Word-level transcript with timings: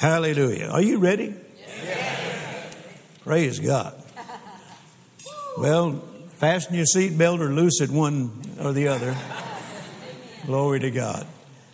Hallelujah. 0.00 0.68
Are 0.68 0.80
you 0.80 0.96
ready? 0.96 1.34
Praise 3.22 3.60
God. 3.60 4.02
Well, 5.58 6.02
fasten 6.36 6.74
your 6.74 6.86
seatbelt 6.86 7.40
or 7.40 7.50
loose 7.50 7.82
it 7.82 7.90
one 7.90 8.30
or 8.58 8.72
the 8.72 8.88
other. 8.88 9.14
Glory 10.46 10.80
to 10.80 10.90
God. 10.90 11.26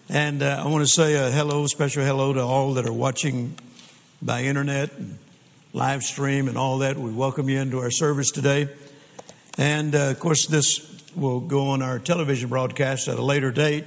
And 0.08 0.42
uh, 0.42 0.60
I 0.60 0.66
want 0.66 0.84
to 0.84 0.92
say 0.92 1.14
a 1.14 1.30
hello, 1.30 1.68
special 1.68 2.02
hello 2.02 2.32
to 2.32 2.40
all 2.40 2.74
that 2.74 2.84
are 2.84 2.92
watching 2.92 3.56
by 4.20 4.42
internet 4.42 4.92
and 4.94 5.20
live 5.72 6.02
stream 6.02 6.48
and 6.48 6.58
all 6.58 6.78
that. 6.78 6.98
We 6.98 7.12
welcome 7.12 7.48
you 7.48 7.60
into 7.60 7.78
our 7.78 7.92
service 7.92 8.32
today. 8.32 8.68
And 9.56 9.94
uh, 9.94 10.10
of 10.10 10.18
course, 10.18 10.48
this 10.48 10.80
will 11.14 11.38
go 11.38 11.68
on 11.68 11.80
our 11.80 12.00
television 12.00 12.48
broadcast 12.48 13.06
at 13.06 13.20
a 13.20 13.24
later 13.24 13.52
date. 13.52 13.84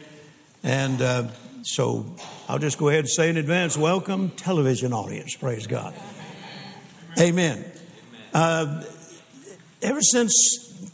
And 0.64 1.02
uh, 1.02 1.28
so 1.64 2.06
I'll 2.50 2.58
just 2.58 2.80
go 2.80 2.90
ahead 2.90 3.02
and 3.02 3.10
say 3.10 3.30
in 3.30 3.38
advance 3.38 3.78
welcome, 3.78 4.32
television 4.32 4.92
audience. 4.92 5.36
Praise 5.36 5.68
God. 5.68 5.94
Amen. 7.20 7.64
Uh, 8.34 8.84
ever 9.84 10.02
since 10.02 10.92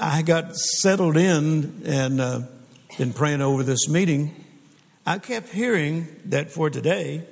I 0.00 0.22
got 0.22 0.56
settled 0.56 1.18
in 1.18 1.82
and 1.84 2.18
uh, 2.18 2.40
been 2.96 3.12
praying 3.12 3.42
over 3.42 3.62
this 3.62 3.90
meeting, 3.90 4.42
I 5.04 5.18
kept 5.18 5.50
hearing 5.50 6.06
that 6.24 6.50
for 6.50 6.70
today, 6.70 7.24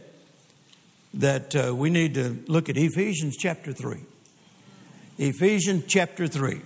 that 1.14 1.56
uh, 1.56 1.75
we 1.75 1.89
need 1.89 2.12
to 2.17 2.45
look 2.48 2.69
at 2.69 2.77
Ephesians 2.77 3.39
chapter 3.39 3.73
3. 3.73 3.97
Ephesians 5.17 5.84
chapter 5.89 6.27
3. 6.27 6.61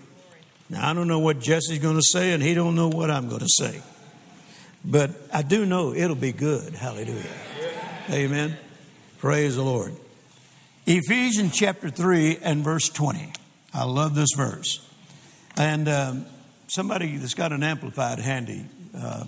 Now, 0.70 0.90
I 0.90 0.94
don't 0.94 1.06
know 1.06 1.20
what 1.20 1.38
Jesse's 1.38 1.78
going 1.78 1.94
to 1.94 2.02
say, 2.02 2.32
and 2.32 2.42
he 2.42 2.54
don't 2.54 2.74
know 2.74 2.88
what 2.88 3.08
I'm 3.08 3.28
going 3.28 3.42
to 3.42 3.48
say. 3.48 3.82
But 4.86 5.10
I 5.32 5.42
do 5.42 5.66
know 5.66 5.92
it'll 5.92 6.14
be 6.14 6.32
good. 6.32 6.74
Hallelujah. 6.74 7.24
Amen. 8.08 8.56
Praise 9.18 9.56
the 9.56 9.62
Lord. 9.62 9.92
Ephesians 10.86 11.52
chapter 11.52 11.90
3 11.90 12.38
and 12.40 12.62
verse 12.62 12.88
20. 12.88 13.32
I 13.74 13.84
love 13.84 14.14
this 14.14 14.28
verse. 14.36 14.88
And 15.56 15.88
um, 15.88 16.26
somebody 16.68 17.16
that's 17.16 17.34
got 17.34 17.50
an 17.50 17.64
amplified 17.64 18.20
handy, 18.20 18.64
uh, 18.96 19.24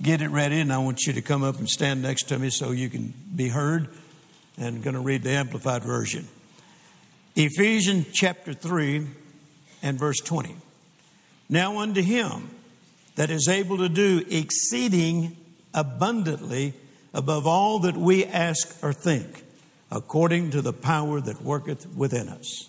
get 0.00 0.22
it 0.22 0.28
ready, 0.28 0.60
and 0.60 0.72
I 0.72 0.78
want 0.78 1.04
you 1.04 1.14
to 1.14 1.22
come 1.22 1.42
up 1.42 1.58
and 1.58 1.68
stand 1.68 2.00
next 2.02 2.28
to 2.28 2.38
me 2.38 2.50
so 2.50 2.70
you 2.70 2.88
can 2.88 3.12
be 3.34 3.48
heard. 3.48 3.88
And 4.56 4.76
I'm 4.76 4.82
going 4.82 4.94
to 4.94 5.00
read 5.00 5.24
the 5.24 5.30
amplified 5.30 5.82
version. 5.82 6.28
Ephesians 7.34 8.06
chapter 8.12 8.54
3 8.54 9.04
and 9.82 9.98
verse 9.98 10.20
20. 10.20 10.54
Now 11.48 11.78
unto 11.78 12.02
him 12.02 12.50
that 13.16 13.30
is 13.30 13.48
able 13.48 13.78
to 13.78 13.88
do 13.88 14.24
exceeding 14.28 15.36
abundantly 15.74 16.74
above 17.14 17.46
all 17.46 17.80
that 17.80 17.96
we 17.96 18.24
ask 18.24 18.82
or 18.82 18.92
think, 18.92 19.44
according 19.90 20.50
to 20.50 20.62
the 20.62 20.72
power 20.72 21.20
that 21.20 21.42
worketh 21.42 21.86
within 21.94 22.28
us. 22.28 22.68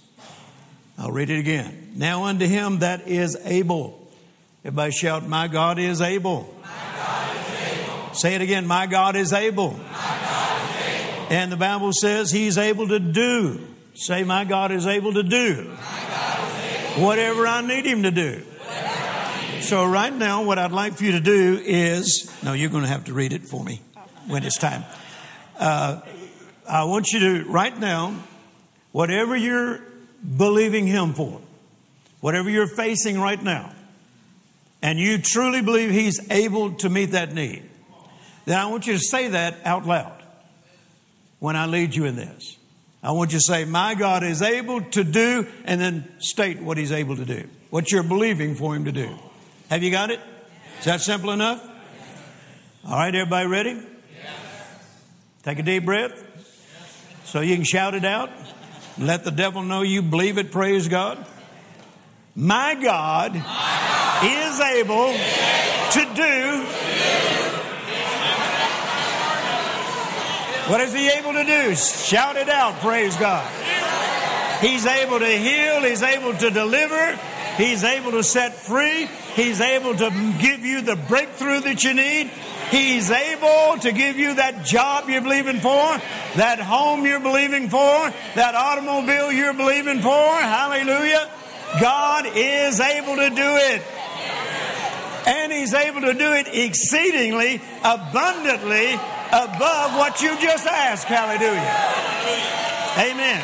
I'll 0.97 1.11
read 1.11 1.29
it 1.29 1.39
again. 1.39 1.93
Now 1.95 2.25
unto 2.25 2.45
him 2.45 2.79
that 2.79 3.07
is 3.07 3.37
able. 3.45 3.99
Everybody 4.63 4.91
shout, 4.91 5.27
My 5.27 5.47
God 5.47 5.79
is 5.79 6.01
able. 6.01 6.53
Say 8.13 8.35
it 8.35 8.41
again, 8.41 8.67
My 8.67 8.85
God 8.85 9.15
is 9.15 9.33
able. 9.33 9.71
God 9.71 9.79
is 9.79 11.11
able. 11.11 11.27
And 11.31 11.51
the 11.51 11.57
Bible 11.57 11.91
says 11.93 12.31
he's 12.31 12.57
able 12.57 12.87
to 12.89 12.99
do. 12.99 13.67
Say, 13.95 14.23
My 14.23 14.43
God 14.43 14.71
is 14.71 14.85
able 14.85 15.13
to 15.13 15.23
do. 15.23 15.63
Whatever 16.97 17.47
I 17.47 17.61
need 17.61 17.85
him 17.85 18.03
to 18.03 18.11
do. 18.11 18.43
So, 19.63 19.85
right 19.85 20.13
now, 20.13 20.43
what 20.43 20.59
I'd 20.59 20.73
like 20.73 20.97
for 20.97 21.05
you 21.05 21.13
to 21.13 21.21
do 21.21 21.57
is 21.63 22.29
no, 22.43 22.51
you're 22.51 22.69
going 22.69 22.83
to 22.83 22.89
have 22.89 23.05
to 23.05 23.13
read 23.13 23.31
it 23.31 23.43
for 23.43 23.63
me 23.63 23.79
when 24.27 24.43
it's 24.43 24.57
time. 24.57 24.83
Uh, 25.57 26.01
I 26.67 26.83
want 26.83 27.13
you 27.13 27.19
to, 27.21 27.49
right 27.49 27.75
now, 27.79 28.13
whatever 28.91 29.37
you're 29.37 29.79
believing 30.37 30.85
Him 30.85 31.13
for, 31.13 31.39
whatever 32.19 32.49
you're 32.49 32.67
facing 32.67 33.17
right 33.17 33.41
now, 33.41 33.73
and 34.81 34.99
you 34.99 35.17
truly 35.17 35.61
believe 35.61 35.91
He's 35.91 36.19
able 36.29 36.73
to 36.73 36.89
meet 36.89 37.11
that 37.11 37.33
need, 37.33 37.63
then 38.43 38.59
I 38.59 38.65
want 38.65 38.85
you 38.85 38.93
to 38.93 38.99
say 38.99 39.29
that 39.29 39.59
out 39.63 39.85
loud 39.85 40.21
when 41.39 41.55
I 41.55 41.67
lead 41.67 41.95
you 41.95 42.03
in 42.03 42.17
this. 42.17 42.57
I 43.01 43.11
want 43.13 43.31
you 43.31 43.39
to 43.39 43.43
say, 43.43 43.63
My 43.63 43.95
God 43.95 44.23
is 44.23 44.41
able 44.41 44.81
to 44.81 45.05
do, 45.05 45.47
and 45.63 45.79
then 45.79 46.11
state 46.19 46.61
what 46.61 46.77
He's 46.77 46.91
able 46.91 47.15
to 47.15 47.25
do, 47.25 47.47
what 47.69 47.93
you're 47.93 48.03
believing 48.03 48.55
for 48.55 48.75
Him 48.75 48.83
to 48.83 48.91
do. 48.91 49.17
Have 49.73 49.81
you 49.81 49.89
got 49.89 50.11
it? 50.11 50.19
Is 50.77 50.85
that 50.85 51.01
simple 51.01 51.31
enough? 51.31 51.59
All 52.85 52.95
right, 52.95 53.15
everybody 53.15 53.47
ready? 53.47 53.81
Take 55.41 55.57
a 55.57 55.63
deep 55.63 55.83
breath 55.83 56.23
so 57.25 57.41
you 57.41 57.55
can 57.55 57.63
shout 57.63 57.95
it 57.95 58.05
out. 58.05 58.29
Let 58.99 59.23
the 59.23 59.31
devil 59.31 59.63
know 59.63 59.81
you 59.81 60.03
believe 60.03 60.37
it. 60.37 60.51
Praise 60.51 60.87
God. 60.87 61.25
My 62.35 62.75
God, 62.75 63.35
is 63.35 64.59
able 64.59 65.11
to 65.93 66.13
do. 66.13 66.63
What 70.69 70.81
is 70.81 70.93
he 70.93 71.09
able 71.09 71.33
to 71.33 71.43
do? 71.43 71.73
Shout 71.73 72.35
it 72.35 72.47
out. 72.47 72.79
Praise 72.79 73.17
God. 73.17 73.43
He's 74.61 74.85
able 74.85 75.17
to 75.17 75.35
heal. 75.35 75.81
He's 75.81 76.03
able 76.03 76.35
to 76.35 76.51
deliver. 76.51 77.19
He's 77.57 77.83
able 77.83 78.11
to 78.11 78.23
set 78.23 78.53
free. 78.55 79.07
He's 79.35 79.61
able 79.61 79.95
to 79.95 80.09
give 80.39 80.65
you 80.65 80.81
the 80.81 80.95
breakthrough 80.95 81.61
that 81.61 81.83
you 81.83 81.93
need. 81.93 82.31
He's 82.71 83.11
able 83.11 83.79
to 83.81 83.91
give 83.91 84.17
you 84.17 84.35
that 84.35 84.65
job 84.65 85.07
you're 85.07 85.21
believing 85.21 85.59
for, 85.59 86.01
that 86.37 86.59
home 86.59 87.05
you're 87.05 87.19
believing 87.19 87.69
for, 87.69 87.77
that 87.77 88.55
automobile 88.55 89.31
you're 89.31 89.53
believing 89.53 90.01
for. 90.01 90.09
Hallelujah. 90.09 91.29
God 91.79 92.25
is 92.33 92.79
able 92.79 93.15
to 93.17 93.29
do 93.29 93.57
it. 93.69 93.81
And 95.27 95.51
He's 95.53 95.73
able 95.73 96.01
to 96.01 96.13
do 96.13 96.33
it 96.33 96.47
exceedingly, 96.47 97.61
abundantly 97.83 98.93
above 98.93 99.95
what 99.95 100.21
you 100.21 100.37
just 100.39 100.65
asked. 100.67 101.05
Hallelujah. 101.05 101.61
Amen. 102.97 103.43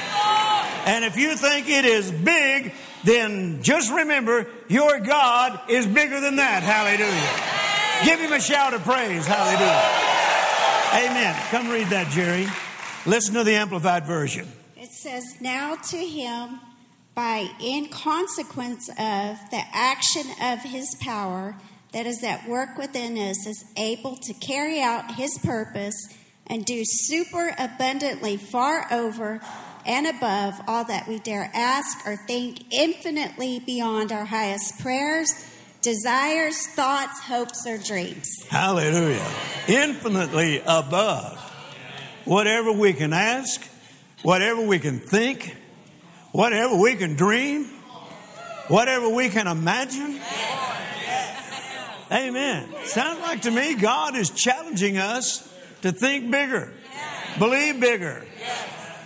And 0.85 1.05
if 1.05 1.17
you 1.17 1.35
think 1.35 1.69
it 1.69 1.85
is 1.85 2.11
big, 2.11 2.73
then 3.03 3.61
just 3.63 3.91
remember 3.91 4.47
your 4.67 4.99
God 4.99 5.59
is 5.69 5.87
bigger 5.87 6.19
than 6.19 6.37
that. 6.37 6.63
Hallelujah. 6.63 8.05
Give 8.05 8.19
him 8.19 8.33
a 8.33 8.41
shout 8.41 8.73
of 8.73 8.83
praise. 8.83 9.25
Hallelujah. 9.25 10.09
Amen. 11.07 11.35
Come 11.51 11.69
read 11.69 11.87
that, 11.87 12.09
Jerry. 12.11 12.47
Listen 13.05 13.35
to 13.35 13.43
the 13.43 13.55
Amplified 13.55 14.05
Version. 14.05 14.47
It 14.75 14.89
says, 14.89 15.39
Now 15.39 15.75
to 15.75 15.97
him, 15.97 16.59
by 17.15 17.49
in 17.59 17.89
consequence 17.89 18.89
of 18.89 18.95
the 18.95 19.61
action 19.73 20.23
of 20.41 20.59
his 20.59 20.95
power 21.01 21.55
that 21.91 22.05
is 22.05 22.23
at 22.23 22.47
work 22.47 22.77
within 22.77 23.17
us, 23.17 23.45
is 23.45 23.65
able 23.77 24.15
to 24.17 24.33
carry 24.33 24.81
out 24.81 25.15
his 25.15 25.37
purpose 25.39 25.95
and 26.47 26.65
do 26.65 26.81
super 26.83 27.53
abundantly 27.59 28.37
far 28.37 28.87
over 28.91 29.41
and 29.89 30.05
above 30.05 30.53
all 30.67 30.83
that 30.85 31.07
we 31.07 31.17
dare 31.17 31.49
ask 31.51 32.05
or 32.05 32.15
think, 32.15 32.71
infinitely 32.71 33.59
beyond 33.59 34.11
our 34.11 34.25
highest 34.25 34.79
prayers, 34.79 35.33
desires, 35.81 36.67
thoughts, 36.67 37.19
hopes, 37.21 37.65
or 37.65 37.79
dreams. 37.79 38.27
Hallelujah. 38.49 39.25
Infinitely 39.67 40.59
above 40.59 41.39
whatever 42.23 42.71
we 42.71 42.93
can 42.93 43.13
ask, 43.13 43.67
whatever 44.21 44.61
we 44.61 44.77
can 44.77 44.99
think, 44.99 45.57
whatever 46.33 46.75
we 46.75 46.95
can 46.95 47.15
dream, 47.15 47.65
whatever 48.67 49.09
we 49.09 49.29
can 49.29 49.47
imagine. 49.47 50.21
Amen. 52.11 52.69
Sounds 52.83 53.21
like 53.21 53.41
to 53.41 53.51
me 53.51 53.73
God 53.73 54.15
is 54.15 54.29
challenging 54.29 54.99
us 54.99 55.51
to 55.81 55.91
think 55.91 56.29
bigger, 56.29 56.73
believe 57.39 57.79
bigger. 57.79 58.23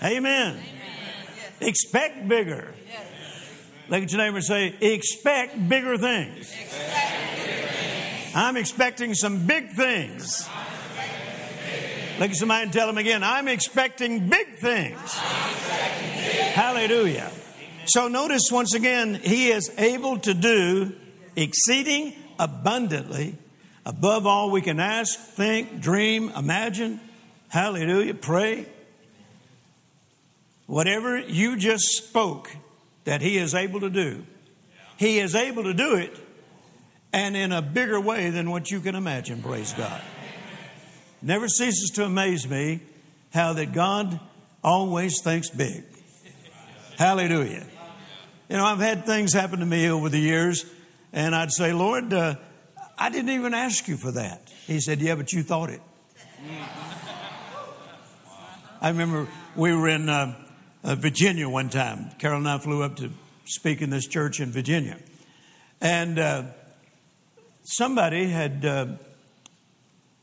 Amen. 0.03 0.59
Expect 1.63 2.27
bigger. 2.27 2.73
Look 3.89 4.03
at 4.03 4.11
your 4.11 4.21
neighbor 4.21 4.37
and 4.37 4.45
say, 4.45 4.75
expect 4.81 5.69
bigger 5.69 5.97
things. 5.97 6.53
I'm 8.35 8.57
expecting 8.57 9.13
some 9.13 9.45
big 9.45 9.71
things. 9.71 10.47
Look 12.19 12.29
at 12.29 12.35
somebody 12.35 12.63
and 12.63 12.73
tell 12.73 12.87
them 12.87 12.97
again, 12.97 13.23
I'm 13.23 13.47
expecting 13.47 14.29
big 14.29 14.57
things. 14.57 15.13
Hallelujah. 16.53 17.31
So 17.85 18.07
notice 18.07 18.49
once 18.51 18.73
again, 18.73 19.15
he 19.15 19.49
is 19.49 19.71
able 19.77 20.17
to 20.19 20.33
do 20.33 20.93
exceeding 21.35 22.13
abundantly 22.39 23.35
above 23.85 24.25
all 24.25 24.51
we 24.51 24.61
can 24.61 24.79
ask, 24.79 25.19
think, 25.19 25.81
dream, 25.81 26.31
imagine. 26.35 26.99
Hallelujah. 27.49 28.13
Pray. 28.13 28.65
Whatever 30.65 31.19
you 31.19 31.57
just 31.57 31.85
spoke 31.97 32.55
that 33.03 33.21
He 33.21 33.37
is 33.37 33.53
able 33.53 33.81
to 33.81 33.89
do, 33.89 34.25
He 34.97 35.19
is 35.19 35.35
able 35.35 35.63
to 35.63 35.73
do 35.73 35.95
it 35.95 36.17
and 37.13 37.37
in 37.37 37.51
a 37.51 37.61
bigger 37.61 37.99
way 37.99 38.31
than 38.31 38.49
what 38.49 38.71
you 38.71 38.79
can 38.79 38.95
imagine, 38.95 39.41
praise 39.43 39.71
God. 39.73 40.01
Never 41.21 41.47
ceases 41.47 41.91
to 41.91 42.05
amaze 42.05 42.49
me 42.49 42.81
how 43.31 43.53
that 43.53 43.71
God 43.71 44.19
always 44.63 45.21
thinks 45.21 45.49
big. 45.49 45.83
Hallelujah. 46.97 47.65
You 48.49 48.57
know, 48.57 48.65
I've 48.65 48.79
had 48.79 49.05
things 49.05 49.31
happen 49.31 49.59
to 49.59 49.65
me 49.65 49.89
over 49.89 50.09
the 50.09 50.19
years, 50.19 50.65
and 51.13 51.35
I'd 51.35 51.51
say, 51.51 51.71
Lord, 51.71 52.11
uh, 52.13 52.35
I 52.97 53.09
didn't 53.09 53.31
even 53.31 53.53
ask 53.53 53.87
you 53.87 53.95
for 53.95 54.11
that. 54.11 54.51
He 54.67 54.79
said, 54.79 54.99
Yeah, 54.99 55.15
but 55.15 55.31
you 55.31 55.43
thought 55.43 55.69
it. 55.69 55.81
I 58.81 58.89
remember 58.89 59.27
we 59.55 59.73
were 59.73 59.87
in 59.87 60.09
uh, 60.09 60.35
uh, 60.83 60.95
Virginia 60.95 61.47
one 61.49 61.69
time. 61.69 62.11
Carol 62.19 62.37
and 62.37 62.47
I 62.47 62.57
flew 62.57 62.83
up 62.83 62.95
to 62.97 63.09
speak 63.45 63.81
in 63.81 63.89
this 63.89 64.07
church 64.07 64.39
in 64.39 64.51
Virginia. 64.51 64.97
And 65.81 66.19
uh, 66.19 66.43
somebody 67.63 68.27
had, 68.27 68.65
uh, 68.65 68.87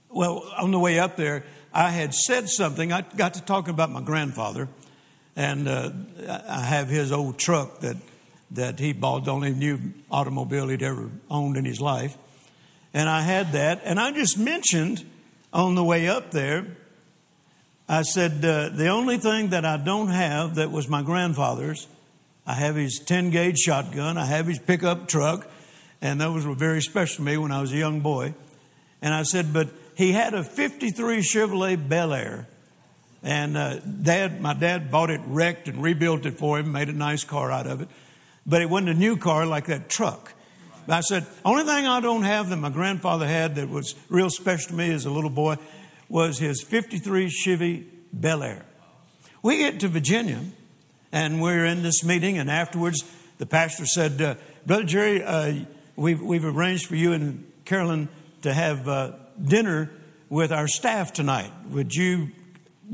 well, 0.08 0.50
on 0.58 0.70
the 0.70 0.78
way 0.78 0.98
up 0.98 1.16
there, 1.16 1.44
I 1.72 1.90
had 1.90 2.14
said 2.14 2.48
something. 2.48 2.92
I 2.92 3.02
got 3.16 3.34
to 3.34 3.42
talking 3.42 3.72
about 3.74 3.90
my 3.90 4.00
grandfather, 4.00 4.68
and 5.36 5.68
uh, 5.68 5.90
I 6.28 6.62
have 6.62 6.88
his 6.88 7.12
old 7.12 7.38
truck 7.38 7.80
that 7.80 7.96
that 8.52 8.80
he 8.80 8.92
bought, 8.92 9.24
the 9.24 9.30
only 9.30 9.52
new 9.52 9.78
automobile 10.10 10.68
he'd 10.68 10.82
ever 10.82 11.10
owned 11.30 11.56
in 11.56 11.64
his 11.64 11.80
life. 11.80 12.16
And 12.92 13.08
I 13.08 13.22
had 13.22 13.52
that, 13.52 13.82
and 13.84 14.00
I 14.00 14.10
just 14.10 14.36
mentioned 14.38 15.04
on 15.52 15.76
the 15.76 15.84
way 15.84 16.08
up 16.08 16.32
there, 16.32 16.66
I 17.90 18.02
said, 18.02 18.44
uh, 18.44 18.68
the 18.68 18.86
only 18.86 19.18
thing 19.18 19.48
that 19.48 19.64
I 19.64 19.76
don't 19.76 20.10
have 20.10 20.54
that 20.54 20.70
was 20.70 20.88
my 20.88 21.02
grandfather's, 21.02 21.88
I 22.46 22.54
have 22.54 22.76
his 22.76 23.00
10 23.00 23.30
gauge 23.30 23.58
shotgun, 23.58 24.16
I 24.16 24.26
have 24.26 24.46
his 24.46 24.60
pickup 24.60 25.08
truck, 25.08 25.50
and 26.00 26.20
those 26.20 26.46
were 26.46 26.54
very 26.54 26.82
special 26.82 27.16
to 27.16 27.22
me 27.22 27.36
when 27.36 27.50
I 27.50 27.60
was 27.60 27.72
a 27.72 27.76
young 27.76 27.98
boy. 27.98 28.32
And 29.02 29.12
I 29.12 29.24
said, 29.24 29.52
but 29.52 29.70
he 29.96 30.12
had 30.12 30.34
a 30.34 30.44
53 30.44 31.18
Chevrolet 31.18 31.88
Bel 31.88 32.12
Air. 32.12 32.46
And 33.24 33.56
uh, 33.56 33.80
dad, 33.80 34.40
my 34.40 34.54
dad 34.54 34.92
bought 34.92 35.10
it 35.10 35.20
wrecked 35.26 35.66
and 35.66 35.82
rebuilt 35.82 36.26
it 36.26 36.38
for 36.38 36.60
him, 36.60 36.70
made 36.70 36.90
a 36.90 36.92
nice 36.92 37.24
car 37.24 37.50
out 37.50 37.66
of 37.66 37.80
it. 37.80 37.88
But 38.46 38.62
it 38.62 38.70
wasn't 38.70 38.90
a 38.90 38.94
new 38.94 39.16
car 39.16 39.46
like 39.46 39.66
that 39.66 39.88
truck. 39.88 40.32
But 40.86 40.94
I 40.94 41.00
said, 41.00 41.26
only 41.44 41.64
thing 41.64 41.88
I 41.88 41.98
don't 41.98 42.22
have 42.22 42.50
that 42.50 42.56
my 42.56 42.70
grandfather 42.70 43.26
had 43.26 43.56
that 43.56 43.68
was 43.68 43.96
real 44.08 44.30
special 44.30 44.68
to 44.68 44.74
me 44.74 44.92
as 44.92 45.06
a 45.06 45.10
little 45.10 45.28
boy 45.28 45.56
was 46.10 46.38
his 46.38 46.60
53 46.60 47.30
Chevy 47.30 47.86
Bel 48.12 48.42
Air. 48.42 48.66
We 49.42 49.58
get 49.58 49.80
to 49.80 49.88
Virginia 49.88 50.40
and 51.12 51.40
we're 51.40 51.64
in 51.64 51.82
this 51.82 52.04
meeting, 52.04 52.38
and 52.38 52.50
afterwards 52.50 53.04
the 53.38 53.46
pastor 53.46 53.86
said, 53.86 54.20
uh, 54.20 54.34
Brother 54.66 54.84
Jerry, 54.84 55.22
uh, 55.22 55.54
we've, 55.96 56.20
we've 56.20 56.44
arranged 56.44 56.86
for 56.86 56.96
you 56.96 57.12
and 57.12 57.50
Carolyn 57.64 58.08
to 58.42 58.52
have 58.52 58.88
uh, 58.88 59.12
dinner 59.42 59.90
with 60.28 60.52
our 60.52 60.68
staff 60.68 61.12
tonight. 61.12 61.50
Would 61.70 61.94
you 61.94 62.30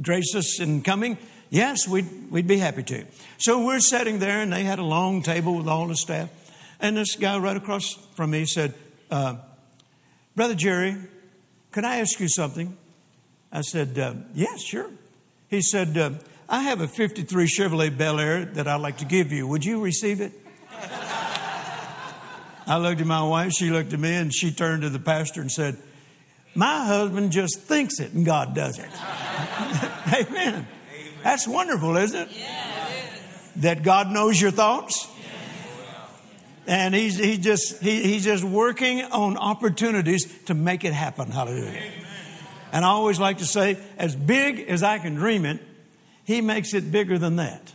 grace 0.00 0.34
us 0.34 0.60
in 0.60 0.82
coming? 0.82 1.18
Yes, 1.50 1.86
we'd, 1.88 2.30
we'd 2.30 2.46
be 2.46 2.58
happy 2.58 2.82
to. 2.84 3.04
So 3.38 3.64
we're 3.64 3.80
sitting 3.80 4.18
there, 4.18 4.40
and 4.40 4.52
they 4.52 4.64
had 4.64 4.78
a 4.78 4.84
long 4.84 5.22
table 5.22 5.56
with 5.56 5.68
all 5.68 5.86
the 5.86 5.96
staff. 5.96 6.30
And 6.80 6.96
this 6.96 7.16
guy 7.16 7.38
right 7.38 7.56
across 7.56 7.94
from 8.14 8.30
me 8.30 8.44
said, 8.46 8.74
uh, 9.10 9.36
Brother 10.34 10.54
Jerry, 10.54 10.96
could 11.70 11.84
I 11.84 11.98
ask 11.98 12.18
you 12.20 12.28
something? 12.28 12.76
I 13.56 13.62
said, 13.62 13.98
uh, 13.98 14.12
Yes, 14.34 14.60
sure. 14.60 14.90
He 15.48 15.62
said, 15.62 15.96
uh, 15.96 16.10
I 16.46 16.64
have 16.64 16.82
a 16.82 16.86
53 16.88 17.46
Chevrolet 17.46 17.96
Bel 17.96 18.20
Air 18.20 18.44
that 18.44 18.68
I'd 18.68 18.82
like 18.82 18.98
to 18.98 19.06
give 19.06 19.32
you. 19.32 19.46
Would 19.46 19.64
you 19.64 19.82
receive 19.82 20.20
it? 20.20 20.32
I 22.68 22.76
looked 22.78 23.00
at 23.00 23.06
my 23.06 23.22
wife, 23.22 23.52
she 23.52 23.70
looked 23.70 23.94
at 23.94 23.98
me, 23.98 24.14
and 24.14 24.34
she 24.34 24.50
turned 24.50 24.82
to 24.82 24.90
the 24.90 24.98
pastor 24.98 25.40
and 25.40 25.50
said, 25.50 25.78
My 26.54 26.84
husband 26.84 27.32
just 27.32 27.60
thinks 27.60 27.98
it 27.98 28.12
and 28.12 28.26
God 28.26 28.54
does 28.54 28.78
it. 28.78 28.90
Amen. 28.92 30.26
Amen. 30.28 30.66
That's 31.22 31.48
wonderful, 31.48 31.96
isn't 31.96 32.28
it? 32.28 32.36
Yeah, 32.36 33.00
That 33.56 33.82
God 33.82 34.10
knows 34.10 34.38
your 34.38 34.50
thoughts. 34.50 35.08
And 36.66 36.94
he's, 36.94 37.16
he 37.16 37.38
just, 37.38 37.80
he, 37.80 38.02
he's 38.02 38.24
just 38.24 38.44
working 38.44 39.00
on 39.00 39.38
opportunities 39.38 40.26
to 40.44 40.54
make 40.54 40.84
it 40.84 40.92
happen. 40.92 41.30
Hallelujah. 41.30 41.68
Amen. 41.68 41.92
And 42.72 42.84
I 42.84 42.88
always 42.88 43.18
like 43.18 43.38
to 43.38 43.46
say, 43.46 43.78
as 43.96 44.14
big 44.14 44.60
as 44.68 44.82
I 44.82 44.98
can 44.98 45.14
dream 45.14 45.44
it, 45.44 45.60
he 46.24 46.40
makes 46.40 46.74
it 46.74 46.90
bigger 46.90 47.18
than 47.18 47.36
that. 47.36 47.72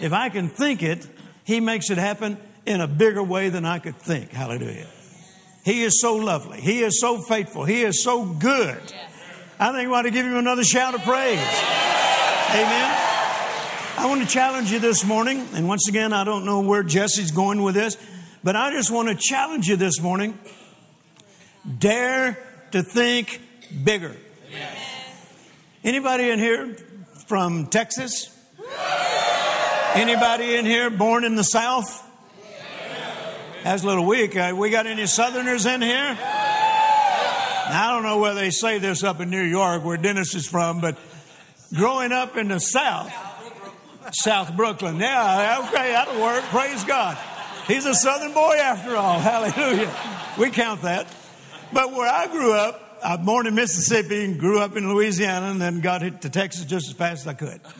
If 0.00 0.12
I 0.12 0.28
can 0.28 0.48
think 0.48 0.82
it, 0.82 1.06
he 1.44 1.60
makes 1.60 1.90
it 1.90 1.98
happen 1.98 2.38
in 2.66 2.80
a 2.80 2.88
bigger 2.88 3.22
way 3.22 3.48
than 3.48 3.64
I 3.64 3.78
could 3.78 3.96
think. 3.96 4.30
Hallelujah. 4.32 4.88
He 5.64 5.82
is 5.82 6.00
so 6.00 6.16
lovely. 6.16 6.60
He 6.60 6.82
is 6.82 7.00
so 7.00 7.18
faithful. 7.18 7.64
He 7.64 7.82
is 7.82 8.02
so 8.02 8.24
good. 8.24 8.80
I 9.58 9.72
think 9.72 9.88
we 9.88 9.94
ought 9.94 10.02
to 10.02 10.10
give 10.10 10.26
him 10.26 10.36
another 10.36 10.64
shout 10.64 10.94
of 10.94 11.02
praise. 11.02 11.38
Amen. 12.50 13.00
I 13.96 14.06
want 14.08 14.20
to 14.22 14.28
challenge 14.28 14.72
you 14.72 14.80
this 14.80 15.04
morning. 15.04 15.46
And 15.54 15.68
once 15.68 15.88
again, 15.88 16.12
I 16.12 16.24
don't 16.24 16.44
know 16.44 16.60
where 16.60 16.82
Jesse's 16.82 17.30
going 17.30 17.62
with 17.62 17.74
this, 17.74 17.96
but 18.42 18.56
I 18.56 18.72
just 18.72 18.90
want 18.90 19.08
to 19.08 19.14
challenge 19.14 19.68
you 19.68 19.76
this 19.76 20.00
morning. 20.00 20.38
Dare 21.78 22.38
to 22.72 22.82
think 22.82 23.40
bigger. 23.84 24.16
Anybody 25.82 26.30
in 26.30 26.38
here 26.38 26.76
from 27.26 27.66
Texas? 27.66 28.30
Anybody 29.94 30.56
in 30.56 30.66
here 30.66 30.90
born 30.90 31.24
in 31.24 31.34
the 31.34 31.44
South? 31.44 32.02
That's 33.62 33.82
a 33.82 33.86
little 33.86 34.06
weak. 34.06 34.36
Uh, 34.36 34.54
we 34.56 34.70
got 34.70 34.86
any 34.86 35.06
Southerners 35.06 35.66
in 35.66 35.80
here? 35.80 36.18
I 36.20 37.90
don't 37.92 38.02
know 38.02 38.18
whether 38.18 38.40
they 38.40 38.50
say 38.50 38.78
this 38.78 39.02
up 39.02 39.20
in 39.20 39.30
New 39.30 39.42
York, 39.42 39.84
where 39.84 39.96
Dennis 39.96 40.34
is 40.34 40.46
from, 40.46 40.80
but 40.80 40.98
growing 41.74 42.12
up 42.12 42.36
in 42.36 42.48
the 42.48 42.58
South, 42.58 43.12
South 44.12 44.54
Brooklyn, 44.54 44.98
yeah, 45.00 45.64
okay, 45.66 45.92
that'll 45.92 46.20
work. 46.20 46.44
Praise 46.44 46.84
God. 46.84 47.16
He's 47.66 47.86
a 47.86 47.94
Southern 47.94 48.34
boy 48.34 48.56
after 48.56 48.96
all. 48.96 49.18
Hallelujah. 49.20 49.94
We 50.38 50.50
count 50.50 50.82
that. 50.82 51.06
But 51.72 51.92
where 51.92 52.10
I 52.10 52.26
grew 52.26 52.52
up, 52.52 52.83
I 53.04 53.16
was 53.16 53.26
born 53.26 53.46
in 53.46 53.54
Mississippi 53.54 54.24
and 54.24 54.40
grew 54.40 54.60
up 54.60 54.76
in 54.76 54.92
Louisiana 54.92 55.50
and 55.50 55.60
then 55.60 55.80
got 55.80 56.00
hit 56.00 56.22
to 56.22 56.30
Texas 56.30 56.64
just 56.64 56.88
as 56.88 56.96
fast 56.96 57.22
as 57.22 57.28
I 57.28 57.34
could. 57.34 57.60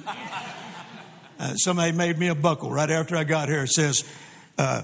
Uh, 1.36 1.52
somebody 1.56 1.90
made 1.90 2.16
me 2.16 2.28
a 2.28 2.34
buckle 2.34 2.70
right 2.70 2.88
after 2.88 3.16
I 3.16 3.24
got 3.24 3.48
here. 3.48 3.64
It 3.64 3.70
says, 3.70 4.04
uh, 4.56 4.82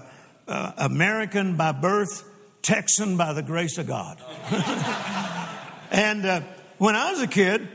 uh, 0.49 0.73
American 0.79 1.57
by 1.57 1.71
birth, 1.71 2.29
Texan 2.61 3.17
by 3.17 3.33
the 3.35 3.43
grace 3.43 3.79
of 3.79 3.87
God. 3.87 4.21
and 5.93 6.27
uh, 6.27 6.41
when 6.77 6.97
I 6.97 7.13
was 7.13 7.23
a 7.23 7.29
kid, 7.29 7.69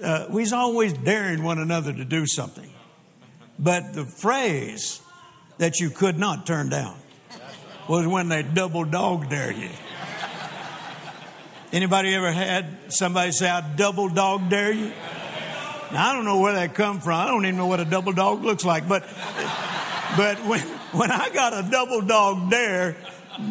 uh, 0.00 0.26
we 0.30 0.42
was 0.42 0.52
always 0.52 0.92
daring 0.92 1.42
one 1.42 1.58
another 1.58 1.92
to 1.92 2.04
do 2.04 2.28
something. 2.28 2.70
But 3.58 3.92
the 3.92 4.06
phrase 4.06 5.00
that 5.58 5.80
you 5.80 5.90
could 5.90 6.16
not 6.16 6.46
turn 6.46 6.68
down 6.68 6.96
was 7.88 8.06
when 8.06 8.28
they 8.28 8.44
double 8.44 8.84
dog 8.84 9.28
dare 9.28 9.52
you. 9.52 9.70
Anybody 11.72 12.14
ever 12.14 12.30
had 12.30 12.92
somebody 12.92 13.32
say, 13.32 13.48
I 13.48 13.60
double 13.60 14.08
dog 14.08 14.48
dare 14.48 14.72
you? 14.72 14.92
Now, 15.92 16.10
I 16.10 16.12
don't 16.14 16.24
know 16.24 16.40
where 16.40 16.54
that 16.54 16.74
come 16.74 17.00
from. 17.00 17.14
I 17.14 17.26
don't 17.26 17.44
even 17.44 17.56
know 17.56 17.66
what 17.66 17.80
a 17.80 17.84
double 17.84 18.12
dog 18.12 18.44
looks 18.44 18.64
like. 18.64 18.88
But, 18.88 19.02
but 20.16 20.38
when, 20.46 20.60
when 20.92 21.10
I 21.10 21.30
got 21.30 21.52
a 21.52 21.68
double 21.68 22.02
dog 22.02 22.50
dare, 22.50 22.96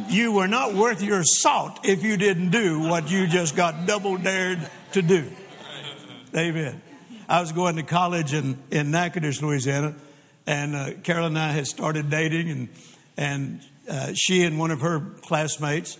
you 0.10 0.31
were 0.31 0.48
not 0.48 0.74
worth 0.74 1.01
your 1.01 1.24
salt 1.24 1.79
if 1.84 2.03
you 2.03 2.17
didn't 2.17 2.50
do 2.50 2.79
what 2.79 3.12
you 3.12 3.27
just 3.27 3.55
got 3.55 3.86
double 3.86 4.17
dared 4.17 4.69
to 4.93 5.01
do. 5.01 5.29
Amen. 6.36 6.81
I 7.27 7.41
was 7.41 7.51
going 7.51 7.75
to 7.77 7.84
college 7.84 8.34
in, 8.34 8.57
in 8.72 8.91
Natchitoches, 8.91 9.41
Louisiana, 9.41 9.95
and 10.48 10.75
uh, 10.75 10.91
Carol 11.03 11.25
and 11.25 11.39
I 11.39 11.51
had 11.51 11.67
started 11.67 12.10
dating, 12.10 12.50
and, 12.50 12.69
and 13.17 13.62
uh, 13.89 14.13
she 14.13 14.43
and 14.43 14.60
one 14.60 14.72
of 14.72 14.81
her 14.81 15.00
classmates, 15.22 15.98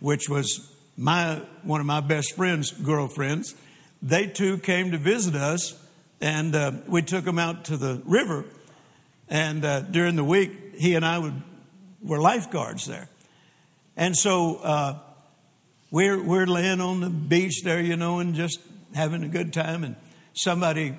which 0.00 0.28
was 0.28 0.73
my, 0.96 1.42
one 1.62 1.80
of 1.80 1.86
my 1.86 2.00
best 2.00 2.36
friend's 2.36 2.70
girlfriends, 2.70 3.54
they 4.02 4.26
too 4.26 4.58
came 4.58 4.92
to 4.92 4.98
visit 4.98 5.34
us, 5.34 5.74
and 6.20 6.54
uh, 6.54 6.72
we 6.86 7.02
took 7.02 7.24
them 7.24 7.38
out 7.38 7.66
to 7.66 7.76
the 7.76 8.00
river. 8.04 8.44
And 9.28 9.64
uh, 9.64 9.80
during 9.80 10.16
the 10.16 10.24
week, 10.24 10.76
he 10.76 10.94
and 10.94 11.04
I 11.04 11.18
would, 11.18 11.42
were 12.02 12.20
lifeguards 12.20 12.86
there. 12.86 13.08
And 13.96 14.16
so 14.16 14.56
uh, 14.56 14.98
we're, 15.90 16.22
we're 16.22 16.46
laying 16.46 16.80
on 16.80 17.00
the 17.00 17.10
beach 17.10 17.62
there, 17.62 17.80
you 17.80 17.96
know, 17.96 18.18
and 18.18 18.34
just 18.34 18.60
having 18.94 19.22
a 19.24 19.28
good 19.28 19.52
time. 19.52 19.84
And 19.84 19.96
somebody 20.32 20.96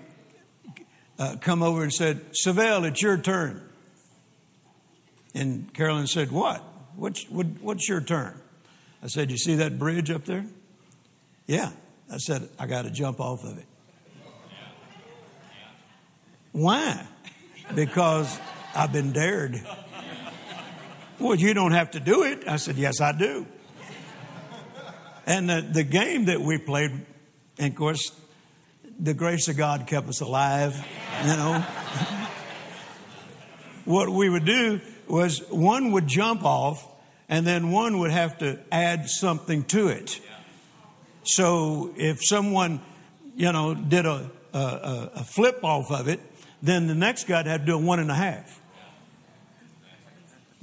uh, 1.19 1.37
come 1.41 1.61
over 1.61 1.83
and 1.83 1.93
said, 1.93 2.21
Savelle, 2.33 2.85
it's 2.87 3.01
your 3.01 3.17
turn. 3.17 3.61
And 5.33 5.73
Carolyn 5.73 6.07
said, 6.07 6.31
What? 6.31 6.63
What's, 6.95 7.29
what, 7.29 7.45
what's 7.61 7.89
your 7.89 7.99
turn? 7.99 8.39
I 9.05 9.07
said, 9.07 9.29
You 9.29 9.37
see 9.37 9.53
that 9.57 9.77
bridge 9.77 10.09
up 10.09 10.25
there? 10.25 10.47
Yeah. 11.45 11.69
I 12.11 12.17
said, 12.17 12.49
I 12.57 12.65
got 12.65 12.85
to 12.85 12.89
jump 12.89 13.19
off 13.19 13.43
of 13.43 13.59
it. 13.59 13.65
Why? 16.51 17.05
Because 17.75 18.39
I've 18.73 18.91
been 18.91 19.11
dared. 19.11 19.61
Well, 21.19 21.35
you 21.35 21.53
don't 21.53 21.73
have 21.73 21.91
to 21.91 21.99
do 21.99 22.23
it. 22.23 22.47
I 22.47 22.55
said, 22.55 22.77
Yes, 22.77 22.99
I 22.99 23.11
do. 23.11 23.45
And 25.27 25.51
the, 25.51 25.61
the 25.61 25.83
game 25.83 26.25
that 26.25 26.41
we 26.41 26.57
played, 26.57 26.89
and 27.59 27.71
of 27.71 27.75
course, 27.75 28.11
the 28.99 29.13
grace 29.13 29.47
of 29.47 29.55
God 29.55 29.85
kept 29.85 30.09
us 30.09 30.21
alive, 30.21 30.83
you 31.21 31.35
know. 31.35 31.59
what 33.85 34.09
we 34.09 34.29
would 34.29 34.45
do 34.45 34.81
was 35.07 35.47
one 35.51 35.91
would 35.91 36.07
jump 36.07 36.43
off 36.43 36.94
and 37.27 37.45
then 37.45 37.71
one 37.71 37.99
would 37.99 38.11
have 38.11 38.37
to 38.39 38.59
add 38.71 39.09
something 39.09 39.63
to 39.65 39.87
it. 39.87 40.19
So 41.23 41.93
if 41.97 42.19
someone, 42.23 42.81
you 43.35 43.51
know, 43.51 43.73
did 43.73 44.05
a, 44.05 44.29
a, 44.53 45.11
a 45.15 45.23
flip 45.23 45.63
off 45.63 45.91
of 45.91 46.07
it, 46.07 46.19
then 46.61 46.87
the 46.87 46.95
next 46.95 47.27
guy 47.27 47.43
had 47.43 47.61
to 47.61 47.65
do 47.65 47.75
a 47.75 47.77
one 47.77 47.99
and 47.99 48.11
a 48.11 48.15
half. 48.15 48.61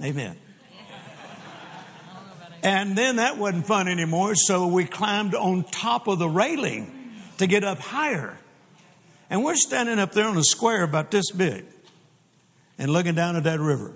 Amen. 0.02 0.37
And 2.62 2.97
then 2.97 3.16
that 3.16 3.38
wasn't 3.38 3.66
fun 3.66 3.88
anymore, 3.88 4.37
so 4.37 4.69
we 4.69 4.85
climbed 4.85 5.35
on 5.35 5.64
top 5.64 6.07
of 6.07 6.21
the 6.21 6.28
railing 6.28 7.12
to 7.38 7.49
get 7.49 7.64
up 7.64 7.78
higher. 7.78 8.38
And 9.28 9.42
we're 9.42 9.57
standing 9.57 9.99
up 9.99 10.12
there 10.12 10.26
on 10.26 10.37
a 10.37 10.45
square 10.45 10.85
about 10.85 11.11
this 11.11 11.33
big 11.33 11.64
and 12.78 12.92
looking 12.92 13.16
down 13.16 13.35
at 13.35 13.45
that 13.45 13.59
river. 13.59 13.92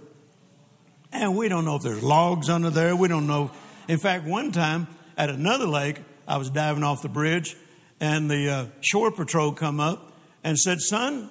And 1.18 1.36
we 1.36 1.48
don't 1.48 1.64
know 1.64 1.76
if 1.76 1.82
there's 1.82 2.02
logs 2.02 2.50
under 2.50 2.70
there. 2.70 2.94
We 2.94 3.08
don't 3.08 3.26
know. 3.26 3.50
In 3.88 3.98
fact, 3.98 4.24
one 4.24 4.52
time 4.52 4.86
at 5.16 5.30
another 5.30 5.66
lake, 5.66 5.96
I 6.28 6.36
was 6.36 6.50
diving 6.50 6.82
off 6.82 7.02
the 7.02 7.08
bridge, 7.08 7.56
and 8.00 8.30
the 8.30 8.50
uh, 8.50 8.66
shore 8.80 9.10
patrol 9.10 9.52
come 9.52 9.80
up 9.80 10.12
and 10.44 10.58
said, 10.58 10.80
"Son, 10.80 11.30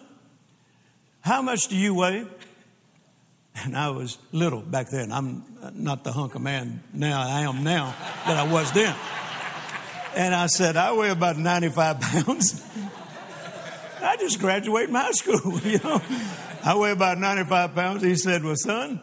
how 1.22 1.42
much 1.42 1.68
do 1.68 1.76
you 1.78 1.94
weigh?" 1.94 2.26
And 3.64 3.78
I 3.78 3.90
was 3.90 4.18
little 4.32 4.62
back 4.62 4.90
then. 4.90 5.12
I'm 5.12 5.44
not 5.74 6.04
the 6.04 6.12
hunk 6.12 6.36
of 6.36 6.42
man 6.42 6.84
now 6.92 7.22
I 7.22 7.42
am 7.42 7.64
now 7.64 7.94
that 8.26 8.38
I 8.38 8.52
was 8.52 8.72
then. 8.72 8.96
And 10.16 10.34
I 10.34 10.48
said, 10.48 10.78
I 10.78 10.94
weigh 10.94 11.10
about 11.10 11.38
95 11.38 12.00
pounds. 12.02 12.62
I 14.02 14.18
just 14.18 14.40
graduated 14.40 14.94
high 14.94 15.12
school, 15.14 15.60
you 15.64 15.80
know. 15.80 16.02
I 16.64 16.76
weigh 16.76 16.92
about 16.92 17.18
95 17.18 17.76
pounds. 17.76 18.04
He 18.04 18.16
said, 18.16 18.44
Well, 18.44 18.56
son, 18.56 19.02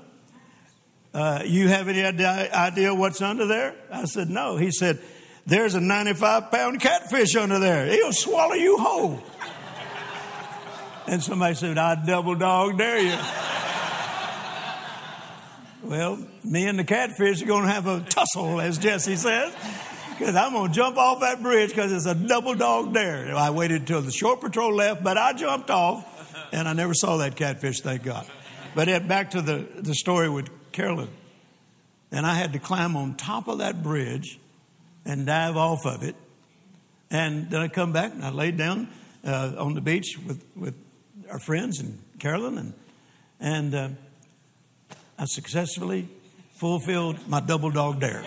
uh, 1.15 1.43
you 1.45 1.69
have 1.69 1.89
any 1.89 2.03
idea 2.03 2.95
what's 2.95 3.21
under 3.21 3.47
there? 3.47 3.75
I 3.91 4.05
said, 4.05 4.31
No. 4.31 4.57
He 4.57 4.71
said, 4.71 4.99
There's 5.47 5.75
a 5.75 5.81
95 5.81 6.51
pound 6.51 6.81
catfish 6.81 7.37
under 7.37 7.59
there. 7.59 7.87
He'll 7.87 8.13
swallow 8.13 8.55
you 8.55 8.79
whole. 8.79 9.23
And 11.07 11.23
somebody 11.23 11.55
said, 11.55 11.79
I 11.79 12.03
double 12.05 12.37
dog 12.37 12.79
dare 12.79 13.01
you. 13.01 13.19
well, 15.83 16.19
me 16.45 16.67
and 16.67 16.79
the 16.79 16.85
catfish 16.85 17.43
are 17.43 17.47
going 17.47 17.65
to 17.65 17.71
have 17.71 17.87
a 17.87 18.01
tussle, 18.01 18.61
as 18.61 18.79
Jesse 18.79 19.17
says 19.17 19.53
because 20.23 20.37
I'm 20.37 20.53
going 20.53 20.69
to 20.69 20.75
jump 20.75 20.99
off 20.99 21.21
that 21.21 21.43
bridge 21.43 21.71
because 21.71 21.91
it's 21.91 22.07
a 22.07 22.15
double 22.15 22.55
dog 22.55 22.95
dare. 22.95 23.35
I 23.35 23.51
waited 23.51 23.81
until 23.81 24.03
the 24.03 24.13
shore 24.13 24.37
patrol 24.37 24.73
left, 24.73 25.03
but 25.03 25.19
I 25.19 25.33
jumped 25.33 25.69
off 25.69 26.07
and 26.53 26.69
I 26.69 26.75
never 26.75 26.95
saw 26.95 27.17
that 27.17 27.35
catfish, 27.35 27.81
thank 27.81 28.05
God. 28.05 28.25
But 28.77 29.09
back 29.09 29.33
to 29.33 29.43
the, 29.43 29.67
the 29.75 29.95
story 29.95 30.29
with 30.29 30.49
Carolyn. 30.73 31.11
And 32.11 32.27
I 32.27 32.35
had 32.35 32.53
to 32.53 32.59
climb 32.59 32.97
on 32.97 33.15
top 33.15 33.49
of 33.49 33.59
that 33.59 33.83
bridge 33.83 34.39
and 35.05 35.27
dive 35.27 35.57
off 35.57 35.87
of 35.87 36.03
it. 36.03 36.15
And 37.11 37.51
then 37.51 37.61
I 37.61 37.69
come 37.69 37.93
back 37.93 38.13
and 38.13 38.25
I 38.25 38.31
laid 38.31 38.57
down 38.57 38.89
uh, 39.25 39.53
on 39.59 39.75
the 39.75 39.81
beach 39.81 40.19
with, 40.27 40.45
with 40.57 40.75
our 41.31 41.39
friends 41.39 41.81
and 41.81 41.99
Carolyn, 42.19 42.59
and, 42.59 42.75
and 43.41 43.75
uh, 43.75 43.89
I 45.19 45.25
successfully 45.25 46.09
fulfilled 46.57 47.27
my 47.29 47.41
double 47.41 47.71
dog 47.71 48.01
dare. 48.01 48.23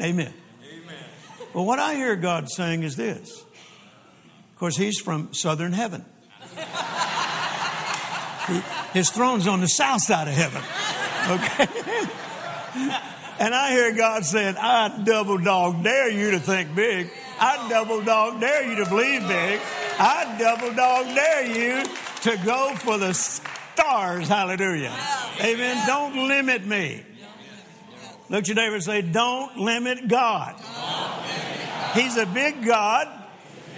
Amen. 0.00 0.34
Amen. 0.62 1.04
Well, 1.52 1.64
what 1.64 1.78
I 1.78 1.94
hear 1.94 2.16
God 2.16 2.50
saying 2.50 2.82
is 2.82 2.96
this. 2.96 3.42
Of 4.52 4.58
course, 4.58 4.76
He's 4.76 4.98
from 4.98 5.32
southern 5.32 5.72
heaven. 5.72 6.04
His 8.92 9.10
throne's 9.10 9.46
on 9.46 9.60
the 9.60 9.68
south 9.68 10.02
side 10.02 10.28
of 10.28 10.34
heaven. 10.34 10.62
Okay? 11.26 11.66
and 13.38 13.54
I 13.54 13.70
hear 13.70 13.94
God 13.94 14.24
saying, 14.24 14.56
I 14.58 15.02
double 15.04 15.38
dog 15.38 15.82
dare 15.82 16.10
you 16.10 16.32
to 16.32 16.40
think 16.40 16.74
big. 16.74 17.10
I 17.40 17.68
double 17.68 18.02
dog 18.02 18.40
dare 18.40 18.68
you 18.68 18.84
to 18.84 18.88
believe 18.88 19.26
big. 19.26 19.60
I 19.98 20.36
double 20.38 20.74
dog 20.74 21.06
dare 21.06 21.46
you 21.46 21.84
to 22.22 22.36
go 22.44 22.74
for 22.76 22.98
the 22.98 23.12
stars. 23.12 24.28
Hallelujah. 24.28 24.94
Amen. 25.40 25.86
Don't 25.86 26.28
limit 26.28 26.64
me. 26.66 27.04
Look 28.28 28.40
at 28.40 28.48
your 28.48 28.56
neighbor 28.56 28.76
and 28.76 28.84
say, 28.84 29.02
Don't 29.02 29.58
limit 29.58 30.08
God. 30.08 30.56
He's 31.94 32.16
a 32.16 32.26
big 32.26 32.64
God. 32.64 33.08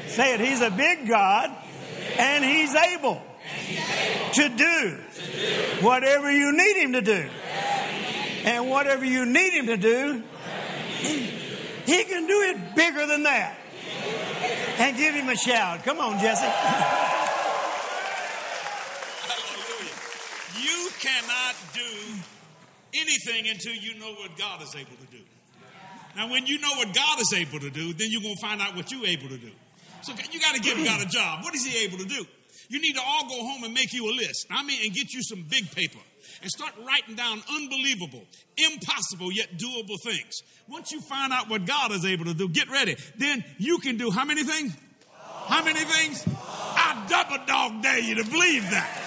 Say 0.06 0.34
it, 0.34 0.40
He's 0.40 0.60
a 0.60 0.70
big 0.70 1.08
God, 1.08 1.50
and 2.16 2.44
He's 2.44 2.74
able 2.74 3.20
to 4.34 4.48
do 4.48 4.98
whatever 5.84 6.30
you 6.30 6.52
need 6.52 6.76
Him 6.76 6.92
to 6.92 7.00
do. 7.00 7.28
And 8.44 8.70
whatever 8.70 9.04
you 9.04 9.26
need 9.26 9.52
Him 9.52 9.66
to 9.66 9.76
do, 9.76 10.22
He 11.00 12.04
can 12.04 12.26
do 12.26 12.42
it 12.42 12.74
bigger 12.76 13.06
than 13.06 13.24
that. 13.24 13.58
And 14.78 14.96
give 14.96 15.14
Him 15.14 15.28
a 15.28 15.36
shout. 15.36 15.82
Come 15.84 15.98
on, 15.98 16.20
Jesse. 16.20 16.44
Hallelujah. 19.26 19.94
You 20.62 20.90
cannot 21.00 21.56
do 21.72 22.22
anything 22.94 23.48
until 23.48 23.74
you 23.74 23.98
know 23.98 24.12
what 24.14 24.36
God 24.38 24.62
is 24.62 24.74
able 24.74 24.96
to 24.96 25.06
do. 25.10 25.22
Now, 26.14 26.30
when 26.30 26.46
you 26.46 26.58
know 26.60 26.74
what 26.76 26.94
God 26.94 27.20
is 27.20 27.32
able 27.34 27.58
to 27.60 27.70
do, 27.70 27.92
then 27.92 28.08
you're 28.10 28.22
going 28.22 28.36
to 28.36 28.40
find 28.40 28.60
out 28.60 28.74
what 28.74 28.90
you're 28.90 29.06
able 29.06 29.28
to 29.28 29.38
do. 29.38 29.50
So 30.02 30.12
you 30.30 30.40
got 30.40 30.54
to 30.54 30.60
give 30.60 30.82
God 30.84 31.02
a 31.02 31.06
job. 31.06 31.42
What 31.42 31.54
is 31.54 31.66
He 31.66 31.84
able 31.84 31.98
to 31.98 32.04
do? 32.06 32.26
You 32.68 32.80
need 32.80 32.94
to 32.94 33.02
all 33.04 33.28
go 33.28 33.44
home 33.44 33.64
and 33.64 33.74
make 33.74 33.92
you 33.92 34.10
a 34.10 34.14
list. 34.14 34.46
I 34.50 34.62
mean, 34.64 34.80
and 34.84 34.94
get 34.94 35.12
you 35.12 35.22
some 35.22 35.44
big 35.48 35.70
paper 35.70 35.98
and 36.42 36.50
start 36.50 36.72
writing 36.86 37.14
down 37.14 37.42
unbelievable, 37.50 38.22
impossible, 38.56 39.32
yet 39.32 39.58
doable 39.58 40.00
things. 40.02 40.42
Once 40.68 40.92
you 40.92 41.00
find 41.00 41.32
out 41.32 41.48
what 41.48 41.64
God 41.64 41.92
is 41.92 42.04
able 42.04 42.24
to 42.26 42.34
do, 42.34 42.48
get 42.48 42.70
ready. 42.70 42.96
Then 43.16 43.44
you 43.58 43.78
can 43.78 43.96
do 43.96 44.10
how 44.10 44.24
many 44.24 44.44
things? 44.44 44.76
How 45.46 45.64
many 45.64 45.80
things? 45.80 46.24
I 46.26 47.06
double 47.08 47.44
dog 47.46 47.82
dare 47.82 48.00
you 48.00 48.16
to 48.16 48.24
believe 48.24 48.62
that. 48.70 49.06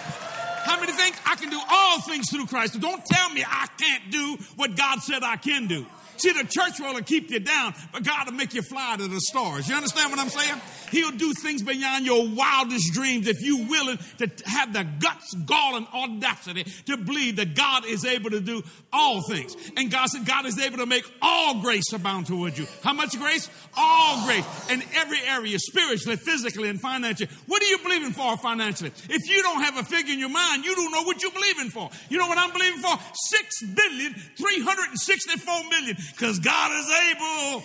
How 0.64 0.80
many 0.80 0.92
things? 0.94 1.18
I 1.26 1.36
can 1.36 1.50
do 1.50 1.60
all 1.70 2.02
things 2.02 2.30
through 2.30 2.46
Christ. 2.46 2.80
don't 2.80 3.04
tell 3.06 3.30
me 3.32 3.44
I 3.46 3.68
can't 3.78 4.12
do 4.12 4.38
what 4.56 4.76
God 4.76 5.00
said 5.00 5.24
I 5.24 5.36
can 5.36 5.68
do. 5.68 5.86
See, 6.20 6.34
the 6.34 6.44
church 6.44 6.80
will 6.80 7.00
keep 7.02 7.32
you 7.32 7.40
down, 7.40 7.74
but 7.94 8.04
God 8.04 8.26
will 8.26 8.34
make 8.34 8.54
you 8.54 8.62
fly 8.62 8.96
to 8.98 9.08
the 9.08 9.22
stars. 9.22 9.70
You 9.70 9.76
understand 9.76 10.12
what 10.12 10.20
I'm 10.20 10.30
saying? 10.30 10.62
He'll 10.92 11.12
do 11.12 11.34
things 11.34 11.64
beyond 11.64 12.06
your 12.06 12.28
wildest 12.28 12.94
dreams 12.94 13.28
if 13.28 13.38
you're 13.42 13.68
willing 13.68 13.98
to 14.18 14.30
have 14.46 14.74
the 14.74 14.84
guts, 14.84 15.34
gall, 15.46 15.78
and 15.78 15.88
audacity 15.94 16.66
to 16.88 16.98
believe 16.98 17.38
that 17.38 17.56
God 17.56 17.86
is 17.86 18.04
able 18.04 18.32
to 18.32 18.42
do 18.42 18.64
all 18.92 19.22
things. 19.22 19.56
And 19.78 19.90
God 19.90 20.08
said, 20.08 20.26
God 20.26 20.46
is 20.46 20.60
able 20.60 20.78
to 20.80 20.86
make 20.86 21.06
all 21.22 21.62
grace 21.62 21.94
abound 21.94 22.28
towards 22.28 22.60
you. 22.60 22.68
How 22.84 22.94
much 22.94 23.18
grace? 23.18 23.50
All 23.78 24.26
grace. 24.26 24.46
In 24.70 24.84
every 24.96 25.22
area, 25.22 25.58
spiritually, 25.58 26.18
physically, 26.18 26.70
and 26.70 26.82
financially. 26.82 27.30
What 27.48 27.64
are 27.64 27.68
you 27.68 27.78
believing 27.80 28.12
for 28.12 28.36
financially? 28.38 28.92
If 29.10 29.30
you 29.30 29.42
don't 29.42 29.62
have 29.62 29.78
a 29.78 29.84
figure 29.84 30.14
in 30.14 30.20
your 30.20 30.30
mind, 30.30 30.66
you 30.66 30.76
don't 30.76 30.92
know 30.92 31.04
what 31.04 31.22
you're 31.22 31.32
believing 31.32 31.70
for. 31.70 31.90
You 32.10 32.18
know 32.18 32.28
what 32.28 32.38
I'm 32.38 32.52
believing 32.52 32.82
for? 32.82 32.98
Six 33.14 33.64
billion, 33.64 34.14
three 34.14 34.62
hundred 34.62 34.90
and 34.90 35.00
sixty-four 35.00 35.70
million 35.70 35.96
because 36.12 36.40
God 36.40 36.72
is 36.72 36.86
able. 37.10 37.64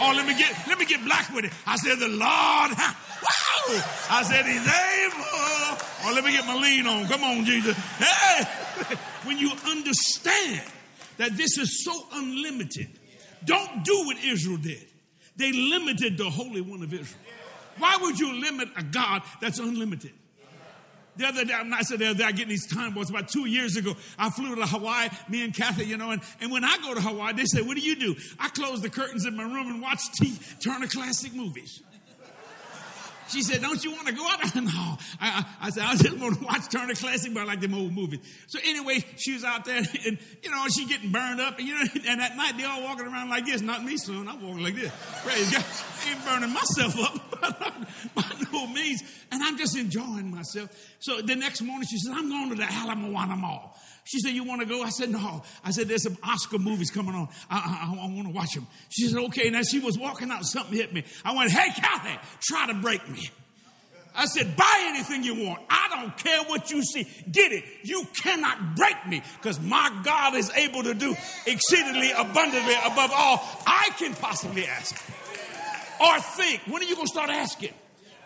Oh, 0.00 0.12
let 0.16 0.26
me 0.26 0.34
get 0.38 0.54
let 0.66 0.78
me 0.78 0.86
get 0.86 1.04
black 1.04 1.32
with 1.34 1.44
it. 1.44 1.52
I 1.66 1.76
said 1.76 1.98
the 1.98 2.08
Lord. 2.08 2.20
Wow. 2.20 3.82
I 4.10 4.22
said 4.22 4.46
he's 4.46 4.66
able. 4.66 5.24
Oh, 6.04 6.12
let 6.14 6.24
me 6.24 6.32
get 6.32 6.46
my 6.46 6.54
lean 6.54 6.86
on. 6.86 7.06
Come 7.08 7.24
on, 7.24 7.44
Jesus. 7.44 7.76
Hey, 7.76 8.44
when 9.24 9.38
you 9.38 9.50
understand 9.66 10.62
that 11.16 11.36
this 11.36 11.58
is 11.58 11.84
so 11.84 12.06
unlimited, 12.12 12.88
don't 13.44 13.84
do 13.84 14.06
what 14.06 14.16
Israel 14.24 14.58
did. 14.58 14.86
They 15.36 15.52
limited 15.52 16.18
the 16.18 16.30
Holy 16.30 16.60
One 16.60 16.82
of 16.82 16.92
Israel. 16.92 17.20
Why 17.78 17.96
would 18.00 18.18
you 18.18 18.40
limit 18.40 18.68
a 18.76 18.82
God 18.82 19.22
that's 19.40 19.58
unlimited? 19.58 20.12
The 21.18 21.26
other 21.26 21.44
day, 21.44 21.52
I 21.52 21.82
said 21.82 21.98
the 21.98 22.06
other 22.10 22.18
day, 22.20 22.24
I 22.24 22.32
get 22.32 22.48
these 22.48 22.66
time 22.66 22.94
boards. 22.94 23.10
About 23.10 23.28
two 23.28 23.46
years 23.46 23.76
ago, 23.76 23.94
I 24.18 24.30
flew 24.30 24.54
to 24.54 24.66
Hawaii, 24.66 25.08
me 25.28 25.44
and 25.44 25.54
Kathy, 25.54 25.84
you 25.84 25.96
know, 25.96 26.12
and, 26.12 26.22
and 26.40 26.50
when 26.52 26.64
I 26.64 26.78
go 26.78 26.94
to 26.94 27.00
Hawaii, 27.00 27.32
they 27.32 27.44
say, 27.44 27.60
what 27.60 27.76
do 27.76 27.82
you 27.82 27.96
do? 27.96 28.14
I 28.38 28.48
close 28.50 28.80
the 28.80 28.88
curtains 28.88 29.26
in 29.26 29.36
my 29.36 29.42
room 29.42 29.66
and 29.66 29.82
watch 29.82 30.00
T- 30.12 30.38
Turner 30.60 30.86
Classic 30.86 31.34
Movies. 31.34 31.82
She 33.28 33.42
said, 33.42 33.60
Don't 33.60 33.82
you 33.84 33.92
want 33.92 34.06
to 34.08 34.14
go 34.14 34.26
out? 34.26 34.54
no. 34.54 34.98
I, 35.20 35.44
I, 35.60 35.70
said, 35.70 35.84
I 35.84 35.96
just 35.96 36.18
want 36.18 36.38
to 36.38 36.44
watch 36.44 36.68
Turner 36.70 36.94
Classic, 36.94 37.32
but 37.32 37.40
I 37.40 37.44
like 37.44 37.60
them 37.60 37.74
old 37.74 37.92
movies. 37.92 38.20
So 38.46 38.58
anyway, 38.64 39.04
she 39.16 39.34
was 39.34 39.44
out 39.44 39.64
there 39.64 39.76
and, 40.06 40.18
you 40.42 40.50
know, 40.50 40.66
she 40.68 40.86
getting 40.86 41.12
burned 41.12 41.40
up. 41.40 41.58
And, 41.58 41.68
you 41.68 41.74
know, 41.74 41.84
and 42.08 42.20
at 42.20 42.36
night 42.36 42.56
they 42.56 42.64
all 42.64 42.82
walking 42.82 43.06
around 43.06 43.28
like 43.28 43.46
this. 43.46 43.60
Not 43.60 43.84
me, 43.84 43.96
son. 43.96 44.28
I'm 44.28 44.42
walking 44.42 44.62
like 44.62 44.74
this. 44.74 44.92
Praise 45.24 45.50
God. 45.50 45.64
I 46.04 46.10
ain't 46.10 46.24
burning 46.24 46.52
myself 46.52 46.98
up 47.00 47.40
by 48.14 48.24
no 48.52 48.66
means. 48.66 49.02
And 49.30 49.42
I'm 49.42 49.58
just 49.58 49.76
enjoying 49.76 50.30
myself. 50.30 50.70
So 51.00 51.20
the 51.20 51.36
next 51.36 51.60
morning 51.62 51.86
she 51.88 51.98
said, 51.98 52.14
I'm 52.14 52.28
going 52.28 52.50
to 52.50 52.54
the 52.56 52.68
Ala 52.82 52.96
Moana 52.96 53.36
Mall. 53.36 53.76
She 54.08 54.20
said, 54.20 54.32
You 54.32 54.42
want 54.42 54.62
to 54.62 54.66
go? 54.66 54.82
I 54.82 54.88
said, 54.88 55.10
No. 55.10 55.42
I 55.62 55.70
said, 55.70 55.86
There's 55.86 56.04
some 56.04 56.16
Oscar 56.22 56.58
movies 56.58 56.90
coming 56.90 57.14
on. 57.14 57.28
I, 57.50 57.84
I, 57.84 57.94
I 57.94 58.14
want 58.14 58.26
to 58.26 58.32
watch 58.32 58.54
them. 58.54 58.66
She 58.88 59.06
said, 59.06 59.18
Okay. 59.24 59.48
And 59.48 59.54
as 59.54 59.68
she 59.68 59.80
was 59.80 59.98
walking 59.98 60.30
out, 60.30 60.46
something 60.46 60.74
hit 60.74 60.94
me. 60.94 61.04
I 61.26 61.36
went, 61.36 61.50
Hey, 61.50 61.68
Kathy, 61.78 62.18
try 62.40 62.66
to 62.68 62.74
break 62.74 63.06
me. 63.06 63.28
I 64.16 64.24
said, 64.24 64.56
Buy 64.56 64.84
anything 64.86 65.24
you 65.24 65.44
want. 65.44 65.60
I 65.68 65.88
don't 65.90 66.16
care 66.16 66.42
what 66.44 66.70
you 66.70 66.82
see. 66.82 67.06
Get 67.30 67.52
it. 67.52 67.64
You 67.82 68.06
cannot 68.22 68.76
break 68.76 69.06
me 69.06 69.22
because 69.36 69.60
my 69.60 70.00
God 70.02 70.34
is 70.34 70.50
able 70.52 70.84
to 70.84 70.94
do 70.94 71.14
exceedingly 71.46 72.10
abundantly 72.12 72.76
above 72.86 73.10
all 73.14 73.46
I 73.66 73.90
can 73.98 74.14
possibly 74.14 74.64
ask 74.64 74.96
or 76.00 76.18
think. 76.18 76.62
When 76.66 76.80
are 76.80 76.86
you 76.86 76.94
going 76.94 77.06
to 77.06 77.12
start 77.12 77.28
asking? 77.28 77.74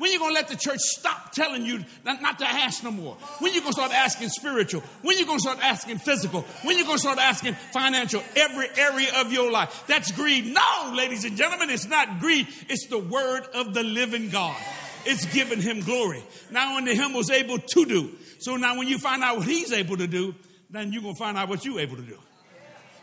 When 0.03 0.11
are 0.11 0.15
you 0.15 0.19
going 0.19 0.33
to 0.33 0.35
let 0.35 0.49
the 0.49 0.57
church 0.57 0.81
stop 0.81 1.31
telling 1.31 1.65
you 1.65 1.85
not, 2.05 2.21
not 2.21 2.41
to 2.41 2.45
ask 2.45 2.83
no 2.83 2.91
more? 2.91 3.15
When 3.39 3.53
are 3.53 3.55
you 3.55 3.61
going 3.61 3.73
to 3.73 3.81
start 3.81 3.93
asking 3.93 4.31
spiritual? 4.31 4.81
When 5.03 5.15
are 5.15 5.21
you 5.21 5.25
going 5.25 5.39
to 5.39 5.43
start 5.43 5.61
asking 5.63 5.99
physical? 5.99 6.43
When 6.63 6.75
are 6.75 6.79
you 6.81 6.85
going 6.85 6.97
to 6.97 7.03
start 7.03 7.21
asking 7.21 7.55
financial? 7.73 8.21
Every 8.35 8.67
area 8.77 9.13
of 9.19 9.33
your 9.33 9.53
life. 9.53 9.85
That's 9.87 10.11
greed. 10.11 10.47
No, 10.47 10.93
ladies 10.93 11.25
and 11.25 11.37
gentlemen, 11.37 11.71
it's 11.71 11.87
not 11.87 12.19
greed. 12.19 12.49
It's 12.69 12.89
the 12.89 12.99
word 12.99 13.45
of 13.55 13.75
the 13.75 13.85
living 13.85 14.31
God. 14.31 14.61
It's 15.05 15.25
giving 15.27 15.63
him 15.63 15.83
glory. 15.83 16.25
Now, 16.51 16.79
unto 16.79 16.93
him 16.93 17.13
was 17.13 17.31
able 17.31 17.59
to 17.61 17.85
do. 17.85 18.11
So 18.41 18.57
now 18.57 18.77
when 18.77 18.89
you 18.89 18.99
find 18.99 19.23
out 19.23 19.37
what 19.37 19.47
he's 19.47 19.71
able 19.71 19.99
to 19.99 20.09
do, 20.09 20.35
then 20.69 20.93
you're 20.93 21.03
going 21.03 21.15
to 21.15 21.19
find 21.21 21.39
out 21.39 21.49
what 21.49 21.65
you're 21.65 21.79
able 21.79 21.95
to 21.95 22.03
do. 22.03 22.19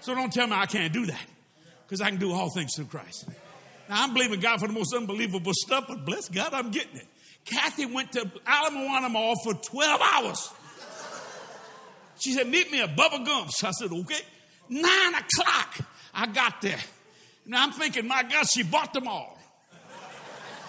So 0.01 0.13
don't 0.13 0.33
tell 0.33 0.47
me 0.47 0.57
I 0.57 0.65
can't 0.65 0.91
do 0.91 1.05
that 1.05 1.25
because 1.85 2.01
I 2.01 2.09
can 2.09 2.19
do 2.19 2.33
all 2.33 2.49
things 2.49 2.75
through 2.75 2.87
Christ. 2.87 3.23
Now, 3.89 4.03
I'm 4.03 4.13
believing 4.13 4.39
God 4.39 4.59
for 4.59 4.67
the 4.67 4.73
most 4.73 4.93
unbelievable 4.93 5.51
stuff, 5.55 5.85
but 5.87 6.05
bless 6.05 6.29
God, 6.29 6.53
I'm 6.53 6.69
getting 6.69 6.95
it. 6.95 7.07
Kathy 7.43 7.87
went 7.87 8.11
to 8.11 8.19
Ala 8.19 8.71
Moana 8.71 9.09
Mall 9.09 9.33
for 9.43 9.55
12 9.55 10.01
hours. 10.13 10.49
She 12.19 12.33
said, 12.33 12.47
Meet 12.47 12.71
me 12.71 12.81
at 12.81 12.95
Bubba 12.95 13.25
Gump's. 13.25 13.63
I 13.63 13.71
said, 13.71 13.91
Okay. 13.91 14.21
Nine 14.69 15.15
o'clock, 15.15 15.79
I 16.13 16.27
got 16.27 16.61
there. 16.61 16.77
Now 17.47 17.63
I'm 17.63 17.71
thinking, 17.71 18.07
My 18.07 18.21
God, 18.21 18.45
she 18.47 18.61
bought 18.61 18.93
them 18.93 19.07
all 19.07 19.39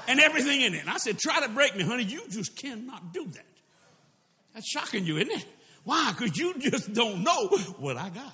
and 0.09 0.19
everything 0.19 0.63
in 0.63 0.75
it. 0.75 0.81
And 0.81 0.89
I 0.89 0.97
said, 0.97 1.19
Try 1.19 1.43
to 1.43 1.49
break 1.51 1.77
me, 1.77 1.85
honey. 1.85 2.05
You 2.05 2.23
just 2.31 2.57
cannot 2.57 3.13
do 3.13 3.27
that. 3.27 3.47
That's 4.55 4.67
shocking 4.67 5.05
you, 5.05 5.19
isn't 5.19 5.31
it? 5.31 5.47
Why? 5.85 6.15
Because 6.17 6.39
you 6.39 6.59
just 6.59 6.95
don't 6.95 7.23
know 7.23 7.49
what 7.79 7.99
I 7.99 8.09
got. 8.09 8.33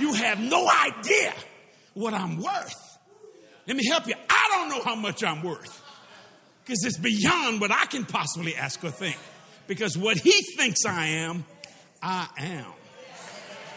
You 0.00 0.14
have 0.14 0.40
no 0.40 0.68
idea 0.68 1.32
what 1.94 2.14
I'm 2.14 2.42
worth. 2.42 2.91
Let 3.66 3.76
me 3.76 3.86
help 3.86 4.06
you. 4.06 4.14
I 4.28 4.48
don't 4.54 4.68
know 4.68 4.82
how 4.82 4.94
much 4.94 5.22
I'm 5.22 5.42
worth 5.42 5.82
because 6.64 6.84
it's 6.84 6.98
beyond 6.98 7.60
what 7.60 7.70
I 7.70 7.86
can 7.86 8.04
possibly 8.04 8.56
ask 8.56 8.82
or 8.84 8.90
think. 8.90 9.18
Because 9.66 9.96
what 9.96 10.18
he 10.18 10.32
thinks 10.56 10.84
I 10.84 11.06
am, 11.06 11.44
I 12.02 12.28
am. 12.38 12.66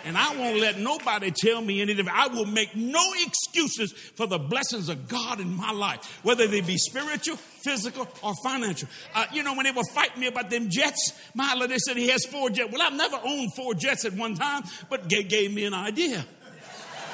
And 0.04 0.15
I 0.15 0.36
won't 0.38 0.60
let 0.60 0.77
nobody 0.77 1.32
tell 1.32 1.62
me 1.62 1.82
anything. 1.82 2.08
I 2.08 2.27
will 2.27 2.46
make 2.46 2.75
no 2.75 3.04
excuses 3.25 3.92
for 4.15 4.27
the 4.27 4.38
blessings 4.38 4.88
of 4.88 5.08
God 5.08 5.39
in 5.39 5.51
my 5.56 5.72
life, 5.72 6.20
whether 6.22 6.46
they 6.46 6.62
be 6.62 6.77
spiritual, 6.77 7.38
physical, 7.38 8.08
or 8.22 8.34
financial. 8.44 8.88
Uh, 9.15 9.25
you 9.34 9.42
know, 9.42 9.56
when 9.56 9.63
they 9.63 9.72
were 9.72 9.84
fighting 9.96 10.20
me 10.20 10.27
about 10.27 10.51
them 10.51 10.70
jets, 10.70 11.13
Milo, 11.34 11.65
they 11.65 11.80
said 11.80 11.98
he 11.98 12.10
has 12.10 12.24
four 12.25 12.51
jets. 12.51 12.72
Well, 12.72 12.84
I've 12.84 12.94
never 12.94 13.20
owned 13.24 13.56
four 13.56 13.74
jets 13.74 14.06
at 14.06 14.13
one 14.13 14.36
time, 14.36 14.63
but 14.92 15.10
they 15.10 15.24
gave 15.24 15.51
me 15.51 15.65
an 15.65 15.74
idea. 15.74 16.24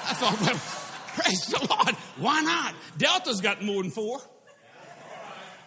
I 0.07 0.13
thought, 0.13 0.41
well, 0.41 0.59
Praise 1.15 1.45
the 1.47 1.65
Lord. 1.69 1.95
Why 2.17 2.41
not? 2.41 2.73
Delta's 2.97 3.41
got 3.41 3.61
more 3.61 3.81
than 3.81 3.91
four. 3.91 4.19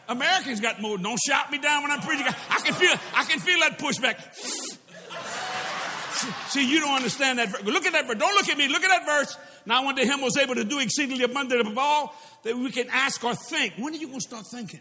Americans 0.09 0.61
got 0.61 0.81
more. 0.81 0.99
Don't 0.99 1.19
shout 1.19 1.51
me 1.51 1.59
down 1.59 1.83
when 1.83 1.91
I'm 1.91 2.01
preaching. 2.01 2.27
I 2.27 2.61
can 2.61 2.75
feel, 2.75 2.95
I 3.15 3.25
can 3.25 3.41
feel 3.41 3.59
that 3.61 3.79
pushback. 3.79 4.21
See, 6.49 6.69
you 6.71 6.81
don't 6.81 6.95
understand 6.95 7.39
that. 7.39 7.65
Look 7.65 7.87
at 7.87 7.93
that 7.93 8.07
verse. 8.07 8.17
Don't 8.17 8.35
look 8.35 8.49
at 8.49 8.57
me. 8.57 8.69
Look 8.69 8.83
at 8.83 8.89
that 8.89 9.07
verse. 9.07 9.37
Now, 9.67 9.89
unto 9.89 10.03
him 10.05 10.21
was 10.21 10.37
able 10.37 10.55
to 10.55 10.65
do 10.65 10.79
exceedingly 10.79 11.25
abundant 11.25 11.61
above 11.61 11.79
all 11.79 12.17
that 12.45 12.57
we 12.57 12.71
can 12.71 12.89
ask 12.91 13.23
or 13.25 13.35
think. 13.35 13.75
When 13.79 13.95
are 13.95 13.97
you 13.97 14.07
going 14.07 14.21
to 14.21 14.29
start 14.29 14.47
thinking? 14.47 14.81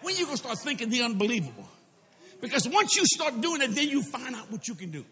When 0.00 0.14
are 0.14 0.18
you 0.18 0.24
going 0.24 0.36
to 0.36 0.42
start 0.42 0.58
thinking 0.58 0.90
the 0.90 1.02
unbelievable? 1.02 1.68
Because 2.40 2.68
once 2.68 2.96
you 2.96 3.04
start 3.06 3.40
doing 3.40 3.62
it, 3.62 3.74
then 3.74 3.88
you 3.88 4.02
find 4.02 4.34
out 4.34 4.50
what 4.50 4.66
you 4.66 4.74
can 4.74 4.90
do. 4.90 5.04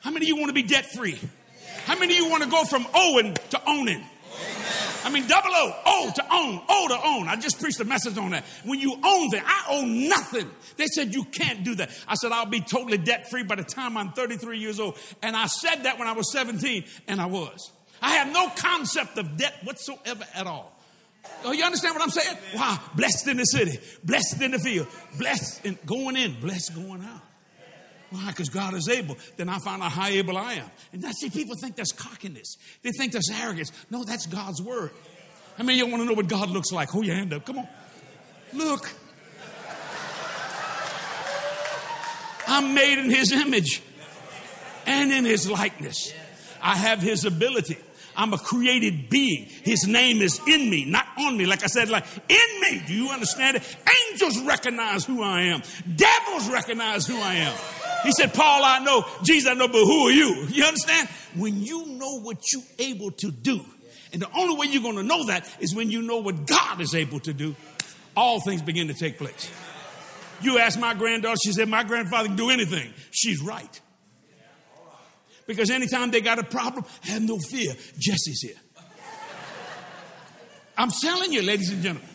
How 0.00 0.10
many 0.10 0.26
of 0.26 0.28
you 0.28 0.36
want 0.36 0.48
to 0.48 0.54
be 0.54 0.64
debt 0.64 0.86
free? 0.86 1.18
How 1.84 1.98
many 1.98 2.14
of 2.14 2.20
you 2.20 2.30
want 2.30 2.42
to 2.42 2.48
go 2.48 2.64
from 2.64 2.86
owing 2.94 3.34
to 3.34 3.62
owning? 3.66 4.04
I 5.04 5.10
mean, 5.10 5.26
double 5.26 5.50
O, 5.52 5.74
O 5.84 6.12
to 6.14 6.22
own, 6.32 6.62
O 6.68 6.88
to 6.88 7.06
own. 7.06 7.28
I 7.28 7.36
just 7.36 7.60
preached 7.60 7.80
a 7.80 7.84
message 7.84 8.16
on 8.18 8.30
that. 8.30 8.44
When 8.64 8.78
you 8.78 8.92
own 8.92 9.30
that, 9.30 9.42
I 9.44 9.74
own 9.74 10.08
nothing. 10.08 10.48
They 10.76 10.86
said 10.86 11.12
you 11.12 11.24
can't 11.24 11.64
do 11.64 11.74
that. 11.76 11.90
I 12.06 12.14
said 12.14 12.30
I'll 12.30 12.46
be 12.46 12.60
totally 12.60 12.98
debt 12.98 13.28
free 13.28 13.42
by 13.42 13.56
the 13.56 13.64
time 13.64 13.96
I'm 13.96 14.12
33 14.12 14.58
years 14.58 14.78
old. 14.78 14.96
And 15.22 15.36
I 15.36 15.46
said 15.46 15.84
that 15.84 15.98
when 15.98 16.06
I 16.06 16.12
was 16.12 16.32
17, 16.32 16.84
and 17.08 17.20
I 17.20 17.26
was. 17.26 17.72
I 18.00 18.14
have 18.14 18.32
no 18.32 18.48
concept 18.56 19.18
of 19.18 19.36
debt 19.36 19.54
whatsoever 19.64 20.24
at 20.34 20.46
all. 20.46 20.72
Oh, 21.44 21.52
you 21.52 21.64
understand 21.64 21.94
what 21.94 22.02
I'm 22.02 22.10
saying? 22.10 22.36
Wow, 22.54 22.80
blessed 22.94 23.28
in 23.28 23.36
the 23.36 23.44
city, 23.44 23.78
blessed 24.04 24.40
in 24.40 24.52
the 24.52 24.58
field, 24.58 24.88
blessed 25.18 25.64
in 25.64 25.78
going 25.86 26.16
in, 26.16 26.40
blessed 26.40 26.74
going 26.74 27.02
out. 27.02 27.22
Why? 28.12 28.26
Because 28.28 28.50
God 28.50 28.74
is 28.74 28.88
able. 28.88 29.16
Then 29.36 29.48
I 29.48 29.58
find 29.58 29.82
out 29.82 29.90
how 29.90 30.06
able 30.06 30.36
I 30.36 30.54
am. 30.54 30.70
And 30.92 31.02
that's 31.02 31.18
see, 31.18 31.30
people 31.30 31.56
think 31.56 31.76
that's 31.76 31.92
cockiness. 31.92 32.58
They 32.82 32.90
think 32.90 33.12
that's 33.12 33.30
arrogance. 33.30 33.72
No, 33.90 34.04
that's 34.04 34.26
God's 34.26 34.60
word. 34.60 34.90
I 35.58 35.62
mean, 35.62 35.78
you 35.78 35.86
want 35.86 36.02
to 36.02 36.06
know 36.06 36.12
what 36.12 36.28
God 36.28 36.50
looks 36.50 36.72
like? 36.72 36.90
Hold 36.90 37.06
your 37.06 37.16
hand 37.16 37.32
up. 37.32 37.46
Come 37.46 37.58
on. 37.58 37.68
Look. 38.52 38.92
I'm 42.46 42.74
made 42.74 42.98
in 42.98 43.08
his 43.08 43.32
image 43.32 43.82
and 44.86 45.10
in 45.10 45.24
his 45.24 45.48
likeness. 45.48 46.12
I 46.60 46.76
have 46.76 47.00
his 47.00 47.24
ability. 47.24 47.78
I'm 48.16 48.32
a 48.32 48.38
created 48.38 49.08
being. 49.08 49.46
His 49.62 49.86
name 49.86 50.20
is 50.22 50.40
in 50.46 50.68
me, 50.68 50.84
not 50.84 51.06
on 51.18 51.36
me. 51.36 51.46
Like 51.46 51.62
I 51.62 51.66
said, 51.66 51.88
like 51.88 52.04
in 52.28 52.60
me. 52.60 52.82
Do 52.86 52.94
you 52.94 53.10
understand 53.10 53.56
it? 53.56 53.76
Angels 54.10 54.40
recognize 54.42 55.04
who 55.04 55.22
I 55.22 55.42
am. 55.42 55.62
Devils 55.96 56.50
recognize 56.50 57.06
who 57.06 57.16
I 57.16 57.34
am. 57.34 57.56
He 58.02 58.12
said, 58.12 58.34
Paul, 58.34 58.62
I 58.64 58.80
know, 58.80 59.04
Jesus, 59.22 59.50
I 59.50 59.54
know, 59.54 59.68
but 59.68 59.84
who 59.84 60.08
are 60.08 60.10
you? 60.10 60.46
You 60.50 60.64
understand? 60.64 61.08
When 61.36 61.62
you 61.62 61.86
know 61.86 62.20
what 62.20 62.38
you're 62.52 62.62
able 62.78 63.12
to 63.12 63.30
do, 63.30 63.64
and 64.12 64.20
the 64.20 64.28
only 64.36 64.56
way 64.56 64.66
you're 64.66 64.82
going 64.82 64.96
to 64.96 65.02
know 65.02 65.26
that 65.26 65.48
is 65.60 65.74
when 65.74 65.90
you 65.90 66.02
know 66.02 66.18
what 66.18 66.46
God 66.46 66.80
is 66.80 66.94
able 66.94 67.20
to 67.20 67.32
do, 67.32 67.54
all 68.16 68.40
things 68.40 68.60
begin 68.60 68.88
to 68.88 68.94
take 68.94 69.18
place. 69.18 69.50
You 70.42 70.58
ask 70.58 70.78
my 70.78 70.94
granddaughter, 70.94 71.36
she 71.44 71.52
said, 71.52 71.68
My 71.68 71.84
grandfather 71.84 72.28
can 72.28 72.36
do 72.36 72.50
anything. 72.50 72.92
She's 73.10 73.40
right. 73.40 73.80
Because 75.46 75.70
anytime 75.70 76.10
they 76.10 76.20
got 76.20 76.38
a 76.38 76.44
problem, 76.44 76.84
have 77.02 77.22
no 77.22 77.38
fear. 77.38 77.74
Jesse's 77.98 78.40
here. 78.40 78.56
I'm 80.76 80.90
telling 80.90 81.32
you, 81.32 81.42
ladies 81.42 81.70
and 81.70 81.82
gentlemen 81.82 82.08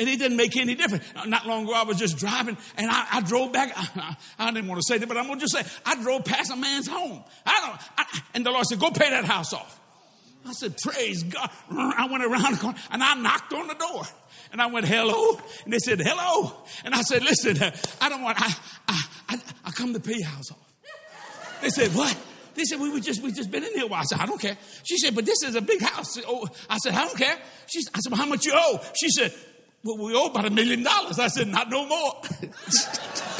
and 0.00 0.08
it 0.08 0.18
didn't 0.18 0.38
make 0.38 0.56
any 0.56 0.74
difference. 0.74 1.04
Not 1.26 1.46
long 1.46 1.64
ago, 1.64 1.74
I 1.74 1.82
was 1.82 1.98
just 1.98 2.16
driving 2.16 2.56
and 2.76 2.90
I, 2.90 3.06
I 3.12 3.20
drove 3.20 3.52
back. 3.52 3.72
I, 3.76 4.16
I, 4.38 4.50
didn't 4.50 4.68
want 4.68 4.80
to 4.80 4.86
say 4.86 4.98
that, 4.98 5.06
but 5.06 5.16
I'm 5.18 5.26
going 5.26 5.38
to 5.38 5.46
just 5.46 5.54
say, 5.54 5.78
I 5.84 6.02
drove 6.02 6.24
past 6.24 6.50
a 6.50 6.56
man's 6.56 6.88
home. 6.88 7.22
I 7.44 7.60
don't, 7.60 7.80
I, 7.98 8.20
and 8.34 8.46
the 8.46 8.50
Lord 8.50 8.64
said, 8.64 8.80
go 8.80 8.90
pay 8.90 9.10
that 9.10 9.26
house 9.26 9.52
off. 9.52 9.78
I 10.46 10.52
said, 10.52 10.78
praise 10.78 11.22
God. 11.22 11.50
I 11.70 12.08
went 12.10 12.24
around 12.24 12.54
the 12.54 12.58
corner 12.60 12.78
and 12.90 13.02
I 13.02 13.14
knocked 13.14 13.52
on 13.52 13.66
the 13.66 13.74
door. 13.74 14.04
And 14.52 14.62
I 14.62 14.66
went, 14.66 14.86
hello. 14.86 15.38
And 15.64 15.72
they 15.72 15.78
said, 15.78 16.00
hello. 16.00 16.56
And 16.82 16.94
I 16.94 17.02
said, 17.02 17.22
listen, 17.22 17.58
I 18.00 18.08
don't 18.08 18.22
want, 18.22 18.40
I, 18.40 18.54
I, 18.88 19.04
I, 19.28 19.40
I 19.66 19.70
come 19.70 19.92
to 19.92 20.00
pay 20.00 20.16
your 20.16 20.28
house 20.28 20.50
off. 20.50 20.58
They 21.60 21.68
said, 21.68 21.94
what? 21.94 22.16
They 22.60 22.64
said, 22.64 22.78
we, 22.78 23.00
just 23.00 23.22
we 23.22 23.32
just 23.32 23.50
been 23.50 23.64
in 23.64 23.72
here 23.72 23.84
a 23.84 23.86
while. 23.86 24.00
I 24.00 24.04
said, 24.04 24.18
I 24.20 24.26
don't 24.26 24.38
care. 24.38 24.54
She 24.82 24.98
said, 24.98 25.14
but 25.14 25.24
this 25.24 25.42
is 25.44 25.54
a 25.54 25.62
big 25.62 25.80
house. 25.80 26.18
Oh, 26.26 26.46
I 26.68 26.76
said, 26.76 26.92
I 26.92 27.06
don't 27.06 27.16
care. 27.16 27.38
She, 27.66 27.80
I 27.94 28.00
said, 28.00 28.12
well, 28.12 28.20
how 28.20 28.26
much 28.26 28.44
you 28.44 28.52
owe? 28.54 28.84
She 29.00 29.08
said, 29.08 29.32
well, 29.82 29.96
we 29.96 30.14
owe 30.14 30.26
about 30.26 30.44
a 30.44 30.50
million 30.50 30.82
dollars. 30.82 31.18
I 31.18 31.28
said, 31.28 31.48
not 31.48 31.70
no 31.70 31.86
more. 31.86 32.20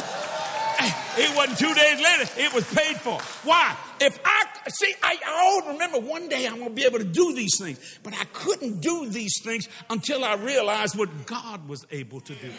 it 0.83 1.37
wasn't 1.37 1.59
two 1.59 1.75
days 1.75 2.01
later, 2.01 2.31
it 2.37 2.53
was 2.55 2.65
paid 2.73 2.97
for. 2.97 3.19
Why? 3.47 3.77
If 4.01 4.19
I, 4.25 4.45
see, 4.69 4.95
I, 5.03 5.17
I 5.27 5.41
always 5.45 5.75
remember 5.75 6.01
one 6.01 6.29
day 6.29 6.47
I'm 6.47 6.57
going 6.57 6.69
to 6.69 6.75
be 6.75 6.85
able 6.85 6.99
to 6.99 7.05
do 7.05 7.35
these 7.35 7.59
things, 7.59 7.99
but 8.03 8.15
I 8.15 8.25
couldn't 8.33 8.81
do 8.81 9.09
these 9.09 9.41
things 9.43 9.69
until 9.91 10.25
I 10.25 10.35
realized 10.35 10.97
what 10.97 11.27
God 11.27 11.69
was 11.69 11.87
able 11.91 12.21
to 12.21 12.35
do. 12.35 12.51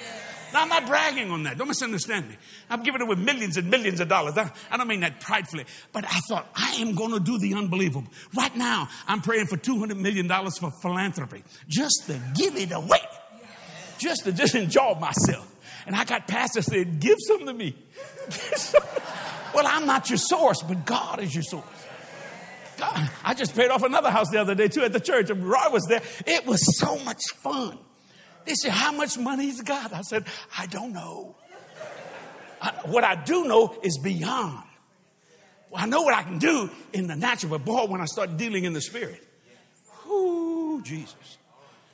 Now, 0.53 0.63
I'm 0.63 0.69
not 0.69 0.85
bragging 0.85 1.31
on 1.31 1.43
that. 1.43 1.57
Don't 1.57 1.67
misunderstand 1.67 2.29
me. 2.29 2.37
I've 2.69 2.83
given 2.83 3.01
away 3.01 3.15
millions 3.15 3.57
and 3.57 3.69
millions 3.69 3.99
of 3.99 4.09
dollars. 4.09 4.37
I, 4.37 4.51
I 4.69 4.77
don't 4.77 4.87
mean 4.87 4.99
that 4.99 5.21
pridefully, 5.21 5.65
but 5.93 6.05
I 6.05 6.19
thought, 6.27 6.49
I 6.55 6.75
am 6.79 6.93
going 6.93 7.11
to 7.11 7.19
do 7.19 7.39
the 7.39 7.55
unbelievable. 7.55 8.07
Right 8.35 8.55
now, 8.55 8.89
I'm 9.07 9.21
praying 9.21 9.47
for 9.47 9.57
$200 9.57 9.97
million 9.97 10.27
for 10.27 10.71
philanthropy, 10.81 11.43
just 11.67 12.03
to 12.07 12.19
give 12.35 12.55
it 12.57 12.71
away 12.71 12.99
just 14.01 14.23
to 14.25 14.31
just 14.31 14.55
enjoy 14.55 14.95
myself. 14.95 15.47
And 15.85 15.95
I 15.95 16.05
got 16.05 16.27
pastors 16.27 16.65
said, 16.65 16.99
give 16.99 17.17
some 17.27 17.45
to 17.45 17.53
me. 17.53 17.75
well, 19.53 19.65
I'm 19.67 19.85
not 19.85 20.09
your 20.09 20.17
source, 20.17 20.61
but 20.61 20.85
God 20.85 21.21
is 21.21 21.33
your 21.33 21.43
source. 21.43 21.65
God, 22.77 23.09
I 23.23 23.33
just 23.33 23.55
paid 23.55 23.69
off 23.69 23.83
another 23.83 24.09
house 24.09 24.29
the 24.29 24.39
other 24.39 24.55
day 24.55 24.67
too 24.67 24.81
at 24.81 24.93
the 24.93 24.99
church. 24.99 25.29
And 25.29 25.43
Roy 25.43 25.69
was 25.71 25.85
there. 25.87 26.01
It 26.25 26.45
was 26.45 26.77
so 26.79 26.97
much 26.99 27.21
fun. 27.35 27.77
They 28.45 28.55
said, 28.55 28.71
how 28.71 28.91
much 28.91 29.17
money's 29.17 29.61
got? 29.61 29.93
I 29.93 30.01
said, 30.01 30.25
I 30.57 30.65
don't 30.65 30.93
know. 30.93 31.35
I, 32.61 32.71
what 32.85 33.03
I 33.03 33.15
do 33.15 33.45
know 33.45 33.75
is 33.83 33.99
beyond. 33.99 34.63
Well, 35.69 35.81
I 35.81 35.85
know 35.85 36.01
what 36.01 36.13
I 36.13 36.23
can 36.23 36.37
do 36.37 36.69
in 36.91 37.07
the 37.07 37.15
natural, 37.15 37.51
but 37.51 37.65
boy, 37.65 37.85
when 37.85 38.01
I 38.01 38.05
start 38.05 38.37
dealing 38.37 38.65
in 38.65 38.73
the 38.73 38.81
spirit, 38.81 39.23
whoo, 40.05 40.81
Jesus. 40.81 41.37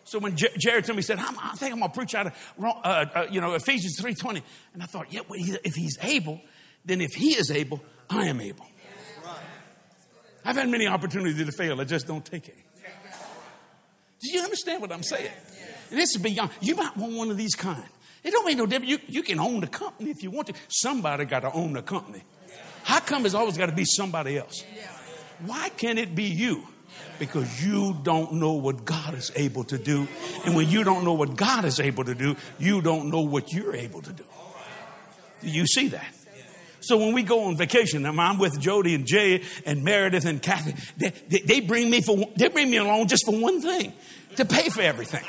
So 0.08 0.20
when 0.20 0.38
J- 0.38 0.56
Jared 0.58 0.86
told 0.86 0.96
me, 0.96 1.02
he 1.02 1.06
said, 1.06 1.20
I 1.20 1.52
think 1.56 1.74
I'm 1.74 1.80
going 1.80 1.92
to 1.92 1.98
preach 1.98 2.16
out 2.16 2.28
of, 2.28 2.34
uh, 2.64 2.66
uh, 2.84 3.28
you 3.30 3.42
know, 3.42 3.54
Ephesians 3.56 4.00
3.20. 4.00 4.42
And 4.74 4.82
I 4.82 4.86
thought, 4.86 5.12
yeah, 5.12 5.20
well, 5.28 5.38
if 5.38 5.76
he's 5.76 5.98
able, 6.02 6.40
then 6.86 7.02
if 7.02 7.14
he 7.14 7.32
is 7.32 7.52
able, 7.52 7.82
I 8.10 8.28
am 8.28 8.40
able. 8.40 8.66
I've 10.46 10.56
had 10.56 10.70
many 10.70 10.88
opportunities 10.88 11.46
to 11.46 11.52
fail. 11.52 11.82
I 11.82 11.84
just 11.84 12.08
don't 12.08 12.24
take 12.26 12.48
it. 12.48 12.56
Do 14.22 14.32
you 14.32 14.42
understand 14.42 14.82
what 14.82 14.94
I'm 14.94 15.04
saying? 15.04 15.30
This 15.90 16.16
is 16.16 16.22
beyond. 16.22 16.52
You 16.62 16.76
might 16.76 16.96
want 16.96 17.14
one 17.14 17.30
of 17.30 17.36
these 17.38 17.54
kind. 17.54 17.84
It 18.24 18.32
don't 18.32 18.46
make 18.46 18.58
no 18.58 18.66
difference. 18.66 18.90
You, 18.90 19.00
you 19.08 19.24
can 19.24 19.40
own 19.40 19.60
the 19.60 19.68
company 19.68 20.10
if 20.10 20.24
you 20.24 20.32
want 20.32 20.48
to. 20.48 20.54
Somebody 20.70 21.26
got 21.26 21.42
to 21.42 21.52
own 21.52 21.74
the 21.74 21.82
company. 21.82 22.24
How 22.84 23.02
come 23.02 23.26
it's 23.26 23.36
always 23.36 23.58
got 23.58 23.66
to 23.66 23.76
be 23.76 23.84
somebody 23.86 24.38
else? 24.38 24.64
Why 25.46 25.68
can't 25.70 26.00
it 26.00 26.16
be 26.16 26.24
you? 26.24 26.66
Because 27.20 27.66
you 27.66 27.98
don't 28.04 28.34
know 28.34 28.54
what 28.54 28.86
God 28.86 29.16
is 29.16 29.32
able 29.36 29.64
to 29.66 29.78
do. 29.78 30.08
And 30.46 30.56
when 30.56 30.70
you 30.70 30.84
don't 30.84 31.04
know 31.04 31.14
what 31.14 31.36
God 31.36 31.66
is 31.66 31.80
able 31.80 32.04
to 32.04 32.14
do, 32.14 32.36
you 32.60 32.82
don't 32.82 33.10
know 33.10 33.22
what 33.22 33.52
you're 33.52 33.76
able 33.76 34.02
to 34.04 34.14
do. 34.14 34.24
Do 35.42 35.50
you 35.50 35.66
see 35.66 35.88
that? 35.90 36.14
So 36.82 36.98
when 36.98 37.14
we 37.14 37.24
go 37.24 37.46
on 37.46 37.58
vacation, 37.58 38.06
I'm 38.06 38.38
with 38.38 38.60
Jody 38.60 38.96
and 38.96 39.06
Jay 39.06 39.44
and 39.66 39.84
Meredith 39.84 40.26
and 40.26 40.42
Kathy. 40.42 40.74
They, 40.96 41.10
they, 41.28 41.40
they, 41.40 41.60
bring 41.60 41.90
me 41.90 42.02
for 42.02 42.18
they 42.38 42.48
bring 42.48 42.70
me 42.70 42.78
along 42.78 43.08
just 43.08 43.26
for 43.26 43.38
one 43.38 43.62
thing, 43.62 43.94
to 44.38 44.46
pay 44.46 44.70
for 44.70 44.82
everything. 44.82 45.26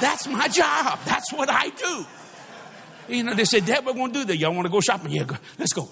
That's 0.00 0.26
my 0.26 0.48
job. 0.48 0.98
That's 1.04 1.32
what 1.32 1.48
I 1.48 1.68
do. 1.68 2.06
You 3.08 3.22
know, 3.22 3.34
they 3.34 3.44
said, 3.44 3.66
Dad, 3.66 3.86
we're 3.86 3.94
going 3.94 4.12
to 4.12 4.18
do 4.20 4.24
that. 4.26 4.36
Y'all 4.36 4.52
want 4.52 4.66
to 4.66 4.72
go 4.72 4.80
shopping? 4.80 5.12
Yeah, 5.12 5.24
go. 5.24 5.36
let's 5.58 5.72
go. 5.72 5.88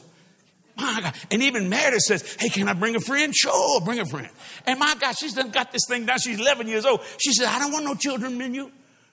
My 0.76 1.00
God. 1.02 1.14
And 1.30 1.42
even 1.42 1.68
Meredith 1.68 2.02
says, 2.02 2.36
Hey, 2.38 2.48
can 2.48 2.68
I 2.68 2.74
bring 2.74 2.96
a 2.96 3.00
friend? 3.00 3.34
Sure, 3.34 3.80
bring 3.80 3.98
a 3.98 4.06
friend. 4.06 4.28
And 4.66 4.78
my 4.78 4.94
God, 5.00 5.16
she's 5.16 5.34
done 5.34 5.50
got 5.50 5.72
this 5.72 5.82
thing 5.88 6.06
down. 6.06 6.18
She's 6.18 6.38
11 6.38 6.68
years 6.68 6.84
old. 6.84 7.00
She 7.18 7.32
says, 7.32 7.46
I 7.48 7.58
don't 7.58 7.72
want 7.72 7.84
no 7.84 7.94
children 7.94 8.36
menu. 8.36 8.70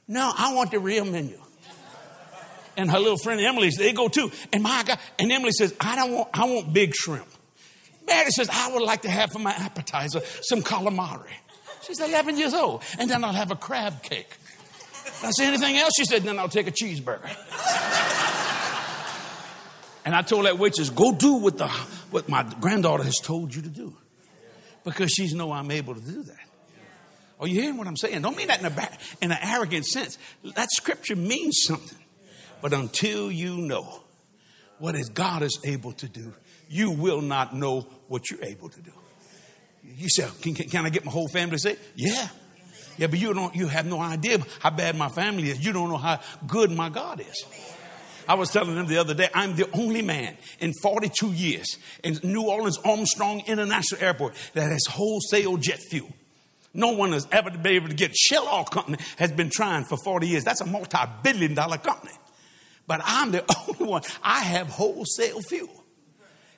No, 0.08 0.34
I 0.38 0.54
want 0.54 0.72
the 0.72 0.80
real 0.80 1.06
menu 1.06 1.40
and 2.78 2.90
her 2.90 3.00
little 3.00 3.18
friend 3.18 3.40
Emily, 3.40 3.70
they 3.78 3.94
go 3.94 4.08
too. 4.08 4.32
And 4.52 4.64
my 4.64 4.84
God, 4.86 5.00
and 5.20 5.32
Emily 5.32 5.52
says, 5.52 5.74
I 5.80 5.96
don't 5.96 6.12
want, 6.12 6.30
I 6.34 6.46
want 6.46 6.74
big 6.74 6.94
shrimp. 6.96 7.28
Mary 8.06 8.32
says, 8.32 8.50
I 8.52 8.72
would 8.74 8.84
like 8.84 9.04
to 9.04 9.10
have 9.10 9.32
for 9.32 9.40
my 9.40 9.52
appetizer 9.52 10.22
some 10.42 10.62
calamari. 10.62 11.32
She's 11.84 12.00
11 12.00 12.38
years 12.38 12.54
old. 12.54 12.84
And 13.00 13.10
then 13.10 13.24
I'll 13.24 13.34
have 13.34 13.52
a 13.52 13.56
crab 13.56 14.04
cake. 14.04 14.38
I 15.24 15.32
say 15.32 15.48
anything 15.48 15.78
else? 15.78 15.94
She 15.98 16.06
said, 16.06 16.24
then 16.24 16.40
I'll 16.40 16.50
take 16.50 16.68
a 16.68 16.72
cheeseburger. 16.72 17.30
and 20.06 20.16
I 20.16 20.22
told 20.22 20.46
that 20.46 20.58
waitress, 20.58 20.90
go 20.90 21.14
do 21.14 21.36
what, 21.36 21.58
the, 21.58 21.68
what 22.12 22.28
my 22.28 22.44
granddaughter 22.60 23.04
has 23.04 23.20
told 23.20 23.56
you 23.56 23.62
to 23.62 23.70
do. 23.70 23.96
Because 24.84 25.12
she's 25.12 25.34
know 25.34 25.52
I'm 25.52 25.72
able 25.72 25.96
to 25.96 26.02
do 26.02 26.24
that. 26.24 26.38
Are 27.40 27.48
you 27.48 27.62
hearing 27.62 27.78
what 27.78 27.88
I'm 27.88 27.98
saying? 27.98 28.22
Don't 28.22 28.38
mean 28.38 28.48
that 28.48 28.60
in, 28.60 28.66
a, 28.66 28.90
in 29.22 29.32
an 29.32 29.38
arrogant 29.42 29.86
sense. 29.86 30.18
That 30.56 30.70
scripture 30.72 31.16
means 31.16 31.62
something. 31.66 31.98
But 32.62 32.74
until 32.74 33.32
you 33.32 33.58
know 33.58 34.02
what 34.80 34.96
is 34.96 35.10
God 35.10 35.42
is 35.42 35.60
able 35.66 35.94
to 35.94 36.08
do, 36.08 36.34
you 36.70 36.92
will 36.92 37.22
not 37.22 37.56
know 37.56 37.88
what 38.08 38.30
you're 38.30 38.44
able 38.44 38.70
to 38.70 38.82
do. 38.82 38.92
You 39.84 40.10
say, 40.10 40.28
can, 40.42 40.54
can, 40.54 40.70
can 40.70 40.86
I 40.86 40.90
get 40.90 41.06
my 41.06 41.12
whole 41.12 41.28
family 41.28 41.58
to 41.58 41.60
say, 41.60 41.78
yeah. 41.96 42.28
Yeah, 42.98 43.08
but 43.08 43.20
you 43.20 43.34
don't, 43.34 43.56
you 43.56 43.68
have 43.68 43.86
no 43.86 44.00
idea 44.00 44.38
how 44.60 44.70
bad 44.70 44.96
my 44.96 45.10
family 45.10 45.50
is. 45.50 45.66
You 45.66 45.74
don't 45.74 45.90
know 45.90 45.98
how 45.98 46.20
good 46.46 46.72
my 46.72 46.90
God 46.90 47.22
is. 47.22 47.46
I 48.28 48.36
was 48.36 48.50
telling 48.50 48.76
them 48.76 48.88
the 48.88 48.98
other 48.98 49.14
day, 49.14 49.30
I'm 49.34 49.56
the 49.56 49.70
only 49.74 50.02
man 50.02 50.38
in 50.60 50.74
42 50.82 51.34
years 51.34 51.78
in 52.04 52.20
New 52.24 52.44
Orleans 52.44 52.78
Armstrong 52.86 53.44
International 53.48 54.02
Airport 54.02 54.36
that 54.54 54.72
has 54.72 54.86
wholesale 54.86 55.58
jet 55.58 55.80
fuel. 55.90 56.12
No 56.74 56.92
one 56.94 57.14
has 57.14 57.28
ever 57.32 57.52
been 57.52 57.68
able 57.68 57.90
to 57.90 57.94
get 57.94 58.16
Shell 58.16 58.48
Oil 58.52 58.64
Company 58.64 58.98
has 59.18 59.32
been 59.32 59.50
trying 59.50 59.86
for 59.86 59.98
40 60.04 60.28
years. 60.28 60.44
That's 60.44 60.62
a 60.62 60.66
multi-billion 60.66 61.54
dollar 61.54 61.78
company. 61.78 62.14
But 62.88 63.02
I'm 63.04 63.32
the 63.32 63.44
only 63.68 63.86
one. 63.92 64.02
I 64.24 64.40
have 64.40 64.68
wholesale 64.70 65.42
fuel. 65.42 65.84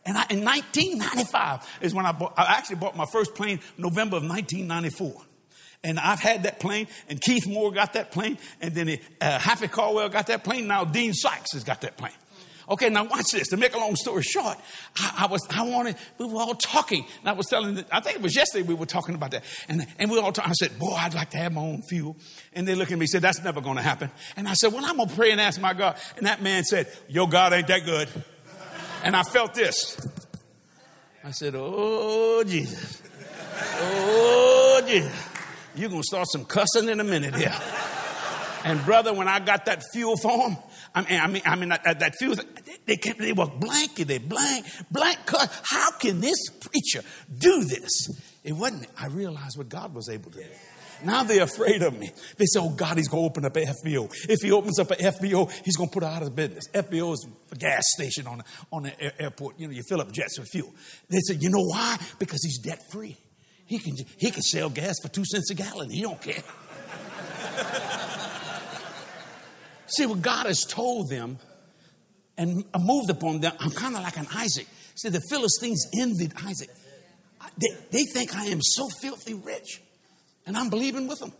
And 0.05 0.17
I, 0.17 0.25
in 0.29 0.45
1995 0.45 1.79
is 1.81 1.93
when 1.93 2.05
I 2.05 2.11
bought, 2.11 2.33
I 2.37 2.57
actually 2.57 2.77
bought 2.77 2.95
my 2.95 3.05
first 3.05 3.35
plane 3.35 3.59
November 3.77 4.17
of 4.17 4.23
1994. 4.23 5.21
And 5.85 5.99
I've 5.99 6.19
had 6.19 6.43
that 6.43 6.59
plane, 6.59 6.87
and 7.07 7.21
Keith 7.21 7.45
Moore 7.47 7.71
got 7.71 7.93
that 7.93 8.11
plane, 8.11 8.39
and 8.59 8.73
then 8.73 8.97
uh, 9.21 9.37
Happy 9.37 9.67
Caldwell 9.67 10.09
got 10.09 10.25
that 10.27 10.43
plane. 10.43 10.65
Now 10.65 10.83
Dean 10.83 11.13
Sykes 11.13 11.53
has 11.53 11.63
got 11.63 11.81
that 11.81 11.95
plane. 11.95 12.11
Okay, 12.67 12.89
now 12.89 13.03
watch 13.03 13.27
this. 13.31 13.49
To 13.49 13.57
make 13.57 13.75
a 13.75 13.77
long 13.77 13.95
story 13.95 14.23
short, 14.23 14.57
I, 14.97 15.25
I, 15.25 15.27
was, 15.27 15.47
I 15.51 15.61
wanted, 15.61 15.95
we 16.17 16.25
were 16.25 16.41
all 16.41 16.55
talking. 16.55 17.05
And 17.19 17.29
I 17.29 17.33
was 17.33 17.45
telling, 17.45 17.85
I 17.91 17.99
think 17.99 18.15
it 18.15 18.23
was 18.23 18.35
yesterday 18.35 18.67
we 18.67 18.73
were 18.73 18.87
talking 18.87 19.13
about 19.13 19.29
that. 19.31 19.43
And, 19.69 19.85
and 19.99 20.09
we 20.09 20.17
all 20.17 20.31
talking. 20.31 20.49
I 20.49 20.53
said, 20.53 20.79
boy, 20.79 20.95
I'd 20.97 21.13
like 21.13 21.29
to 21.29 21.37
have 21.37 21.53
my 21.53 21.61
own 21.61 21.83
fuel. 21.83 22.17
And 22.53 22.67
they 22.67 22.73
looked 22.73 22.91
at 22.91 22.97
me 22.97 23.03
and 23.03 23.09
said, 23.11 23.21
that's 23.21 23.43
never 23.43 23.61
going 23.61 23.75
to 23.75 23.83
happen. 23.83 24.09
And 24.35 24.47
I 24.47 24.53
said, 24.53 24.73
well, 24.73 24.83
I'm 24.83 24.97
to 24.97 25.15
pray 25.15 25.29
and 25.29 25.39
ask 25.39 25.61
my 25.61 25.73
God. 25.73 25.97
And 26.17 26.25
that 26.25 26.41
man 26.41 26.63
said, 26.63 26.91
your 27.07 27.29
God 27.29 27.53
ain't 27.53 27.67
that 27.67 27.85
good. 27.85 28.09
And 29.03 29.15
I 29.15 29.21
felt 29.21 29.53
this. 29.53 30.01
I 31.23 31.29
said, 31.29 31.53
oh, 31.55 32.43
Jesus. 32.43 33.03
Oh, 33.77 34.81
Jesus. 34.87 35.34
You're 35.75 35.89
going 35.89 36.01
to 36.01 36.07
start 36.07 36.27
some 36.31 36.45
cussing 36.45 36.89
in 36.89 36.99
a 36.99 37.03
minute 37.03 37.35
here. 37.35 37.55
And 38.63 38.83
brother, 38.83 39.13
when 39.13 39.27
I 39.27 39.39
got 39.39 39.65
that 39.65 39.83
fuel 39.93 40.17
for 40.17 40.49
him, 40.49 40.57
I 40.95 41.01
mean, 41.01 41.19
I 41.19 41.27
mean, 41.27 41.41
I 41.45 41.55
mean 41.55 41.69
that, 41.69 41.99
that 41.99 42.15
few, 42.17 42.35
they, 42.85 42.97
kept, 42.97 43.19
they 43.19 43.33
were 43.33 43.45
blank, 43.45 43.95
they 43.95 44.17
blank, 44.17 44.65
blank 44.89 45.19
cut. 45.25 45.51
How 45.63 45.91
can 45.91 46.21
this 46.21 46.49
preacher 46.49 47.01
do 47.37 47.63
this? 47.63 48.09
It 48.43 48.53
wasn't, 48.53 48.87
I 48.97 49.07
realized 49.07 49.57
what 49.57 49.69
God 49.69 49.93
was 49.93 50.09
able 50.09 50.31
to 50.31 50.39
do. 50.39 50.45
Now 51.03 51.23
they're 51.23 51.43
afraid 51.43 51.83
of 51.83 51.97
me. 51.97 52.11
They 52.37 52.45
say, 52.45 52.59
oh 52.59 52.69
God, 52.69 52.97
he's 52.97 53.07
going 53.07 53.23
to 53.23 53.29
open 53.29 53.45
up 53.45 53.55
an 53.55 53.65
FBO. 53.65 54.09
If 54.29 54.39
he 54.41 54.51
opens 54.51 54.79
up 54.79 54.89
an 54.91 54.97
FBO, 54.97 55.51
he's 55.63 55.75
going 55.75 55.89
to 55.89 55.93
put 55.93 56.03
it 56.03 56.09
out 56.09 56.23
of 56.23 56.35
business. 56.35 56.67
FBO 56.73 57.13
is 57.13 57.27
a 57.51 57.55
gas 57.55 57.83
station 57.95 58.25
on, 58.25 58.43
on 58.71 58.85
an 58.85 58.93
airport. 59.19 59.59
You 59.59 59.67
know, 59.67 59.73
you 59.73 59.83
fill 59.87 60.01
up 60.01 60.11
jets 60.11 60.39
with 60.39 60.47
fuel. 60.47 60.73
They 61.09 61.19
said, 61.19 61.43
you 61.43 61.49
know 61.49 61.63
why? 61.63 61.97
Because 62.17 62.43
he's 62.43 62.59
debt 62.59 62.79
free. 62.91 63.17
He 63.65 63.79
can, 63.79 63.95
he 64.17 64.31
can 64.31 64.41
sell 64.41 64.69
gas 64.69 64.95
for 65.01 65.09
two 65.09 65.25
cents 65.25 65.49
a 65.49 65.55
gallon. 65.55 65.89
He 65.89 66.01
don't 66.01 66.21
care. 66.21 66.43
See, 69.87 70.05
what 70.05 70.21
God 70.21 70.45
has 70.45 70.61
told 70.61 71.09
them 71.09 71.39
and 72.37 72.65
uh, 72.73 72.79
moved 72.79 73.09
upon 73.09 73.39
them, 73.41 73.53
I'm 73.59 73.71
kind 73.71 73.95
of 73.95 74.03
like 74.03 74.17
an 74.17 74.27
Isaac. 74.35 74.67
See, 74.95 75.09
the 75.09 75.21
Philistines 75.29 75.87
envied 75.99 76.33
Isaac. 76.45 76.69
They, 77.57 77.69
they 77.91 78.03
think 78.03 78.35
I 78.35 78.45
am 78.45 78.59
so 78.61 78.89
filthy 79.01 79.33
rich, 79.33 79.81
and 80.45 80.57
I'm 80.57 80.69
believing 80.69 81.07
with 81.07 81.19
them. 81.19 81.31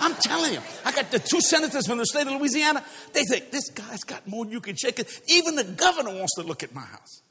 I'm 0.00 0.14
telling 0.16 0.52
you, 0.52 0.60
I 0.84 0.92
got 0.92 1.10
the 1.10 1.18
two 1.18 1.40
senators 1.40 1.86
from 1.86 1.98
the 1.98 2.04
state 2.04 2.26
of 2.26 2.34
Louisiana. 2.34 2.84
They 3.12 3.24
think 3.24 3.50
this 3.50 3.70
guy's 3.70 4.04
got 4.04 4.28
more 4.28 4.44
than 4.44 4.52
you 4.52 4.60
can 4.60 4.76
shake 4.76 4.98
it. 4.98 5.08
Even 5.28 5.54
the 5.54 5.64
governor 5.64 6.10
wants 6.10 6.34
to 6.36 6.42
look 6.42 6.62
at 6.62 6.74
my 6.74 6.82
house. 6.82 7.22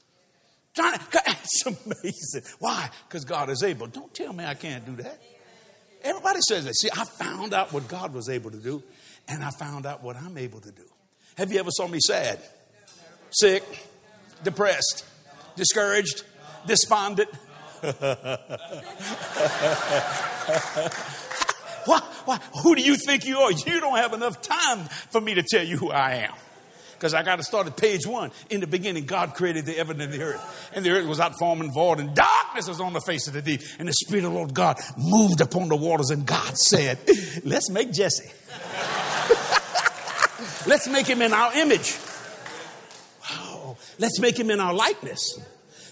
Trying 0.74 0.98
to, 0.98 1.22
it's 1.26 1.66
amazing. 1.66 2.42
Why? 2.58 2.90
Because 3.08 3.24
God 3.24 3.50
is 3.50 3.62
able. 3.62 3.86
Don't 3.86 4.12
tell 4.12 4.32
me 4.32 4.44
I 4.44 4.54
can't 4.54 4.84
do 4.84 4.96
that. 5.02 5.20
Everybody 6.02 6.40
says 6.46 6.64
that. 6.64 6.74
See, 6.76 6.90
I 6.92 7.04
found 7.04 7.54
out 7.54 7.72
what 7.72 7.88
God 7.88 8.12
was 8.12 8.28
able 8.28 8.50
to 8.50 8.58
do, 8.58 8.82
and 9.28 9.42
I 9.42 9.50
found 9.50 9.86
out 9.86 10.02
what 10.02 10.16
I'm 10.16 10.36
able 10.36 10.60
to 10.60 10.70
do. 10.70 10.82
Have 11.36 11.50
you 11.50 11.58
ever 11.58 11.70
saw 11.70 11.88
me 11.88 11.98
sad, 12.00 12.38
sick, 13.30 13.64
depressed, 14.42 15.04
discouraged, 15.56 16.24
despondent? 16.66 17.30
what, 21.84 22.42
who 22.62 22.74
do 22.74 22.82
you 22.82 22.96
think 22.96 23.24
you 23.26 23.38
are? 23.38 23.52
You 23.52 23.80
don't 23.80 23.96
have 23.96 24.12
enough 24.12 24.40
time 24.42 24.84
for 25.10 25.20
me 25.20 25.34
to 25.34 25.42
tell 25.42 25.64
you 25.64 25.76
who 25.76 25.90
I 25.90 26.14
am 26.14 26.34
because 27.04 27.12
I 27.12 27.22
got 27.22 27.36
to 27.36 27.42
start 27.42 27.66
at 27.66 27.76
page 27.76 28.06
one. 28.06 28.30
In 28.48 28.60
the 28.60 28.66
beginning, 28.66 29.04
God 29.04 29.34
created 29.34 29.66
the 29.66 29.74
heaven 29.74 30.00
and 30.00 30.10
the 30.10 30.22
earth. 30.22 30.70
And 30.72 30.82
the 30.82 30.92
earth 30.92 31.06
was 31.06 31.20
out 31.20 31.38
form 31.38 31.60
and 31.60 31.70
void, 31.70 32.00
and 32.00 32.14
darkness 32.14 32.66
was 32.66 32.80
on 32.80 32.94
the 32.94 33.00
face 33.02 33.26
of 33.26 33.34
the 33.34 33.42
deep. 33.42 33.60
And 33.78 33.86
the 33.86 33.92
Spirit 33.92 34.24
of 34.24 34.32
the 34.32 34.38
Lord 34.38 34.54
God 34.54 34.78
moved 34.96 35.42
upon 35.42 35.68
the 35.68 35.76
waters, 35.76 36.08
and 36.08 36.24
God 36.24 36.56
said, 36.56 36.98
Let's 37.44 37.68
make 37.68 37.92
Jesse. 37.92 38.24
Let's 40.66 40.88
make 40.88 41.06
him 41.06 41.20
in 41.20 41.34
our 41.34 41.54
image. 41.58 41.94
Wow. 43.20 43.76
Let's 43.98 44.18
make 44.18 44.40
him 44.40 44.50
in 44.50 44.58
our 44.58 44.72
likeness. 44.72 45.38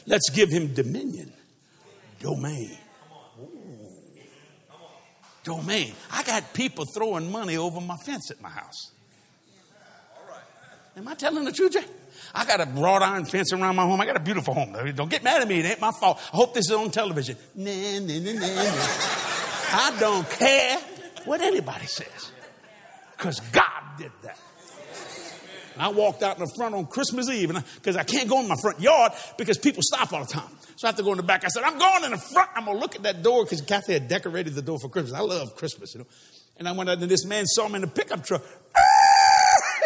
Let's 0.07 0.31
give 0.31 0.49
him 0.49 0.73
dominion, 0.73 1.31
domain. 2.21 2.79
Domain. 5.45 5.93
I 6.11 6.23
got 6.23 6.55
people 6.55 6.87
throwing 6.87 7.31
money 7.31 7.59
over 7.59 7.83
my 7.83 7.97
fence 8.07 8.31
at 8.31 8.41
my 8.41 8.49
house. 8.49 8.93
Am 10.97 11.09
I 11.09 11.15
telling 11.15 11.45
the 11.45 11.53
truth? 11.53 11.73
Jay? 11.73 11.85
I 12.35 12.45
got 12.45 12.61
a 12.61 12.71
wrought 12.81 13.03
iron 13.03 13.25
fence 13.25 13.53
around 13.53 13.77
my 13.77 13.83
home. 13.83 14.01
I 14.01 14.07
got 14.07 14.17
a 14.17 14.21
beautiful 14.21 14.55
home. 14.55 14.77
Don't 14.95 15.11
get 15.11 15.23
mad 15.23 15.43
at 15.43 15.49
me. 15.49 15.61
It 15.61 15.67
ain't 15.67 15.81
my 15.81 15.93
fault. 15.93 16.19
I 16.33 16.37
hope 16.37 16.55
this 16.55 16.71
is 16.71 16.73
on 16.73 16.91
television. 16.91 17.37
Nah, 17.55 17.71
nah, 17.71 18.01
nah, 18.01 18.33
nah, 18.33 18.47
nah. 18.47 18.73
I 19.75 19.97
don't 19.99 20.29
care 20.29 20.79
what 21.25 21.41
anybody 21.41 21.87
says. 21.87 22.31
Because 23.17 23.41
God 23.41 23.83
did 23.99 24.13
that. 24.23 24.39
And 25.75 25.83
I 25.83 25.89
walked 25.89 26.23
out 26.23 26.39
in 26.39 26.45
the 26.45 26.53
front 26.55 26.75
on 26.75 26.87
Christmas 26.87 27.31
Eve 27.31 27.51
and 27.51 27.65
because 27.77 27.97
I, 27.97 28.01
I, 28.01 28.05
can't 28.05 28.29
go 28.29 28.41
in 28.41 28.49
my 28.49 28.57
front 28.61 28.81
yard 28.81 29.13
because 29.39 29.57
people 29.57 29.83
stop 29.83 30.13
all 30.13 30.25
the 30.25 30.31
time. 30.31 30.51
So 30.77 30.87
I 30.87 30.89
have 30.89 30.97
to 30.97 31.03
go 31.03 31.13
in 31.13 31.17
the 31.17 31.23
back. 31.23 31.45
I 31.45 31.49
said, 31.49 31.63
I'm 31.63 31.79
going 31.79 32.05
in 32.05 32.11
the 32.11 32.19
front. 32.19 32.51
I'm 32.55 32.67
going 32.67 32.77
to 32.77 32.81
look 32.81 32.95
at 32.95 33.05
that 33.05 33.23
door 33.23 33.45
because 33.45 33.63
Kathy 33.63 33.95
had 33.95 34.09
decorated 34.09 34.55
the 34.55 34.63
door 34.63 34.79
for 34.79 34.89
Christmas. 34.89 35.15
I 35.15 35.23
love 35.23 35.57
Christmas, 35.57 35.95
you 35.95 36.01
know. 36.01 36.07
And 36.59 36.69
I 36.69 36.73
went 36.73 36.91
out 36.91 36.99
and 36.99 37.11
this 37.11 37.25
man 37.25 37.47
saw 37.47 37.69
me 37.69 37.77
in 37.77 37.81
the 37.83 37.87
pickup 37.87 38.25
truck. 38.25 38.43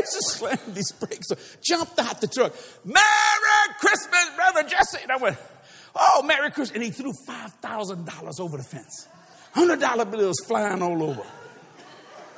just 0.14 0.38
slammed 0.38 0.74
these 0.74 0.92
brakes, 0.92 1.28
jumped 1.62 1.98
out 1.98 2.20
the 2.20 2.26
truck. 2.26 2.54
Merry 2.84 3.74
Christmas, 3.78 4.30
Brother 4.36 4.68
Jesse. 4.68 4.98
And 5.02 5.12
I 5.12 5.16
went, 5.16 5.36
Oh, 5.98 6.22
Merry 6.22 6.50
Christmas. 6.50 6.74
And 6.76 6.84
he 6.84 6.90
threw 6.90 7.12
$5,000 7.28 8.40
over 8.40 8.56
the 8.58 8.62
fence. 8.62 9.08
$100 9.54 10.10
bills 10.10 10.36
flying 10.46 10.82
all 10.82 11.02
over. 11.02 11.22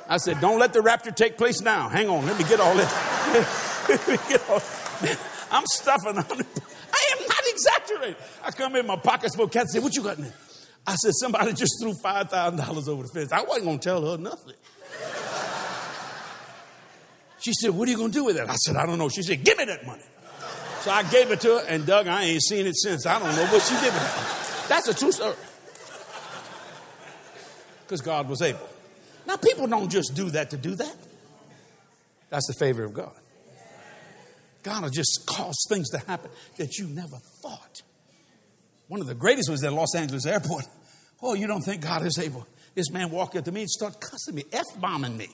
I 0.07 0.17
said, 0.17 0.39
Don't 0.39 0.59
let 0.59 0.73
the 0.73 0.81
rapture 0.81 1.11
take 1.11 1.37
place 1.37 1.61
now. 1.61 1.89
Hang 1.89 2.09
on, 2.09 2.25
let 2.25 2.37
me 2.37 2.45
get 2.45 2.59
all 2.59 2.75
this. 2.75 3.75
I'm 5.51 5.65
stuffing 5.65 6.17
I 6.17 6.21
am 6.21 7.27
not 7.27 7.43
exaggerating. 7.47 8.15
I 8.43 8.51
come 8.51 8.75
in, 8.75 8.85
my 8.85 8.95
pocket's 8.95 9.35
full. 9.35 9.47
Cat 9.47 9.67
said, 9.67 9.83
What 9.83 9.95
you 9.95 10.03
got 10.03 10.17
in 10.17 10.23
there? 10.23 10.33
I 10.87 10.95
said, 10.95 11.11
Somebody 11.13 11.53
just 11.53 11.73
threw 11.81 11.93
$5,000 11.93 12.87
over 12.87 13.03
the 13.03 13.09
fence. 13.09 13.31
I 13.31 13.43
wasn't 13.43 13.65
going 13.65 13.79
to 13.79 13.83
tell 13.83 14.11
her 14.11 14.17
nothing. 14.17 14.55
She 17.39 17.53
said, 17.53 17.71
What 17.71 17.87
are 17.87 17.91
you 17.91 17.97
going 17.97 18.11
to 18.11 18.17
do 18.17 18.25
with 18.25 18.37
it? 18.37 18.49
I 18.49 18.55
said, 18.55 18.75
I 18.75 18.85
don't 18.85 18.97
know. 18.97 19.09
She 19.09 19.23
said, 19.23 19.43
Give 19.43 19.57
me 19.57 19.65
that 19.65 19.85
money. 19.85 20.03
So 20.81 20.91
I 20.91 21.03
gave 21.03 21.29
it 21.31 21.41
to 21.41 21.59
her, 21.59 21.65
and 21.67 21.85
Doug, 21.85 22.07
I 22.07 22.23
ain't 22.23 22.41
seen 22.41 22.65
it 22.65 22.75
since. 22.77 23.05
I 23.05 23.19
don't 23.19 23.35
know 23.35 23.45
what 23.47 23.61
she 23.61 23.75
did 23.75 23.93
with 23.93 24.63
it. 24.63 24.69
That's 24.69 24.87
a 24.87 24.93
true 24.93 25.11
story. 25.11 25.35
Because 27.81 28.01
God 28.01 28.29
was 28.29 28.41
able. 28.41 28.69
Now, 29.27 29.35
people 29.35 29.67
don't 29.67 29.89
just 29.89 30.15
do 30.15 30.29
that 30.31 30.51
to 30.51 30.57
do 30.57 30.75
that. 30.75 30.95
That's 32.29 32.47
the 32.47 32.53
favor 32.53 32.83
of 32.83 32.93
God. 32.93 33.11
God 34.63 34.83
will 34.83 34.89
just 34.89 35.25
cause 35.25 35.65
things 35.69 35.89
to 35.89 35.99
happen 35.99 36.31
that 36.57 36.77
you 36.77 36.87
never 36.87 37.17
thought. 37.41 37.81
One 38.87 39.01
of 39.01 39.07
the 39.07 39.15
greatest 39.15 39.49
was 39.49 39.63
at 39.63 39.73
Los 39.73 39.95
Angeles 39.95 40.25
airport. 40.25 40.65
Oh, 41.21 41.33
you 41.33 41.47
don't 41.47 41.61
think 41.61 41.81
God 41.81 42.05
is 42.05 42.17
able? 42.17 42.47
This 42.75 42.89
man 42.91 43.11
walked 43.11 43.35
up 43.35 43.45
to 43.45 43.51
me 43.51 43.61
and 43.61 43.69
started 43.69 43.99
cussing 43.99 44.35
me, 44.35 44.45
F 44.51 44.65
bombing 44.79 45.17
me. 45.17 45.27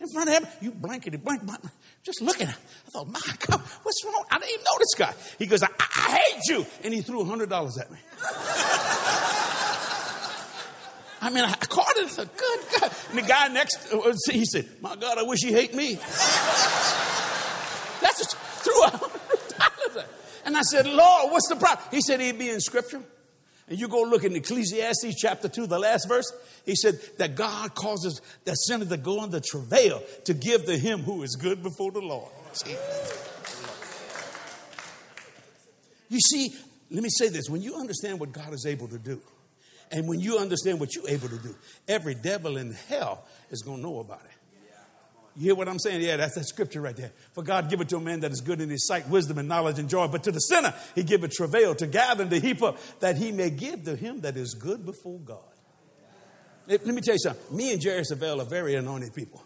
In 0.00 0.08
front 0.08 0.28
of 0.28 0.34
him, 0.34 0.46
you 0.60 0.70
blankety 0.72 1.16
blank, 1.16 1.44
blank, 1.44 1.62
just 2.02 2.20
looking 2.20 2.48
at. 2.48 2.54
I 2.54 2.90
thought, 2.90 3.06
my 3.06 3.20
God, 3.46 3.60
what's 3.82 4.04
wrong? 4.04 4.24
I 4.30 4.38
didn't 4.38 4.50
even 4.50 4.64
know 4.64 4.78
this 4.78 4.94
guy. 4.96 5.14
He 5.38 5.46
goes, 5.46 5.62
I, 5.62 5.68
I 5.78 6.18
hate 6.18 6.42
you. 6.48 6.66
And 6.82 6.92
he 6.92 7.00
threw 7.00 7.24
$100 7.24 7.80
at 7.80 7.90
me. 7.90 7.98
I 11.22 11.30
mean, 11.30 11.44
I 11.44 11.54
caught 11.54 11.96
it. 11.96 12.04
I 12.04 12.08
said, 12.08 12.28
good 12.36 12.60
God. 12.80 12.92
And 13.10 13.18
the 13.18 13.22
guy 13.22 13.48
next, 13.48 13.90
uh, 13.92 14.12
he 14.30 14.44
said, 14.44 14.68
my 14.82 14.94
God, 14.96 15.16
I 15.16 15.22
wish 15.22 15.40
he 15.42 15.52
hate 15.52 15.74
me. 15.74 15.94
That's 18.02 18.18
just 18.18 18.36
threw 18.36 18.82
a 18.82 18.90
hundred 18.90 19.20
dollars. 19.58 20.04
And 20.44 20.54
I 20.54 20.60
said, 20.60 20.86
Lord, 20.86 21.32
what's 21.32 21.48
the 21.48 21.56
problem? 21.56 21.88
He 21.90 22.02
said 22.02 22.20
he'd 22.20 22.38
be 22.38 22.50
in 22.50 22.60
scripture. 22.60 23.00
And 23.68 23.80
you 23.80 23.88
go 23.88 24.02
look 24.02 24.24
in 24.24 24.36
Ecclesiastes 24.36 25.14
chapter 25.16 25.48
2, 25.48 25.66
the 25.66 25.78
last 25.78 26.06
verse. 26.08 26.30
He 26.66 26.74
said 26.74 27.00
that 27.18 27.34
God 27.34 27.74
causes 27.74 28.20
the 28.44 28.54
sinner 28.54 28.84
to 28.84 28.96
go 28.96 29.26
the 29.26 29.40
travail 29.40 30.02
to 30.24 30.34
give 30.34 30.66
to 30.66 30.76
him 30.76 31.00
who 31.00 31.22
is 31.22 31.36
good 31.36 31.62
before 31.62 31.90
the 31.92 32.00
Lord. 32.00 32.30
See? 32.52 32.76
You 36.10 36.20
see, 36.20 36.54
let 36.90 37.02
me 37.02 37.08
say 37.08 37.28
this 37.28 37.48
when 37.48 37.62
you 37.62 37.76
understand 37.76 38.20
what 38.20 38.32
God 38.32 38.52
is 38.52 38.66
able 38.66 38.88
to 38.88 38.98
do, 38.98 39.20
and 39.90 40.06
when 40.08 40.20
you 40.20 40.38
understand 40.38 40.80
what 40.80 40.94
you're 40.94 41.08
able 41.08 41.28
to 41.28 41.38
do, 41.38 41.54
every 41.88 42.14
devil 42.14 42.56
in 42.56 42.72
hell 42.72 43.24
is 43.50 43.62
going 43.62 43.78
to 43.78 43.82
know 43.82 44.00
about 44.00 44.20
it. 44.24 44.43
You 45.36 45.42
hear 45.46 45.54
what 45.56 45.68
I'm 45.68 45.80
saying? 45.80 46.00
Yeah, 46.00 46.16
that's 46.16 46.36
that 46.36 46.44
scripture 46.44 46.80
right 46.80 46.96
there. 46.96 47.12
For 47.32 47.42
God 47.42 47.68
give 47.68 47.80
it 47.80 47.88
to 47.88 47.96
a 47.96 48.00
man 48.00 48.20
that 48.20 48.30
is 48.30 48.40
good 48.40 48.60
in 48.60 48.70
his 48.70 48.86
sight, 48.86 49.08
wisdom 49.08 49.38
and 49.38 49.48
knowledge 49.48 49.80
and 49.80 49.88
joy. 49.88 50.06
But 50.06 50.22
to 50.24 50.32
the 50.32 50.38
sinner, 50.38 50.72
he 50.94 51.02
give 51.02 51.24
it 51.24 51.32
travail 51.32 51.74
to 51.74 51.86
gather 51.88 52.22
and 52.22 52.30
to 52.30 52.38
heap 52.38 52.62
up, 52.62 52.78
that 53.00 53.16
he 53.16 53.32
may 53.32 53.50
give 53.50 53.84
to 53.84 53.96
him 53.96 54.20
that 54.20 54.36
is 54.36 54.54
good 54.54 54.86
before 54.86 55.18
God. 55.18 55.38
Let, 56.68 56.86
let 56.86 56.94
me 56.94 57.00
tell 57.00 57.14
you 57.14 57.18
something. 57.18 57.56
Me 57.56 57.72
and 57.72 57.80
Jerry 57.80 58.02
Savelle 58.02 58.40
are 58.40 58.48
very 58.48 58.76
anointed 58.76 59.12
people. 59.12 59.44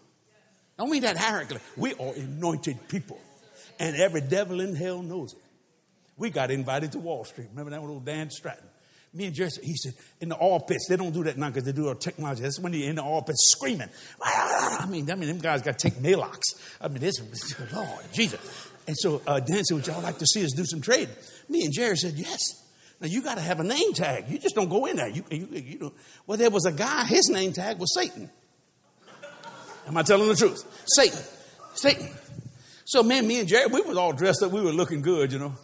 Don't 0.77 0.91
mean 0.91 1.01
that 1.01 1.19
arrogantly. 1.19 1.65
We 1.75 1.93
are 1.95 2.13
anointed 2.13 2.87
people. 2.87 3.19
And 3.79 3.95
every 3.95 4.21
devil 4.21 4.61
in 4.61 4.75
hell 4.75 5.01
knows 5.01 5.33
it. 5.33 5.43
We 6.17 6.29
got 6.29 6.51
invited 6.51 6.91
to 6.91 6.99
Wall 6.99 7.25
Street. 7.25 7.47
Remember 7.49 7.71
that 7.71 7.79
old 7.79 8.05
Dan 8.05 8.29
Stratton? 8.29 8.68
Me 9.11 9.25
and 9.25 9.33
Jerry, 9.33 9.49
he 9.63 9.75
said, 9.75 9.93
in 10.21 10.29
the 10.29 10.37
oil 10.39 10.59
pits, 10.59 10.85
they 10.87 10.95
don't 10.95 11.11
do 11.11 11.23
that 11.23 11.35
now 11.37 11.47
because 11.47 11.63
they 11.63 11.71
do 11.71 11.87
our 11.87 11.95
technology. 11.95 12.43
That's 12.43 12.59
when 12.59 12.73
you're 12.73 12.89
in 12.89 12.97
the 12.97 13.03
oil 13.03 13.23
pits 13.23 13.51
screaming. 13.51 13.89
I 14.21 14.85
mean, 14.87 15.09
I 15.09 15.15
mean, 15.15 15.29
them 15.29 15.39
guys 15.39 15.63
got 15.63 15.79
to 15.79 15.89
take 15.89 15.99
Maalox. 15.99 16.41
I 16.79 16.89
mean, 16.89 16.99
this, 16.99 17.19
Lord, 17.73 17.89
Jesus. 18.13 18.39
And 18.87 18.95
so 18.95 19.21
uh, 19.25 19.39
Dan 19.39 19.63
said, 19.63 19.75
would 19.75 19.87
y'all 19.87 20.01
like 20.01 20.19
to 20.19 20.27
see 20.27 20.45
us 20.45 20.51
do 20.53 20.63
some 20.63 20.81
trading? 20.81 21.13
Me 21.47 21.63
and 21.63 21.73
Jerry 21.73 21.97
said, 21.97 22.13
yes. 22.13 22.39
Now, 23.01 23.07
you 23.07 23.23
got 23.23 23.35
to 23.35 23.41
have 23.41 23.59
a 23.59 23.63
name 23.63 23.93
tag. 23.93 24.25
You 24.29 24.37
just 24.37 24.55
don't 24.55 24.69
go 24.69 24.85
in 24.85 24.97
there. 24.97 25.07
You, 25.07 25.23
you, 25.31 25.47
you 25.53 25.79
know. 25.79 25.93
Well, 26.27 26.37
there 26.37 26.49
was 26.49 26.65
a 26.65 26.71
guy, 26.71 27.05
his 27.05 27.29
name 27.29 27.53
tag 27.53 27.79
was 27.79 27.93
Satan. 27.95 28.29
Am 29.87 29.97
I 29.97 30.03
telling 30.03 30.27
the 30.27 30.35
truth? 30.35 30.63
Satan. 30.85 31.19
Satan. 31.73 32.09
So, 32.85 33.01
man, 33.01 33.27
me 33.27 33.39
and 33.39 33.47
Jerry, 33.47 33.67
we 33.67 33.81
was 33.81 33.97
all 33.97 34.13
dressed 34.13 34.43
up. 34.43 34.51
We 34.51 34.61
were 34.61 34.73
looking 34.73 35.01
good, 35.01 35.31
you 35.31 35.39
know. 35.39 35.55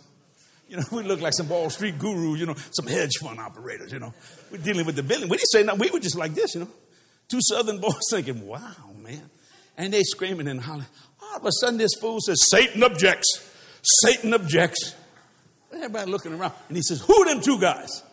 You 0.75 0.81
know, 0.81 0.87
we 0.91 1.03
look 1.03 1.21
like 1.21 1.33
some 1.33 1.47
Wall 1.47 1.69
Street 1.69 1.97
gurus, 1.97 2.39
you 2.39 2.45
know, 2.45 2.55
some 2.71 2.87
hedge 2.87 3.17
fund 3.21 3.39
operators, 3.39 3.93
you 3.93 3.99
know. 3.99 4.13
We're 4.51 4.57
dealing 4.57 4.85
with 4.85 4.97
the 4.97 5.03
billion. 5.03 5.29
We 5.29 5.37
didn't 5.37 5.51
say 5.51 5.63
nothing. 5.63 5.79
We 5.79 5.89
were 5.89 5.99
just 5.99 6.17
like 6.17 6.33
this, 6.33 6.53
you 6.53 6.61
know. 6.61 6.69
Two 7.29 7.39
southern 7.41 7.79
boys 7.81 8.01
thinking, 8.11 8.45
wow, 8.45 8.75
man. 9.01 9.29
And 9.77 9.93
they 9.93 10.03
screaming 10.03 10.47
and 10.47 10.61
hollering. 10.61 10.87
All 11.21 11.37
of 11.37 11.45
a 11.45 11.51
sudden, 11.51 11.77
this 11.77 11.93
fool 11.99 12.19
says, 12.19 12.43
Satan 12.49 12.83
objects. 12.83 13.49
Satan 14.03 14.33
objects. 14.33 14.95
Everybody 15.73 16.11
looking 16.11 16.33
around. 16.33 16.53
And 16.67 16.77
he 16.77 16.83
says, 16.83 17.01
Who 17.01 17.25
them 17.25 17.41
two 17.41 17.59
guys? 17.59 18.03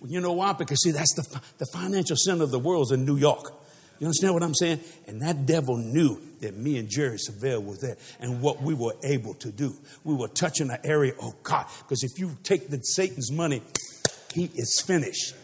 Well, 0.00 0.10
you 0.10 0.20
know 0.20 0.32
why? 0.32 0.52
Because, 0.52 0.82
see, 0.82 0.90
that's 0.90 1.14
the, 1.14 1.40
the 1.58 1.66
financial 1.72 2.16
center 2.16 2.44
of 2.44 2.50
the 2.50 2.58
world 2.58 2.86
is 2.86 2.92
in 2.92 3.04
New 3.04 3.16
York. 3.16 3.52
You 3.98 4.06
understand 4.06 4.34
what 4.34 4.42
I'm 4.42 4.54
saying? 4.54 4.80
And 5.06 5.20
that 5.22 5.46
devil 5.46 5.76
knew 5.76 6.20
that 6.42 6.56
me 6.56 6.78
and 6.78 6.88
Jerry 6.88 7.16
Savelle 7.16 7.64
was 7.64 7.80
there 7.80 7.96
and 8.20 8.40
what 8.40 8.62
we 8.62 8.74
were 8.74 8.94
able 9.02 9.34
to 9.34 9.50
do. 9.50 9.74
We 10.04 10.14
were 10.14 10.28
touching 10.28 10.68
the 10.68 10.84
area, 10.86 11.14
oh 11.20 11.34
God, 11.42 11.66
because 11.78 12.02
if 12.02 12.18
you 12.18 12.36
take 12.42 12.68
the 12.68 12.78
Satan's 12.82 13.32
money, 13.32 13.62
he 14.34 14.50
is 14.54 14.82
finished. 14.86 15.34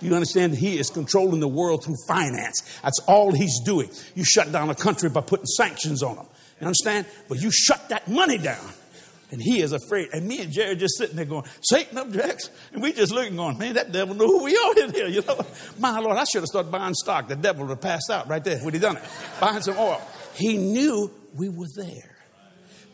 Do 0.00 0.06
you 0.06 0.14
understand? 0.14 0.54
He 0.54 0.78
is 0.78 0.90
controlling 0.90 1.40
the 1.40 1.48
world 1.48 1.84
through 1.84 1.96
finance. 2.06 2.80
That's 2.82 3.00
all 3.00 3.32
he's 3.32 3.60
doing. 3.64 3.90
You 4.14 4.24
shut 4.24 4.52
down 4.52 4.70
a 4.70 4.74
country 4.74 5.10
by 5.10 5.22
putting 5.22 5.46
sanctions 5.46 6.02
on 6.02 6.16
them. 6.16 6.26
You 6.60 6.66
understand? 6.66 7.06
But 7.28 7.40
you 7.40 7.50
shut 7.50 7.88
that 7.88 8.08
money 8.08 8.38
down. 8.38 8.64
And 9.30 9.42
he 9.42 9.60
is 9.60 9.72
afraid. 9.72 10.08
And 10.14 10.26
me 10.26 10.40
and 10.40 10.50
Jerry 10.50 10.74
just 10.74 10.96
sitting 10.96 11.16
there 11.16 11.26
going, 11.26 11.44
Satan 11.60 11.98
objects. 11.98 12.48
And 12.72 12.82
we 12.82 12.92
just 12.92 13.12
looking 13.12 13.36
going, 13.36 13.58
man, 13.58 13.74
that 13.74 13.92
devil 13.92 14.14
knew 14.14 14.26
who 14.26 14.44
we 14.44 14.56
are 14.56 14.78
in 14.84 14.94
here, 14.94 15.08
you 15.08 15.22
know. 15.22 15.44
My 15.78 15.98
Lord, 15.98 16.16
I 16.16 16.24
should 16.24 16.40
have 16.40 16.46
started 16.46 16.72
buying 16.72 16.94
stock. 16.94 17.28
The 17.28 17.36
devil 17.36 17.66
would 17.66 17.70
have 17.70 17.80
passed 17.80 18.08
out 18.10 18.28
right 18.28 18.42
there. 18.42 18.58
Would 18.64 18.72
he 18.72 18.80
done 18.80 18.96
it? 18.96 19.02
Buying 19.38 19.60
some 19.60 19.76
oil. 19.76 20.00
He 20.38 20.56
knew 20.56 21.10
we 21.34 21.48
were 21.48 21.66
there. 21.76 22.16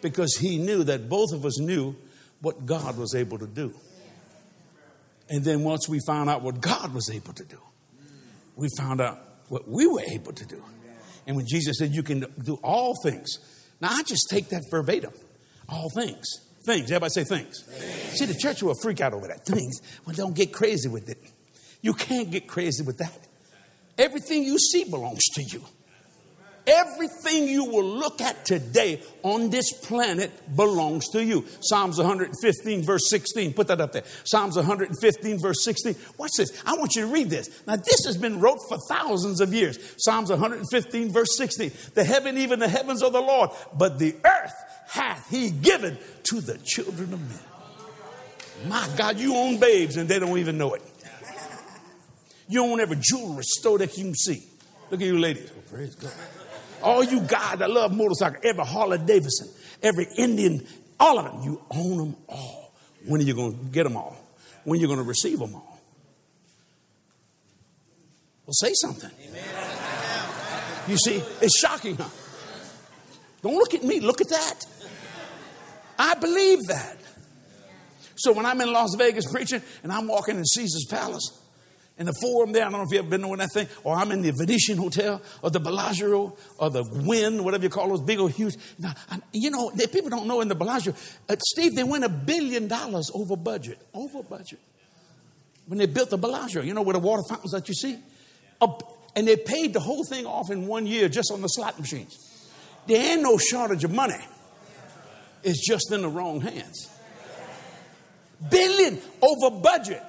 Because 0.00 0.36
he 0.36 0.58
knew 0.58 0.84
that 0.84 1.08
both 1.08 1.32
of 1.32 1.44
us 1.44 1.58
knew 1.58 1.94
what 2.40 2.66
God 2.66 2.96
was 2.96 3.14
able 3.14 3.38
to 3.38 3.46
do. 3.46 3.74
And 5.28 5.44
then 5.44 5.62
once 5.62 5.88
we 5.88 6.00
found 6.06 6.28
out 6.30 6.42
what 6.42 6.60
God 6.60 6.92
was 6.94 7.10
able 7.10 7.32
to 7.34 7.44
do, 7.44 7.58
we 8.56 8.68
found 8.76 9.00
out 9.00 9.18
what 9.48 9.68
we 9.68 9.86
were 9.86 10.02
able 10.02 10.32
to 10.32 10.46
do. 10.46 10.62
And 11.26 11.36
when 11.36 11.46
Jesus 11.46 11.78
said, 11.78 11.94
You 11.94 12.02
can 12.02 12.26
do 12.44 12.58
all 12.62 12.94
things. 13.02 13.38
Now, 13.80 13.88
I 13.90 14.02
just 14.02 14.28
take 14.30 14.48
that 14.50 14.62
verbatim. 14.70 15.12
All 15.68 15.90
things. 15.94 16.24
Things. 16.66 16.90
Everybody 16.90 17.10
say 17.10 17.24
things. 17.24 17.62
things. 17.62 18.18
See, 18.18 18.26
the 18.26 18.34
church 18.34 18.62
will 18.62 18.74
freak 18.80 19.00
out 19.00 19.12
over 19.12 19.26
that. 19.28 19.44
Things. 19.46 19.80
Well, 20.06 20.14
don't 20.14 20.36
get 20.36 20.52
crazy 20.52 20.88
with 20.88 21.08
it. 21.08 21.18
You 21.82 21.92
can't 21.92 22.30
get 22.30 22.46
crazy 22.46 22.82
with 22.82 22.98
that. 22.98 23.18
Everything 23.98 24.44
you 24.44 24.58
see 24.58 24.84
belongs 24.84 25.22
to 25.34 25.42
you. 25.42 25.64
Everything 26.66 27.46
you 27.46 27.66
will 27.66 27.84
look 27.84 28.22
at 28.22 28.46
today 28.46 29.02
on 29.22 29.50
this 29.50 29.70
planet 29.72 30.30
belongs 30.56 31.08
to 31.10 31.22
you. 31.22 31.44
Psalms 31.60 31.98
115, 31.98 32.82
verse 32.82 33.10
16. 33.10 33.52
Put 33.52 33.68
that 33.68 33.82
up 33.82 33.92
there. 33.92 34.04
Psalms 34.24 34.56
115, 34.56 35.38
verse 35.38 35.62
16. 35.62 35.94
Watch 36.16 36.30
this. 36.38 36.62
I 36.64 36.74
want 36.76 36.96
you 36.96 37.02
to 37.02 37.12
read 37.12 37.28
this. 37.28 37.50
Now, 37.66 37.76
this 37.76 38.06
has 38.06 38.16
been 38.16 38.40
wrote 38.40 38.60
for 38.66 38.78
thousands 38.88 39.42
of 39.42 39.52
years. 39.52 39.78
Psalms 39.98 40.30
115, 40.30 41.12
verse 41.12 41.36
16. 41.36 41.70
The 41.94 42.04
heaven, 42.04 42.38
even 42.38 42.60
the 42.60 42.68
heavens 42.68 43.02
of 43.02 43.12
the 43.12 43.20
Lord, 43.20 43.50
but 43.76 43.98
the 43.98 44.14
earth 44.24 44.54
hath 44.88 45.28
he 45.28 45.50
given 45.50 45.98
to 46.24 46.40
the 46.40 46.56
children 46.58 47.12
of 47.12 47.20
men. 47.20 48.68
My 48.68 48.88
God, 48.96 49.18
you 49.18 49.34
own 49.34 49.58
babes 49.58 49.98
and 49.98 50.08
they 50.08 50.18
don't 50.18 50.38
even 50.38 50.56
know 50.56 50.74
it. 50.74 50.82
You 52.48 52.64
own 52.64 52.80
every 52.80 52.98
jewelry 53.00 53.42
store 53.42 53.78
that 53.78 53.96
you 53.98 54.04
can 54.04 54.14
see. 54.14 54.42
Look 54.90 55.00
at 55.00 55.06
you 55.06 55.18
ladies. 55.18 55.50
Oh, 55.56 55.60
praise 55.70 55.94
God. 55.94 56.12
All 56.84 57.02
you 57.02 57.20
guys 57.20 57.58
that 57.58 57.70
love 57.70 57.96
motorcycle, 57.96 58.40
every 58.44 58.64
Harley 58.64 58.98
Davidson, 58.98 59.48
every 59.82 60.06
Indian, 60.18 60.66
all 61.00 61.18
of 61.18 61.24
them, 61.24 61.42
you 61.42 61.62
own 61.70 61.96
them 61.96 62.16
all. 62.28 62.74
When 63.06 63.22
are 63.22 63.24
you 63.24 63.34
going 63.34 63.58
to 63.58 63.64
get 63.72 63.84
them 63.84 63.96
all? 63.96 64.16
When 64.64 64.78
are 64.78 64.80
you 64.82 64.86
going 64.86 64.98
to 64.98 65.04
receive 65.04 65.38
them 65.38 65.54
all? 65.54 65.80
Well, 68.46 68.52
say 68.52 68.72
something. 68.74 69.10
You 70.86 70.98
see, 70.98 71.22
it's 71.40 71.58
shocking, 71.58 71.96
huh? 71.96 72.08
Don't 73.42 73.56
look 73.56 73.72
at 73.72 73.82
me, 73.82 74.00
look 74.00 74.20
at 74.20 74.28
that. 74.28 74.60
I 75.98 76.14
believe 76.16 76.64
that. 76.66 76.98
So 78.16 78.32
when 78.32 78.44
I'm 78.44 78.60
in 78.60 78.70
Las 78.70 78.94
Vegas 78.96 79.30
preaching 79.30 79.62
and 79.82 79.90
I'm 79.90 80.06
walking 80.06 80.36
in 80.36 80.44
Caesar's 80.44 80.86
Palace, 80.88 81.40
in 81.96 82.06
the 82.06 82.12
forum 82.20 82.52
there, 82.52 82.66
I 82.66 82.70
don't 82.70 82.80
know 82.80 82.86
if 82.86 82.92
you've 82.92 83.06
ever 83.06 83.10
been 83.10 83.22
to 83.22 83.36
that 83.36 83.52
thing, 83.52 83.68
or 83.84 83.94
I'm 83.94 84.10
in 84.10 84.22
the 84.22 84.32
Venetian 84.32 84.78
Hotel, 84.78 85.22
or 85.42 85.50
the 85.50 85.60
Bellagio, 85.60 86.36
or 86.58 86.70
the 86.70 86.82
Wynn, 87.06 87.44
whatever 87.44 87.62
you 87.62 87.70
call 87.70 87.88
those 87.88 88.02
big 88.02 88.18
old 88.18 88.32
huge. 88.32 88.56
Now, 88.78 88.94
you 89.32 89.50
know, 89.50 89.70
people 89.92 90.10
don't 90.10 90.26
know 90.26 90.40
in 90.40 90.48
the 90.48 90.56
Bellagio, 90.56 90.94
uh, 91.28 91.36
Steve, 91.38 91.76
they 91.76 91.84
went 91.84 92.04
a 92.04 92.08
billion 92.08 92.66
dollars 92.66 93.10
over 93.14 93.36
budget, 93.36 93.78
over 93.94 94.22
budget. 94.24 94.58
When 95.66 95.78
they 95.78 95.86
built 95.86 96.10
the 96.10 96.18
Bellagio, 96.18 96.62
you 96.62 96.74
know, 96.74 96.82
where 96.82 96.94
the 96.94 96.98
water 96.98 97.22
fountains 97.28 97.52
that 97.52 97.68
you 97.68 97.74
see? 97.74 97.98
and 99.16 99.28
they 99.28 99.36
paid 99.36 99.72
the 99.72 99.80
whole 99.80 100.04
thing 100.04 100.26
off 100.26 100.50
in 100.50 100.66
one 100.66 100.86
year 100.86 101.08
just 101.08 101.30
on 101.30 101.42
the 101.42 101.48
slot 101.48 101.78
machines. 101.78 102.16
There 102.86 103.12
ain't 103.12 103.22
no 103.22 103.38
shortage 103.38 103.84
of 103.84 103.92
money. 103.92 104.18
It's 105.42 105.66
just 105.66 105.92
in 105.92 106.02
the 106.02 106.08
wrong 106.08 106.40
hands. 106.40 106.90
Billion 108.50 109.00
over 109.22 109.50
budget 109.60 110.02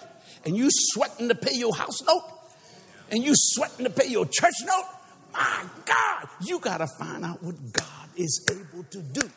and 0.45 0.55
you 0.55 0.67
sweating 0.69 1.27
to 1.29 1.35
pay 1.35 1.55
your 1.55 1.75
house 1.75 2.03
note 2.03 2.23
and 3.11 3.23
you 3.23 3.33
sweating 3.35 3.85
to 3.85 3.91
pay 3.91 4.07
your 4.07 4.25
church 4.25 4.53
note, 4.65 4.85
my 5.33 5.65
God, 5.85 6.29
you 6.41 6.59
got 6.59 6.77
to 6.77 6.87
find 6.99 7.25
out 7.25 7.41
what 7.43 7.55
God 7.73 8.09
is 8.15 8.47
able 8.51 8.83
to 8.83 9.01
do. 9.01 9.29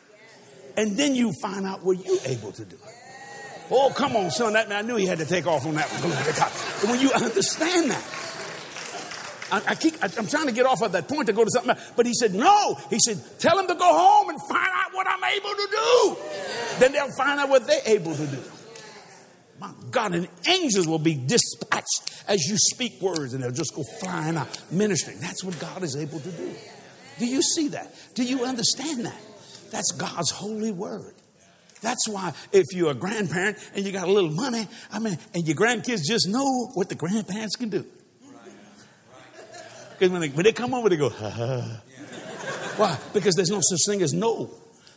And 0.77 0.97
then 0.97 1.15
you 1.15 1.33
find 1.43 1.67
out 1.67 1.83
what 1.85 2.05
you're 2.05 2.19
able 2.27 2.53
to 2.53 2.65
do. 2.65 2.77
Oh, 3.71 3.93
come 3.95 4.17
on, 4.17 4.31
son. 4.31 4.53
That 4.53 4.69
man, 4.69 4.85
I 4.85 4.87
knew 4.87 4.97
he 4.97 5.07
had 5.07 5.19
to 5.19 5.27
take 5.27 5.47
off 5.47 5.67
on 5.67 5.75
that 5.75 5.89
one. 5.91 6.91
When 6.91 7.01
you 7.01 7.13
understand 7.13 7.91
that, 7.91 8.05
I, 9.51 9.73
I 9.73 9.75
keep, 9.75 9.95
I, 10.03 10.07
am 10.17 10.27
trying 10.27 10.47
to 10.47 10.53
get 10.53 10.67
off 10.67 10.83
of 10.83 10.93
that 10.93 11.09
point 11.09 11.27
to 11.27 11.33
go 11.33 11.45
to 11.45 11.51
something 11.51 11.71
else. 11.71 11.93
But 11.97 12.07
he 12.07 12.15
said, 12.15 12.35
no. 12.35 12.77
He 12.91 12.99
said, 13.05 13.21
tell 13.39 13.57
them 13.57 13.67
to 13.67 13.75
go 13.75 13.85
home 13.85 14.31
and 14.31 14.41
find 14.41 14.71
out 14.73 14.95
what 14.95 15.07
I'm 15.09 15.25
able 15.25 15.51
to 15.51 15.69
do. 15.71 16.17
Then 16.79 16.93
they'll 16.93 17.17
find 17.17 17.41
out 17.41 17.49
what 17.49 17.67
they're 17.67 17.83
able 17.87 18.15
to 18.15 18.27
do. 18.27 18.43
My 19.61 19.73
God, 19.91 20.15
and 20.15 20.29
angels 20.49 20.87
will 20.87 20.99
be 20.99 21.15
dispatched 21.15 22.25
as 22.29 22.47
you 22.47 22.57
speak 22.57 23.01
words 23.01 23.35
and 23.35 23.43
they'll 23.43 23.51
just 23.51 23.75
go 23.75 23.83
flying 24.01 24.37
out, 24.37 24.61
ministering. 24.71 25.19
That's 25.19 25.43
what 25.43 25.59
God 25.59 25.83
is 25.83 25.97
able 25.97 26.21
to 26.21 26.31
do. 26.31 26.55
Do 27.19 27.27
you 27.27 27.43
see 27.43 27.69
that? 27.69 27.93
Do 28.15 28.23
you 28.23 28.45
understand 28.45 29.07
that? 29.07 29.21
That's 29.73 29.91
God's 29.93 30.31
holy 30.31 30.71
word. 30.71 31.15
That's 31.81 32.09
why 32.09 32.33
if 32.53 32.67
you're 32.73 32.91
a 32.91 32.95
grandparent 32.95 33.59
and 33.75 33.85
you 33.85 33.93
got 33.93 34.09
a 34.09 34.13
little 34.13 34.31
money, 34.31 34.69
I 34.93 34.99
mean, 34.99 35.19
and 35.35 35.47
your 35.47 35.57
grandkids 35.57 36.03
just 36.07 36.29
know 36.29 36.69
what 36.75 36.89
the 36.89 36.95
grandparents 36.95 37.57
can 37.57 37.69
do. 37.69 37.85
Because 39.91 40.11
when 40.11 40.21
they, 40.21 40.29
when 40.29 40.45
they 40.45 40.53
come 40.53 40.75
over, 40.75 40.89
they 40.89 40.97
go, 40.97 41.09
ha 41.09 41.31
ha. 41.31 41.83
Why? 42.77 42.97
Because 43.13 43.35
there's 43.35 43.51
no 43.51 43.61
such 43.61 43.81
thing 43.87 44.03
as 44.03 44.13
no. 44.13 44.51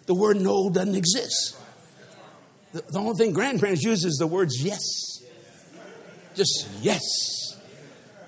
The 0.06 0.14
word 0.14 0.40
no 0.40 0.70
doesn't 0.70 0.96
exist. 0.96 1.58
The, 2.74 2.84
the 2.90 3.00
only 3.00 3.16
thing 3.16 3.34
grandparents 3.34 3.84
use 3.84 4.06
is 4.06 4.18
the 4.18 4.28
words 4.28 4.64
yes. 4.64 4.82
Just 6.36 6.68
yes. 6.82 7.02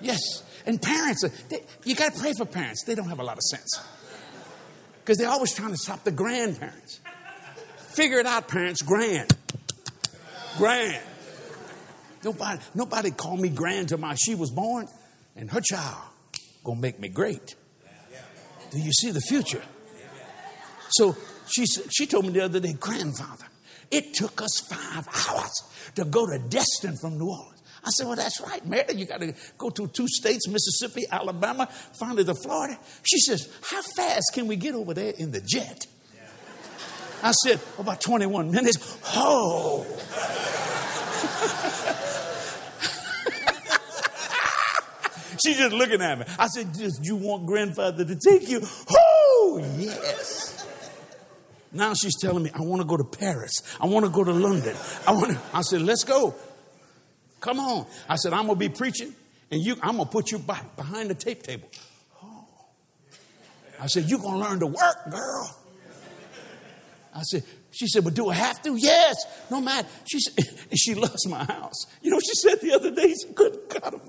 Yes. 0.00 0.20
And 0.66 0.80
parents, 0.80 1.24
uh, 1.24 1.28
they, 1.48 1.62
you 1.84 1.94
got 1.94 2.14
to 2.14 2.20
pray 2.20 2.32
for 2.36 2.44
parents. 2.44 2.84
They 2.84 2.94
don't 2.94 3.08
have 3.08 3.20
a 3.20 3.24
lot 3.24 3.36
of 3.36 3.42
sense. 3.42 3.80
Because 5.00 5.18
they're 5.18 5.28
always 5.28 5.54
trying 5.54 5.70
to 5.70 5.76
stop 5.76 6.04
the 6.04 6.10
grandparents. 6.10 7.00
Figure 7.94 8.18
it 8.18 8.26
out, 8.26 8.48
parents. 8.48 8.82
Grand. 8.82 9.36
Grand. 10.56 11.02
Nobody, 12.24 12.60
nobody 12.74 13.10
called 13.10 13.40
me 13.40 13.50
grand 13.50 13.90
till 13.90 13.98
my 13.98 14.14
she 14.14 14.34
was 14.34 14.50
born, 14.50 14.88
and 15.36 15.50
her 15.50 15.60
child 15.60 16.02
gonna 16.64 16.80
make 16.80 16.98
me 16.98 17.08
great. 17.08 17.54
Do 18.70 18.80
you 18.80 18.92
see 18.92 19.10
the 19.10 19.20
future? 19.20 19.62
So 20.88 21.16
she 21.46 21.66
she 21.66 22.06
told 22.06 22.24
me 22.24 22.32
the 22.32 22.40
other 22.40 22.60
day, 22.60 22.72
grandfather, 22.72 23.44
it 23.94 24.12
took 24.12 24.42
us 24.42 24.60
five 24.60 25.06
hours 25.08 25.62
to 25.94 26.04
go 26.04 26.26
to 26.26 26.38
Destin 26.48 26.96
from 26.96 27.16
New 27.16 27.28
Orleans. 27.28 27.62
I 27.84 27.90
said, 27.90 28.06
Well, 28.06 28.16
that's 28.16 28.40
right, 28.40 28.64
Mary. 28.66 28.94
You 28.94 29.06
got 29.06 29.20
to 29.20 29.34
go 29.56 29.70
to 29.70 29.86
two 29.88 30.08
states, 30.08 30.48
Mississippi, 30.48 31.04
Alabama, 31.10 31.68
finally 31.98 32.24
to 32.24 32.34
Florida. 32.34 32.78
She 33.04 33.18
says, 33.18 33.48
How 33.62 33.82
fast 33.96 34.32
can 34.32 34.46
we 34.46 34.56
get 34.56 34.74
over 34.74 34.94
there 34.94 35.12
in 35.16 35.30
the 35.30 35.40
jet? 35.40 35.86
I 37.22 37.32
said, 37.32 37.60
About 37.78 38.00
21 38.00 38.50
minutes. 38.50 38.98
Oh. 39.14 39.84
She's 45.44 45.58
just 45.58 45.74
looking 45.74 46.00
at 46.00 46.18
me. 46.18 46.24
I 46.38 46.46
said, 46.46 46.72
Do 46.72 46.88
you 47.02 47.16
want 47.16 47.46
grandfather 47.46 48.04
to 48.04 48.16
take 48.16 48.48
you? 48.48 48.62
Oh, 48.90 49.62
yes. 49.76 50.53
Now 51.74 51.92
she's 51.94 52.16
telling 52.20 52.44
me, 52.44 52.50
I 52.54 52.62
want 52.62 52.82
to 52.82 52.86
go 52.86 52.96
to 52.96 53.04
Paris. 53.04 53.60
I 53.80 53.86
want 53.86 54.06
to 54.06 54.10
go 54.10 54.22
to 54.22 54.32
London. 54.32 54.76
I 55.06 55.12
want 55.12 55.32
to. 55.32 55.40
I 55.52 55.62
said, 55.62 55.82
let's 55.82 56.04
go. 56.04 56.34
Come 57.40 57.58
on. 57.58 57.86
I 58.08 58.16
said, 58.16 58.32
I'm 58.32 58.46
going 58.46 58.58
to 58.58 58.68
be 58.68 58.74
preaching 58.74 59.12
and 59.50 59.60
you, 59.60 59.76
I'm 59.82 59.96
going 59.96 60.06
to 60.06 60.12
put 60.12 60.30
you 60.30 60.38
back 60.38 60.76
behind 60.76 61.10
the 61.10 61.14
tape 61.14 61.42
table. 61.42 61.68
Oh. 62.22 62.46
I 63.80 63.86
said, 63.86 64.04
you're 64.04 64.20
going 64.20 64.34
to 64.34 64.48
learn 64.48 64.60
to 64.60 64.66
work, 64.66 65.10
girl. 65.10 65.60
I 67.14 67.22
said, 67.22 67.44
she 67.70 67.86
said, 67.86 68.04
but 68.04 68.14
do 68.14 68.28
I 68.28 68.34
have 68.34 68.62
to? 68.62 68.76
Yes. 68.76 69.16
No 69.50 69.60
matter. 69.60 69.86
She 70.06 70.20
said, 70.20 70.44
she 70.74 70.94
loves 70.94 71.26
my 71.26 71.44
house. 71.44 71.86
You 72.02 72.10
know, 72.10 72.20
she 72.20 72.34
said 72.34 72.60
the 72.60 72.72
other 72.72 72.90
day, 72.90 73.08
she 73.08 73.14
said, 73.14 73.34
good 73.34 73.58
God, 73.68 74.00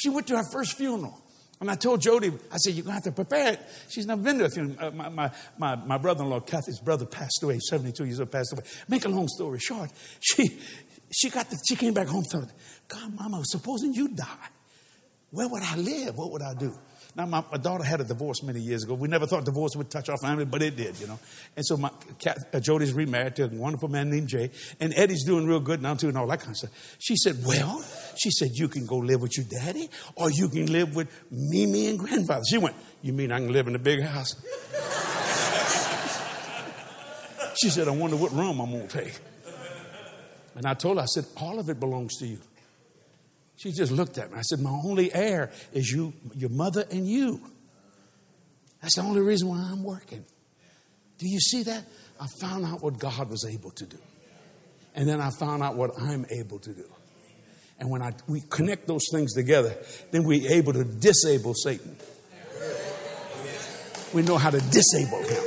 she 0.00 0.08
went 0.08 0.26
to 0.28 0.36
her 0.36 0.44
first 0.52 0.76
funeral. 0.76 1.20
And 1.60 1.70
I 1.70 1.74
told 1.74 2.02
Jody, 2.02 2.32
I 2.52 2.56
said, 2.58 2.74
you're 2.74 2.84
going 2.84 3.00
to 3.00 3.04
have 3.04 3.04
to 3.04 3.12
prepare 3.12 3.54
it. 3.54 3.60
She's 3.88 4.06
never 4.06 4.20
been 4.20 4.38
to 4.38 4.44
a 4.44 4.50
funeral. 4.50 4.76
Uh, 4.78 4.90
my, 4.90 5.08
my, 5.08 5.30
my, 5.56 5.76
my 5.76 5.98
brother-in-law, 5.98 6.40
Kathy's 6.40 6.80
brother, 6.80 7.06
passed 7.06 7.42
away, 7.42 7.58
72 7.58 8.04
years 8.04 8.20
old, 8.20 8.30
passed 8.30 8.52
away. 8.52 8.62
Make 8.88 9.06
a 9.06 9.08
long 9.08 9.26
story 9.28 9.58
short, 9.58 9.90
she, 10.20 10.58
she, 11.10 11.30
got 11.30 11.48
the, 11.48 11.56
she 11.66 11.76
came 11.76 11.94
back 11.94 12.08
home 12.08 12.24
and 12.30 12.46
thought, 12.46 12.50
God, 12.88 13.14
Mama, 13.14 13.42
supposing 13.44 13.94
you 13.94 14.08
die, 14.08 14.48
where 15.30 15.48
would 15.48 15.62
I 15.62 15.76
live? 15.76 16.16
What 16.16 16.30
would 16.32 16.42
I 16.42 16.54
do? 16.54 16.74
Now, 17.16 17.24
my, 17.24 17.42
my, 17.50 17.56
daughter 17.56 17.82
had 17.82 18.02
a 18.02 18.04
divorce 18.04 18.42
many 18.42 18.60
years 18.60 18.84
ago. 18.84 18.92
We 18.92 19.08
never 19.08 19.26
thought 19.26 19.46
divorce 19.46 19.74
would 19.74 19.88
touch 19.88 20.10
our 20.10 20.18
family, 20.18 20.44
but 20.44 20.60
it 20.60 20.76
did, 20.76 21.00
you 21.00 21.06
know. 21.06 21.18
And 21.56 21.64
so 21.64 21.78
my, 21.78 21.90
uh, 22.52 22.60
Jody's 22.60 22.92
remarried 22.92 23.36
to 23.36 23.44
a 23.44 23.48
wonderful 23.48 23.88
man 23.88 24.10
named 24.10 24.28
Jay, 24.28 24.50
and 24.80 24.92
Eddie's 24.94 25.24
doing 25.24 25.46
real 25.46 25.60
good 25.60 25.80
now 25.80 25.94
too, 25.94 26.08
and 26.08 26.18
all 26.18 26.26
that 26.26 26.40
kind 26.40 26.50
of 26.50 26.58
stuff. 26.58 26.96
She 26.98 27.16
said, 27.16 27.42
"Well," 27.42 27.82
she 28.18 28.30
said, 28.30 28.50
"you 28.52 28.68
can 28.68 28.84
go 28.84 28.98
live 28.98 29.22
with 29.22 29.38
your 29.38 29.46
daddy, 29.46 29.88
or 30.14 30.30
you 30.30 30.50
can 30.50 30.70
live 30.70 30.94
with 30.94 31.08
Mimi 31.30 31.86
and 31.86 31.98
grandfather." 31.98 32.42
She 32.50 32.58
went, 32.58 32.76
"You 33.00 33.14
mean 33.14 33.32
I 33.32 33.38
can 33.38 33.50
live 33.50 33.66
in 33.66 33.74
a 33.74 33.78
big 33.78 34.02
house?" 34.02 34.34
she 37.62 37.70
said, 37.70 37.88
"I 37.88 37.92
wonder 37.92 38.16
what 38.16 38.32
room 38.32 38.60
I'm 38.60 38.70
gonna 38.70 38.88
take." 38.88 39.18
And 40.54 40.66
I 40.66 40.74
told 40.74 40.98
her, 40.98 41.04
I 41.04 41.06
said, 41.06 41.24
"All 41.38 41.58
of 41.58 41.70
it 41.70 41.80
belongs 41.80 42.18
to 42.18 42.26
you." 42.26 42.40
She 43.56 43.72
just 43.72 43.90
looked 43.90 44.18
at 44.18 44.30
me. 44.30 44.38
I 44.38 44.42
said, 44.42 44.60
My 44.60 44.70
only 44.70 45.12
heir 45.12 45.50
is 45.72 45.90
you, 45.90 46.12
your 46.34 46.50
mother 46.50 46.84
and 46.90 47.06
you. 47.08 47.40
That's 48.82 48.96
the 48.96 49.02
only 49.02 49.20
reason 49.20 49.48
why 49.48 49.58
I'm 49.58 49.82
working. 49.82 50.24
Do 51.18 51.28
you 51.28 51.40
see 51.40 51.62
that? 51.64 51.84
I 52.20 52.26
found 52.40 52.64
out 52.64 52.82
what 52.82 52.98
God 52.98 53.30
was 53.30 53.44
able 53.44 53.70
to 53.72 53.84
do. 53.84 53.98
And 54.94 55.08
then 55.08 55.20
I 55.20 55.30
found 55.30 55.62
out 55.62 55.76
what 55.76 55.90
I'm 56.00 56.26
able 56.30 56.58
to 56.60 56.72
do. 56.72 56.84
And 57.78 57.90
when 57.90 58.00
I, 58.00 58.12
we 58.26 58.42
connect 58.48 58.86
those 58.86 59.06
things 59.12 59.34
together, 59.34 59.76
then 60.10 60.24
we're 60.24 60.50
able 60.50 60.72
to 60.72 60.84
disable 60.84 61.54
Satan. 61.54 61.96
We 64.14 64.22
know 64.22 64.38
how 64.38 64.50
to 64.50 64.60
disable 64.60 65.22
him. 65.22 65.44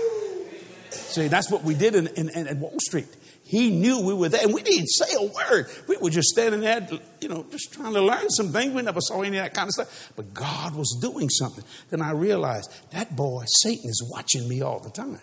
See, 0.91 1.27
that's 1.27 1.49
what 1.49 1.63
we 1.63 1.73
did 1.73 1.95
in, 1.95 2.07
in, 2.07 2.29
in 2.29 2.59
Wall 2.59 2.75
Street. 2.79 3.07
He 3.49 3.71
knew 3.71 3.99
we 4.01 4.13
were 4.13 4.29
there, 4.29 4.43
and 4.43 4.53
we 4.53 4.61
didn't 4.61 4.89
say 4.89 5.15
a 5.17 5.23
word. 5.23 5.71
We 5.87 5.97
were 5.97 6.11
just 6.11 6.29
standing 6.29 6.61
there, 6.61 6.87
you 7.19 7.29
know, 7.29 7.47
just 7.49 7.73
trying 7.73 7.95
to 7.95 8.01
learn 8.01 8.29
some 8.29 8.49
things. 8.49 8.75
We 8.75 8.83
never 8.83 9.01
saw 9.01 9.23
any 9.23 9.39
of 9.39 9.43
that 9.43 9.55
kind 9.55 9.67
of 9.67 9.71
stuff. 9.71 10.13
But 10.15 10.35
God 10.35 10.75
was 10.75 10.95
doing 11.01 11.29
something. 11.29 11.63
Then 11.89 11.99
I 12.03 12.11
realized 12.11 12.71
that 12.91 13.15
boy, 13.15 13.45
Satan, 13.47 13.89
is 13.89 14.07
watching 14.07 14.47
me 14.47 14.61
all 14.61 14.79
the 14.79 14.91
time. 14.91 15.17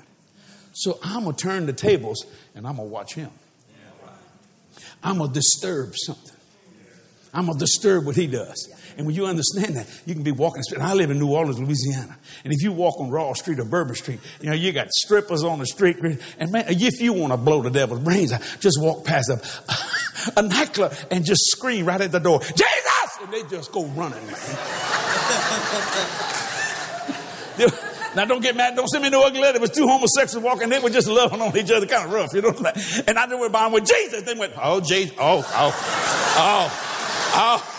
So 0.73 0.99
I'm 1.05 1.23
going 1.23 1.37
to 1.37 1.41
turn 1.41 1.67
the 1.67 1.73
tables 1.73 2.27
and 2.57 2.67
I'm 2.67 2.79
going 2.79 2.89
to 2.89 2.93
watch 2.93 3.15
him. 3.15 3.31
I'm 5.05 5.19
going 5.19 5.31
to 5.31 5.35
disturb 5.35 5.95
something. 5.95 6.36
I'm 7.37 7.45
going 7.45 7.59
to 7.59 7.65
disturb 7.65 8.07
what 8.07 8.17
he 8.17 8.27
does. 8.27 8.73
And 8.97 9.07
when 9.07 9.15
you 9.15 9.27
understand 9.27 9.77
that, 9.77 9.87
you 10.07 10.15
can 10.15 10.23
be 10.23 10.33
walking. 10.33 10.63
I 10.81 10.95
live 10.95 11.11
in 11.11 11.19
New 11.19 11.31
Orleans, 11.31 11.59
Louisiana. 11.59 12.17
And 12.45 12.55
if 12.55 12.63
you 12.63 12.73
walk 12.73 12.99
on 12.99 13.11
Royal 13.11 13.35
Street 13.35 13.61
or 13.61 13.67
Bourbon 13.67 13.95
Street, 13.95 14.21
you 14.41 14.49
know, 14.49 14.55
you 14.55 14.73
got 14.73 14.91
strippers 14.91 15.45
on 15.45 15.59
the 15.59 15.67
street. 15.67 15.99
And 15.99 16.19
man, 16.51 16.65
if 16.69 16.99
you 16.99 17.13
want 17.13 17.35
to 17.35 17.37
blow 17.37 17.61
the 17.61 17.69
devil's 17.69 18.01
brains 18.01 18.33
out, 18.33 18.41
just 18.61 18.81
walk 18.81 19.05
past 19.05 19.29
them, 19.29 19.41
a 20.37 20.43
nightclub, 20.49 20.95
and 21.11 21.27
just 21.27 21.43
scream 21.51 21.85
right 21.85 22.01
at 22.01 22.11
the 22.11 22.21
door, 22.21 22.41
Jesus! 22.41 23.19
And 23.21 23.31
they 23.31 23.43
just 23.43 23.71
go 23.71 23.85
running. 23.85 24.19
Now, 28.17 28.25
don't 28.25 28.41
get 28.41 28.57
mad. 28.57 28.75
Don't 28.75 28.89
send 28.89 29.05
me 29.05 29.11
no 29.11 29.27
ugly 29.27 29.41
letter. 29.41 29.57
It 29.57 29.61
was 29.61 29.73
two 29.73 29.87
homosexuals 29.87 30.43
walking. 30.43 30.71
They 30.71 30.79
were 30.79 30.89
just 30.89 31.07
loving 31.07 31.43
on 31.43 31.55
each 31.55 31.71
other, 31.71 31.85
kind 31.85 32.07
of 32.07 32.13
rough, 32.15 32.33
you 32.33 32.41
know. 32.41 32.55
And 33.07 33.19
I 33.19 33.27
knew 33.27 33.39
where 33.39 33.51
by 33.51 33.67
with 33.67 33.85
Jesus. 33.85 34.23
They 34.23 34.33
went, 34.33 34.55
oh, 34.57 34.81
Jesus, 34.81 35.15
oh, 35.19 35.45
oh, 35.55 36.35
oh. 36.39 36.96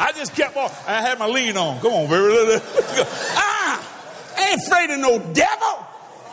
I 0.00 0.12
just 0.16 0.34
kept 0.34 0.56
on. 0.56 0.70
I 0.86 1.00
had 1.00 1.18
my 1.18 1.26
lean 1.26 1.56
on. 1.56 1.80
Come 1.80 1.92
on, 1.92 2.08
baby. 2.08 2.60
ah, 3.36 4.34
I 4.36 4.50
ain't 4.50 4.62
afraid 4.62 4.90
of 4.90 4.98
no 4.98 5.18
devil. 5.32 5.86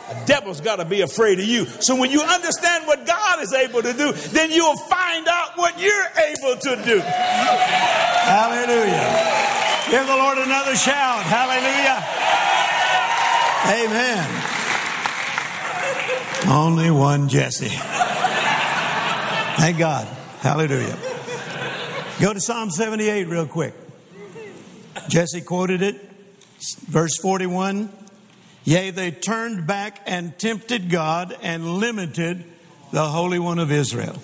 The 0.08 0.24
devil's 0.26 0.60
got 0.60 0.76
to 0.76 0.84
be 0.84 1.02
afraid 1.02 1.38
of 1.38 1.44
you. 1.44 1.66
So 1.66 1.94
when 1.94 2.10
you 2.10 2.22
understand 2.22 2.86
what 2.86 3.06
God 3.06 3.40
is 3.42 3.52
able 3.52 3.82
to 3.82 3.92
do, 3.92 4.12
then 4.12 4.50
you'll 4.50 4.76
find 4.76 5.28
out 5.28 5.56
what 5.56 5.78
you're 5.78 6.06
able 6.18 6.56
to 6.58 6.82
do. 6.84 6.98
Hallelujah. 8.26 9.06
Give 9.90 10.06
the 10.06 10.16
Lord 10.16 10.38
another 10.38 10.74
shout. 10.74 11.22
Hallelujah. 11.24 12.02
Amen. 13.86 14.26
Only 16.48 16.90
one 16.90 17.28
Jesse. 17.28 17.68
Thank 19.58 19.78
God. 19.78 20.08
Hallelujah. 20.40 20.96
Go 22.18 22.32
to 22.32 22.40
Psalm 22.40 22.70
78 22.70 23.28
real 23.28 23.46
quick. 23.46 23.74
Jesse 25.08 25.42
quoted 25.42 25.82
it. 25.82 26.00
Verse 26.86 27.18
41 27.18 27.90
Yea, 28.64 28.90
they 28.90 29.10
turned 29.10 29.66
back 29.66 30.00
and 30.06 30.38
tempted 30.38 30.88
God 30.88 31.36
and 31.42 31.76
limited 31.76 32.42
the 32.90 33.04
Holy 33.04 33.38
One 33.38 33.58
of 33.58 33.70
Israel. 33.70 34.16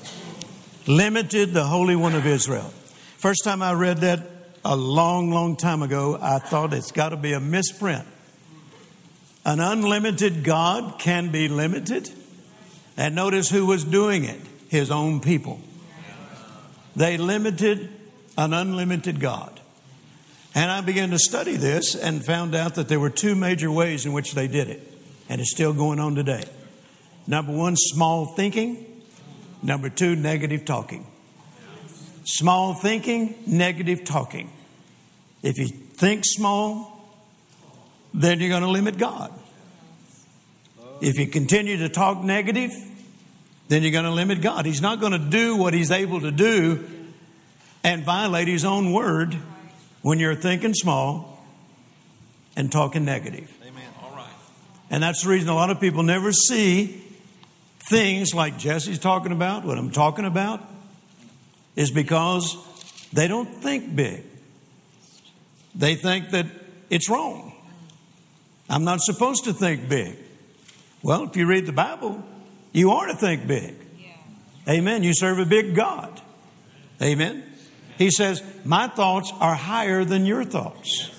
Limited 0.87 1.53
the 1.53 1.65
Holy 1.65 1.97
One 1.97 2.15
of 2.15 2.25
Israel. 2.25 2.73
First 3.19 3.45
time 3.45 3.61
I 3.61 3.75
read 3.75 3.99
that 3.99 4.21
a 4.65 4.75
long, 4.75 5.31
long 5.31 5.57
time 5.57 5.83
ago, 5.83 6.19
I 6.19 6.39
thought 6.39 6.73
it's 6.73 6.93
got 6.93 7.11
to 7.11 7.17
be 7.19 7.35
a 7.35 7.41
misprint. 7.41 8.07
An 9.45 9.61
unlimited 9.61 10.45
God 10.45 10.99
can 10.99 11.31
be 11.31 11.49
limited. 11.49 12.11
And 12.97 13.15
notice 13.15 13.51
who 13.51 13.67
was 13.67 13.85
doing 13.85 14.25
it 14.25 14.41
his 14.69 14.91
own 14.91 15.21
people. 15.21 15.61
They 16.97 17.19
limited 17.19 17.91
an 18.39 18.55
unlimited 18.55 19.21
God. 19.21 19.61
And 20.55 20.71
I 20.71 20.81
began 20.81 21.11
to 21.11 21.19
study 21.19 21.57
this 21.57 21.95
and 21.95 22.25
found 22.25 22.55
out 22.55 22.77
that 22.77 22.89
there 22.89 22.99
were 22.99 23.11
two 23.11 23.35
major 23.35 23.71
ways 23.71 24.07
in 24.07 24.15
which 24.15 24.33
they 24.33 24.49
did 24.49 24.69
it. 24.69 24.81
And 25.29 25.41
it's 25.41 25.51
still 25.51 25.75
going 25.75 26.01
on 26.01 26.15
today. 26.15 26.45
Number 27.27 27.53
one, 27.53 27.77
small 27.77 28.25
thinking. 28.25 29.03
Number 29.63 29.91
two, 29.91 30.17
negative 30.17 30.65
talking. 30.65 31.07
Small 32.25 32.73
thinking, 32.73 33.35
negative 33.47 34.05
talking. 34.05 34.51
If 35.43 35.59
you 35.59 35.69
think 35.69 36.23
small, 36.25 36.93
then 38.15 38.41
you're 38.41 38.49
going 38.49 38.63
to 38.63 38.71
limit 38.71 38.97
God. 38.97 39.33
If 41.03 41.19
you 41.19 41.27
continue 41.27 41.77
to 41.79 41.91
talk 41.91 42.23
negative, 42.25 42.73
then 43.69 43.83
you're 43.83 43.93
going 43.93 44.05
to 44.05 44.11
limit 44.11 44.41
God. 44.41 44.67
He's 44.67 44.83
not 44.83 45.01
going 45.01 45.13
to 45.13 45.19
do 45.19 45.57
what 45.57 45.75
He's 45.75 45.91
able 45.91 46.21
to 46.21 46.31
do 46.31 46.85
and 47.83 48.05
violate 48.05 48.49
His 48.49 48.65
own 48.65 48.93
word 48.93 49.35
when 50.03 50.19
you're 50.19 50.35
thinking 50.35 50.75
small 50.75 51.45
and 52.57 52.71
talking 52.71 53.05
negative. 53.05 53.53
Amen. 53.63 53.83
All 54.03 54.15
right. 54.15 54.31
And 54.91 55.03
that's 55.03 55.23
the 55.23 55.31
reason 55.31 55.49
a 55.49 55.55
lot 55.55 55.71
of 55.71 55.81
people 55.81 56.03
never 56.03 56.33
see 56.33 57.03
things 57.89 58.35
like 58.35 58.59
Jesse's 58.59 58.99
talking 58.99 59.33
about, 59.33 59.65
what 59.65 59.79
I'm 59.79 59.91
talking 59.91 60.25
about, 60.25 60.61
is 61.75 61.91
because 61.91 62.57
they 63.13 63.29
don't 63.29 63.49
think 63.63 63.95
big. 63.95 64.25
They 65.75 65.95
think 65.95 66.31
that 66.31 66.47
it's 66.89 67.11
wrong. 67.11 67.53
I'm 68.69 68.85
not 68.85 69.01
supposed 69.01 69.45
to 69.45 69.53
think 69.53 69.89
big. 69.89 70.17
Well, 71.03 71.25
if 71.25 71.37
you 71.37 71.47
read 71.47 71.67
the 71.67 71.73
Bible, 71.73 72.25
you 72.77 72.91
are 72.91 73.07
to 73.07 73.15
think 73.15 73.47
big. 73.47 73.75
Amen. 74.69 75.03
You 75.03 75.15
serve 75.15 75.39
a 75.39 75.47
big 75.47 75.75
God. 75.75 76.21
Amen. 77.01 77.43
He 77.97 78.11
says, 78.11 78.43
My 78.67 78.87
thoughts 78.87 79.33
are 79.41 79.55
higher 79.55 80.05
than 80.05 80.27
your 80.27 80.45
thoughts. 80.45 81.11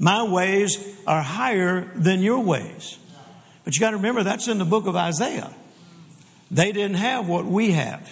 My 0.00 0.24
ways 0.24 0.76
are 1.06 1.22
higher 1.22 1.88
than 1.94 2.20
your 2.20 2.40
ways. 2.40 2.98
But 3.64 3.74
you 3.74 3.80
got 3.80 3.90
to 3.90 3.98
remember, 3.98 4.24
that's 4.24 4.48
in 4.48 4.58
the 4.58 4.64
book 4.64 4.88
of 4.88 4.96
Isaiah. 4.96 5.54
They 6.50 6.72
didn't 6.72 6.96
have 6.96 7.28
what 7.28 7.44
we 7.44 7.70
have, 7.70 8.10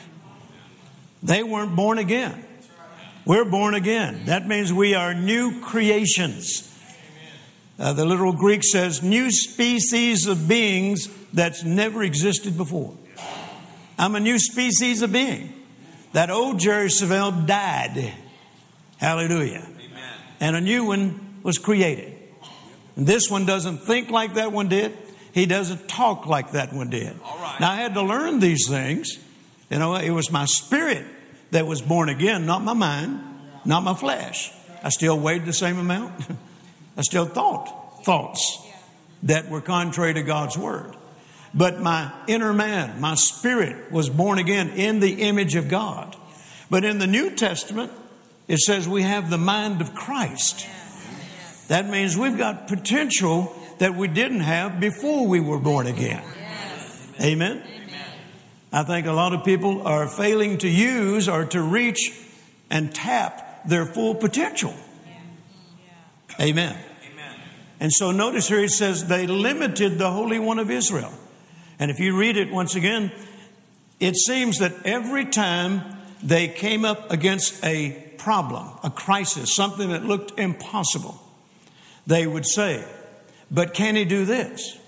they 1.24 1.42
weren't 1.42 1.74
born 1.74 1.98
again. 1.98 2.44
We're 3.26 3.46
born 3.46 3.74
again. 3.74 4.26
That 4.26 4.46
means 4.46 4.72
we 4.72 4.94
are 4.94 5.12
new 5.12 5.60
creations. 5.60 6.70
Uh, 7.78 7.94
the 7.94 8.04
literal 8.04 8.32
Greek 8.32 8.62
says, 8.62 9.02
new 9.02 9.32
species 9.32 10.26
of 10.28 10.46
beings 10.46 11.08
that's 11.34 11.64
never 11.64 12.02
existed 12.02 12.56
before. 12.56 12.94
I'm 13.98 14.14
a 14.14 14.20
new 14.20 14.38
species 14.38 15.02
of 15.02 15.12
being. 15.12 15.52
That 16.12 16.30
old 16.30 16.60
Jerry 16.60 16.88
Savelle 16.88 17.46
died. 17.46 18.14
Hallelujah. 18.98 19.66
Amen. 19.68 20.12
And 20.40 20.56
a 20.56 20.60
new 20.60 20.84
one 20.84 21.40
was 21.42 21.58
created. 21.58 22.16
And 22.96 23.06
this 23.06 23.28
one 23.28 23.46
doesn't 23.46 23.78
think 23.78 24.10
like 24.10 24.34
that 24.34 24.52
one 24.52 24.68
did. 24.68 24.96
He 25.32 25.46
doesn't 25.46 25.88
talk 25.88 26.26
like 26.26 26.52
that 26.52 26.72
one 26.72 26.90
did. 26.90 27.18
All 27.24 27.38
right. 27.38 27.60
Now 27.60 27.72
I 27.72 27.76
had 27.76 27.94
to 27.94 28.02
learn 28.02 28.38
these 28.38 28.68
things. 28.68 29.18
You 29.68 29.78
know, 29.80 29.96
it 29.96 30.10
was 30.10 30.30
my 30.30 30.44
spirit 30.44 31.04
that 31.50 31.66
was 31.66 31.82
born 31.82 32.08
again, 32.08 32.46
not 32.46 32.62
my 32.62 32.74
mind, 32.74 33.20
not 33.64 33.82
my 33.82 33.94
flesh. 33.94 34.52
I 34.82 34.90
still 34.90 35.18
weighed 35.18 35.44
the 35.44 35.52
same 35.52 35.78
amount. 35.78 36.12
I 36.96 37.02
still 37.02 37.26
thought 37.26 38.04
thoughts 38.04 38.60
that 39.24 39.48
were 39.48 39.60
contrary 39.60 40.14
to 40.14 40.22
God's 40.22 40.56
word. 40.56 40.94
But 41.54 41.80
my 41.80 42.12
inner 42.26 42.52
man, 42.52 43.00
my 43.00 43.14
spirit 43.14 43.92
was 43.92 44.10
born 44.10 44.38
again 44.38 44.70
in 44.70 44.98
the 44.98 45.22
image 45.22 45.54
of 45.54 45.68
God. 45.68 46.16
But 46.68 46.84
in 46.84 46.98
the 46.98 47.06
New 47.06 47.30
Testament, 47.30 47.92
it 48.48 48.58
says 48.58 48.88
we 48.88 49.02
have 49.02 49.30
the 49.30 49.38
mind 49.38 49.80
of 49.80 49.94
Christ. 49.94 50.66
That 51.68 51.88
means 51.88 52.16
we've 52.16 52.36
got 52.36 52.66
potential 52.66 53.54
that 53.78 53.94
we 53.94 54.08
didn't 54.08 54.40
have 54.40 54.80
before 54.80 55.26
we 55.26 55.40
were 55.40 55.58
born 55.58 55.86
again. 55.86 56.22
Amen? 57.20 57.62
I 58.72 58.82
think 58.82 59.06
a 59.06 59.12
lot 59.12 59.32
of 59.32 59.44
people 59.44 59.86
are 59.86 60.08
failing 60.08 60.58
to 60.58 60.68
use 60.68 61.28
or 61.28 61.44
to 61.46 61.62
reach 61.62 62.10
and 62.70 62.92
tap 62.92 63.68
their 63.68 63.86
full 63.86 64.16
potential. 64.16 64.74
Amen. 66.40 66.76
And 67.78 67.92
so 67.92 68.10
notice 68.10 68.48
here 68.48 68.60
it 68.60 68.70
says 68.70 69.06
they 69.06 69.28
limited 69.28 69.98
the 69.98 70.10
Holy 70.10 70.40
One 70.40 70.58
of 70.58 70.70
Israel. 70.70 71.12
And 71.78 71.90
if 71.90 71.98
you 72.00 72.16
read 72.16 72.36
it 72.36 72.50
once 72.50 72.74
again, 72.74 73.12
it 74.00 74.16
seems 74.16 74.58
that 74.58 74.72
every 74.84 75.26
time 75.26 75.82
they 76.22 76.48
came 76.48 76.84
up 76.84 77.10
against 77.10 77.62
a 77.64 77.90
problem, 78.18 78.68
a 78.82 78.90
crisis, 78.90 79.54
something 79.54 79.90
that 79.90 80.04
looked 80.04 80.38
impossible, 80.38 81.20
they 82.06 82.26
would 82.26 82.46
say, 82.46 82.84
But 83.50 83.74
can 83.74 83.96
he 83.96 84.04
do 84.04 84.24
this? 84.24 84.78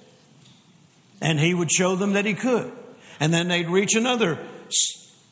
And 1.21 1.41
he 1.41 1.55
would 1.55 1.71
show 1.71 1.97
them 1.97 2.13
that 2.13 2.25
he 2.25 2.35
could. 2.35 2.71
And 3.21 3.33
then 3.33 3.49
they'd 3.49 3.69
reach 3.69 3.95
another 3.95 4.39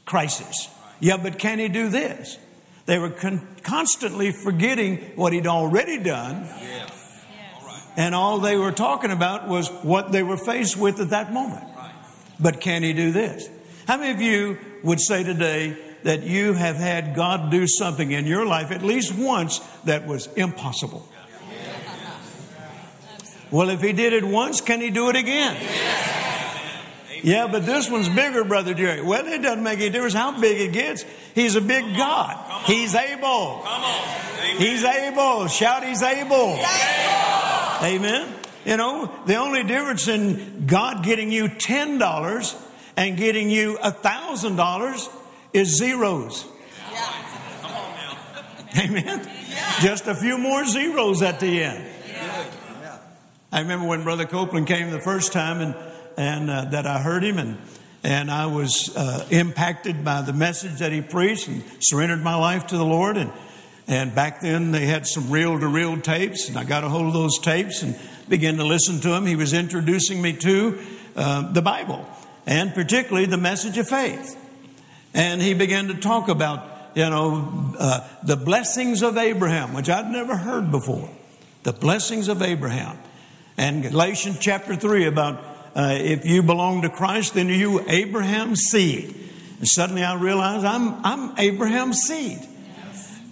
crisis. 0.06 0.68
Yeah, 1.00 1.18
but 1.18 1.38
can 1.38 1.58
he 1.58 1.68
do 1.68 1.88
this? 1.88 2.38
They 2.86 2.98
were 2.98 3.10
con- 3.10 3.46
constantly 3.62 4.32
forgetting 4.32 4.98
what 5.16 5.32
he'd 5.32 5.46
already 5.46 5.98
done. 5.98 6.44
Yeah. 6.62 6.88
And 7.96 8.14
all 8.14 8.38
they 8.38 8.56
were 8.56 8.72
talking 8.72 9.10
about 9.10 9.48
was 9.48 9.68
what 9.82 10.10
they 10.12 10.22
were 10.22 10.36
faced 10.36 10.76
with 10.76 11.00
at 11.00 11.10
that 11.10 11.32
moment. 11.32 11.64
But 12.40 12.60
can 12.60 12.82
he 12.82 12.92
do 12.92 13.12
this? 13.12 13.48
How 13.86 13.96
many 13.98 14.10
of 14.10 14.20
you 14.20 14.58
would 14.82 15.00
say 15.00 15.22
today 15.22 15.76
that 16.02 16.22
you 16.22 16.54
have 16.54 16.76
had 16.76 17.14
God 17.14 17.50
do 17.50 17.66
something 17.66 18.10
in 18.10 18.26
your 18.26 18.44
life 18.44 18.70
at 18.70 18.82
least 18.82 19.14
once 19.14 19.60
that 19.84 20.06
was 20.06 20.26
impossible? 20.34 21.08
Well, 23.50 23.70
if 23.70 23.80
he 23.80 23.92
did 23.92 24.12
it 24.12 24.24
once, 24.24 24.60
can 24.60 24.80
he 24.80 24.90
do 24.90 25.10
it 25.10 25.16
again? 25.16 25.56
Yeah, 27.24 27.46
but 27.50 27.64
this 27.64 27.90
one's 27.90 28.10
bigger, 28.10 28.44
Brother 28.44 28.74
Jerry. 28.74 29.00
Well, 29.00 29.26
it 29.26 29.40
doesn't 29.40 29.62
make 29.62 29.80
any 29.80 29.88
difference 29.88 30.12
how 30.12 30.38
big 30.38 30.60
it 30.60 30.74
gets. 30.74 31.06
He's 31.34 31.56
a 31.56 31.62
big 31.62 31.96
God. 31.96 32.36
He's 32.66 32.94
able. 32.94 33.62
Come 33.64 33.82
on. 33.82 34.08
Amen. 34.40 34.56
He's 34.58 34.84
able. 34.84 35.46
Shout, 35.46 35.84
He's 35.84 36.02
able. 36.02 36.58
Amen. 37.82 38.30
You 38.66 38.76
know, 38.76 39.10
the 39.24 39.36
only 39.36 39.64
difference 39.64 40.06
in 40.06 40.66
God 40.66 41.02
getting 41.02 41.32
you 41.32 41.48
$10 41.48 42.68
and 42.98 43.16
getting 43.16 43.48
you 43.48 43.78
$1,000 43.78 45.10
is 45.54 45.78
zeros. 45.78 46.44
Come 47.62 47.72
on 47.72 47.94
now. 47.96 48.80
Amen. 48.80 49.30
Just 49.80 50.08
a 50.08 50.14
few 50.14 50.36
more 50.36 50.66
zeros 50.66 51.22
at 51.22 51.40
the 51.40 51.62
end. 51.62 51.86
I 53.50 53.60
remember 53.60 53.86
when 53.86 54.02
Brother 54.02 54.26
Copeland 54.26 54.66
came 54.66 54.90
the 54.90 55.00
first 55.00 55.32
time 55.32 55.62
and, 55.62 55.74
and 56.16 56.50
uh, 56.50 56.66
that 56.66 56.86
I 56.86 56.98
heard 56.98 57.22
him 57.22 57.38
and, 57.38 57.58
and 58.02 58.30
I 58.30 58.46
was 58.46 58.94
uh, 58.96 59.26
impacted 59.30 60.04
by 60.04 60.22
the 60.22 60.32
message 60.32 60.78
that 60.78 60.92
he 60.92 61.00
preached 61.00 61.48
and 61.48 61.62
surrendered 61.80 62.22
my 62.22 62.34
life 62.34 62.68
to 62.68 62.76
the 62.76 62.84
Lord. 62.84 63.16
And, 63.16 63.32
and 63.86 64.14
back 64.14 64.40
then 64.40 64.72
they 64.72 64.86
had 64.86 65.06
some 65.06 65.30
reel 65.30 65.58
to 65.58 65.66
reel 65.66 66.00
tapes 66.00 66.48
and 66.48 66.58
I 66.58 66.64
got 66.64 66.84
a 66.84 66.88
hold 66.88 67.06
of 67.06 67.12
those 67.12 67.38
tapes 67.38 67.82
and 67.82 67.98
began 68.28 68.56
to 68.56 68.64
listen 68.64 69.00
to 69.00 69.14
him. 69.14 69.26
He 69.26 69.36
was 69.36 69.52
introducing 69.52 70.20
me 70.20 70.32
to 70.34 70.78
uh, 71.16 71.52
the 71.52 71.62
Bible 71.62 72.06
and 72.46 72.74
particularly 72.74 73.26
the 73.26 73.38
message 73.38 73.78
of 73.78 73.88
faith. 73.88 74.40
And 75.14 75.40
he 75.40 75.54
began 75.54 75.88
to 75.88 75.94
talk 75.94 76.28
about, 76.28 76.68
you 76.94 77.08
know, 77.08 77.74
uh, 77.78 78.06
the 78.24 78.36
blessings 78.36 79.02
of 79.02 79.16
Abraham, 79.16 79.74
which 79.74 79.88
I'd 79.88 80.10
never 80.10 80.36
heard 80.36 80.70
before. 80.70 81.08
The 81.62 81.72
blessings 81.72 82.28
of 82.28 82.42
Abraham. 82.42 82.98
And 83.56 83.82
Galatians 83.82 84.38
chapter 84.40 84.74
3 84.74 85.06
about 85.06 85.53
uh, 85.74 85.96
if 85.98 86.24
you 86.24 86.42
belong 86.42 86.82
to 86.82 86.88
Christ, 86.88 87.34
then 87.34 87.48
you 87.48 87.84
Abraham's 87.88 88.60
seed. 88.60 89.14
And 89.58 89.68
suddenly 89.68 90.04
I 90.04 90.14
realized 90.14 90.64
I'm, 90.64 91.04
I'm 91.04 91.38
Abraham's 91.38 92.00
seed. 92.00 92.38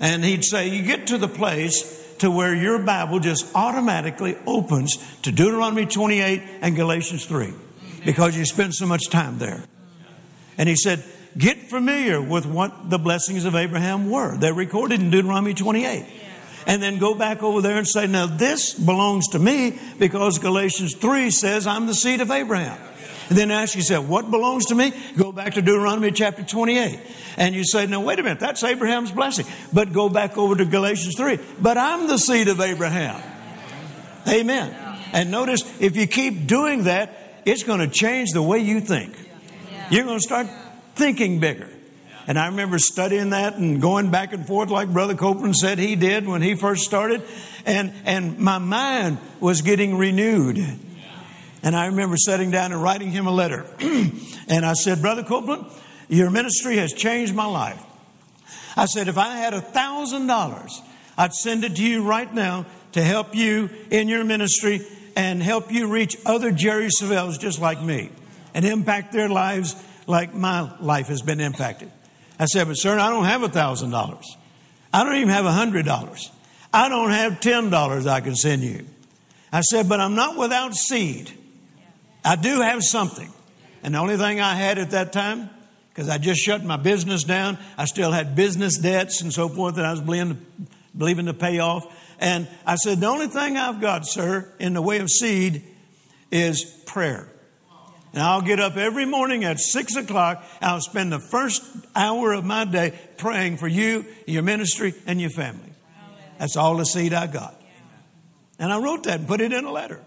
And 0.00 0.24
he'd 0.24 0.44
say, 0.44 0.68
You 0.68 0.82
get 0.82 1.08
to 1.08 1.18
the 1.18 1.28
place 1.28 2.00
to 2.18 2.30
where 2.30 2.54
your 2.54 2.78
Bible 2.78 3.20
just 3.20 3.46
automatically 3.54 4.36
opens 4.46 4.96
to 5.22 5.32
Deuteronomy 5.32 5.86
28 5.86 6.42
and 6.60 6.74
Galatians 6.74 7.26
3 7.26 7.52
because 8.04 8.36
you 8.36 8.44
spend 8.44 8.74
so 8.74 8.86
much 8.86 9.08
time 9.10 9.38
there. 9.38 9.62
And 10.58 10.68
he 10.68 10.76
said, 10.76 11.04
Get 11.38 11.70
familiar 11.70 12.20
with 12.20 12.44
what 12.44 12.90
the 12.90 12.98
blessings 12.98 13.44
of 13.44 13.54
Abraham 13.54 14.10
were. 14.10 14.36
They're 14.36 14.52
recorded 14.52 15.00
in 15.00 15.10
Deuteronomy 15.10 15.54
28 15.54 16.06
and 16.66 16.82
then 16.82 16.98
go 16.98 17.14
back 17.14 17.42
over 17.42 17.60
there 17.60 17.78
and 17.78 17.86
say, 17.86 18.06
now 18.06 18.26
this 18.26 18.74
belongs 18.74 19.28
to 19.28 19.38
me 19.38 19.78
because 19.98 20.38
Galatians 20.38 20.94
3 20.94 21.30
says 21.30 21.66
I'm 21.66 21.86
the 21.86 21.94
seed 21.94 22.20
of 22.20 22.30
Abraham. 22.30 22.78
And 23.28 23.38
then 23.38 23.50
ask 23.50 23.74
yourself, 23.74 24.06
what 24.06 24.30
belongs 24.30 24.66
to 24.66 24.74
me? 24.74 24.92
Go 25.16 25.32
back 25.32 25.54
to 25.54 25.62
Deuteronomy 25.62 26.10
chapter 26.10 26.42
28. 26.42 27.00
And 27.38 27.54
you 27.54 27.64
say, 27.64 27.86
now 27.86 28.00
wait 28.00 28.18
a 28.18 28.22
minute, 28.22 28.40
that's 28.40 28.62
Abraham's 28.62 29.10
blessing. 29.10 29.46
But 29.72 29.92
go 29.92 30.08
back 30.08 30.36
over 30.36 30.54
to 30.54 30.64
Galatians 30.64 31.16
3. 31.16 31.38
But 31.60 31.78
I'm 31.78 32.08
the 32.08 32.18
seed 32.18 32.48
of 32.48 32.60
Abraham. 32.60 33.22
Amen. 34.28 34.74
And 35.12 35.30
notice, 35.30 35.62
if 35.80 35.96
you 35.96 36.06
keep 36.06 36.46
doing 36.46 36.84
that, 36.84 37.42
it's 37.44 37.62
going 37.62 37.80
to 37.80 37.88
change 37.88 38.30
the 38.32 38.42
way 38.42 38.58
you 38.58 38.80
think. 38.80 39.14
You're 39.90 40.04
going 40.04 40.18
to 40.18 40.22
start 40.22 40.46
thinking 40.94 41.40
bigger. 41.40 41.68
And 42.26 42.38
I 42.38 42.46
remember 42.46 42.78
studying 42.78 43.30
that 43.30 43.56
and 43.56 43.82
going 43.82 44.10
back 44.10 44.32
and 44.32 44.46
forth 44.46 44.70
like 44.70 44.92
Brother 44.92 45.14
Copeland 45.14 45.56
said 45.56 45.78
he 45.78 45.96
did 45.96 46.26
when 46.26 46.40
he 46.40 46.54
first 46.54 46.84
started. 46.84 47.22
And, 47.66 47.92
and 48.04 48.38
my 48.38 48.58
mind 48.58 49.18
was 49.40 49.62
getting 49.62 49.98
renewed. 49.98 50.58
And 51.62 51.76
I 51.76 51.86
remember 51.86 52.16
sitting 52.16 52.50
down 52.50 52.72
and 52.72 52.82
writing 52.82 53.10
him 53.10 53.26
a 53.26 53.32
letter. 53.32 53.66
and 53.80 54.64
I 54.64 54.74
said, 54.74 55.00
Brother 55.00 55.22
Copeland, 55.22 55.66
your 56.08 56.30
ministry 56.30 56.76
has 56.76 56.92
changed 56.92 57.34
my 57.34 57.46
life. 57.46 57.82
I 58.76 58.86
said, 58.86 59.08
if 59.08 59.18
I 59.18 59.36
had 59.36 59.54
a 59.54 59.60
thousand 59.60 60.26
dollars, 60.26 60.80
I'd 61.16 61.34
send 61.34 61.64
it 61.64 61.76
to 61.76 61.82
you 61.82 62.04
right 62.04 62.32
now 62.32 62.66
to 62.92 63.02
help 63.02 63.34
you 63.34 63.68
in 63.90 64.08
your 64.08 64.24
ministry 64.24 64.86
and 65.16 65.42
help 65.42 65.72
you 65.72 65.88
reach 65.88 66.16
other 66.24 66.50
Jerry 66.52 66.88
Savelles 66.88 67.38
just 67.38 67.60
like 67.60 67.82
me 67.82 68.10
and 68.54 68.64
impact 68.64 69.12
their 69.12 69.28
lives 69.28 69.76
like 70.06 70.34
my 70.34 70.76
life 70.78 71.08
has 71.08 71.22
been 71.22 71.40
impacted. 71.40 71.90
I 72.42 72.46
said, 72.46 72.66
but 72.66 72.76
sir, 72.76 72.98
I 72.98 73.08
don't 73.08 73.26
have 73.26 73.44
a 73.44 73.48
thousand 73.48 73.90
dollars. 73.90 74.36
I 74.92 75.04
don't 75.04 75.14
even 75.14 75.28
have 75.28 75.44
a 75.44 75.52
hundred 75.52 75.86
dollars. 75.86 76.32
I 76.72 76.88
don't 76.88 77.12
have 77.12 77.40
ten 77.40 77.70
dollars 77.70 78.04
I 78.04 78.20
can 78.20 78.34
send 78.34 78.62
you. 78.62 78.84
I 79.52 79.60
said, 79.60 79.88
but 79.88 80.00
I'm 80.00 80.16
not 80.16 80.36
without 80.36 80.74
seed. 80.74 81.30
I 82.24 82.34
do 82.34 82.60
have 82.60 82.82
something. 82.82 83.32
And 83.84 83.94
the 83.94 84.00
only 84.00 84.16
thing 84.16 84.40
I 84.40 84.56
had 84.56 84.78
at 84.78 84.90
that 84.90 85.12
time, 85.12 85.50
because 85.90 86.08
I 86.08 86.18
just 86.18 86.40
shut 86.40 86.64
my 86.64 86.76
business 86.76 87.22
down, 87.22 87.58
I 87.78 87.84
still 87.84 88.10
had 88.10 88.34
business 88.34 88.76
debts 88.76 89.22
and 89.22 89.32
so 89.32 89.48
forth 89.48 89.76
that 89.76 89.84
I 89.84 89.92
was 89.92 90.00
believing, 90.00 90.44
believing 90.98 91.26
to 91.26 91.34
pay 91.34 91.60
off. 91.60 91.86
And 92.18 92.48
I 92.66 92.74
said, 92.74 92.98
the 92.98 93.06
only 93.06 93.28
thing 93.28 93.56
I've 93.56 93.80
got, 93.80 94.04
sir, 94.04 94.52
in 94.58 94.74
the 94.74 94.82
way 94.82 94.98
of 94.98 95.08
seed 95.10 95.62
is 96.32 96.64
prayer. 96.86 97.31
And 98.12 98.22
I'll 98.22 98.42
get 98.42 98.60
up 98.60 98.76
every 98.76 99.06
morning 99.06 99.44
at 99.44 99.58
six 99.58 99.96
o'clock. 99.96 100.44
I'll 100.60 100.80
spend 100.80 101.12
the 101.12 101.18
first 101.18 101.62
hour 101.96 102.32
of 102.32 102.44
my 102.44 102.64
day 102.64 102.98
praying 103.16 103.56
for 103.56 103.68
you, 103.68 104.04
your 104.26 104.42
ministry, 104.42 104.94
and 105.06 105.20
your 105.20 105.30
family. 105.30 105.72
That's 106.38 106.56
all 106.56 106.76
the 106.76 106.84
seed 106.84 107.14
I 107.14 107.26
got. 107.26 107.54
And 108.58 108.72
I 108.72 108.78
wrote 108.78 109.04
that 109.04 109.20
and 109.20 109.28
put 109.28 109.40
it 109.40 109.52
in 109.52 109.64
a 109.64 109.72
letter. 109.72 110.00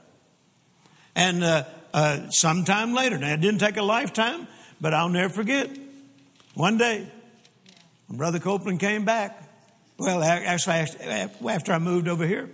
And 1.16 1.44
uh, 1.44 1.64
uh, 1.94 2.30
sometime 2.30 2.94
later, 2.94 3.18
now 3.18 3.34
it 3.34 3.42
didn't 3.42 3.60
take 3.60 3.78
a 3.78 3.84
lifetime, 3.84 4.48
but 4.80 4.94
I'll 4.94 5.10
never 5.10 5.34
forget. 5.34 5.70
One 6.54 6.78
day, 6.78 7.08
when 8.08 8.18
Brother 8.18 8.40
Copeland 8.40 8.80
came 8.80 9.04
back, 9.04 9.42
well, 9.98 10.22
actually, 10.22 10.86
after 11.50 11.72
I 11.72 11.80
moved 11.80 12.08
over 12.08 12.28
here, 12.28 12.50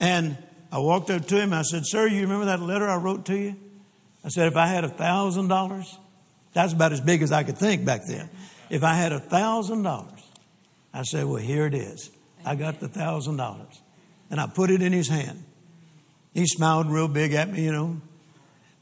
and 0.00 0.38
I 0.70 0.78
walked 0.78 1.10
up 1.10 1.26
to 1.26 1.40
him. 1.40 1.52
I 1.52 1.62
said, 1.62 1.82
Sir, 1.84 2.06
you 2.06 2.22
remember 2.22 2.46
that 2.46 2.60
letter 2.60 2.88
I 2.88 2.96
wrote 2.96 3.26
to 3.26 3.36
you? 3.36 3.56
I 4.24 4.28
said, 4.28 4.48
if 4.48 4.56
I 4.56 4.66
had 4.66 4.84
a 4.84 4.88
thousand 4.88 5.48
dollars, 5.48 5.98
that's 6.54 6.72
about 6.72 6.92
as 6.92 7.00
big 7.00 7.22
as 7.22 7.30
I 7.30 7.42
could 7.42 7.58
think 7.58 7.84
back 7.84 8.06
then. 8.06 8.30
If 8.70 8.82
I 8.82 8.94
had 8.94 9.12
a 9.12 9.20
thousand 9.20 9.82
dollars, 9.82 10.20
I 10.92 11.02
said, 11.02 11.26
well, 11.26 11.42
here 11.42 11.66
it 11.66 11.74
is. 11.74 12.10
I 12.44 12.54
got 12.54 12.80
the 12.80 12.88
thousand 12.88 13.36
dollars. 13.36 13.82
And 14.30 14.40
I 14.40 14.46
put 14.46 14.70
it 14.70 14.80
in 14.80 14.92
his 14.92 15.08
hand. 15.08 15.44
He 16.32 16.46
smiled 16.46 16.90
real 16.90 17.08
big 17.08 17.34
at 17.34 17.50
me, 17.50 17.64
you 17.64 17.72
know. 17.72 18.00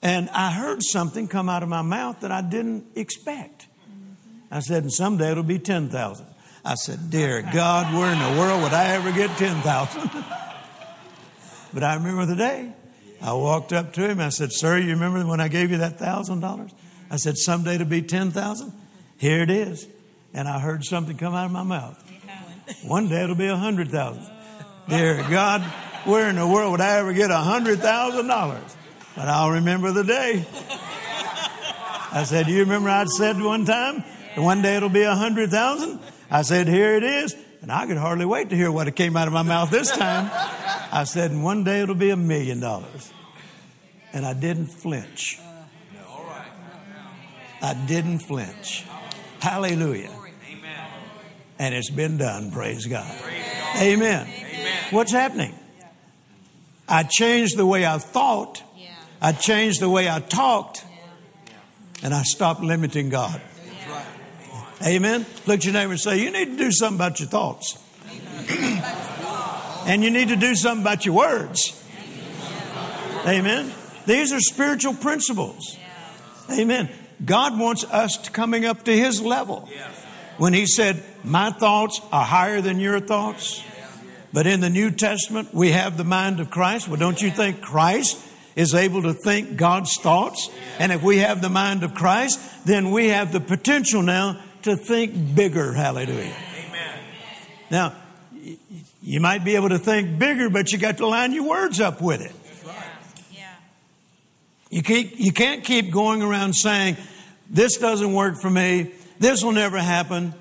And 0.01 0.31
I 0.31 0.53
heard 0.53 0.83
something 0.83 1.29
come 1.29 1.49
out 1.49 1.63
of 1.63 1.69
my 1.69 1.83
mouth 1.83 2.21
that 2.21 2.33
I 2.33 2.41
didn't 2.43 2.87
expect. 2.97 3.67
I 4.51 4.61
said, 4.61 4.83
and 4.83 4.93
someday 4.93 5.33
it'll 5.33 5.43
be 5.43 5.59
10,000. 5.59 6.27
I 6.65 6.75
said, 6.75 7.11
dear 7.11 7.43
God, 7.43 7.93
where 7.95 8.13
in 8.13 8.19
the 8.19 8.41
world 8.41 8.63
would 8.63 8.73
I 8.73 8.95
ever 8.95 9.11
get 9.13 9.37
10,000? 9.37 10.03
but 11.73 11.83
I 11.83 11.95
remember 11.95 12.27
the 12.27 12.37
day. 12.37 12.73
I 13.23 13.33
walked 13.35 13.73
up 13.73 13.93
to 13.95 14.09
him. 14.09 14.21
I 14.21 14.31
said, 14.31 14.53
Sir, 14.53 14.79
you 14.79 14.91
remember 14.91 15.25
when 15.25 15.41
I 15.41 15.49
gave 15.49 15.71
you 15.71 15.79
that 15.79 15.99
thousand 15.99 16.41
dollars? 16.41 16.73
I 17.11 17.17
said, 17.17 17.37
Someday 17.37 17.77
it'll 17.77 17.87
be 17.87 18.03
10,000. 18.03 18.73
Here 19.17 19.43
it 19.43 19.51
is. 19.51 19.87
And 20.35 20.49
I 20.49 20.59
heard 20.59 20.85
something 20.85 21.17
come 21.17 21.35
out 21.35 21.47
of 21.47 21.53
my 21.53 21.63
mouth. 21.63 22.03
One 22.85 23.09
day 23.09 23.23
it'll 23.23 23.37
be 23.37 23.47
a 23.47 23.57
hundred 23.57 23.91
thousand. 23.91 24.29
Dear 24.89 25.25
God, 25.31 25.63
where 26.05 26.29
in 26.29 26.37
the 26.37 26.47
world 26.47 26.73
would 26.73 26.81
I 26.81 26.99
ever 26.99 27.13
get 27.13 27.31
a 27.31 27.37
hundred 27.37 27.79
thousand 27.79 28.27
dollars? 28.27 28.77
But 29.15 29.29
I'll 29.29 29.51
remember 29.51 29.93
the 29.93 30.05
day. 30.05 30.45
I 32.15 32.25
said, 32.25 32.49
you 32.49 32.61
remember 32.61 32.89
I 32.89 33.05
said 33.05 33.41
one 33.41 33.65
time, 33.65 34.05
one 34.35 34.63
day 34.63 34.77
it'll 34.77 34.89
be 34.89 35.03
a 35.03 35.15
hundred 35.15 35.51
thousand? 35.51 36.01
I 36.31 36.43
said, 36.43 36.67
Here 36.67 36.97
it 36.97 37.05
is. 37.05 37.37
And 37.63 37.71
I 37.71 37.87
could 37.87 37.97
hardly 37.97 38.27
wait 38.27 38.51
to 38.51 38.57
hear 38.57 38.73
what 38.73 38.89
it 38.89 38.97
came 38.97 39.17
out 39.17 39.29
of 39.29 39.33
my 39.33 39.43
mouth 39.43 39.71
this 39.71 39.91
time. 39.91 40.29
I 40.91 41.05
said, 41.05 41.31
and 41.31 41.45
one 41.45 41.63
day 41.63 41.81
it'll 41.81 41.95
be 41.95 42.11
a 42.11 42.17
million 42.17 42.59
dollars. 42.59 43.13
And 44.13 44.27
I 44.27 44.35
didn't 44.35 44.67
flinch. 44.67 45.39
I 47.63 47.75
didn't 47.87 48.19
flinch. 48.19 48.85
Hallelujah. 49.41 50.11
And 51.61 51.75
it's 51.75 51.91
been 51.91 52.19
done, 52.19 52.51
praise 52.51 52.87
God. 52.87 53.15
Amen. 53.81 54.27
What's 54.91 55.13
happening? 55.13 55.55
I 56.89 57.05
changed 57.05 57.57
the 57.57 57.65
way 57.65 57.87
I 57.87 57.99
thought. 57.99 58.61
I 59.21 59.31
changed 59.31 59.81
the 59.81 59.89
way 59.89 60.11
I 60.11 60.19
talked. 60.19 60.85
And 62.03 62.13
I 62.13 62.25
stopped 62.25 62.61
limiting 62.61 63.09
God. 63.09 63.41
Amen. 64.85 65.27
Look 65.47 65.59
at 65.59 65.65
your 65.65 65.75
neighbor 65.75 65.93
and 65.93 66.01
say, 66.01 66.23
You 66.23 66.31
need 66.31 66.53
to 66.53 66.57
do 66.57 66.73
something 66.73 66.97
about 66.97 67.21
your 67.21 67.29
thoughts. 67.29 67.79
and 69.87 70.03
you 70.03 70.11
need 70.11 70.29
to 70.29 70.37
do 70.37 70.55
something 70.55 70.83
about 70.83 71.07
your 71.07 71.15
words. 71.15 71.79
Amen. 73.27 73.73
These 74.07 74.33
are 74.33 74.41
spiritual 74.41 74.95
principles. 74.95 75.79
Amen. 76.51 76.91
God 77.25 77.59
wants 77.59 77.85
us 77.85 78.17
to 78.19 78.31
coming 78.31 78.65
up 78.65 78.85
to 78.85 78.97
his 78.97 79.21
level. 79.23 79.69
When 80.39 80.53
he 80.53 80.67
said, 80.67 81.03
My 81.23 81.51
thoughts 81.51 82.01
are 82.11 82.25
higher 82.25 82.61
than 82.61 82.81
your 82.81 82.99
thoughts. 82.99 83.63
But 84.33 84.47
in 84.47 84.61
the 84.61 84.71
New 84.71 84.91
Testament, 84.91 85.53
we 85.53 85.73
have 85.73 85.97
the 85.97 86.05
mind 86.05 86.41
of 86.41 86.51
Christ. 86.51 86.89
Well, 86.89 86.97
don't 86.97 87.21
you 87.21 87.31
think 87.31 87.61
Christ 87.61 88.19
is 88.57 88.75
able 88.75 89.03
to 89.03 89.13
think 89.13 89.57
God's 89.57 89.97
thoughts? 89.99 90.51
And 90.79 90.91
if 90.91 91.03
we 91.03 91.19
have 91.19 91.43
the 91.43 91.51
mind 91.51 91.85
of 91.85 91.95
Christ, 91.95 92.41
then 92.65 92.91
we 92.91 93.09
have 93.09 93.31
the 93.31 93.41
potential 93.41 94.03
now 94.03 94.41
to 94.65 94.77
think 94.77 95.35
bigger. 95.35 95.73
Hallelujah. 95.73 96.35
Amen. 96.67 96.99
Now, 97.71 97.95
you 99.03 99.21
might 99.21 99.45
be 99.45 99.57
able 99.57 99.71
to 99.71 99.79
think 99.79 100.19
bigger, 100.19 100.49
but 100.49 100.73
you 100.73 100.79
got 100.79 100.99
to 100.99 101.07
line 101.07 101.33
your 101.33 101.45
words 101.45 101.81
up 101.81 102.01
with 102.01 102.21
it. 102.21 102.33
Yeah. 103.33 103.49
You, 104.71 104.83
keep, 104.83 105.19
you 105.19 105.33
can't 105.33 105.65
keep 105.65 105.91
going 105.91 106.23
around 106.23 106.55
saying, 106.55 106.97
this 107.51 107.77
doesn't 107.79 108.13
work 108.13 108.41
for 108.41 108.51
me. 108.51 108.93
This 109.19 109.43
will 109.43 109.53
never 109.53 109.79
happen. 109.79 110.35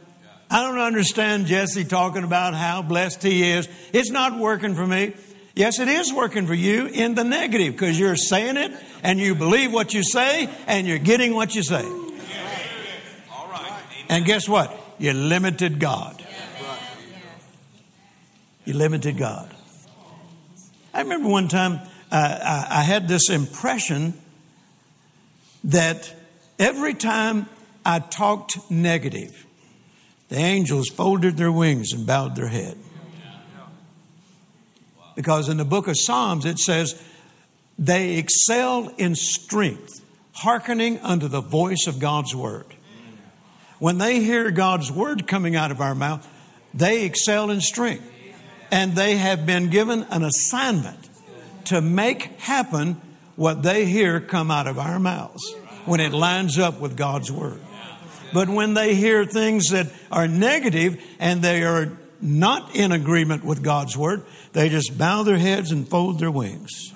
I 0.49 0.63
don't 0.63 0.79
understand 0.79 1.45
Jesse 1.45 1.85
talking 1.85 2.23
about 2.23 2.53
how 2.53 2.81
blessed 2.81 3.23
he 3.23 3.51
is. 3.51 3.69
It's 3.93 4.11
not 4.11 4.37
working 4.37 4.75
for 4.75 4.85
me. 4.85 5.13
Yes, 5.55 5.79
it 5.79 5.87
is 5.87 6.13
working 6.13 6.47
for 6.47 6.53
you 6.53 6.87
in 6.87 7.15
the 7.15 7.23
negative 7.23 7.73
because 7.73 7.99
you're 7.99 8.15
saying 8.15 8.57
it 8.57 8.71
and 9.03 9.19
you 9.19 9.35
believe 9.35 9.73
what 9.73 9.93
you 9.93 10.03
say 10.03 10.49
and 10.67 10.87
you're 10.87 10.97
getting 10.97 11.33
what 11.35 11.55
you 11.55 11.63
say. 11.63 11.85
And 14.11 14.25
guess 14.25 14.47
what? 14.47 14.77
You 14.99 15.13
limited 15.13 15.79
God. 15.79 16.21
You 18.65 18.73
limited 18.73 19.17
God. 19.17 19.49
I 20.93 21.01
remember 21.01 21.29
one 21.29 21.47
time 21.47 21.79
uh, 22.11 22.39
I, 22.43 22.67
I 22.79 22.81
had 22.83 23.07
this 23.07 23.29
impression 23.29 24.13
that 25.63 26.13
every 26.59 26.93
time 26.93 27.47
I 27.85 27.99
talked 27.99 28.69
negative, 28.69 29.45
the 30.27 30.35
angels 30.35 30.89
folded 30.89 31.37
their 31.37 31.51
wings 31.51 31.93
and 31.93 32.05
bowed 32.05 32.35
their 32.35 32.49
head. 32.49 32.77
Because 35.15 35.47
in 35.47 35.55
the 35.55 35.65
book 35.65 35.87
of 35.87 35.97
Psalms 35.97 36.45
it 36.45 36.59
says, 36.59 37.01
they 37.79 38.17
excelled 38.17 38.91
in 38.97 39.15
strength, 39.15 40.03
hearkening 40.33 40.99
unto 40.99 41.29
the 41.29 41.41
voice 41.41 41.87
of 41.87 41.99
God's 41.99 42.35
word. 42.35 42.65
When 43.81 43.97
they 43.97 44.19
hear 44.19 44.51
God's 44.51 44.91
word 44.91 45.25
coming 45.25 45.55
out 45.55 45.71
of 45.71 45.81
our 45.81 45.95
mouth, 45.95 46.29
they 46.71 47.03
excel 47.03 47.49
in 47.49 47.61
strength. 47.61 48.07
And 48.69 48.93
they 48.93 49.17
have 49.17 49.47
been 49.47 49.71
given 49.71 50.05
an 50.11 50.21
assignment 50.21 51.09
to 51.65 51.81
make 51.81 52.39
happen 52.39 53.01
what 53.35 53.63
they 53.63 53.85
hear 53.85 54.21
come 54.21 54.51
out 54.51 54.67
of 54.67 54.77
our 54.77 54.99
mouths 54.99 55.55
when 55.85 55.99
it 55.99 56.13
lines 56.13 56.59
up 56.59 56.79
with 56.79 56.95
God's 56.95 57.31
word. 57.31 57.59
But 58.31 58.49
when 58.49 58.75
they 58.75 58.93
hear 58.93 59.25
things 59.25 59.69
that 59.69 59.91
are 60.11 60.27
negative 60.27 61.03
and 61.17 61.41
they 61.41 61.63
are 61.63 61.91
not 62.21 62.75
in 62.75 62.91
agreement 62.91 63.43
with 63.43 63.63
God's 63.63 63.97
word, 63.97 64.23
they 64.53 64.69
just 64.69 64.95
bow 64.95 65.23
their 65.23 65.39
heads 65.39 65.71
and 65.71 65.87
fold 65.87 66.19
their 66.19 66.29
wings. 66.29 66.93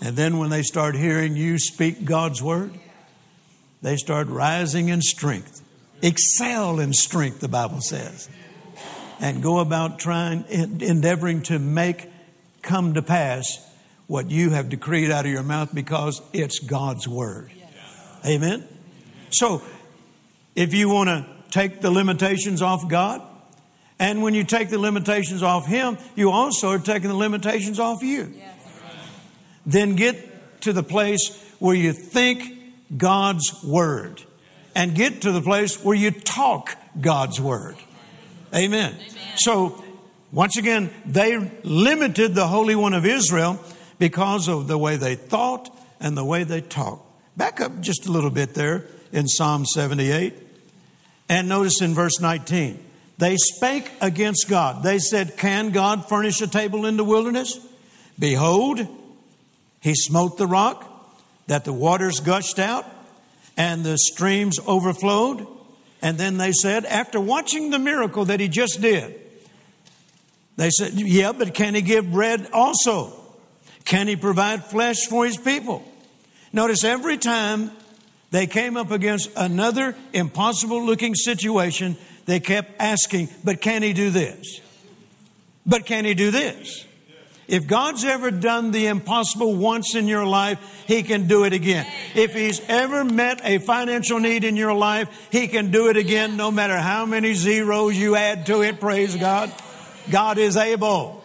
And 0.00 0.16
then 0.16 0.38
when 0.38 0.48
they 0.48 0.62
start 0.62 0.96
hearing 0.96 1.36
you 1.36 1.58
speak 1.58 2.06
God's 2.06 2.42
word, 2.42 2.72
they 3.82 3.96
start 3.96 4.28
rising 4.28 4.88
in 4.88 5.02
strength. 5.02 5.60
Excel 6.04 6.80
in 6.80 6.92
strength, 6.92 7.40
the 7.40 7.48
Bible 7.48 7.80
says. 7.80 8.28
And 9.20 9.42
go 9.42 9.58
about 9.58 9.98
trying, 9.98 10.44
endeavoring 10.50 11.42
to 11.44 11.58
make 11.58 12.08
come 12.60 12.94
to 12.94 13.02
pass 13.02 13.58
what 14.06 14.30
you 14.30 14.50
have 14.50 14.68
decreed 14.68 15.10
out 15.10 15.24
of 15.24 15.32
your 15.32 15.42
mouth 15.42 15.74
because 15.74 16.20
it's 16.34 16.58
God's 16.58 17.08
word. 17.08 17.50
Amen? 18.26 18.68
So, 19.30 19.62
if 20.54 20.74
you 20.74 20.90
want 20.90 21.08
to 21.08 21.26
take 21.50 21.80
the 21.80 21.90
limitations 21.90 22.60
off 22.60 22.86
God, 22.86 23.22
and 23.98 24.22
when 24.22 24.34
you 24.34 24.44
take 24.44 24.68
the 24.68 24.78
limitations 24.78 25.42
off 25.42 25.66
Him, 25.66 25.96
you 26.16 26.30
also 26.30 26.68
are 26.68 26.78
taking 26.78 27.08
the 27.08 27.16
limitations 27.16 27.80
off 27.80 28.02
you. 28.02 28.34
Then 29.64 29.96
get 29.96 30.60
to 30.62 30.74
the 30.74 30.82
place 30.82 31.42
where 31.60 31.74
you 31.74 31.94
think 31.94 32.44
God's 32.94 33.62
Word 33.64 34.22
and 34.74 34.94
get 34.94 35.22
to 35.22 35.32
the 35.32 35.40
place 35.40 35.82
where 35.82 35.96
you 35.96 36.10
talk 36.10 36.76
God's 37.00 37.40
Word. 37.40 37.76
Amen. 38.54 38.94
Amen. 38.94 39.14
So, 39.36 39.82
once 40.32 40.56
again, 40.56 40.90
they 41.06 41.36
limited 41.62 42.34
the 42.34 42.46
Holy 42.46 42.74
One 42.74 42.94
of 42.94 43.06
Israel 43.06 43.58
because 43.98 44.48
of 44.48 44.68
the 44.68 44.78
way 44.78 44.96
they 44.96 45.14
thought 45.14 45.76
and 46.00 46.16
the 46.16 46.24
way 46.24 46.44
they 46.44 46.60
talked. 46.60 47.02
Back 47.36 47.60
up 47.60 47.80
just 47.80 48.06
a 48.06 48.12
little 48.12 48.30
bit 48.30 48.54
there 48.54 48.84
in 49.12 49.26
Psalm 49.28 49.64
78. 49.64 50.34
And 51.28 51.48
notice 51.48 51.80
in 51.80 51.94
verse 51.94 52.20
19, 52.20 52.84
they 53.16 53.36
spake 53.36 53.90
against 54.00 54.48
God. 54.48 54.82
They 54.82 54.98
said, 54.98 55.36
Can 55.36 55.70
God 55.70 56.08
furnish 56.08 56.40
a 56.40 56.46
table 56.46 56.84
in 56.84 56.96
the 56.96 57.04
wilderness? 57.04 57.58
Behold, 58.18 58.86
he 59.80 59.94
smote 59.94 60.38
the 60.38 60.46
rock, 60.46 60.90
that 61.46 61.64
the 61.64 61.72
waters 61.72 62.20
gushed 62.20 62.58
out, 62.58 62.86
and 63.56 63.84
the 63.84 63.98
streams 63.98 64.58
overflowed. 64.66 65.46
And 66.02 66.18
then 66.18 66.36
they 66.36 66.52
said, 66.52 66.84
after 66.84 67.20
watching 67.20 67.70
the 67.70 67.78
miracle 67.78 68.26
that 68.26 68.40
he 68.40 68.48
just 68.48 68.80
did, 68.80 69.20
they 70.56 70.70
said, 70.70 70.92
Yeah, 70.94 71.32
but 71.32 71.54
can 71.54 71.74
he 71.74 71.82
give 71.82 72.12
bread 72.12 72.48
also? 72.52 73.12
Can 73.84 74.08
he 74.08 74.16
provide 74.16 74.64
flesh 74.64 75.06
for 75.06 75.24
his 75.24 75.36
people? 75.36 75.84
Notice 76.52 76.84
every 76.84 77.18
time 77.18 77.70
they 78.30 78.46
came 78.46 78.76
up 78.76 78.90
against 78.90 79.30
another 79.36 79.96
impossible 80.12 80.84
looking 80.84 81.14
situation, 81.14 81.96
they 82.26 82.40
kept 82.40 82.80
asking, 82.80 83.28
But 83.42 83.60
can 83.60 83.82
he 83.82 83.92
do 83.92 84.10
this? 84.10 84.60
But 85.66 85.86
can 85.86 86.04
he 86.04 86.14
do 86.14 86.30
this? 86.30 86.86
If 87.46 87.66
God's 87.66 88.04
ever 88.04 88.30
done 88.30 88.70
the 88.70 88.86
impossible 88.86 89.54
once 89.54 89.94
in 89.94 90.08
your 90.08 90.24
life, 90.24 90.58
He 90.86 91.02
can 91.02 91.28
do 91.28 91.44
it 91.44 91.52
again. 91.52 91.86
If 92.14 92.34
He's 92.34 92.60
ever 92.68 93.04
met 93.04 93.40
a 93.44 93.58
financial 93.58 94.18
need 94.18 94.44
in 94.44 94.56
your 94.56 94.74
life, 94.74 95.08
He 95.30 95.48
can 95.48 95.70
do 95.70 95.88
it 95.88 95.96
again 95.96 96.36
no 96.36 96.50
matter 96.50 96.78
how 96.78 97.04
many 97.06 97.34
zeros 97.34 97.96
you 97.96 98.16
add 98.16 98.46
to 98.46 98.62
it. 98.62 98.80
Praise 98.80 99.14
God. 99.16 99.52
God 100.10 100.38
is 100.38 100.56
able 100.56 101.22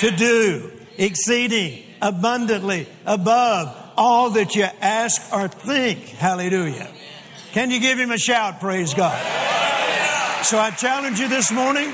to 0.00 0.10
do 0.10 0.70
exceeding 0.96 1.84
abundantly 2.00 2.86
above 3.06 3.76
all 3.96 4.30
that 4.30 4.54
you 4.54 4.66
ask 4.80 5.32
or 5.32 5.48
think. 5.48 5.98
Hallelujah. 6.08 6.88
Can 7.52 7.70
you 7.70 7.80
give 7.80 7.98
him 7.98 8.10
a 8.10 8.18
shout? 8.18 8.60
Praise 8.60 8.94
God. 8.94 9.18
So 10.44 10.58
I 10.58 10.70
challenge 10.70 11.20
you 11.20 11.28
this 11.28 11.52
morning. 11.52 11.92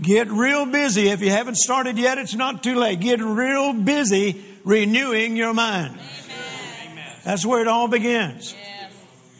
Get 0.00 0.30
real 0.30 0.66
busy. 0.66 1.08
If 1.08 1.20
you 1.20 1.30
haven't 1.30 1.56
started 1.56 1.98
yet, 1.98 2.18
it's 2.18 2.34
not 2.34 2.62
too 2.62 2.76
late. 2.76 3.00
Get 3.00 3.20
real 3.20 3.72
busy 3.72 4.44
renewing 4.64 5.36
your 5.36 5.52
mind. 5.52 5.98
Amen. 6.84 7.16
That's 7.24 7.44
where 7.44 7.60
it 7.60 7.68
all 7.68 7.88
begins. 7.88 8.54
Yes. 8.54 8.92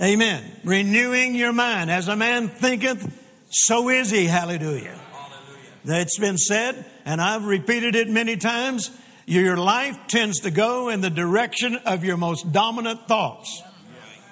Amen. 0.03 0.43
Renewing 0.65 1.35
your 1.35 1.53
mind. 1.53 1.91
As 1.91 2.09
a 2.09 2.17
man 2.17 2.49
thinketh, 2.49 3.17
so 3.51 3.89
is 3.89 4.11
he. 4.11 4.25
Hallelujah. 4.25 4.99
Hallelujah. 5.13 6.03
It's 6.03 6.19
been 6.19 6.39
said, 6.39 6.85
and 7.05 7.21
I've 7.21 7.45
repeated 7.45 7.95
it 7.95 8.09
many 8.09 8.37
times. 8.37 8.91
Your 9.27 9.57
life 9.57 9.97
tends 10.09 10.41
to 10.41 10.51
go 10.51 10.89
in 10.89 11.01
the 11.01 11.11
direction 11.11 11.77
of 11.87 12.05
your 12.05 12.17
most 12.17 12.53
dominant 12.53 13.07
thoughts. 13.07 13.63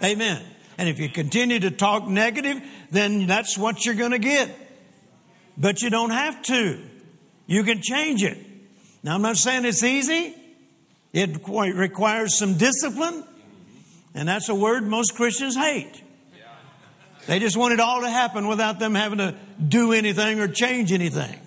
Amen. 0.03 0.43
And 0.77 0.89
if 0.89 0.99
you 0.99 1.09
continue 1.09 1.61
to 1.61 1.71
talk 1.71 2.09
negative, 2.09 2.61
then 2.91 3.27
that's 3.27 3.57
what 3.57 3.87
you're 3.87 3.95
going 3.95 4.11
to 4.11 4.19
get. 4.19 4.51
But 5.59 5.83
you 5.83 5.91
don't 5.91 6.11
have 6.11 6.41
to. 6.45 6.81
You 7.47 7.65
can 7.65 7.83
change 7.83 8.23
it. 8.23 8.39
Now, 9.03 9.15
I'm 9.15 9.23
not 9.23 9.37
saying 9.37 9.65
it's 9.65 9.83
easy. 9.83 10.35
It 11.13 11.39
requires 11.47 12.39
some 12.39 12.57
discipline. 12.57 13.25
And 14.15 14.29
that's 14.29 14.49
a 14.49 14.55
word 14.55 14.87
most 14.87 15.17
Christians 15.17 15.57
hate. 15.57 16.03
They 17.27 17.39
just 17.41 17.57
want 17.57 17.75
it 17.75 17.81
all 17.81 18.01
to 18.01 18.09
happen 18.09 18.49
without 18.49 18.79
them 18.79 18.95
having 18.95 19.19
to 19.19 19.35
do 19.67 19.93
anything 19.93 20.41
or 20.41 20.49
change 20.49 20.93
anything. 20.93 21.39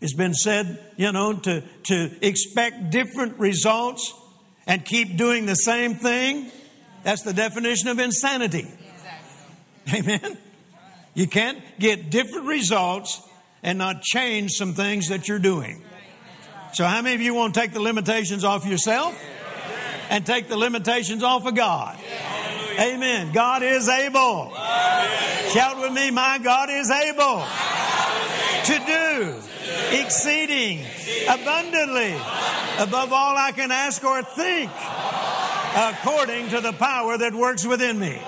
It's 0.00 0.14
been 0.14 0.34
said, 0.34 0.78
you 0.96 1.10
know, 1.10 1.32
to, 1.32 1.62
to 1.84 2.10
expect 2.24 2.90
different 2.90 3.38
results 3.38 4.14
and 4.66 4.84
keep 4.84 5.16
doing 5.16 5.46
the 5.46 5.54
same 5.54 5.94
thing. 5.94 6.50
That's 7.02 7.22
the 7.22 7.32
definition 7.32 7.88
of 7.88 7.98
insanity. 7.98 8.68
Amen. 9.92 10.38
You 11.16 11.26
can't 11.26 11.58
get 11.78 12.10
different 12.10 12.46
results 12.46 13.22
and 13.62 13.78
not 13.78 14.02
change 14.02 14.52
some 14.52 14.74
things 14.74 15.08
that 15.08 15.28
you're 15.28 15.38
doing. 15.38 15.82
So, 16.74 16.84
how 16.84 17.00
many 17.00 17.14
of 17.14 17.22
you 17.22 17.32
want 17.32 17.54
to 17.54 17.60
take 17.60 17.72
the 17.72 17.80
limitations 17.80 18.44
off 18.44 18.66
yourself 18.66 19.18
and 20.10 20.26
take 20.26 20.48
the 20.48 20.58
limitations 20.58 21.22
off 21.22 21.46
of 21.46 21.54
God? 21.54 21.98
Amen. 22.78 23.32
God 23.32 23.62
is 23.62 23.88
able. 23.88 24.52
Shout 25.54 25.80
with 25.80 25.92
me, 25.94 26.10
my 26.10 26.38
God 26.44 26.68
is 26.68 26.90
able 26.90 27.42
to 28.66 28.86
do 28.86 29.40
exceeding 29.96 30.84
abundantly 31.30 32.12
above 32.78 33.14
all 33.14 33.38
I 33.38 33.52
can 33.52 33.70
ask 33.70 34.04
or 34.04 34.22
think 34.22 34.70
according 35.74 36.50
to 36.50 36.60
the 36.60 36.74
power 36.74 37.16
that 37.16 37.34
works 37.34 37.64
within 37.64 37.98
me. 37.98 38.20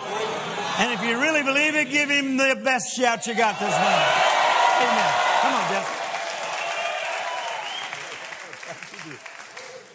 And 0.79 0.93
if 0.93 1.03
you 1.03 1.20
really 1.20 1.43
believe 1.43 1.74
it, 1.74 1.91
give 1.91 2.09
him 2.09 2.37
the 2.37 2.61
best 2.64 2.97
shout 2.97 3.26
you 3.26 3.35
got 3.35 3.59
this 3.59 3.68
morning. 3.68 4.09
Amen. 4.81 5.12
Come 5.43 5.55
on, 5.55 5.70
Jeff. 5.72 6.05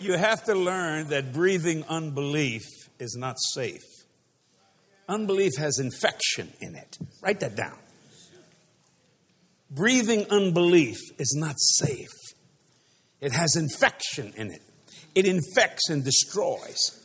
You 0.01 0.17
have 0.17 0.43
to 0.43 0.55
learn 0.55 1.07
that 1.07 1.31
breathing 1.31 1.85
unbelief 1.87 2.63
is 2.99 3.15
not 3.17 3.37
safe. 3.39 3.79
Unbelief 5.07 5.53
has 5.57 5.79
infection 5.79 6.51
in 6.59 6.75
it. 6.75 6.97
Write 7.21 7.39
that 7.39 7.55
down. 7.55 7.79
Breathing 9.71 10.25
unbelief 10.29 10.97
is 11.17 11.33
not 11.39 11.55
safe. 11.57 12.11
It 13.21 13.31
has 13.31 13.55
infection 13.55 14.33
in 14.35 14.51
it. 14.51 14.61
It 15.15 15.25
infects 15.25 15.89
and 15.89 16.03
destroys. 16.03 16.99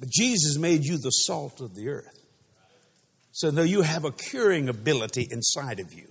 But 0.00 0.08
Jesus 0.10 0.58
made 0.58 0.84
you 0.84 0.98
the 0.98 1.10
salt 1.10 1.60
of 1.60 1.76
the 1.76 1.88
earth. 1.88 2.15
So 3.36 3.50
now 3.50 3.64
you 3.64 3.82
have 3.82 4.06
a 4.06 4.12
curing 4.12 4.70
ability 4.70 5.28
inside 5.30 5.78
of 5.78 5.92
you. 5.92 6.10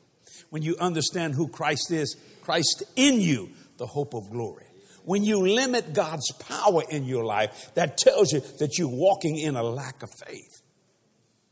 When 0.51 0.61
you 0.61 0.75
understand 0.79 1.33
who 1.33 1.47
Christ 1.47 1.89
is, 1.89 2.15
Christ 2.43 2.83
in 2.95 3.19
you, 3.19 3.49
the 3.77 3.87
hope 3.87 4.13
of 4.13 4.29
glory. 4.29 4.67
When 5.05 5.23
you 5.23 5.41
limit 5.41 5.95
God's 5.95 6.31
power 6.33 6.83
in 6.87 7.05
your 7.05 7.25
life, 7.25 7.71
that 7.73 7.97
tells 7.97 8.31
you 8.31 8.41
that 8.59 8.77
you're 8.77 8.87
walking 8.87 9.39
in 9.39 9.55
a 9.55 9.63
lack 9.63 10.03
of 10.03 10.09
faith. 10.23 10.61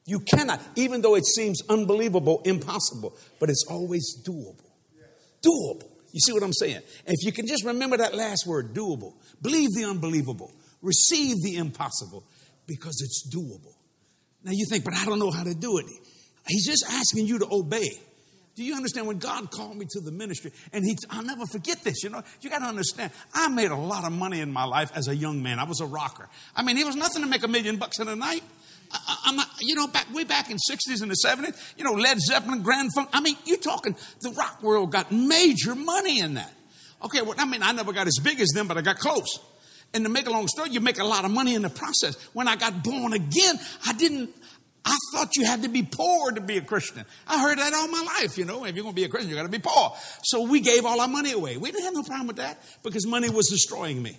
You 0.06 0.20
cannot, 0.20 0.62
even 0.76 1.02
though 1.02 1.16
it 1.16 1.26
seems 1.26 1.60
unbelievable, 1.68 2.44
impossible, 2.46 3.18
but 3.40 3.50
it's 3.50 3.66
always 3.68 4.16
doable. 4.24 4.70
Doable. 5.42 5.90
You 6.12 6.20
see 6.20 6.34
what 6.34 6.44
I'm 6.44 6.54
saying? 6.54 6.82
If 7.08 7.26
you 7.26 7.32
can 7.32 7.48
just 7.48 7.66
remember 7.66 7.98
that 7.98 8.14
last 8.14 8.46
word, 8.46 8.76
doable, 8.76 9.16
believe 9.42 9.72
the 9.74 9.86
unbelievable, 9.86 10.54
receive 10.84 11.38
the 11.42 11.56
impossible, 11.56 12.26
because 12.68 13.02
it's 13.02 13.28
doable. 13.36 13.73
Now 14.44 14.52
you 14.52 14.66
think, 14.70 14.84
but 14.84 14.94
I 14.94 15.06
don't 15.06 15.20
know 15.20 15.32
how 15.32 15.44
to 15.44 15.56
do 15.56 15.78
it. 15.78 15.86
He's 16.48 16.66
just 16.66 16.86
asking 16.90 17.28
you 17.28 17.40
to 17.40 17.48
obey. 17.52 17.90
Do 18.56 18.64
you 18.64 18.76
understand 18.76 19.08
when 19.08 19.18
God 19.18 19.50
called 19.50 19.76
me 19.76 19.88
to 19.90 20.00
the 20.00 20.12
ministry? 20.12 20.52
And 20.72 20.86
he, 20.86 20.96
I'll 21.10 21.24
never 21.24 21.46
forget 21.48 21.84
this. 21.84 22.04
You 22.04 22.12
know, 22.12 22.22
you 22.42 22.52
got 22.52 22.60
to 22.60 22.66
understand. 22.66 23.12
I 23.34 23.48
made 23.48 23.72
a 23.72 23.76
lot 23.76 24.06
of 24.06 24.12
money 24.12 24.42
in 24.42 24.52
my 24.52 24.66
life 24.66 24.92
as 24.94 25.08
a 25.08 25.16
young 25.16 25.42
man. 25.42 25.58
I 25.58 25.64
was 25.64 25.82
a 25.82 25.88
rocker. 25.88 26.30
I 26.56 26.62
mean, 26.62 26.78
it 26.78 26.86
was 26.86 26.96
nothing 26.96 27.24
to 27.24 27.28
make 27.28 27.44
a 27.44 27.48
million 27.48 27.78
bucks 27.78 28.00
in 28.00 28.08
a 28.08 28.16
night. 28.16 28.44
I, 28.92 29.30
am 29.30 29.40
you 29.60 29.74
know, 29.74 29.88
back 29.88 30.14
way 30.14 30.24
back 30.24 30.52
in 30.52 30.58
60s 30.58 31.02
and 31.02 31.10
the 31.10 31.18
70s, 31.26 31.58
you 31.78 31.84
know, 31.84 31.94
Led 31.94 32.20
Zeppelin, 32.20 32.62
Grand 32.62 32.92
Funk. 32.94 33.10
I 33.12 33.22
mean, 33.22 33.38
you're 33.46 33.58
talking, 33.58 33.96
the 34.22 34.30
rock 34.32 34.62
world 34.62 34.92
got 34.92 35.12
major 35.12 35.74
money 35.74 36.20
in 36.20 36.36
that. 36.36 36.54
Okay, 37.04 37.22
well, 37.22 37.34
I 37.40 37.46
mean, 37.46 37.64
I 37.64 37.72
never 37.72 37.92
got 37.92 38.06
as 38.06 38.20
big 38.24 38.40
as 38.40 38.50
them, 38.50 38.68
but 38.68 38.78
I 38.78 38.82
got 38.82 39.00
close. 39.00 39.40
And 39.94 40.04
to 40.06 40.10
make 40.10 40.26
a 40.26 40.32
long 40.32 40.48
story, 40.48 40.72
you 40.72 40.82
make 40.82 41.00
a 41.00 41.04
lot 41.04 41.24
of 41.24 41.32
money 41.32 41.54
in 41.54 41.62
the 41.62 41.70
process. 41.70 42.16
When 42.34 42.48
I 42.48 42.56
got 42.56 42.84
born 42.84 43.14
again, 43.14 43.60
I 43.86 43.94
didn't, 43.94 44.32
I 44.84 44.98
thought 45.14 45.36
you 45.36 45.46
had 45.46 45.64
to 45.64 45.70
be 45.70 45.84
poor 45.84 46.32
to 46.32 46.42
be 46.42 46.58
a 46.58 46.62
Christian. 46.62 47.06
I 47.28 47.40
heard 47.40 47.60
that 47.60 47.74
all 47.74 47.88
my 47.88 48.04
life, 48.20 48.38
you 48.38 48.46
know. 48.46 48.66
If 48.66 48.76
you're 48.76 48.84
going 48.84 48.96
to 48.96 49.00
be 49.00 49.06
a 49.06 49.10
Christian, 49.10 49.30
you 49.30 49.36
got 49.36 49.44
to 49.44 49.50
be 49.50 49.60
poor. 49.60 49.94
So 50.24 50.42
we 50.42 50.62
gave 50.62 50.86
all 50.86 51.00
our 51.00 51.08
money 51.08 51.32
away. 51.32 51.58
We 51.58 51.72
didn't 51.72 51.86
have 51.86 51.94
no 51.94 52.04
problem 52.04 52.28
with 52.28 52.38
that 52.38 52.62
because 52.82 53.06
money 53.06 53.30
was 53.30 53.48
destroying 53.50 54.02
me. 54.02 54.18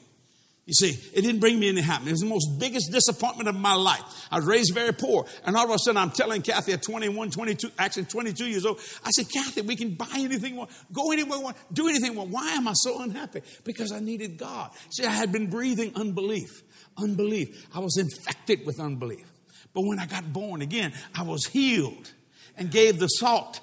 You 0.66 0.72
see, 0.72 0.98
it 1.12 1.20
didn't 1.20 1.40
bring 1.40 1.58
me 1.58 1.68
any 1.68 1.82
happiness. 1.82 2.08
It 2.08 2.12
was 2.12 2.20
the 2.22 2.26
most 2.26 2.58
biggest 2.58 2.90
disappointment 2.90 3.50
of 3.50 3.54
my 3.54 3.74
life. 3.74 4.00
I 4.30 4.36
was 4.36 4.46
raised 4.46 4.72
very 4.72 4.94
poor. 4.94 5.26
And 5.44 5.56
all 5.56 5.64
of 5.64 5.70
a 5.70 5.78
sudden, 5.78 5.98
I'm 5.98 6.10
telling 6.10 6.40
Kathy 6.40 6.72
at 6.72 6.82
21, 6.82 7.32
22, 7.32 7.70
actually 7.78 8.06
22 8.06 8.46
years 8.46 8.64
old, 8.64 8.80
I 9.04 9.10
said, 9.10 9.26
Kathy, 9.30 9.60
we 9.60 9.76
can 9.76 9.90
buy 9.90 10.08
anything 10.14 10.52
we 10.52 10.58
want, 10.60 10.70
go 10.90 11.12
anywhere 11.12 11.38
we 11.38 11.44
want, 11.44 11.58
do 11.70 11.86
anything 11.88 12.12
we 12.12 12.16
want. 12.16 12.30
Why 12.30 12.52
am 12.52 12.66
I 12.66 12.72
so 12.74 13.02
unhappy? 13.02 13.42
Because 13.64 13.92
I 13.92 14.00
needed 14.00 14.38
God. 14.38 14.70
See, 14.90 15.04
I 15.04 15.10
had 15.10 15.32
been 15.32 15.50
breathing 15.50 15.92
unbelief. 15.96 16.62
Unbelief. 16.96 17.66
I 17.74 17.80
was 17.80 17.98
infected 17.98 18.64
with 18.64 18.80
unbelief. 18.80 19.30
But 19.74 19.82
when 19.82 19.98
I 19.98 20.06
got 20.06 20.32
born 20.32 20.62
again, 20.62 20.94
I 21.14 21.24
was 21.24 21.44
healed 21.44 22.10
and 22.56 22.70
gave 22.70 22.98
the 22.98 23.08
salt. 23.08 23.60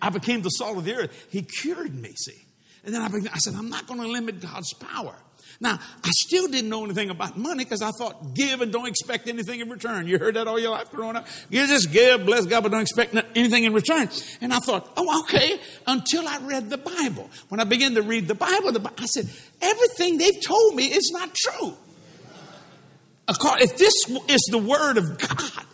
I 0.00 0.08
became 0.08 0.40
the 0.40 0.48
salt 0.48 0.78
of 0.78 0.84
the 0.86 0.94
earth. 0.94 1.26
He 1.30 1.42
cured 1.42 1.94
me, 1.94 2.14
see. 2.16 2.46
And 2.84 2.94
then 2.94 3.02
I, 3.02 3.34
I 3.34 3.38
said, 3.38 3.54
I'm 3.54 3.68
not 3.68 3.86
going 3.86 4.00
to 4.00 4.08
limit 4.08 4.40
God's 4.40 4.72
power. 4.72 5.14
Now, 5.60 5.80
I 6.04 6.10
still 6.10 6.46
didn't 6.46 6.70
know 6.70 6.84
anything 6.84 7.10
about 7.10 7.36
money 7.36 7.64
because 7.64 7.82
I 7.82 7.90
thought 7.90 8.34
give 8.34 8.60
and 8.60 8.72
don't 8.72 8.86
expect 8.86 9.26
anything 9.26 9.58
in 9.58 9.68
return. 9.68 10.06
You 10.06 10.18
heard 10.18 10.36
that 10.36 10.46
all 10.46 10.58
your 10.58 10.70
life 10.70 10.88
growing 10.92 11.16
up? 11.16 11.26
You 11.50 11.66
just 11.66 11.90
give, 11.90 12.24
bless 12.24 12.46
God, 12.46 12.62
but 12.62 12.70
don't 12.70 12.82
expect 12.82 13.16
anything 13.34 13.64
in 13.64 13.72
return. 13.72 14.08
And 14.40 14.52
I 14.52 14.58
thought, 14.58 14.88
oh, 14.96 15.22
okay, 15.22 15.58
until 15.86 16.28
I 16.28 16.38
read 16.38 16.70
the 16.70 16.78
Bible. 16.78 17.28
When 17.48 17.58
I 17.58 17.64
began 17.64 17.96
to 17.96 18.02
read 18.02 18.28
the 18.28 18.36
Bible, 18.36 18.70
I 18.98 19.06
said, 19.06 19.28
everything 19.60 20.18
they've 20.18 20.40
told 20.40 20.76
me 20.76 20.86
is 20.86 21.10
not 21.12 21.34
true. 21.34 21.76
If 23.28 23.76
this 23.76 23.94
is 24.28 24.48
the 24.52 24.58
word 24.58 24.96
of 24.96 25.18
God, 25.18 25.66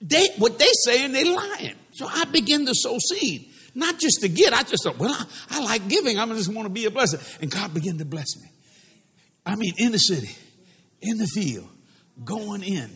they, 0.00 0.28
what 0.38 0.60
they 0.60 0.68
saying, 0.84 1.10
they 1.10 1.24
lying. 1.24 1.74
So 1.92 2.06
I 2.08 2.26
begin 2.26 2.64
to 2.66 2.74
sow 2.76 2.96
seed. 2.98 3.50
Not 3.74 3.98
just 3.98 4.20
to 4.20 4.28
get, 4.28 4.52
I 4.52 4.62
just 4.62 4.84
thought, 4.84 4.98
well, 4.98 5.12
I, 5.12 5.58
I 5.58 5.64
like 5.64 5.88
giving. 5.88 6.18
I 6.18 6.26
just 6.26 6.52
want 6.52 6.66
to 6.66 6.72
be 6.72 6.84
a 6.84 6.90
blessing. 6.92 7.18
And 7.40 7.50
God 7.50 7.74
began 7.74 7.98
to 7.98 8.04
bless 8.04 8.36
me. 8.40 8.48
I 9.48 9.56
mean, 9.56 9.72
in 9.78 9.92
the 9.92 9.98
city, 9.98 10.36
in 11.00 11.16
the 11.16 11.26
field, 11.26 11.68
going 12.24 12.62
in, 12.62 12.90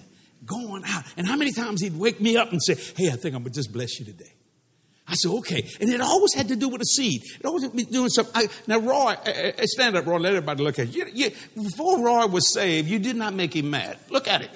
going 0.44 0.82
out. 0.86 1.04
And 1.16 1.26
how 1.26 1.36
many 1.36 1.52
times 1.52 1.80
he'd 1.80 1.98
wake 1.98 2.20
me 2.20 2.36
up 2.36 2.52
and 2.52 2.62
say, 2.62 2.74
Hey, 2.96 3.08
I 3.08 3.16
think 3.16 3.34
I'm 3.34 3.42
going 3.42 3.52
to 3.52 3.58
just 3.58 3.72
bless 3.72 3.98
you 3.98 4.04
today. 4.04 4.32
I 5.08 5.14
said, 5.14 5.30
okay. 5.30 5.68
And 5.80 5.90
it 5.90 6.00
always 6.00 6.32
had 6.32 6.48
to 6.48 6.56
do 6.56 6.68
with 6.68 6.80
a 6.80 6.84
seed. 6.84 7.22
It 7.40 7.44
always 7.44 7.64
had 7.64 7.72
to 7.72 7.76
be 7.76 7.84
doing 7.84 8.08
something. 8.08 8.32
I, 8.34 8.48
now, 8.66 8.78
Roy, 8.78 9.12
uh, 9.12 9.52
uh, 9.58 9.66
stand 9.66 9.96
up, 9.96 10.06
Roy. 10.06 10.18
Let 10.18 10.34
everybody 10.34 10.62
look 10.62 10.78
at 10.78 10.94
you. 10.94 11.06
you. 11.12 11.30
Before 11.56 12.02
Roy 12.02 12.26
was 12.26 12.52
saved, 12.54 12.88
you 12.88 12.98
did 12.98 13.16
not 13.16 13.34
make 13.34 13.54
him 13.54 13.70
mad. 13.70 13.98
Look 14.10 14.28
at 14.28 14.42
it. 14.42 14.50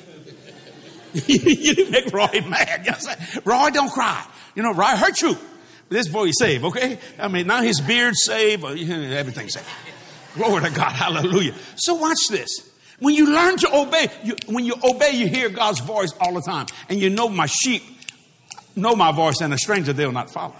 you 1.26 1.74
didn't 1.74 1.90
make 1.90 2.12
Roy 2.12 2.40
mad. 2.48 2.82
Yes, 2.84 3.06
Roy, 3.44 3.70
don't 3.70 3.90
cry. 3.90 4.24
You 4.54 4.62
know, 4.62 4.72
Roy 4.72 4.96
hurt 4.96 5.20
you. 5.20 5.36
This 5.88 6.08
boy 6.08 6.26
is 6.26 6.38
saved, 6.38 6.64
okay? 6.64 6.98
I 7.18 7.28
mean, 7.28 7.46
now 7.46 7.62
his 7.62 7.80
beard's 7.80 8.24
saved, 8.24 8.64
everything's 8.64 9.54
saved. 9.54 9.66
Glory 10.36 10.62
to 10.62 10.70
God. 10.70 10.92
Hallelujah. 10.92 11.54
So 11.76 11.94
watch 11.94 12.28
this. 12.30 12.48
When 12.98 13.14
you 13.14 13.32
learn 13.34 13.56
to 13.58 13.76
obey, 13.76 14.10
you, 14.24 14.36
when 14.46 14.64
you 14.64 14.74
obey, 14.82 15.10
you 15.12 15.28
hear 15.28 15.50
God's 15.50 15.80
voice 15.80 16.12
all 16.20 16.32
the 16.34 16.40
time. 16.40 16.66
And 16.88 17.00
you 17.00 17.10
know 17.10 17.28
my 17.28 17.46
sheep 17.46 17.82
know 18.76 18.94
my 18.94 19.10
voice 19.10 19.40
and 19.40 19.52
a 19.52 19.58
stranger 19.58 19.92
they'll 19.92 20.12
not 20.12 20.30
follow. 20.30 20.54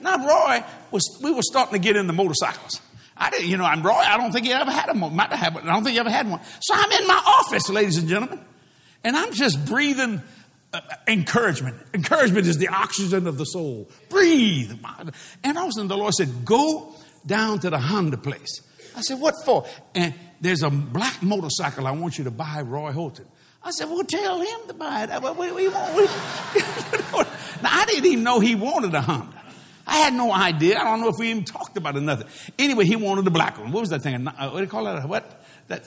Now, 0.00 0.26
Roy 0.26 0.64
was, 0.90 1.18
we 1.22 1.30
were 1.30 1.42
starting 1.42 1.74
to 1.74 1.78
get 1.78 1.96
into 1.96 2.12
motorcycles. 2.12 2.80
I 3.16 3.30
didn't, 3.30 3.48
you 3.48 3.56
know, 3.56 3.64
I'm 3.64 3.82
Roy. 3.82 3.92
I 3.92 4.16
don't 4.16 4.32
think 4.32 4.46
he 4.46 4.52
ever 4.52 4.70
had 4.70 4.88
a 4.88 4.94
might 4.94 5.32
have, 5.32 5.54
but 5.54 5.64
I 5.64 5.66
don't 5.66 5.82
think 5.82 5.94
he 5.94 5.98
ever 5.98 6.10
had 6.10 6.30
one. 6.30 6.40
So 6.60 6.74
I'm 6.74 6.90
in 6.92 7.06
my 7.06 7.20
office, 7.26 7.68
ladies 7.68 7.98
and 7.98 8.08
gentlemen, 8.08 8.40
and 9.02 9.16
I'm 9.16 9.32
just 9.32 9.64
breathing 9.66 10.22
uh, 10.72 10.80
encouragement. 11.08 11.76
Encouragement 11.94 12.46
is 12.46 12.58
the 12.58 12.68
oxygen 12.68 13.26
of 13.26 13.36
the 13.36 13.44
soul. 13.44 13.90
Breathe. 14.08 14.72
And 15.42 15.58
all 15.58 15.64
of 15.64 15.68
a 15.70 15.72
sudden 15.72 15.88
the 15.88 15.96
Lord 15.96 16.14
said, 16.14 16.44
go 16.44 16.94
down 17.26 17.58
to 17.60 17.70
the 17.70 17.78
Honda 17.78 18.18
place. 18.18 18.62
I 18.98 19.00
said, 19.02 19.20
what 19.20 19.36
for? 19.44 19.64
And 19.94 20.12
there's 20.40 20.64
a 20.64 20.70
black 20.70 21.22
motorcycle 21.22 21.86
I 21.86 21.92
want 21.92 22.18
you 22.18 22.24
to 22.24 22.32
buy, 22.32 22.62
Roy 22.62 22.90
Holton. 22.90 23.26
I 23.62 23.70
said, 23.70 23.88
well, 23.88 24.02
tell 24.02 24.40
him 24.40 24.60
to 24.66 24.74
buy 24.74 25.04
it. 25.04 25.22
We, 25.22 25.52
we, 25.52 25.52
we, 25.52 25.68
now, 25.70 25.78
I 27.62 27.84
didn't 27.86 28.06
even 28.06 28.24
know 28.24 28.40
he 28.40 28.56
wanted 28.56 28.92
a 28.94 29.00
Honda. 29.00 29.40
I 29.86 29.98
had 29.98 30.14
no 30.14 30.32
idea. 30.32 30.78
I 30.78 30.84
don't 30.84 31.00
know 31.00 31.08
if 31.08 31.14
we 31.18 31.30
even 31.30 31.44
talked 31.44 31.76
about 31.76 31.96
it, 31.96 32.00
nothing. 32.00 32.26
Anyway, 32.58 32.86
he 32.86 32.96
wanted 32.96 33.24
the 33.24 33.30
black 33.30 33.56
one. 33.58 33.70
What 33.70 33.80
was 33.80 33.90
that 33.90 34.02
thing? 34.02 34.26
Uh, 34.26 34.50
what 34.50 34.58
do 34.58 34.64
you 34.64 34.70
call 34.70 34.84
that? 34.84 35.08
What? 35.08 35.44
That? 35.68 35.84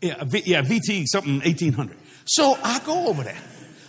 Yeah, 0.00 0.22
v, 0.24 0.42
yeah, 0.46 0.62
VT 0.62 1.04
something 1.06 1.40
1800. 1.40 1.96
So 2.26 2.56
I 2.62 2.78
go 2.80 3.08
over 3.08 3.24
there. 3.24 3.38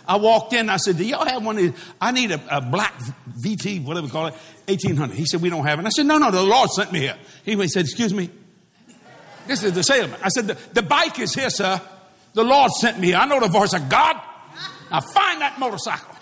I 0.08 0.16
walked 0.16 0.52
in. 0.54 0.70
I 0.70 0.78
said, 0.78 0.96
"Do 0.96 1.04
y'all 1.04 1.26
have 1.26 1.44
one? 1.44 1.58
Of 1.58 1.62
these? 1.62 1.84
I 2.00 2.10
need 2.10 2.32
a, 2.32 2.40
a 2.50 2.60
black 2.60 2.98
VT, 3.44 3.84
whatever 3.84 4.06
we 4.06 4.10
call 4.10 4.26
it, 4.26 4.34
1800." 4.66 5.14
He 5.14 5.26
said, 5.26 5.42
"We 5.42 5.50
don't 5.50 5.64
have 5.64 5.78
it." 5.78 5.86
I 5.86 5.90
said, 5.90 6.06
"No, 6.06 6.18
no, 6.18 6.30
the 6.30 6.42
Lord 6.42 6.70
sent 6.70 6.90
me 6.90 7.00
here." 7.00 7.16
He 7.44 7.68
said, 7.68 7.84
"Excuse 7.84 8.12
me." 8.14 8.30
This 9.48 9.62
is 9.62 9.72
the 9.72 9.82
salesman. 9.82 10.20
I 10.22 10.28
said, 10.28 10.46
the, 10.46 10.58
the 10.74 10.82
bike 10.82 11.18
is 11.18 11.34
here, 11.34 11.48
sir. 11.48 11.80
The 12.34 12.44
Lord 12.44 12.70
sent 12.70 13.00
me. 13.00 13.14
I 13.14 13.24
know 13.24 13.40
the 13.40 13.48
voice 13.48 13.72
of 13.72 13.88
God. 13.88 14.20
Now 14.90 15.00
find 15.00 15.40
that 15.40 15.58
motorcycle. 15.58 16.14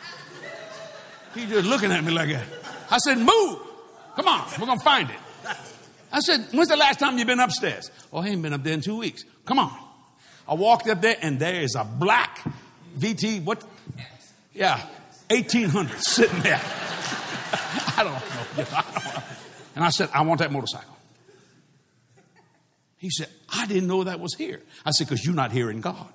He's 1.35 1.49
just 1.49 1.67
looking 1.67 1.91
at 1.91 2.03
me 2.05 2.13
like 2.13 2.31
that. 2.31 2.47
I 2.89 2.99
said, 2.99 3.19
move. 3.19 3.59
Come 4.15 4.29
on, 4.29 4.47
we're 4.59 4.67
to 4.67 4.81
find 4.83 5.11
it. 5.11 5.17
I 6.13 6.21
said, 6.21 6.47
when's 6.53 6.69
the 6.69 6.77
last 6.77 7.01
time 7.01 7.19
you've 7.19 7.27
been 7.27 7.41
upstairs? 7.41 7.91
Oh, 8.13 8.21
I 8.21 8.29
ain't 8.29 8.41
been 8.41 8.53
up 8.53 8.63
there 8.63 8.73
in 8.73 8.81
two 8.81 8.97
weeks. 8.97 9.25
Come 9.45 9.59
on. 9.59 9.77
I 10.49 10.55
walked 10.55 10.89
up 10.89 11.03
there 11.03 11.17
and 11.21 11.39
there 11.39 11.61
is 11.61 11.75
a 11.75 11.85
black 11.85 12.41
VT, 12.97 13.45
what? 13.45 13.63
Yeah, 14.57 14.79
1800 15.29 16.01
sitting 16.01 16.41
there. 16.41 16.61
I 17.97 18.03
don't 18.03 18.13
know. 18.57 19.23
And 19.75 19.85
I 19.85 19.91
said, 19.91 20.09
I 20.15 20.23
want 20.23 20.41
that 20.41 20.51
motorcycle. 20.51 20.97
He 22.97 23.11
said, 23.11 23.29
I 23.53 23.67
didn't 23.67 23.87
know 23.87 24.05
that 24.05 24.19
was 24.19 24.35
here. 24.35 24.63
I 24.85 24.93
said, 24.93 25.07
because 25.07 25.25
you're 25.25 25.35
not 25.35 25.53
hearing 25.53 25.83
God. 25.83 26.09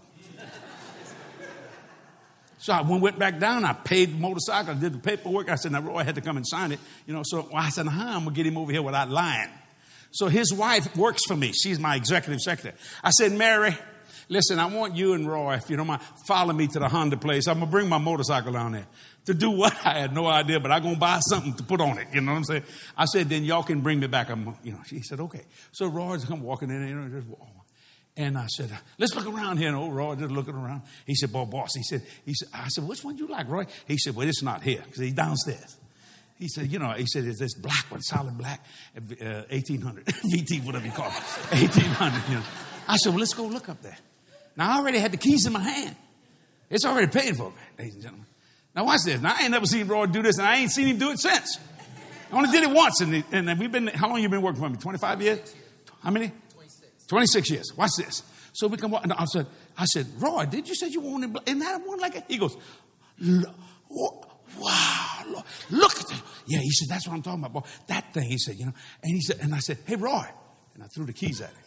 So 2.58 2.74
I 2.74 2.82
went 2.82 3.18
back 3.18 3.40
down. 3.40 3.66
I 3.66 3.74
paid 3.74 4.14
the 4.14 4.20
motorcycle. 4.20 4.76
I 4.76 4.80
did 4.80 4.94
the 4.94 5.00
paperwork. 5.00 5.50
I 5.50 5.56
said, 5.56 5.72
now 5.72 5.82
Roy 5.82 6.04
had 6.04 6.16
to 6.16 6.22
come 6.22 6.38
and 6.38 6.48
sign 6.48 6.72
it. 6.72 6.80
You 7.08 7.14
know, 7.14 7.24
so 7.24 7.50
I 7.54 7.70
said, 7.70 7.88
I'm 7.88 8.24
going 8.24 8.26
to 8.26 8.32
get 8.32 8.46
him 8.46 8.58
over 8.58 8.72
here 8.72 8.84
without 8.84 9.10
lying. 9.10 9.50
So 10.12 10.28
his 10.28 10.54
wife 10.54 10.96
works 10.96 11.22
for 11.28 11.36
me. 11.36 11.54
She's 11.54 11.80
my 11.80 11.96
executive 11.96 12.40
secretary. 12.40 12.76
I 13.04 13.12
said, 13.12 13.32
Mary, 13.32 13.76
listen, 14.32 14.60
I 14.60 14.66
want 14.66 14.96
you 14.96 15.14
and 15.14 15.30
Roy, 15.30 15.56
if 15.56 15.70
you 15.70 15.78
don't 15.78 15.88
mind, 15.88 16.02
follow 16.26 16.54
me 16.54 16.68
to 16.68 16.80
the 16.80 16.88
Honda 16.88 17.18
place. 17.18 17.48
I'm 17.48 17.60
to 17.60 17.66
bring 17.66 17.88
my 17.90 17.98
motorcycle 17.98 18.54
down 18.54 18.72
there. 18.72 18.88
To 19.26 19.34
do 19.36 19.52
what? 19.52 19.76
I 19.86 20.00
had 20.00 20.16
no 20.16 20.26
idea, 20.26 20.60
but 20.60 20.72
I'm 20.72 20.82
to 20.82 20.96
buy 20.96 21.20
something 21.20 21.54
to 21.56 21.64
put 21.64 21.82
on 21.82 22.00
it. 22.00 22.08
You 22.14 22.22
know 22.22 22.32
what 22.32 22.38
I'm 22.40 22.44
saying? 22.46 22.64
I 22.98 23.06
said, 23.06 23.30
then 23.30 23.44
y'all 23.44 23.62
can 23.62 23.82
bring 23.82 24.00
me 24.00 24.08
back. 24.08 24.30
I'm, 24.30 24.56
you 24.64 24.72
know, 24.72 24.80
she 24.88 25.02
said, 25.02 25.20
okay. 25.20 25.42
So 25.72 25.88
Roy's 25.88 26.26
come 26.26 26.42
walking 26.42 26.70
in, 26.70 26.88
you 26.88 26.96
know, 26.96 27.20
just, 27.20 27.28
and 28.18 28.38
I 28.38 28.48
said, 28.48 28.72
let's 28.98 29.14
look 29.16 29.28
around 29.28 29.58
here. 29.58 29.68
And 29.68 29.78
old 29.78 29.94
Roy 29.94 30.16
just 30.16 30.32
looking 30.32 30.56
around. 30.56 30.84
He 31.06 31.14
said, 31.14 31.32
boy, 31.32 31.46
boss, 31.46 31.70
he 31.76 31.84
said, 31.84 32.02
he 32.26 32.34
said, 32.34 32.50
I 32.54 32.68
said, 32.70 32.88
which 32.88 33.04
one 33.04 33.16
do 33.16 33.26
you 33.26 33.30
like, 33.30 33.48
Roy? 33.50 33.66
He 33.86 33.98
said, 33.98 34.16
well, 34.16 34.28
it's 34.28 34.42
not 34.42 34.64
here 34.64 34.82
because 34.84 35.00
he's 35.00 35.14
downstairs. 35.14 35.78
He 36.40 36.48
said, 36.48 36.72
you 36.72 36.80
know, 36.80 36.90
he 36.92 37.06
said, 37.06 37.26
it's 37.26 37.38
this 37.38 37.54
black 37.54 37.86
one, 37.90 38.02
solid 38.02 38.36
black, 38.36 38.66
uh, 38.98 39.44
1800, 39.50 40.06
VT, 40.06 40.66
whatever 40.66 40.86
you 40.86 40.92
call 40.92 41.08
it, 41.08 41.14
1800. 41.54 42.30
You 42.30 42.36
know. 42.36 42.44
I 42.88 42.96
said, 42.96 43.10
well, 43.10 43.20
let's 43.20 43.36
go 43.36 43.46
look 43.46 43.70
up 43.70 43.82
there. 43.84 43.98
Now, 44.56 44.72
I 44.72 44.80
already 44.80 45.00
had 45.00 45.12
the 45.12 45.18
keys 45.18 45.46
in 45.46 45.54
my 45.54 45.62
hand. 45.62 45.96
It's 46.70 46.86
already 46.86 47.08
paid 47.08 47.36
for, 47.36 47.54
ladies 47.78 47.96
and 47.96 48.04
gentlemen. 48.04 48.28
Now 48.76 48.86
watch 48.86 49.02
this. 49.04 49.20
Now 49.20 49.36
I 49.38 49.44
ain't 49.44 49.52
never 49.52 49.66
seen 49.66 49.88
Roy 49.88 50.06
do 50.06 50.22
this, 50.22 50.38
and 50.38 50.48
I 50.48 50.58
ain't 50.58 50.72
seen 50.72 50.88
him 50.88 50.98
do 50.98 51.12
it 51.12 51.20
since. 51.20 51.58
I 52.32 52.38
only 52.38 52.50
did 52.50 52.64
it 52.64 52.74
once, 52.74 53.02
and, 53.02 53.24
and 53.32 53.60
we've 53.60 53.72
been. 53.72 53.88
How 53.88 54.08
long 54.08 54.22
you 54.22 54.30
been 54.30 54.42
working 54.42 54.62
for 54.62 54.70
me? 54.70 54.78
Twenty 54.78 54.98
five 54.98 55.22
years? 55.22 55.54
How 56.02 56.12
many? 56.12 56.32
Twenty 56.54 56.70
six 56.70 57.06
26 57.08 57.52
years. 57.52 57.74
Watch 57.76 57.92
this. 57.98 58.24
So 58.54 58.68
we 58.68 58.78
come. 58.78 58.96
I 58.96 59.26
said, 59.26 59.48
I 59.78 59.86
said, 59.86 60.08
Roy, 60.18 60.46
did 60.46 60.70
you 60.70 60.76
say 60.76 60.88
you 60.88 61.02
wanted? 61.02 61.38
Isn't 61.46 61.60
that 61.60 61.86
one 61.86 62.00
like 62.00 62.16
it? 62.16 62.24
He 62.30 62.38
goes, 62.38 62.56
wow, 63.20 65.44
look 65.70 66.00
at 66.00 66.08
that. 66.08 66.22
Yeah, 66.48 66.60
he 66.60 66.72
said, 66.72 66.90
that's 66.90 67.08
what 67.08 67.16
I'm 67.16 67.22
talking 67.22 67.44
about. 67.44 67.54
Boy. 67.54 67.70
That 67.88 68.14
thing. 68.14 68.30
He 68.30 68.38
said, 68.38 68.56
you 68.58 68.68
know, 68.68 68.74
and 69.04 69.14
he 69.14 69.22
said, 69.22 69.40
and 69.42 69.54
I 69.54 69.60
said, 69.60 69.80
hey, 69.86 69.96
Roy, 69.96 70.24
and 70.74 70.84
I 70.84 70.88
threw 70.88 71.06
the 71.06 71.14
keys 71.14 71.42
at 71.42 71.50
him. 71.50 71.58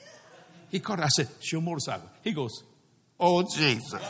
He 0.70 0.80
caught 0.80 0.98
it. 0.98 1.04
I 1.04 1.08
said, 1.08 1.28
show 1.40 1.60
motorcycle. 1.60 2.08
He 2.22 2.32
goes, 2.32 2.62
oh 3.24 3.42
Jesus. 3.42 4.00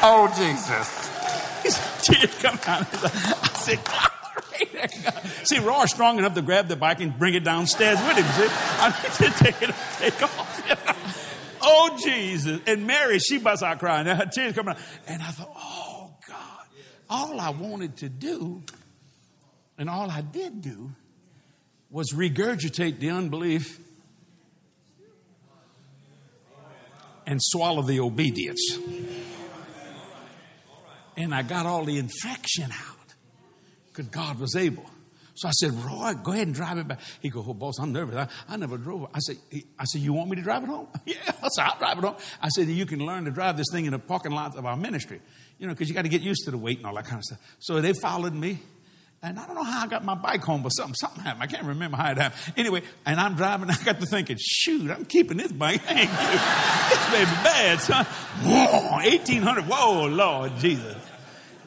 Oh, 0.00 0.32
Jesus. 0.36 1.08
Tears 2.06 2.38
come 2.38 2.58
out. 2.68 2.86
I 3.02 3.48
said, 3.54 3.80
glory 3.84 4.88
to 4.88 5.02
God. 5.02 5.22
See, 5.44 5.58
Roy's 5.58 5.90
strong 5.90 6.18
enough 6.18 6.34
to 6.34 6.42
grab 6.42 6.68
the 6.68 6.76
bike 6.76 7.00
and 7.00 7.18
bring 7.18 7.34
it 7.34 7.42
downstairs 7.42 7.98
with 8.02 8.16
him. 8.16 8.24
See, 8.24 8.54
I 8.78 9.02
need 9.02 9.32
to 9.32 9.44
take 9.44 9.62
it, 9.62 9.74
take 9.98 10.22
off. 10.22 11.58
oh 11.62 11.98
Jesus! 12.00 12.60
And 12.66 12.86
Mary, 12.86 13.18
she 13.18 13.38
busts 13.38 13.64
out 13.64 13.80
crying. 13.80 14.06
Now 14.06 14.14
Her 14.18 14.26
tears 14.26 14.54
coming 14.54 14.74
out, 14.74 14.80
and 15.08 15.20
I 15.20 15.26
thought, 15.26 15.52
oh 15.56 16.14
God, 16.28 16.66
all 17.10 17.40
I 17.40 17.50
wanted 17.50 17.96
to 17.98 18.08
do, 18.08 18.62
and 19.78 19.90
all 19.90 20.08
I 20.08 20.20
did 20.20 20.62
do, 20.62 20.92
was 21.90 22.12
regurgitate 22.12 23.00
the 23.00 23.10
unbelief 23.10 23.80
and 27.28 27.40
swallow 27.42 27.82
the 27.82 28.00
obedience. 28.00 28.78
And 31.16 31.34
I 31.34 31.42
got 31.42 31.66
all 31.66 31.84
the 31.84 31.98
infection 31.98 32.72
out 32.72 33.14
because 33.88 34.06
God 34.06 34.40
was 34.40 34.56
able. 34.56 34.88
So 35.34 35.46
I 35.46 35.50
said, 35.52 35.72
Roy, 35.72 36.14
go 36.14 36.32
ahead 36.32 36.46
and 36.46 36.56
drive 36.56 36.78
it 36.78 36.88
back. 36.88 37.00
He 37.20 37.28
goes, 37.28 37.44
oh, 37.46 37.54
boss, 37.54 37.78
I'm 37.78 37.92
nervous. 37.92 38.16
I, 38.16 38.54
I 38.54 38.56
never 38.56 38.78
drove. 38.78 39.08
I 39.14 39.18
said, 39.18 39.36
I 39.78 39.84
said, 39.84 40.00
you 40.00 40.14
want 40.14 40.30
me 40.30 40.36
to 40.36 40.42
drive 40.42 40.64
it 40.64 40.68
home? 40.68 40.88
yeah. 41.04 41.16
I 41.26 41.48
said, 41.48 41.64
I'll 41.64 41.78
drive 41.78 41.98
it 41.98 42.04
home. 42.04 42.16
I 42.42 42.48
said, 42.48 42.66
you 42.66 42.86
can 42.86 43.04
learn 43.04 43.26
to 43.26 43.30
drive 43.30 43.56
this 43.56 43.66
thing 43.70 43.84
in 43.84 43.92
the 43.92 43.98
parking 43.98 44.32
lot 44.32 44.56
of 44.56 44.64
our 44.64 44.76
ministry. 44.76 45.20
You 45.58 45.66
know, 45.66 45.74
because 45.74 45.88
you 45.88 45.94
got 45.94 46.02
to 46.02 46.08
get 46.08 46.22
used 46.22 46.44
to 46.46 46.50
the 46.50 46.58
weight 46.58 46.78
and 46.78 46.86
all 46.86 46.94
that 46.94 47.04
kind 47.04 47.18
of 47.18 47.24
stuff. 47.24 47.56
So 47.58 47.80
they 47.80 47.92
followed 47.92 48.34
me. 48.34 48.60
And 49.20 49.36
I 49.36 49.46
don't 49.46 49.56
know 49.56 49.64
how 49.64 49.84
I 49.84 49.88
got 49.88 50.04
my 50.04 50.14
bike 50.14 50.42
home, 50.44 50.62
but 50.62 50.68
something, 50.70 50.94
something 50.94 51.24
happened. 51.24 51.42
I 51.42 51.46
can't 51.46 51.66
remember 51.66 51.96
how 51.96 52.12
it 52.12 52.18
happened. 52.18 52.54
Anyway, 52.56 52.82
and 53.04 53.18
I'm 53.18 53.34
driving, 53.34 53.68
I 53.70 53.76
got 53.82 53.98
to 53.98 54.06
thinking, 54.06 54.36
shoot, 54.40 54.90
I'm 54.90 55.04
keeping 55.04 55.36
this 55.36 55.52
bike. 55.52 55.82
This 56.88 57.10
baby 57.10 57.30
bad, 57.44 57.80
son. 57.80 58.06
Whoa, 58.42 58.96
1800. 59.04 59.64
Whoa, 59.64 60.06
Lord 60.06 60.56
Jesus. 60.56 60.96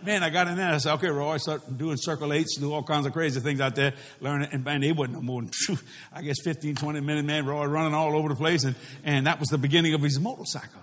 Man, 0.04 0.24
I 0.24 0.32
got 0.32 0.48
in 0.48 0.56
there. 0.56 0.74
I 0.74 0.78
said, 0.80 0.94
okay, 0.94 1.10
Roy, 1.10 1.38
start 1.38 1.78
doing 1.78 1.96
circle 1.98 2.34
eights, 2.34 2.58
do 2.58 2.74
all 2.74 2.82
kinds 2.82 3.06
of 3.06 3.14
crazy 3.14 3.40
things 3.40 3.60
out 3.62 3.76
there, 3.76 3.94
learning. 4.20 4.50
And 4.52 4.66
man, 4.66 4.82
it 4.82 4.96
wasn't 4.96 5.18
no 5.18 5.22
more 5.22 5.44
than, 5.44 5.52
I 6.12 6.24
guess, 6.24 6.38
15, 6.44 6.76
20 6.76 7.02
minutes, 7.02 7.28
man. 7.28 7.46
Roy 7.46 7.66
running 7.66 7.94
all 7.94 8.16
over 8.16 8.30
the 8.30 8.36
place. 8.36 8.64
And, 8.64 8.76
and 9.04 9.28
that 9.28 9.40
was 9.40 9.50
the 9.50 9.60
beginning 9.60 9.94
of 9.94 10.02
his 10.02 10.20
motorcycle 10.20 10.82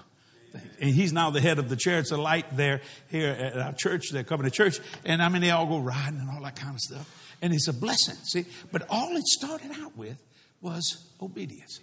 and 0.81 0.91
he's 0.91 1.12
now 1.12 1.31
the 1.31 1.41
head 1.41 1.59
of 1.59 1.68
the 1.68 1.76
Chariots 1.76 2.11
of 2.11 2.18
Light 2.18 2.57
there 2.57 2.81
here 3.09 3.31
at 3.31 3.59
our 3.59 3.72
church, 3.72 4.11
They're 4.11 4.24
Covenant 4.24 4.55
Church. 4.55 4.81
And 5.05 5.22
I 5.22 5.29
mean, 5.29 5.43
they 5.43 5.51
all 5.51 5.66
go 5.66 5.79
riding 5.79 6.20
and 6.20 6.31
all 6.31 6.43
that 6.43 6.57
kind 6.57 6.74
of 6.74 6.81
stuff. 6.81 7.37
And 7.41 7.53
it's 7.53 7.68
a 7.68 7.72
blessing, 7.72 8.16
see. 8.24 8.45
But 8.72 8.83
all 8.91 9.16
it 9.16 9.26
started 9.26 9.70
out 9.81 9.97
with 9.97 10.16
was 10.61 11.07
obedience. 11.20 11.81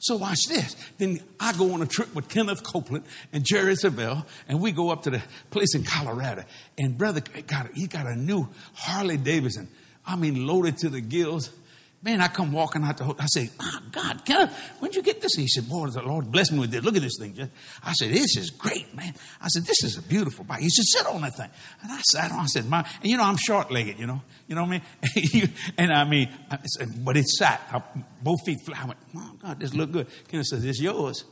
So 0.00 0.16
watch 0.16 0.46
this. 0.48 0.76
Then 0.96 1.20
I 1.38 1.52
go 1.52 1.74
on 1.74 1.82
a 1.82 1.86
trip 1.86 2.14
with 2.14 2.28
Kenneth 2.28 2.62
Copeland 2.62 3.04
and 3.34 3.44
Jerry 3.44 3.74
Savelle, 3.74 4.24
and 4.48 4.58
we 4.58 4.72
go 4.72 4.88
up 4.88 5.02
to 5.02 5.10
the 5.10 5.22
place 5.50 5.74
in 5.74 5.84
Colorado. 5.84 6.44
And 6.78 6.96
brother 6.96 7.20
got 7.46 7.70
he 7.74 7.86
got 7.86 8.06
a 8.06 8.16
new 8.16 8.48
Harley 8.74 9.18
Davidson. 9.18 9.68
I 10.06 10.16
mean, 10.16 10.46
loaded 10.46 10.78
to 10.78 10.88
the 10.88 11.02
gills. 11.02 11.50
Man, 12.02 12.22
I 12.22 12.28
come 12.28 12.50
walking 12.50 12.82
out 12.82 12.96
the 12.96 13.04
hotel. 13.04 13.22
I 13.22 13.26
say, 13.26 13.50
oh, 13.60 13.78
God, 13.92 14.24
Kenneth, 14.24 14.56
when'd 14.78 14.94
you 14.94 15.02
get 15.02 15.20
this? 15.20 15.34
He 15.34 15.46
said, 15.46 15.68
boy, 15.68 15.88
the 15.88 16.00
Lord 16.00 16.32
bless 16.32 16.50
me 16.50 16.60
with 16.60 16.70
this. 16.70 16.82
Look 16.82 16.96
at 16.96 17.02
this 17.02 17.18
thing. 17.20 17.36
I 17.84 17.92
said, 17.92 18.10
this 18.10 18.38
is 18.38 18.48
great, 18.48 18.94
man. 18.94 19.14
I 19.38 19.48
said, 19.48 19.64
this 19.64 19.84
is 19.84 19.98
a 19.98 20.02
beautiful 20.02 20.44
bike. 20.44 20.60
He 20.60 20.70
said, 20.70 20.84
sit 20.86 21.06
on 21.06 21.20
that 21.20 21.36
thing. 21.36 21.50
And 21.82 21.92
I 21.92 22.00
sat 22.10 22.32
on, 22.32 22.38
I 22.38 22.46
said, 22.46 22.64
my, 22.64 22.86
and 23.02 23.10
you 23.10 23.18
know, 23.18 23.24
I'm 23.24 23.36
short-legged, 23.36 23.98
you 23.98 24.06
know, 24.06 24.22
you 24.48 24.54
know 24.54 24.62
what 24.62 24.80
I 24.80 25.20
mean? 25.20 25.52
and 25.76 25.92
I 25.92 26.04
mean, 26.04 26.30
I 26.50 26.58
said, 26.64 27.04
but 27.04 27.18
it 27.18 27.28
sat, 27.28 27.60
I, 27.70 27.82
both 28.22 28.46
feet 28.46 28.60
flat. 28.64 28.82
I 28.82 28.86
went, 28.86 28.98
oh, 29.16 29.32
God, 29.42 29.60
this 29.60 29.74
look 29.74 29.92
good. 29.92 30.06
Kenneth 30.28 30.46
says, 30.46 30.62
this 30.62 30.80
yours. 30.80 31.24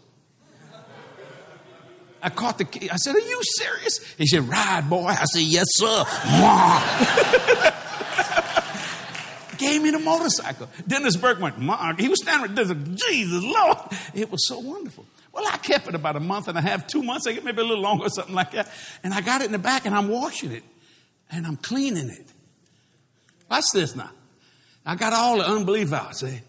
I 2.20 2.28
caught 2.28 2.58
the 2.58 2.64
key. 2.64 2.90
I 2.90 2.96
said, 2.96 3.14
are 3.14 3.20
you 3.20 3.40
serious? 3.56 4.04
He 4.18 4.26
said, 4.26 4.46
ride, 4.46 4.90
boy. 4.90 5.06
I 5.06 5.24
said, 5.24 5.42
yes, 5.44 5.66
sir. 5.68 6.04
gave 9.58 9.82
me 9.82 9.90
the 9.90 9.98
motorcycle. 9.98 10.68
Dennis 10.86 11.16
Burke 11.16 11.40
went, 11.40 11.58
Mark. 11.58 12.00
He 12.00 12.08
was 12.08 12.22
standing 12.22 12.54
there, 12.54 12.74
Jesus, 12.74 13.44
Lord. 13.44 13.78
It 14.14 14.30
was 14.30 14.46
so 14.46 14.58
wonderful. 14.60 15.06
Well, 15.32 15.44
I 15.46 15.58
kept 15.58 15.86
it 15.86 15.94
about 15.94 16.16
a 16.16 16.20
month 16.20 16.48
and 16.48 16.56
a 16.56 16.60
half, 16.60 16.86
two 16.86 17.02
months, 17.02 17.26
maybe 17.26 17.48
a 17.48 17.64
little 17.64 17.80
longer, 17.80 18.06
or 18.06 18.08
something 18.10 18.34
like 18.34 18.52
that. 18.52 18.70
And 19.04 19.12
I 19.12 19.20
got 19.20 19.40
it 19.40 19.46
in 19.46 19.52
the 19.52 19.58
back 19.58 19.86
and 19.86 19.94
I'm 19.94 20.08
washing 20.08 20.52
it 20.52 20.64
and 21.30 21.46
I'm 21.46 21.56
cleaning 21.56 22.08
it. 22.08 22.26
Watch 23.50 23.66
this 23.72 23.94
now. 23.94 24.10
I 24.84 24.94
got 24.94 25.12
all 25.12 25.38
the 25.38 25.46
unbelief 25.46 25.92
out, 25.92 26.16
see? 26.16 26.40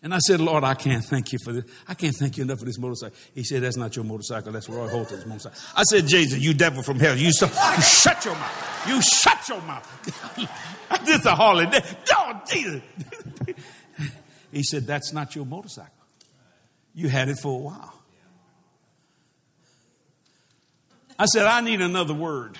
And 0.00 0.14
I 0.14 0.18
said, 0.18 0.40
Lord, 0.40 0.62
I 0.62 0.74
can't 0.74 1.04
thank 1.04 1.32
you 1.32 1.40
for 1.40 1.52
this. 1.52 1.64
I 1.88 1.94
can't 1.94 2.14
thank 2.14 2.36
you 2.36 2.44
enough 2.44 2.60
for 2.60 2.64
this 2.64 2.78
motorcycle. 2.78 3.16
He 3.34 3.42
said, 3.42 3.62
That's 3.62 3.76
not 3.76 3.96
your 3.96 4.04
motorcycle. 4.04 4.52
That's 4.52 4.68
Roy 4.68 4.88
Holton's 4.88 5.26
motorcycle. 5.26 5.58
I 5.74 5.82
said, 5.82 6.06
Jesus, 6.06 6.38
you 6.38 6.54
devil 6.54 6.82
from 6.82 7.00
hell. 7.00 7.16
You, 7.16 7.32
so, 7.32 7.46
you 7.46 7.82
shut 7.82 8.24
your 8.24 8.34
mouth. 8.34 8.88
You 8.88 9.02
shut 9.02 9.48
your 9.48 9.60
mouth. 9.62 10.36
this 11.04 11.20
is 11.20 11.26
a 11.26 11.34
Harley. 11.34 11.66
Oh, 12.12 12.42
Jesus. 12.48 12.82
he 14.52 14.62
said, 14.62 14.86
That's 14.86 15.12
not 15.12 15.34
your 15.34 15.46
motorcycle. 15.46 15.90
You 16.94 17.08
had 17.08 17.28
it 17.28 17.38
for 17.38 17.54
a 17.54 17.62
while. 17.62 17.94
I 21.18 21.26
said, 21.26 21.46
I 21.46 21.60
need 21.60 21.80
another 21.80 22.14
word. 22.14 22.56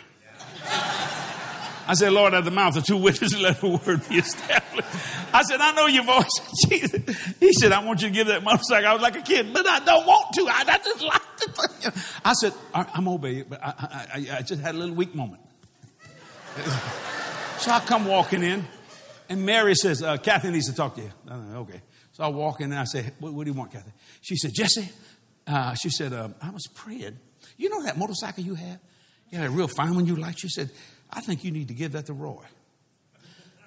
I 1.89 1.95
said, 1.95 2.12
Lord, 2.12 2.34
at 2.34 2.45
the 2.45 2.51
mouth 2.51 2.76
of 2.76 2.84
two 2.84 2.99
witnesses, 2.99 3.41
let 3.41 3.62
the 3.62 3.68
word 3.68 4.07
be 4.09 4.16
established. 4.16 4.89
I 5.32 5.43
said, 5.43 5.61
I 5.61 5.72
know 5.72 5.86
your 5.86 6.05
voice. 6.05 6.28
Jesus. 6.68 7.16
He 7.41 7.51
said, 7.55 7.72
I 7.72 7.82
want 7.82 8.03
you 8.03 8.09
to 8.09 8.14
give 8.14 8.26
that 8.26 8.45
motorcycle. 8.45 8.86
I 8.86 8.93
was 8.93 9.01
like 9.01 9.16
a 9.16 9.22
kid, 9.22 9.55
but 9.55 9.66
I 9.66 9.80
don't 9.80 10.07
want 10.07 10.34
to. 10.34 10.47
I, 10.49 10.64
I 10.68 10.78
just 10.78 11.03
like 11.03 11.36
to. 11.39 12.03
I 12.24 12.34
said, 12.34 12.53
I'm 12.74 13.09
obeying, 13.09 13.47
but 13.49 13.64
I, 13.64 14.07
I, 14.14 14.36
I 14.39 14.43
just 14.43 14.61
had 14.61 14.74
a 14.74 14.78
little 14.78 14.95
weak 14.95 15.14
moment. 15.14 15.41
so 17.59 17.70
I 17.70 17.80
come 17.80 18.05
walking 18.05 18.43
in, 18.43 18.66
and 19.30 19.47
Mary 19.47 19.74
says, 19.74 20.03
uh, 20.03 20.18
Kathy 20.18 20.51
needs 20.51 20.66
to 20.68 20.74
talk 20.74 20.95
to 20.97 21.01
you. 21.01 21.11
okay. 21.30 21.80
So 22.12 22.24
I 22.24 22.28
walk 22.28 22.61
in 22.61 22.70
and 22.72 22.80
I 22.80 22.84
say, 22.84 23.12
what, 23.18 23.32
what 23.32 23.45
do 23.45 23.51
you 23.53 23.57
want, 23.57 23.72
Kathy? 23.72 23.93
She 24.20 24.36
said, 24.36 24.51
Jesse, 24.53 24.89
uh, 25.47 25.74
she 25.74 25.89
said, 25.89 26.12
uh, 26.12 26.28
I 26.43 26.51
was 26.51 26.66
praying. 26.74 27.18
You 27.57 27.70
know 27.70 27.82
that 27.84 27.97
motorcycle 27.97 28.45
you 28.45 28.57
have? 28.57 28.78
You 29.30 29.39
had 29.39 29.47
a 29.47 29.51
real 29.51 29.68
fine 29.68 29.95
one 29.95 30.05
you 30.07 30.16
like? 30.16 30.39
She 30.39 30.49
said, 30.49 30.70
I 31.11 31.21
think 31.21 31.45
you 31.45 31.51
need 31.51 31.69
to 31.69 31.75
give 31.75 31.93
that 31.93 32.07
to 32.07 32.13
Roy. 32.13 32.45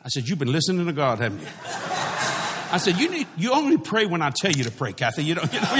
I 0.04 0.10
said, 0.10 0.28
You've 0.28 0.39
been 0.39 0.52
listening 0.52 0.86
to 0.86 0.94
God, 0.94 1.20
haven't 1.20 1.39
you? 1.39 1.48
I 2.72 2.78
said, 2.78 2.98
You 2.98 3.10
need 3.10 3.28
you 3.38 3.54
only 3.54 3.78
pray 3.78 4.06
when 4.06 4.22
I 4.22 4.32
tell 4.32 4.52
you 4.52 4.64
to 4.64 4.72
pray, 4.72 4.94
Kathy. 4.94 5.24
You 5.24 5.36
don't, 5.36 5.52
you 5.54 5.60
know, 5.60 5.68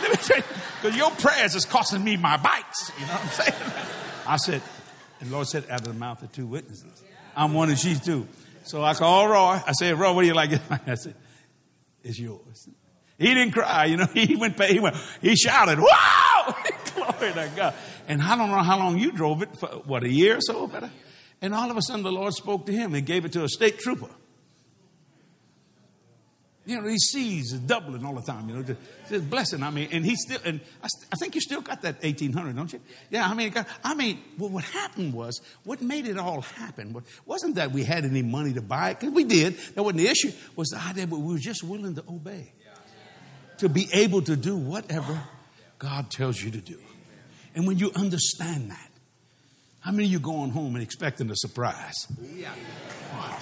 let 0.00 0.10
me 0.10 0.16
tell 0.16 0.42
because 0.84 0.98
your 0.98 1.10
prayers 1.12 1.54
is 1.54 1.64
costing 1.64 2.04
me 2.04 2.16
my 2.16 2.36
bikes. 2.36 2.92
You 2.98 3.06
know 3.06 3.12
what 3.12 3.22
I'm 3.22 3.28
saying? 3.28 3.72
I 4.26 4.36
said, 4.36 4.62
and 5.20 5.32
Lord 5.32 5.46
said, 5.46 5.64
out 5.70 5.80
of 5.80 5.86
the 5.86 5.94
mouth 5.94 6.22
of 6.22 6.30
two 6.30 6.46
witnesses. 6.46 7.02
I'm 7.34 7.54
one 7.54 7.70
and 7.70 7.78
she's 7.78 8.00
two. 8.00 8.28
So 8.64 8.84
I 8.84 8.92
called 8.92 9.30
Roy. 9.30 9.60
I 9.66 9.72
said, 9.72 9.98
Roy, 9.98 10.12
what 10.12 10.22
do 10.22 10.26
you 10.26 10.34
like? 10.34 10.50
I 10.86 10.94
said, 10.94 11.14
It's 12.02 12.18
yours. 12.18 12.68
He 13.18 13.32
didn't 13.32 13.52
cry, 13.52 13.86
you 13.86 13.96
know. 13.96 14.06
He 14.12 14.36
went, 14.36 14.62
he 14.62 14.80
went, 14.80 14.96
he 15.22 15.36
shouted, 15.36 15.78
"Wow!" 15.78 16.33
Glory 17.32 17.48
to 17.48 17.56
God. 17.56 17.74
And 18.08 18.22
I 18.22 18.36
don't 18.36 18.50
know 18.50 18.62
how 18.62 18.78
long 18.78 18.98
you 18.98 19.12
drove 19.12 19.42
it 19.42 19.56
for, 19.58 19.68
what, 19.68 20.04
a 20.04 20.10
year 20.10 20.36
or 20.36 20.40
so, 20.40 20.66
better. 20.66 20.90
And 21.40 21.54
all 21.54 21.70
of 21.70 21.76
a 21.76 21.82
sudden, 21.82 22.02
the 22.02 22.12
Lord 22.12 22.34
spoke 22.34 22.66
to 22.66 22.72
him 22.72 22.94
and 22.94 23.06
gave 23.06 23.24
it 23.24 23.32
to 23.32 23.44
a 23.44 23.48
state 23.48 23.78
trooper. 23.78 24.10
You 26.66 26.80
know, 26.80 26.88
he 26.88 26.96
sees 26.98 27.52
doubling 27.52 28.06
all 28.06 28.14
the 28.14 28.22
time, 28.22 28.48
you 28.48 28.56
know, 28.56 28.62
just, 28.62 28.80
just 29.10 29.28
blessing. 29.28 29.62
I 29.62 29.68
mean, 29.68 29.88
and 29.92 30.02
he 30.02 30.16
still, 30.16 30.38
and 30.46 30.60
I, 30.82 30.88
I, 31.12 31.16
think 31.16 31.34
you 31.34 31.42
still 31.42 31.60
got 31.60 31.82
that 31.82 32.02
1800, 32.02 32.56
don't 32.56 32.72
you? 32.72 32.80
Yeah, 33.10 33.28
I 33.28 33.34
mean, 33.34 33.52
I 33.82 33.94
mean, 33.94 34.18
well, 34.38 34.48
what 34.48 34.64
happened 34.64 35.12
was, 35.12 35.42
what 35.64 35.82
made 35.82 36.06
it 36.06 36.18
all 36.18 36.40
happen 36.40 36.96
wasn't 37.26 37.56
that 37.56 37.72
we 37.72 37.84
had 37.84 38.06
any 38.06 38.22
money 38.22 38.54
to 38.54 38.62
buy 38.62 38.90
it, 38.90 39.00
because 39.00 39.14
we 39.14 39.24
did. 39.24 39.58
That 39.74 39.82
wasn't 39.82 39.98
the 39.98 40.08
issue. 40.08 40.32
Was 40.56 40.68
the 40.68 40.78
idea 40.78 41.04
that 41.04 41.14
we 41.14 41.34
were 41.34 41.38
just 41.38 41.62
willing 41.62 41.96
to 41.96 42.04
obey 42.08 42.54
to 43.58 43.68
be 43.68 43.86
able 43.92 44.22
to 44.22 44.34
do 44.34 44.56
whatever 44.56 45.22
God 45.78 46.10
tells 46.10 46.42
you 46.42 46.50
to 46.50 46.60
do. 46.62 46.78
And 47.54 47.66
when 47.66 47.78
you 47.78 47.92
understand 47.94 48.70
that, 48.70 48.90
how 49.80 49.92
many 49.92 50.04
of 50.04 50.10
you 50.10 50.18
going 50.18 50.50
home 50.50 50.74
and 50.74 50.82
expecting 50.82 51.30
a 51.30 51.36
surprise? 51.36 52.06
Wow. 53.12 53.38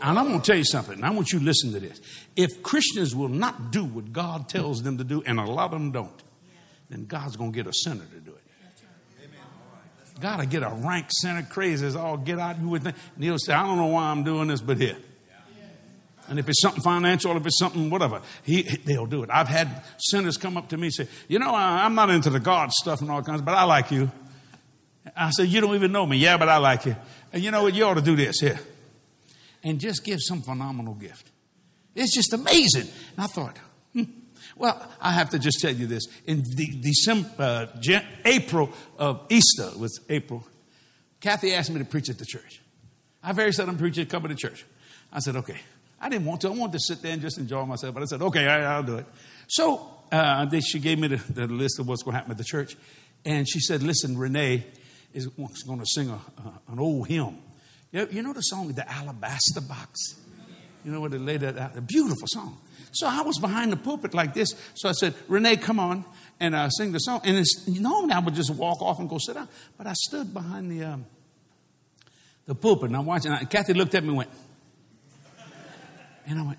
And 0.00 0.18
I'm 0.18 0.28
going 0.28 0.40
to 0.40 0.46
tell 0.46 0.56
you 0.56 0.64
something, 0.64 0.94
and 0.94 1.04
I 1.04 1.10
want 1.10 1.32
you 1.32 1.40
to 1.40 1.44
listen 1.44 1.72
to 1.72 1.80
this. 1.80 2.00
If 2.36 2.62
Christians 2.62 3.16
will 3.16 3.28
not 3.28 3.72
do 3.72 3.84
what 3.84 4.12
God 4.12 4.48
tells 4.48 4.82
them 4.82 4.96
to 4.98 5.04
do, 5.04 5.22
and 5.26 5.40
a 5.40 5.44
lot 5.44 5.66
of 5.66 5.70
them 5.72 5.90
don't, 5.90 6.22
then 6.88 7.04
God's 7.04 7.36
going 7.36 7.52
to 7.52 7.56
get 7.56 7.66
a 7.66 7.72
sinner 7.72 8.04
to 8.04 8.20
do 8.20 8.30
it. 8.30 8.42
God 10.20 10.40
will 10.40 10.46
get 10.46 10.62
a 10.62 10.70
rank 10.70 11.06
sinner 11.10 11.46
crazy 11.48 11.86
as 11.86 11.94
all 11.94 12.16
get 12.16 12.38
out. 12.38 12.60
You 12.60 12.68
would 12.68 12.82
think, 12.82 12.96
and 13.14 13.24
he'll 13.24 13.36
I 13.48 13.62
don't 13.62 13.76
know 13.76 13.86
why 13.86 14.04
I'm 14.04 14.24
doing 14.24 14.48
this, 14.48 14.60
but 14.60 14.78
here. 14.78 14.96
And 16.28 16.38
if 16.38 16.48
it's 16.48 16.60
something 16.60 16.82
financial, 16.82 17.36
if 17.36 17.46
it's 17.46 17.58
something 17.58 17.88
whatever, 17.90 18.20
he, 18.42 18.62
they'll 18.62 19.06
do 19.06 19.22
it. 19.22 19.30
I've 19.32 19.48
had 19.48 19.82
sinners 19.98 20.36
come 20.36 20.56
up 20.56 20.68
to 20.68 20.76
me 20.76 20.88
and 20.88 20.94
say, 20.94 21.08
You 21.28 21.38
know, 21.38 21.54
I'm 21.54 21.94
not 21.94 22.10
into 22.10 22.30
the 22.30 22.40
God 22.40 22.70
stuff 22.72 23.00
and 23.00 23.10
all 23.10 23.22
kinds, 23.22 23.42
but 23.42 23.54
I 23.54 23.64
like 23.64 23.90
you. 23.90 24.10
I 25.16 25.30
said, 25.30 25.48
You 25.48 25.60
don't 25.60 25.74
even 25.74 25.92
know 25.92 26.06
me. 26.06 26.18
Yeah, 26.18 26.36
but 26.36 26.48
I 26.48 26.58
like 26.58 26.84
you. 26.86 26.96
And 27.32 27.42
you 27.42 27.50
know 27.50 27.62
what? 27.62 27.74
You 27.74 27.84
ought 27.84 27.94
to 27.94 28.02
do 28.02 28.16
this 28.16 28.40
here. 28.40 28.58
And 29.62 29.80
just 29.80 30.04
give 30.04 30.20
some 30.20 30.42
phenomenal 30.42 30.94
gift. 30.94 31.30
It's 31.94 32.14
just 32.14 32.32
amazing. 32.32 32.88
And 33.16 33.24
I 33.24 33.26
thought, 33.26 33.56
hmm, 33.92 34.04
Well, 34.56 34.86
I 35.00 35.12
have 35.12 35.30
to 35.30 35.38
just 35.38 35.60
tell 35.60 35.72
you 35.74 35.86
this. 35.86 36.06
In 36.26 36.42
the 36.42 36.78
December, 36.80 37.30
uh, 37.38 37.66
Jan- 37.80 38.06
April 38.24 38.70
of 38.98 39.22
Easter, 39.30 39.70
was 39.78 40.00
April, 40.08 40.46
Kathy 41.20 41.54
asked 41.54 41.70
me 41.70 41.78
to 41.78 41.84
preach 41.84 42.08
at 42.10 42.18
the 42.18 42.26
church. 42.26 42.60
I 43.22 43.32
very 43.32 43.52
seldom 43.52 43.76
preach 43.76 43.98
at 43.98 44.08
Covenant 44.08 44.38
church. 44.38 44.64
I 45.12 45.18
said, 45.20 45.36
okay. 45.36 45.58
I 46.00 46.08
didn't 46.08 46.26
want 46.26 46.42
to. 46.42 46.48
I 46.48 46.50
wanted 46.52 46.74
to 46.74 46.80
sit 46.80 47.02
there 47.02 47.12
and 47.12 47.20
just 47.20 47.38
enjoy 47.38 47.64
myself, 47.64 47.94
but 47.94 48.02
I 48.02 48.06
said, 48.06 48.22
okay, 48.22 48.46
I, 48.46 48.78
will 48.78 48.86
do 48.86 48.96
it. 48.98 49.06
So 49.48 49.88
uh, 50.12 50.46
she 50.60 50.78
gave 50.78 50.98
me 50.98 51.08
the, 51.08 51.32
the, 51.32 51.46
list 51.46 51.78
of 51.78 51.88
what's 51.88 52.02
going 52.02 52.12
to 52.12 52.18
happen 52.18 52.30
at 52.30 52.38
the 52.38 52.44
church. 52.44 52.76
And 53.24 53.48
she 53.48 53.60
said, 53.60 53.82
listen, 53.82 54.16
Renee 54.16 54.64
is 55.12 55.26
going 55.26 55.80
to 55.80 55.86
sing 55.86 56.10
a, 56.10 56.14
uh, 56.14 56.50
an 56.68 56.78
old 56.78 57.08
hymn. 57.08 57.38
You 57.90 58.00
know, 58.00 58.08
you 58.10 58.22
know, 58.22 58.32
the 58.32 58.42
song, 58.42 58.68
The 58.72 58.90
Alabaster 58.90 59.60
Box? 59.60 60.16
You 60.84 60.92
know 60.92 61.00
what 61.00 61.10
they 61.10 61.18
laid 61.18 61.40
that 61.40 61.58
out? 61.58 61.76
A 61.76 61.80
beautiful 61.80 62.26
song. 62.28 62.58
So 62.92 63.06
I 63.06 63.22
was 63.22 63.38
behind 63.38 63.72
the 63.72 63.76
pulpit 63.76 64.14
like 64.14 64.34
this. 64.34 64.54
So 64.74 64.88
I 64.88 64.92
said, 64.92 65.14
Renee, 65.26 65.56
come 65.56 65.80
on 65.80 66.04
and 66.40 66.54
uh, 66.54 66.70
sing 66.70 66.92
the 66.92 66.98
song. 66.98 67.20
And 67.24 67.36
it's, 67.36 67.66
normally 67.68 68.12
I 68.12 68.20
would 68.20 68.34
just 68.34 68.50
walk 68.50 68.80
off 68.80 68.98
and 68.98 69.08
go 69.08 69.18
sit 69.18 69.34
down. 69.34 69.48
But 69.76 69.86
I 69.86 69.92
stood 69.94 70.32
behind 70.32 70.70
the, 70.70 70.84
um, 70.84 71.06
the 72.46 72.54
pulpit 72.54 72.86
and 72.86 72.96
I'm 72.96 73.06
watching. 73.06 73.32
And 73.32 73.50
Kathy 73.50 73.74
looked 73.74 73.94
at 73.94 74.02
me 74.02 74.10
and 74.10 74.18
went, 74.18 74.30
and 76.28 76.38
I 76.38 76.42
went, 76.42 76.58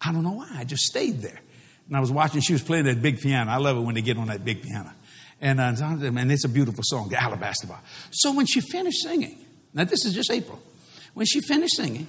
I 0.00 0.12
don't 0.12 0.22
know 0.22 0.32
why. 0.32 0.48
I 0.54 0.64
just 0.64 0.84
stayed 0.84 1.20
there. 1.20 1.40
And 1.86 1.96
I 1.96 2.00
was 2.00 2.10
watching, 2.10 2.40
she 2.40 2.52
was 2.52 2.62
playing 2.62 2.84
that 2.84 3.02
big 3.02 3.20
piano. 3.20 3.50
I 3.50 3.56
love 3.56 3.76
it 3.76 3.80
when 3.80 3.94
they 3.94 4.02
get 4.02 4.16
on 4.16 4.28
that 4.28 4.44
big 4.44 4.62
piano. 4.62 4.92
And, 5.40 5.60
uh, 5.60 5.74
and 5.80 6.32
it's 6.32 6.44
a 6.44 6.48
beautiful 6.48 6.82
song, 6.84 7.08
the 7.08 7.20
Alabaster 7.20 7.66
Box. 7.66 7.82
So 8.10 8.32
when 8.32 8.46
she 8.46 8.60
finished 8.60 9.02
singing, 9.02 9.44
now 9.72 9.84
this 9.84 10.04
is 10.04 10.14
just 10.14 10.30
April, 10.30 10.62
when 11.14 11.26
she 11.26 11.40
finished 11.40 11.76
singing, 11.76 12.06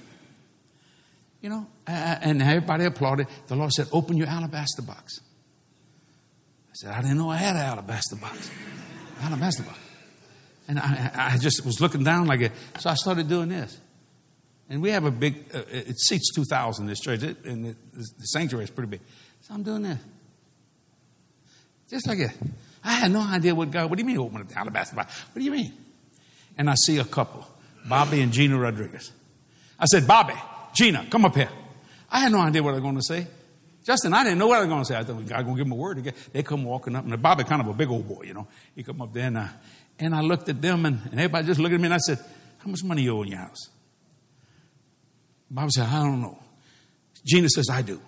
you 1.40 1.50
know, 1.50 1.66
uh, 1.86 1.90
and 2.22 2.42
everybody 2.42 2.84
applauded. 2.84 3.26
The 3.46 3.56
Lord 3.56 3.72
said, 3.72 3.88
Open 3.92 4.16
your 4.16 4.26
alabaster 4.26 4.82
box. 4.82 5.20
I 6.68 6.72
said, 6.74 6.90
I 6.92 7.02
didn't 7.02 7.18
know 7.18 7.30
I 7.30 7.36
had 7.36 7.56
an 7.56 7.62
alabaster 7.62 8.16
box. 8.16 8.50
alabaster 9.22 9.62
box. 9.62 9.78
And 10.68 10.78
I, 10.78 11.12
I, 11.14 11.38
just 11.38 11.64
was 11.64 11.80
looking 11.80 12.02
down 12.02 12.26
like 12.26 12.40
it. 12.40 12.52
So 12.80 12.90
I 12.90 12.94
started 12.94 13.28
doing 13.28 13.50
this. 13.50 13.78
And 14.68 14.82
we 14.82 14.90
have 14.90 15.04
a 15.04 15.10
big, 15.10 15.44
uh, 15.54 15.62
it 15.70 15.98
seats 15.98 16.34
2,000 16.34 16.86
this 16.86 17.00
church, 17.00 17.22
it, 17.22 17.44
and 17.44 17.66
the, 17.66 17.76
the 17.92 18.26
sanctuary 18.26 18.64
is 18.64 18.70
pretty 18.70 18.90
big. 18.90 19.00
So 19.42 19.54
I'm 19.54 19.62
doing 19.62 19.82
this. 19.82 19.98
Just 21.88 22.08
like 22.08 22.18
it. 22.18 22.32
I 22.82 22.94
had 22.94 23.12
no 23.12 23.20
idea 23.20 23.54
what 23.54 23.70
God, 23.70 23.90
what 23.90 23.96
do 23.96 24.02
you 24.02 24.06
mean 24.06 24.18
open 24.18 24.46
the 24.46 24.58
alabaster 24.58 24.96
box? 24.96 25.12
What 25.32 25.38
do 25.38 25.44
you 25.44 25.52
mean? 25.52 25.72
And 26.58 26.68
I 26.68 26.74
see 26.74 26.98
a 26.98 27.04
couple, 27.04 27.46
Bobby 27.88 28.20
and 28.22 28.32
Gina 28.32 28.58
Rodriguez. 28.58 29.12
I 29.78 29.84
said, 29.84 30.06
Bobby, 30.06 30.34
Gina, 30.74 31.06
come 31.10 31.24
up 31.24 31.34
here. 31.34 31.50
I 32.10 32.20
had 32.20 32.32
no 32.32 32.40
idea 32.40 32.62
what 32.62 32.70
I 32.70 32.74
was 32.74 32.82
going 32.82 32.96
to 32.96 33.02
say. 33.02 33.26
Justin, 33.84 34.14
I 34.14 34.24
didn't 34.24 34.38
know 34.38 34.48
what 34.48 34.56
I 34.56 34.60
was 34.60 34.68
going 34.68 34.82
to 34.82 34.84
say. 34.84 34.96
I 34.96 35.04
thought, 35.04 35.24
God 35.26 35.44
going 35.44 35.56
to 35.56 35.62
give 35.62 35.66
him 35.66 35.72
a 35.72 35.76
word. 35.76 35.98
Again. 35.98 36.14
They 36.32 36.42
come 36.42 36.64
walking 36.64 36.96
up, 36.96 37.04
and 37.04 37.22
Bobby 37.22 37.44
kind 37.44 37.60
of 37.60 37.68
a 37.68 37.72
big 37.72 37.88
old 37.88 38.08
boy, 38.08 38.24
you 38.24 38.34
know. 38.34 38.48
He 38.74 38.82
come 38.82 39.00
up 39.00 39.12
there, 39.12 39.26
and, 39.26 39.38
uh, 39.38 39.48
and 39.98 40.14
I 40.14 40.22
looked 40.22 40.48
at 40.48 40.60
them, 40.60 40.86
and, 40.86 41.00
and 41.04 41.14
everybody 41.14 41.46
just 41.46 41.60
looked 41.60 41.74
at 41.74 41.80
me, 41.80 41.86
and 41.86 41.94
I 41.94 41.98
said, 41.98 42.18
how 42.58 42.70
much 42.70 42.82
money 42.82 43.02
you 43.02 43.16
owe 43.16 43.22
in 43.22 43.28
your 43.28 43.38
house? 43.38 43.68
Bobby 45.50 45.70
said, 45.70 45.86
I 45.88 46.02
don't 46.02 46.20
know. 46.20 46.38
Gina 47.24 47.48
says, 47.48 47.68
I 47.70 47.82
do. 47.82 48.00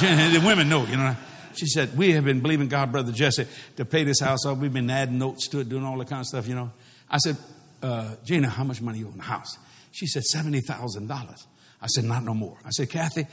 the 0.00 0.42
women 0.44 0.68
know, 0.68 0.84
you 0.86 0.96
know. 0.96 1.16
She 1.54 1.66
said, 1.66 1.96
We 1.96 2.12
have 2.12 2.24
been 2.24 2.40
believing 2.40 2.68
God, 2.68 2.90
Brother 2.90 3.12
Jesse, 3.12 3.46
to 3.76 3.84
pay 3.84 4.04
this 4.04 4.20
house 4.20 4.44
off. 4.44 4.58
We've 4.58 4.72
been 4.72 4.90
adding 4.90 5.18
notes 5.18 5.46
to 5.48 5.60
it, 5.60 5.68
doing 5.68 5.84
all 5.84 5.98
that 5.98 6.08
kind 6.08 6.20
of 6.20 6.26
stuff, 6.26 6.48
you 6.48 6.54
know. 6.54 6.72
I 7.08 7.18
said, 7.18 7.36
uh, 7.82 8.16
Gina, 8.24 8.48
how 8.48 8.64
much 8.64 8.80
money 8.80 8.98
you 8.98 9.08
owe 9.08 9.12
in 9.12 9.18
the 9.18 9.22
house? 9.24 9.58
She 9.92 10.06
said, 10.06 10.22
$70,000. 10.34 11.46
I 11.80 11.86
said, 11.86 12.04
not 12.04 12.24
no 12.24 12.34
more. 12.34 12.58
I 12.64 12.70
said, 12.70 12.90
Kathy, 12.90 13.26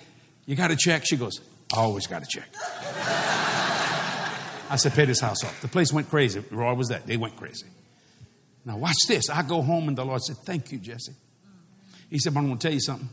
you 0.45 0.55
got 0.55 0.71
a 0.71 0.75
check? 0.75 1.03
She 1.05 1.17
goes, 1.17 1.39
I 1.73 1.79
always 1.79 2.05
got 2.05 2.21
a 2.21 2.25
check. 2.27 2.49
I 4.69 4.75
said, 4.75 4.93
pay 4.93 5.05
this 5.05 5.19
house 5.19 5.43
off. 5.43 5.61
The 5.61 5.67
place 5.67 5.91
went 5.91 6.09
crazy. 6.09 6.43
Roy 6.51 6.73
was 6.73 6.89
that. 6.89 7.07
They 7.07 7.17
went 7.17 7.35
crazy. 7.37 7.65
Now 8.65 8.77
watch 8.77 8.97
this. 9.07 9.29
I 9.29 9.41
go 9.41 9.61
home 9.61 9.87
and 9.87 9.97
the 9.97 10.05
Lord 10.05 10.21
said, 10.21 10.37
thank 10.45 10.71
you, 10.71 10.77
Jesse. 10.77 11.13
He 12.11 12.19
said, 12.19 12.35
I'm 12.35 12.45
going 12.45 12.57
to 12.57 12.67
tell 12.67 12.73
you 12.73 12.81
something. 12.81 13.09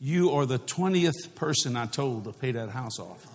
You 0.00 0.30
are 0.32 0.46
the 0.46 0.58
20th 0.58 1.34
person 1.34 1.76
I 1.76 1.86
told 1.86 2.24
to 2.24 2.32
pay 2.32 2.52
that 2.52 2.70
house 2.70 2.98
off. 2.98 3.26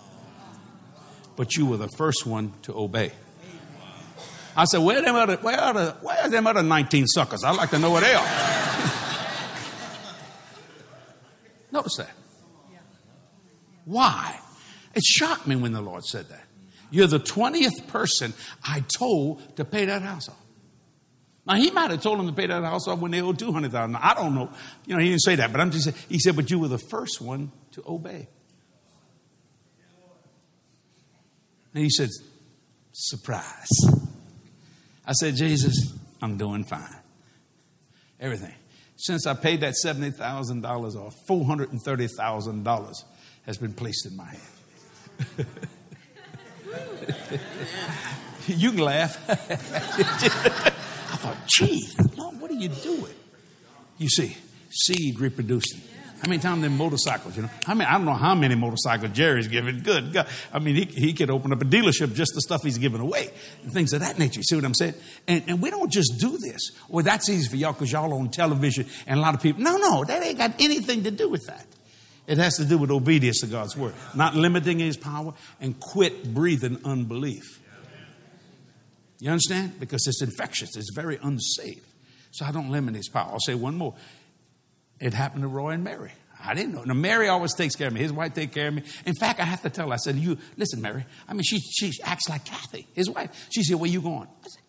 But 1.35 1.55
you 1.55 1.67
were 1.67 1.77
the 1.77 1.89
first 1.89 2.25
one 2.25 2.53
to 2.63 2.75
obey. 2.75 3.11
I 4.55 4.65
said, 4.65 4.79
where 4.79 4.99
are 4.99 5.01
them 5.01 5.15
other, 5.15 5.35
where 5.37 5.59
are, 5.59 5.73
the, 5.73 5.91
where 6.01 6.17
are 6.17 6.29
them 6.29 6.47
other 6.47 6.63
19 6.63 7.07
suckers? 7.07 7.43
I'd 7.43 7.55
like 7.55 7.69
to 7.69 7.79
know 7.79 7.91
where 7.91 8.01
they 8.01 8.13
are. 8.13 8.27
Notice 11.71 11.97
that. 11.97 12.11
Why? 13.85 14.39
It 14.95 15.03
shocked 15.03 15.47
me 15.47 15.55
when 15.55 15.73
the 15.73 15.81
Lord 15.81 16.03
said 16.05 16.29
that. 16.29 16.45
You're 16.89 17.07
the 17.07 17.19
20th 17.19 17.87
person 17.87 18.33
I 18.63 18.83
told 18.97 19.55
to 19.57 19.65
pay 19.65 19.85
that 19.85 20.01
house 20.01 20.29
off. 20.29 20.42
Now, 21.45 21.55
he 21.55 21.71
might 21.71 21.91
have 21.91 22.01
told 22.01 22.19
them 22.19 22.27
to 22.27 22.33
pay 22.33 22.47
that 22.47 22.63
house 22.63 22.87
off 22.87 22.99
when 22.99 23.11
they 23.11 23.21
owed 23.21 23.37
200000 23.37 23.95
I 23.95 24.13
don't 24.13 24.33
know. 24.33 24.49
You 24.85 24.95
know, 24.95 25.01
he 25.01 25.09
didn't 25.09 25.23
say 25.23 25.35
that, 25.35 25.51
but 25.51 25.59
I'm 25.59 25.71
just 25.71 25.85
saying, 25.85 25.97
he 26.07 26.19
said, 26.19 26.35
but 26.35 26.49
you 26.49 26.59
were 26.59 26.69
the 26.69 26.77
first 26.77 27.21
one 27.21 27.51
to 27.73 27.83
obey. 27.85 28.27
And 31.73 31.83
he 31.83 31.89
said, 31.89 32.09
surprise. 32.91 33.67
I 35.05 35.11
said, 35.13 35.35
Jesus, 35.35 35.93
I'm 36.21 36.37
doing 36.37 36.63
fine. 36.63 37.01
Everything 38.19 38.53
since 39.03 39.27
I 39.27 39.33
paid 39.33 39.59
that 39.61 39.73
$70,000 39.83 40.95
off, 40.95 41.13
$430,000 41.27 43.03
has 43.45 43.57
been 43.57 43.73
placed 43.73 44.05
in 44.05 44.15
my 44.15 44.29
hand. 45.37 45.47
you 48.47 48.71
can 48.71 48.79
laugh. 48.79 49.17
I 49.29 49.35
thought, 51.17 51.37
gee, 51.47 51.87
Lord, 52.17 52.39
what 52.41 52.51
are 52.51 52.55
you 52.55 52.69
doing? 52.69 53.13
You 53.97 54.09
see, 54.09 54.35
seed 54.69 55.19
reproducing. 55.19 55.81
How 56.23 56.29
many 56.29 56.41
times 56.41 56.61
them 56.61 56.77
motorcycles, 56.77 57.35
you 57.35 57.43
know? 57.43 57.49
I 57.67 57.73
mean, 57.73 57.85
I 57.85 57.93
don't 57.93 58.05
know 58.05 58.13
how 58.13 58.33
many 58.33 58.55
motorcycles 58.55 59.11
Jerry's 59.11 59.49
giving. 59.49 59.79
Good 59.79 60.13
God. 60.13 60.27
I 60.53 60.59
mean, 60.59 60.75
he, 60.75 60.85
he 60.85 61.13
could 61.13 61.29
open 61.29 61.51
up 61.51 61.61
a 61.61 61.65
dealership 61.65 62.15
just 62.15 62.31
the 62.33 62.39
stuff 62.39 62.63
he's 62.63 62.77
giving 62.77 63.01
away 63.01 63.29
and 63.61 63.73
things 63.73 63.91
of 63.91 63.99
that 63.99 64.17
nature. 64.17 64.39
You 64.39 64.43
see 64.43 64.55
what 64.55 64.63
I'm 64.63 64.73
saying? 64.73 64.93
And, 65.27 65.43
and 65.47 65.61
we 65.61 65.69
don't 65.69 65.91
just 65.91 66.13
do 66.19 66.37
this. 66.37 66.71
Well, 66.87 67.03
that's 67.03 67.27
easy 67.27 67.49
for 67.49 67.57
y'all 67.57 67.73
because 67.73 67.91
y'all 67.91 68.13
on 68.13 68.29
television 68.29 68.87
and 69.05 69.19
a 69.19 69.21
lot 69.21 69.35
of 69.35 69.41
people. 69.41 69.63
No, 69.63 69.75
no, 69.75 70.05
that 70.05 70.23
ain't 70.23 70.37
got 70.37 70.53
anything 70.59 71.03
to 71.03 71.11
do 71.11 71.27
with 71.27 71.45
that. 71.47 71.65
It 72.25 72.37
has 72.37 72.55
to 72.55 72.63
do 72.63 72.77
with 72.77 72.89
obedience 72.89 73.41
to 73.41 73.47
God's 73.47 73.75
word, 73.75 73.93
not 74.15 74.33
limiting 74.33 74.79
his 74.79 74.95
power 74.95 75.33
and 75.59 75.77
quit 75.77 76.33
breathing 76.33 76.79
unbelief. 76.85 77.59
You 79.23 79.29
understand? 79.29 79.79
Because 79.79 80.05
it's 80.05 80.21
infectious, 80.21 80.75
it's 80.75 80.91
very 80.93 81.17
unsafe. 81.23 81.85
So 82.31 82.43
I 82.45 82.51
don't 82.51 82.69
limit 82.71 82.93
his 82.95 83.07
power. 83.07 83.29
I'll 83.31 83.39
say 83.39 83.55
one 83.55 83.77
more. 83.77 83.95
It 84.99 85.13
happened 85.13 85.43
to 85.43 85.47
Roy 85.47 85.69
and 85.69 85.81
Mary. 85.81 86.11
I 86.43 86.53
didn't 86.53 86.73
know. 86.73 86.83
Now, 86.83 86.93
Mary 86.93 87.29
always 87.29 87.53
takes 87.53 87.73
care 87.77 87.87
of 87.87 87.93
me. 87.93 88.01
His 88.01 88.11
wife 88.11 88.33
takes 88.33 88.53
care 88.53 88.67
of 88.67 88.73
me. 88.73 88.83
In 89.05 89.15
fact, 89.15 89.39
I 89.39 89.45
have 89.45 89.61
to 89.61 89.69
tell 89.69 89.87
her, 89.87 89.93
I 89.93 89.95
said, 89.95 90.17
you, 90.17 90.37
listen, 90.57 90.81
Mary. 90.81 91.05
I 91.25 91.31
mean, 91.31 91.43
she, 91.43 91.59
she 91.59 91.93
acts 92.03 92.27
like 92.27 92.43
Kathy, 92.43 92.85
his 92.91 93.09
wife. 93.09 93.47
She 93.49 93.63
said, 93.63 93.77
where 93.77 93.89
you 93.89 94.01
going? 94.01 94.27
I 94.43 94.47
said, 94.49 94.61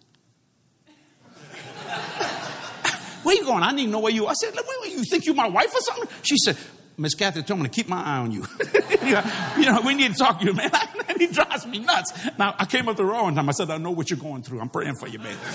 where 3.24 3.34
you 3.34 3.42
going? 3.42 3.64
I 3.64 3.72
need 3.72 3.86
to 3.86 3.90
know 3.90 3.98
where 3.98 4.12
you. 4.12 4.28
I 4.28 4.34
said, 4.34 4.54
wait, 4.54 4.92
you 4.92 5.02
think 5.02 5.26
you 5.26 5.34
my 5.34 5.48
wife 5.48 5.74
or 5.74 5.80
something? 5.80 6.08
She 6.22 6.36
said, 6.44 6.56
Miss 6.96 7.14
Kathy 7.14 7.42
told 7.42 7.60
me 7.60 7.68
to 7.68 7.74
keep 7.74 7.88
my 7.88 8.02
eye 8.02 8.18
on 8.18 8.30
you. 8.30 8.46
you, 9.02 9.66
know, 9.66 9.80
we 9.84 9.94
need 9.94 10.12
to 10.12 10.18
talk 10.18 10.40
to 10.40 10.46
you, 10.46 10.52
man. 10.52 10.70
and 11.08 11.18
he 11.20 11.26
drives 11.26 11.66
me 11.66 11.80
nuts. 11.80 12.12
Now, 12.38 12.54
I 12.58 12.66
came 12.66 12.88
up 12.88 12.96
the 12.96 13.04
wrong 13.04 13.34
time. 13.34 13.48
I 13.48 13.52
said, 13.52 13.70
I 13.70 13.78
know 13.78 13.90
what 13.90 14.10
you're 14.10 14.18
going 14.18 14.42
through. 14.42 14.60
I'm 14.60 14.68
praying 14.68 14.96
for 14.96 15.08
you, 15.08 15.18
man. 15.18 15.36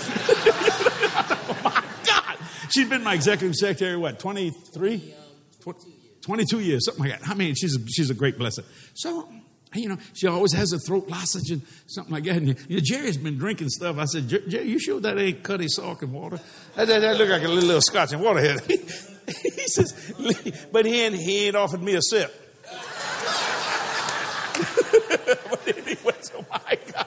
Oh, 1.52 1.58
my 1.64 1.84
God. 2.06 2.38
She's 2.70 2.88
been 2.88 3.02
my 3.02 3.14
executive 3.14 3.56
secretary, 3.56 3.96
what, 3.96 4.20
23? 4.20 5.14
Um, 5.66 5.74
22 6.22 6.60
years, 6.60 6.84
something 6.84 7.04
like 7.04 7.18
that. 7.18 7.28
I 7.28 7.34
mean, 7.34 7.54
she's 7.56 7.76
a, 7.76 7.80
she's 7.88 8.08
a 8.08 8.14
great 8.14 8.38
blessing. 8.38 8.64
So, 8.94 9.28
you 9.74 9.88
know, 9.88 9.98
she 10.14 10.28
always 10.28 10.52
has 10.52 10.72
a 10.72 10.78
throat 10.78 11.08
lozenge 11.08 11.50
and 11.50 11.62
something 11.86 12.14
like 12.14 12.24
that. 12.24 12.36
And 12.36 12.48
you 12.68 12.76
know, 12.76 12.82
Jerry's 12.82 13.16
been 13.16 13.36
drinking 13.36 13.70
stuff. 13.70 13.98
I 13.98 14.04
said, 14.04 14.28
Jerry, 14.28 14.68
you 14.68 14.78
sure 14.78 15.00
that 15.00 15.18
ain't 15.18 15.42
Cutty 15.42 15.68
Sark 15.68 16.02
and 16.02 16.12
water? 16.12 16.38
That, 16.76 16.86
that, 16.86 17.00
that 17.00 17.16
look 17.16 17.28
like 17.28 17.42
a 17.42 17.48
little, 17.48 17.66
little 17.66 17.80
scotch 17.80 18.12
and 18.12 18.22
water 18.22 18.40
here. 18.40 18.56
he 19.42 19.66
says, 19.68 20.14
but 20.72 20.86
he 20.86 21.02
ain't, 21.02 21.14
he 21.14 21.46
ain't 21.46 21.56
offered 21.56 21.82
me 21.82 21.94
a 21.94 22.02
sip. 22.02 22.34
but 25.50 25.68
anyway, 25.68 26.14
so 26.20 26.44
my 26.50 26.78
God. 26.92 27.06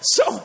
So 0.00 0.44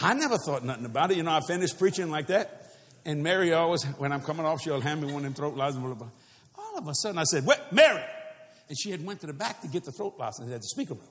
I 0.00 0.14
never 0.14 0.36
thought 0.38 0.64
nothing 0.64 0.84
about 0.84 1.10
it. 1.10 1.16
You 1.16 1.22
know, 1.22 1.32
I 1.32 1.40
finished 1.46 1.78
preaching 1.78 2.10
like 2.10 2.28
that. 2.28 2.66
And 3.04 3.22
Mary 3.22 3.52
always, 3.52 3.84
when 3.84 4.12
I'm 4.12 4.20
coming 4.20 4.44
off, 4.44 4.60
she'll 4.60 4.80
hand 4.80 5.00
me 5.00 5.06
one 5.06 5.18
of 5.18 5.22
them 5.22 5.34
throat 5.34 5.56
licenses. 5.56 6.02
All 6.58 6.78
of 6.78 6.86
a 6.86 6.94
sudden, 6.94 7.18
I 7.18 7.24
said, 7.24 7.46
"What, 7.46 7.72
Mary?" 7.72 8.02
And 8.68 8.78
she 8.78 8.90
had 8.90 9.04
went 9.04 9.20
to 9.20 9.26
the 9.26 9.32
back 9.32 9.62
to 9.62 9.68
get 9.68 9.84
the 9.84 9.92
throat 9.92 10.14
license 10.18 10.52
at 10.52 10.60
the 10.60 10.66
speaker 10.66 10.94
room. 10.94 11.08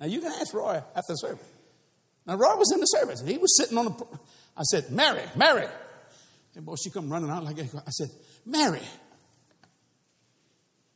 Now 0.00 0.06
you 0.06 0.20
can 0.20 0.32
ask 0.32 0.54
Roy 0.54 0.82
after 0.96 1.12
the 1.12 1.16
service. 1.16 1.46
Now 2.26 2.36
Roy 2.36 2.56
was 2.56 2.72
in 2.72 2.80
the 2.80 2.86
service, 2.86 3.20
and 3.20 3.28
he 3.28 3.38
was 3.38 3.56
sitting 3.56 3.76
on 3.76 3.86
the. 3.86 4.06
I 4.56 4.62
said, 4.62 4.90
"Mary, 4.90 5.22
Mary," 5.36 5.66
and 6.54 6.64
boy, 6.64 6.74
she 6.76 6.90
come 6.90 7.10
running 7.10 7.30
out 7.30 7.44
like. 7.44 7.58
I 7.58 7.90
said, 7.90 8.10
"Mary, 8.44 8.82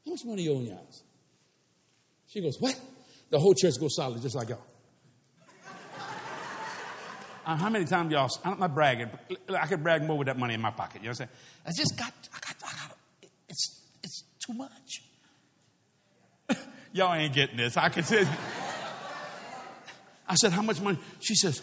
how 0.05 0.11
much 0.11 0.25
money 0.25 0.43
you 0.43 0.53
owe 0.53 0.59
in 0.59 0.67
your 0.67 0.77
house?" 0.77 1.03
She 2.37 2.43
goes, 2.43 2.61
What? 2.61 2.79
The 3.31 3.39
whole 3.39 3.55
church 3.55 3.75
goes 3.81 3.97
silent, 3.97 4.23
just 4.23 4.35
like 4.35 4.51
y'all. 4.51 4.61
Uh, 7.47 7.55
how 7.55 7.71
many 7.71 7.85
times 7.85 8.11
y'all, 8.11 8.29
I'm 8.45 8.59
not 8.59 8.75
bragging, 8.75 9.09
I 9.49 9.67
could 9.69 9.81
brag 9.81 10.03
more 10.03 10.19
with 10.19 10.27
that 10.27 10.37
money 10.37 10.55
in 10.55 10.61
my 10.61 10.73
pocket. 10.73 11.01
You 11.01 11.07
know 11.07 11.11
what 11.11 11.21
I'm 11.21 11.29
saying? 11.29 11.31
I 11.65 11.71
just 11.77 11.97
got, 11.97 12.13
I 12.35 12.41
got, 12.41 12.57
I 12.61 12.89
got, 12.89 12.97
it's, 13.49 13.83
it's 14.03 14.25
too 14.45 14.53
much. 14.53 15.05
y'all 16.93 17.15
ain't 17.15 17.33
getting 17.33 17.57
this. 17.57 17.77
I 17.77 17.89
can 17.89 18.03
say, 18.03 18.27
I 20.29 20.35
said, 20.35 20.51
how 20.51 20.63
much 20.63 20.81
money? 20.81 20.99
She 21.21 21.37
says, 21.37 21.63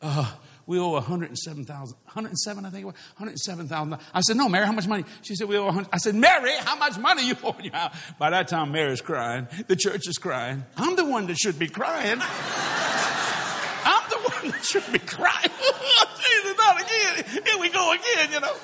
uh, 0.00 0.32
we 0.68 0.78
owe 0.78 0.90
107,000, 0.90 1.96
107, 2.04 2.66
I 2.66 2.70
think 2.70 2.82
it 2.82 2.84
was, 2.84 2.94
107,000. 3.16 3.96
I 4.12 4.20
said, 4.20 4.36
no, 4.36 4.50
Mary, 4.50 4.66
how 4.66 4.72
much 4.72 4.86
money? 4.86 5.04
She 5.22 5.34
said, 5.34 5.48
we 5.48 5.56
owe 5.56 5.64
100. 5.64 5.88
I 5.90 5.96
said, 5.96 6.14
Mary, 6.14 6.52
how 6.58 6.76
much 6.76 6.98
money 6.98 7.26
you 7.26 7.34
owe 7.42 7.56
By 8.18 8.30
that 8.30 8.48
time, 8.48 8.70
Mary's 8.70 9.00
crying. 9.00 9.48
The 9.66 9.76
church 9.76 10.06
is 10.06 10.18
crying. 10.18 10.64
I'm 10.76 10.94
the 10.94 11.06
one 11.06 11.26
that 11.28 11.38
should 11.38 11.58
be 11.58 11.68
crying 11.68 12.18
I'm 12.20 14.10
the 14.10 14.18
one 14.30 14.50
that 14.50 14.62
should 14.62 14.92
be 14.92 14.98
crying. 14.98 15.48
Jesus, 15.48 16.54
not 16.58 16.82
again. 16.82 17.24
Here 17.46 17.58
we 17.58 17.70
go 17.70 17.92
again, 17.94 18.32
you 18.32 18.40
know. 18.40 18.54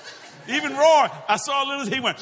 Even 0.49 0.73
Roy, 0.73 1.09
I 1.27 1.37
saw 1.37 1.65
a 1.65 1.67
little, 1.67 1.87
he 1.87 2.01
went. 2.01 2.19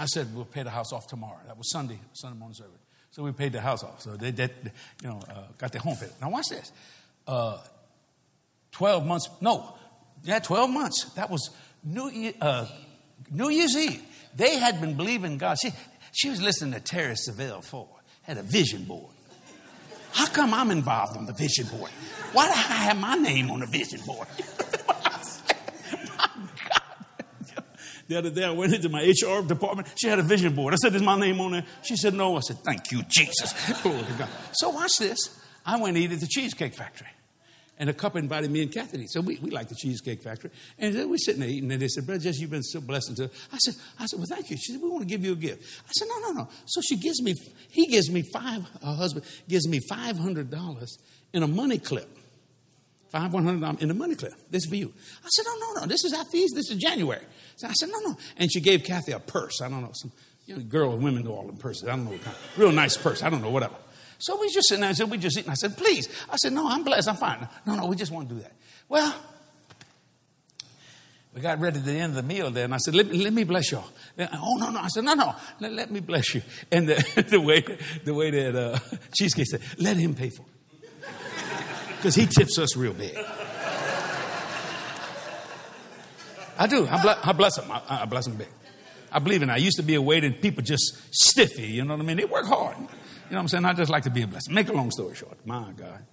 I 0.00 0.06
said, 0.06 0.34
we'll 0.34 0.46
pay 0.46 0.62
the 0.62 0.70
house 0.70 0.94
off 0.94 1.06
tomorrow. 1.06 1.38
That 1.46 1.58
was 1.58 1.70
Sunday, 1.70 1.98
Sunday 2.14 2.38
morning 2.38 2.54
service. 2.54 2.80
So 3.10 3.22
we 3.22 3.32
paid 3.32 3.52
the 3.52 3.60
house 3.60 3.84
off. 3.84 4.00
So 4.00 4.16
they, 4.16 4.30
they 4.30 4.48
you 5.02 5.08
know, 5.08 5.20
uh, 5.28 5.42
got 5.58 5.72
their 5.72 5.82
home 5.82 5.96
paid. 5.96 6.08
Now 6.22 6.30
watch 6.30 6.46
this. 6.48 6.72
Uh, 7.26 7.58
12 8.72 9.04
months, 9.04 9.28
no, 9.42 9.74
yeah, 10.22 10.38
12 10.38 10.70
months. 10.70 11.04
That 11.16 11.28
was 11.28 11.50
New, 11.84 12.32
uh, 12.40 12.66
New 13.30 13.50
Year's 13.50 13.76
Eve. 13.76 14.02
They 14.34 14.56
had 14.56 14.80
been 14.80 14.96
believing 14.96 15.36
God. 15.36 15.58
She, 15.60 15.70
she 16.12 16.30
was 16.30 16.40
listening 16.40 16.72
to 16.72 16.80
Jerry 16.80 17.14
Savelle 17.14 17.62
Ford, 17.62 17.88
had 18.22 18.38
a 18.38 18.42
vision 18.42 18.84
board. 18.84 19.12
How 20.12 20.26
come 20.28 20.54
I'm 20.54 20.70
involved 20.70 21.18
on 21.18 21.26
the 21.26 21.34
vision 21.34 21.66
board? 21.66 21.90
Why 22.32 22.46
do 22.46 22.52
I 22.52 22.54
have 22.54 22.98
my 22.98 23.16
name 23.16 23.50
on 23.50 23.60
the 23.60 23.66
vision 23.66 24.00
board? 24.06 24.28
The 28.10 28.18
other 28.18 28.30
day 28.30 28.44
I 28.44 28.50
went 28.50 28.74
into 28.74 28.88
my 28.88 29.04
HR 29.04 29.40
department. 29.40 29.86
She 29.94 30.08
had 30.08 30.18
a 30.18 30.24
vision 30.24 30.52
board. 30.52 30.74
I 30.74 30.78
said, 30.78 30.96
Is 30.96 31.00
my 31.00 31.16
name 31.16 31.40
on 31.40 31.52
there? 31.52 31.64
She 31.82 31.94
said, 31.94 32.12
No. 32.12 32.36
I 32.36 32.40
said, 32.40 32.56
Thank 32.58 32.90
you, 32.90 33.04
Jesus. 33.04 33.54
So 34.54 34.70
watch 34.70 34.90
this. 34.98 35.40
I 35.64 35.80
went 35.80 35.96
to 35.96 36.02
eat 36.02 36.10
at 36.10 36.18
the 36.18 36.26
Cheesecake 36.26 36.74
Factory. 36.74 37.06
And 37.78 37.88
a 37.88 37.94
couple 37.94 38.18
invited 38.18 38.50
me 38.50 38.62
and 38.62 38.72
Kathy. 38.72 39.06
So 39.06 39.20
we, 39.20 39.36
we 39.36 39.50
like 39.50 39.68
the 39.68 39.76
Cheesecake 39.76 40.24
Factory. 40.24 40.50
And 40.76 41.08
we're 41.08 41.18
sitting 41.18 41.40
there 41.40 41.48
eating, 41.48 41.70
and 41.70 41.80
they 41.80 41.86
said, 41.86 42.04
Brother 42.04 42.20
Jesse, 42.20 42.40
you've 42.40 42.50
been 42.50 42.64
so 42.64 42.80
blessed. 42.80 43.16
To 43.18 43.30
I 43.52 43.58
said, 43.58 43.76
I 44.00 44.06
said, 44.06 44.18
well, 44.18 44.26
thank 44.28 44.50
you. 44.50 44.56
She 44.56 44.72
said, 44.72 44.82
we 44.82 44.88
want 44.88 45.02
to 45.02 45.08
give 45.08 45.24
you 45.24 45.32
a 45.32 45.36
gift. 45.36 45.80
I 45.88 45.92
said, 45.92 46.08
no, 46.08 46.18
no, 46.18 46.32
no. 46.32 46.48
So 46.66 46.80
she 46.80 46.96
gives 46.96 47.22
me, 47.22 47.34
he 47.70 47.86
gives 47.86 48.10
me 48.10 48.24
five, 48.34 48.66
her 48.82 48.94
husband 48.94 49.24
gives 49.48 49.68
me 49.68 49.78
$500 49.88 50.98
in 51.32 51.44
a 51.44 51.48
money 51.48 51.78
clip. 51.78 52.08
Five, 53.10 53.32
one 53.32 53.44
hundred 53.44 53.60
dollars 53.60 53.82
in 53.82 53.88
the 53.88 53.94
money 53.94 54.14
clip. 54.14 54.34
This 54.50 54.64
is 54.64 54.68
for 54.68 54.76
you. 54.76 54.92
I 55.24 55.28
said, 55.28 55.44
no, 55.44 55.58
no, 55.58 55.80
no. 55.80 55.86
This 55.86 56.04
is 56.04 56.12
our 56.12 56.24
fees. 56.26 56.52
This 56.54 56.70
is 56.70 56.76
January. 56.76 57.24
So 57.56 57.66
I 57.66 57.72
said, 57.72 57.88
no, 57.88 57.98
no. 58.00 58.16
And 58.36 58.50
she 58.52 58.60
gave 58.60 58.84
Kathy 58.84 59.12
a 59.12 59.18
purse. 59.18 59.60
I 59.60 59.68
don't 59.68 59.82
know. 59.82 59.90
Some 59.94 60.12
you 60.46 60.56
know, 60.56 60.62
girl 60.62 60.92
with 60.92 61.02
women 61.02 61.24
do 61.24 61.30
all 61.32 61.48
in 61.48 61.56
purses. 61.56 61.88
I 61.88 61.96
don't 61.96 62.04
know 62.04 62.12
what 62.12 62.22
kind. 62.22 62.36
Real 62.56 62.72
nice 62.72 62.96
purse. 62.96 63.22
I 63.22 63.30
don't 63.30 63.42
know, 63.42 63.50
whatever. 63.50 63.74
So 64.18 64.38
we 64.40 64.48
just 64.52 64.68
sitting 64.68 64.80
there 64.80 64.90
and 64.90 64.96
said, 64.96 65.10
we 65.10 65.18
just 65.18 65.36
eating. 65.38 65.50
I 65.50 65.54
said, 65.54 65.76
please. 65.76 66.08
I 66.30 66.36
said, 66.36 66.52
no, 66.52 66.68
I'm 66.68 66.84
blessed. 66.84 67.08
I'm 67.08 67.16
fine. 67.16 67.48
No, 67.66 67.74
no, 67.74 67.86
we 67.86 67.96
just 67.96 68.12
want 68.12 68.28
to 68.28 68.34
do 68.34 68.40
that. 68.42 68.52
Well, 68.88 69.14
we 71.34 71.40
got 71.40 71.58
ready 71.58 71.78
to 71.78 71.84
the 71.84 71.92
end 71.92 72.10
of 72.10 72.16
the 72.16 72.22
meal 72.22 72.50
there, 72.50 72.64
and 72.64 72.74
I 72.74 72.78
said, 72.78 72.94
let, 72.94 73.12
let 73.14 73.32
me 73.32 73.44
bless 73.44 73.70
y'all. 73.72 73.88
oh, 74.18 74.56
no, 74.58 74.70
no. 74.70 74.80
I 74.80 74.88
said, 74.88 75.04
no, 75.04 75.14
no, 75.14 75.34
let, 75.60 75.72
let 75.72 75.90
me 75.90 76.00
bless 76.00 76.34
you. 76.34 76.42
And 76.70 76.88
the, 76.88 77.24
the 77.30 77.40
way, 77.40 77.64
the 78.04 78.14
way 78.14 78.30
that 78.30 78.56
uh, 78.56 78.78
Cheesecake 79.14 79.46
said, 79.46 79.62
let 79.78 79.96
him 79.96 80.14
pay 80.14 80.30
for 80.30 80.42
it. 80.42 80.59
Because 82.00 82.14
he 82.14 82.24
tips 82.24 82.58
us 82.58 82.78
real 82.78 82.94
big. 82.94 83.14
I 86.58 86.66
do. 86.66 86.86
I, 86.86 87.02
ble- 87.02 87.20
I 87.22 87.32
bless 87.32 87.58
him. 87.58 87.70
I, 87.70 87.82
I 87.88 88.04
bless 88.06 88.26
him 88.26 88.36
big. 88.36 88.48
I 89.12 89.18
believe 89.18 89.42
in 89.42 89.50
it. 89.50 89.52
I 89.52 89.58
used 89.58 89.76
to 89.76 89.82
be 89.82 89.96
a 89.96 90.00
waiter 90.00 90.26
and 90.26 90.40
people 90.40 90.62
just 90.62 90.96
stiffy, 91.10 91.66
you 91.66 91.84
know 91.84 91.94
what 91.94 92.02
I 92.02 92.06
mean? 92.06 92.16
They 92.16 92.24
work 92.24 92.46
hard. 92.46 92.78
You 92.78 92.84
know 92.84 92.88
what 93.28 93.38
I'm 93.40 93.48
saying? 93.48 93.64
I 93.66 93.74
just 93.74 93.90
like 93.90 94.04
to 94.04 94.10
be 94.10 94.22
a 94.22 94.26
blessing. 94.26 94.54
Make 94.54 94.70
a 94.70 94.72
long 94.72 94.90
story 94.90 95.14
short. 95.14 95.44
My 95.44 95.72
God. 95.76 96.06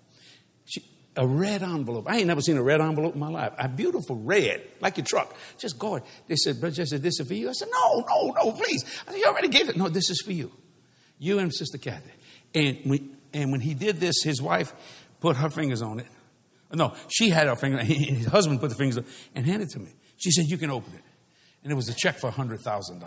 She, 0.65 0.83
a 1.15 1.25
red 1.25 1.63
envelope. 1.63 2.05
I 2.09 2.17
ain't 2.17 2.27
never 2.27 2.41
seen 2.41 2.57
a 2.57 2.63
red 2.63 2.81
envelope 2.81 3.13
in 3.13 3.19
my 3.21 3.29
life. 3.29 3.53
A 3.57 3.69
beautiful 3.69 4.17
red, 4.17 4.61
like 4.81 4.97
your 4.97 5.05
truck. 5.05 5.33
Just 5.57 5.79
go. 5.79 6.01
They 6.27 6.35
said, 6.35 6.59
Brother 6.59 6.75
Jesse, 6.75 6.97
this 6.97 7.17
is 7.21 7.27
for 7.27 7.33
you. 7.33 7.47
I 7.47 7.53
said, 7.53 7.69
no, 7.71 8.05
no, 8.09 8.31
no, 8.31 8.51
please. 8.51 8.83
I 9.07 9.11
said, 9.11 9.19
you 9.19 9.25
already 9.25 9.47
gave 9.47 9.69
it. 9.69 9.77
No, 9.77 9.87
this 9.87 10.09
is 10.09 10.21
for 10.21 10.33
you. 10.33 10.51
You 11.17 11.39
and 11.39 11.53
Sister 11.53 11.77
Kathy. 11.77 12.11
And 12.53 13.15
and 13.33 13.51
when 13.51 13.61
he 13.61 13.73
did 13.73 13.99
this, 13.99 14.23
his 14.23 14.41
wife 14.41 14.73
put 15.19 15.37
her 15.37 15.49
fingers 15.49 15.81
on 15.81 15.99
it. 15.99 16.07
No, 16.73 16.93
she 17.07 17.29
had 17.29 17.47
her 17.47 17.55
finger. 17.55 17.77
His 17.83 18.25
husband 18.27 18.59
put 18.59 18.69
the 18.69 18.75
fingers 18.75 19.03
and 19.33 19.45
handed 19.45 19.69
it 19.69 19.71
to 19.71 19.79
me. 19.79 19.91
She 20.17 20.31
said, 20.31 20.45
you 20.45 20.57
can 20.57 20.69
open 20.69 20.93
it. 20.93 21.03
And 21.63 21.71
it 21.71 21.75
was 21.75 21.89
a 21.89 21.93
check 21.93 22.19
for 22.19 22.29
$100,000. 22.29 23.03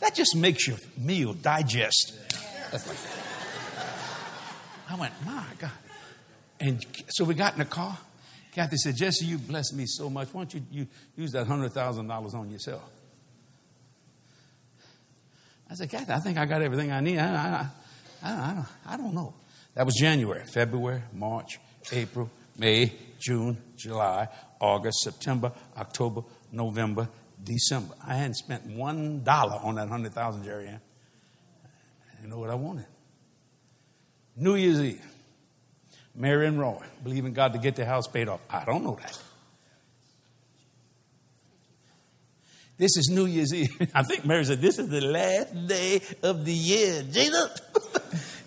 That 0.00 0.14
just 0.14 0.34
makes 0.36 0.66
your 0.66 0.78
meal 0.96 1.34
digest. 1.34 2.14
I 4.88 4.94
went, 4.96 5.12
my 5.24 5.44
God. 5.58 5.70
And 6.58 6.84
so 7.08 7.24
we 7.24 7.34
got 7.34 7.54
in 7.54 7.58
the 7.60 7.64
car. 7.64 7.96
Kathy 8.52 8.76
said, 8.76 8.96
Jesse, 8.96 9.24
you 9.24 9.38
blessed 9.38 9.74
me 9.74 9.84
so 9.86 10.10
much. 10.10 10.32
Why 10.32 10.42
don't 10.42 10.54
you, 10.54 10.62
you 10.70 10.86
use 11.16 11.32
that 11.32 11.46
$100,000 11.46 12.34
on 12.34 12.50
yourself? 12.50 12.82
I 15.70 15.74
said, 15.74 15.88
Kathy, 15.88 16.12
I 16.12 16.18
think 16.18 16.36
I 16.36 16.46
got 16.46 16.62
everything 16.62 16.90
I 16.90 17.00
need. 17.00 17.18
I, 17.18 17.28
I, 17.28 17.66
I, 18.22 18.50
I, 18.50 18.54
don't, 18.54 18.66
I 18.86 18.96
don't 18.96 19.14
know. 19.14 19.34
That 19.80 19.86
was 19.86 19.94
January, 19.94 20.44
February, 20.44 21.00
March, 21.10 21.58
April, 21.90 22.30
May, 22.58 22.92
June, 23.18 23.56
July, 23.78 24.28
August, 24.60 24.98
September, 25.00 25.52
October, 25.74 26.20
November, 26.52 27.08
December. 27.42 27.94
I 28.06 28.16
hadn't 28.16 28.34
spent 28.34 28.66
one 28.66 29.22
dollar 29.22 29.58
on 29.62 29.76
that 29.76 29.88
hundred 29.88 30.12
thousand, 30.12 30.44
Jerry 30.44 30.68
Ann. 30.68 30.82
You 32.20 32.28
know 32.28 32.38
what 32.38 32.50
I 32.50 32.56
wanted? 32.56 32.84
New 34.36 34.54
Year's 34.54 34.82
Eve. 34.82 35.06
Mary 36.14 36.46
and 36.46 36.60
Roy, 36.60 36.84
believing 37.02 37.32
God 37.32 37.54
to 37.54 37.58
get 37.58 37.74
their 37.74 37.86
house 37.86 38.06
paid 38.06 38.28
off. 38.28 38.40
I 38.50 38.66
don't 38.66 38.84
know 38.84 38.98
that. 39.00 39.18
This 42.76 42.98
is 42.98 43.08
New 43.10 43.24
Year's 43.24 43.54
Eve. 43.54 43.70
I 43.94 44.02
think 44.02 44.26
Mary 44.26 44.44
said, 44.44 44.60
This 44.60 44.78
is 44.78 44.88
the 44.88 45.00
last 45.00 45.66
day 45.66 46.02
of 46.22 46.44
the 46.44 46.52
year. 46.52 47.02
Jesus, 47.02 47.62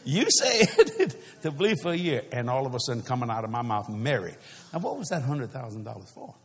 you 0.05 0.25
said 0.29 1.15
to 1.41 1.51
believe 1.51 1.77
for 1.81 1.91
a 1.91 1.95
year. 1.95 2.23
And 2.31 2.49
all 2.49 2.65
of 2.65 2.75
a 2.75 2.79
sudden, 2.79 3.03
coming 3.03 3.29
out 3.29 3.43
of 3.43 3.49
my 3.49 3.61
mouth, 3.61 3.89
Mary. 3.89 4.35
Now, 4.71 4.79
what 4.79 4.97
was 4.97 5.09
that 5.09 5.23
$100,000 5.23 6.13
for? 6.13 6.35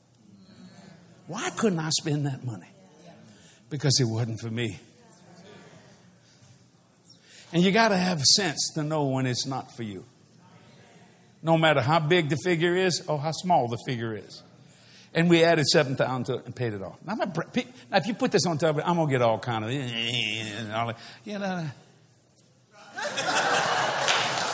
Why 1.27 1.51
couldn't 1.51 1.79
I 1.79 1.91
spend 1.91 2.27
that 2.27 2.45
money? 2.45 2.69
Because 3.71 4.01
it 4.01 4.05
wasn't 4.05 4.41
for 4.41 4.51
me. 4.51 4.79
And 7.53 7.63
you 7.63 7.73
got 7.73 7.89
to 7.89 7.97
have 7.97 8.21
sense 8.23 8.73
to 8.75 8.83
know 8.83 9.05
when 9.05 9.27
it's 9.27 9.47
not 9.47 9.75
for 9.77 9.83
you. 9.83 10.05
No 11.43 11.57
matter 11.57 11.81
how 11.81 12.01
big 12.01 12.29
the 12.29 12.37
figure 12.45 12.77
is 12.77 13.05
or 13.07 13.19
how 13.19 13.33
small 13.33 13.69
the 13.69 13.79
figure 13.87 14.17
is. 14.17 14.43
And 15.15 15.31
we 15.31 15.43
added 15.45 15.67
7,000 15.67 16.25
to 16.25 16.35
it 16.35 16.47
and 16.47 16.55
paid 16.55 16.75
it 16.75 16.83
off. 16.83 16.99
Now, 17.05 17.15
now, 17.15 17.33
if 17.93 18.07
you 18.07 18.15
put 18.15 18.31
this 18.33 18.45
on 18.47 18.59
television, 18.59 18.89
I'm 18.89 18.97
going 18.97 19.09
to 19.09 19.13
get 19.13 19.23
all 19.23 19.39
kind 19.39 19.65
of, 19.65 19.73
you 21.25 21.39
know. 21.39 21.67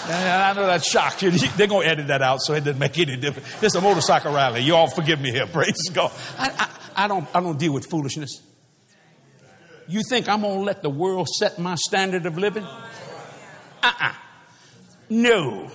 I 0.06 0.52
know 0.54 0.66
that 0.66 0.84
shocked 0.84 1.22
you. 1.22 1.30
They're 1.30 1.66
going 1.66 1.86
to 1.86 1.90
edit 1.90 2.08
that 2.08 2.22
out 2.22 2.42
so 2.42 2.52
it 2.52 2.60
doesn't 2.60 2.78
make 2.78 2.98
any 2.98 3.16
difference. 3.16 3.48
This 3.60 3.72
is 3.72 3.76
a 3.76 3.80
motorcycle 3.80 4.32
rally. 4.32 4.60
You 4.60 4.76
all 4.76 4.88
forgive 4.88 5.20
me 5.20 5.30
here. 5.30 5.46
Praise 5.52 5.88
God. 5.92 6.12
I, 6.38 6.50
I, 6.96 7.04
I, 7.04 7.08
don't, 7.08 7.26
I 7.34 7.40
don't 7.40 7.58
deal 7.58 7.72
with 7.72 7.86
foolishness. 7.86 8.42
You 9.88 10.02
think 10.08 10.28
I'm 10.28 10.42
going 10.42 10.58
to 10.58 10.64
let 10.64 10.82
the 10.82 10.90
world 10.90 11.28
set 11.28 11.58
my 11.58 11.74
standard 11.74 12.26
of 12.26 12.38
living? 12.38 12.64
Uh-uh. 13.82 14.12
No. 15.10 15.70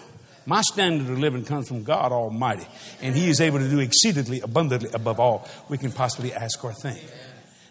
My 0.46 0.62
standard 0.62 1.10
of 1.10 1.20
living 1.20 1.46
comes 1.46 1.68
from 1.68 1.84
God 1.84 2.12
Almighty, 2.12 2.66
and 3.02 3.16
He 3.16 3.30
is 3.30 3.40
able 3.40 3.60
to 3.60 3.70
do 3.70 3.80
exceedingly 3.80 4.42
abundantly 4.42 4.90
above 4.92 5.20
all 5.20 5.48
we 5.70 5.78
can 5.78 5.92
possibly 5.92 6.34
ask 6.34 6.64
or 6.64 6.74
think. 6.74 7.00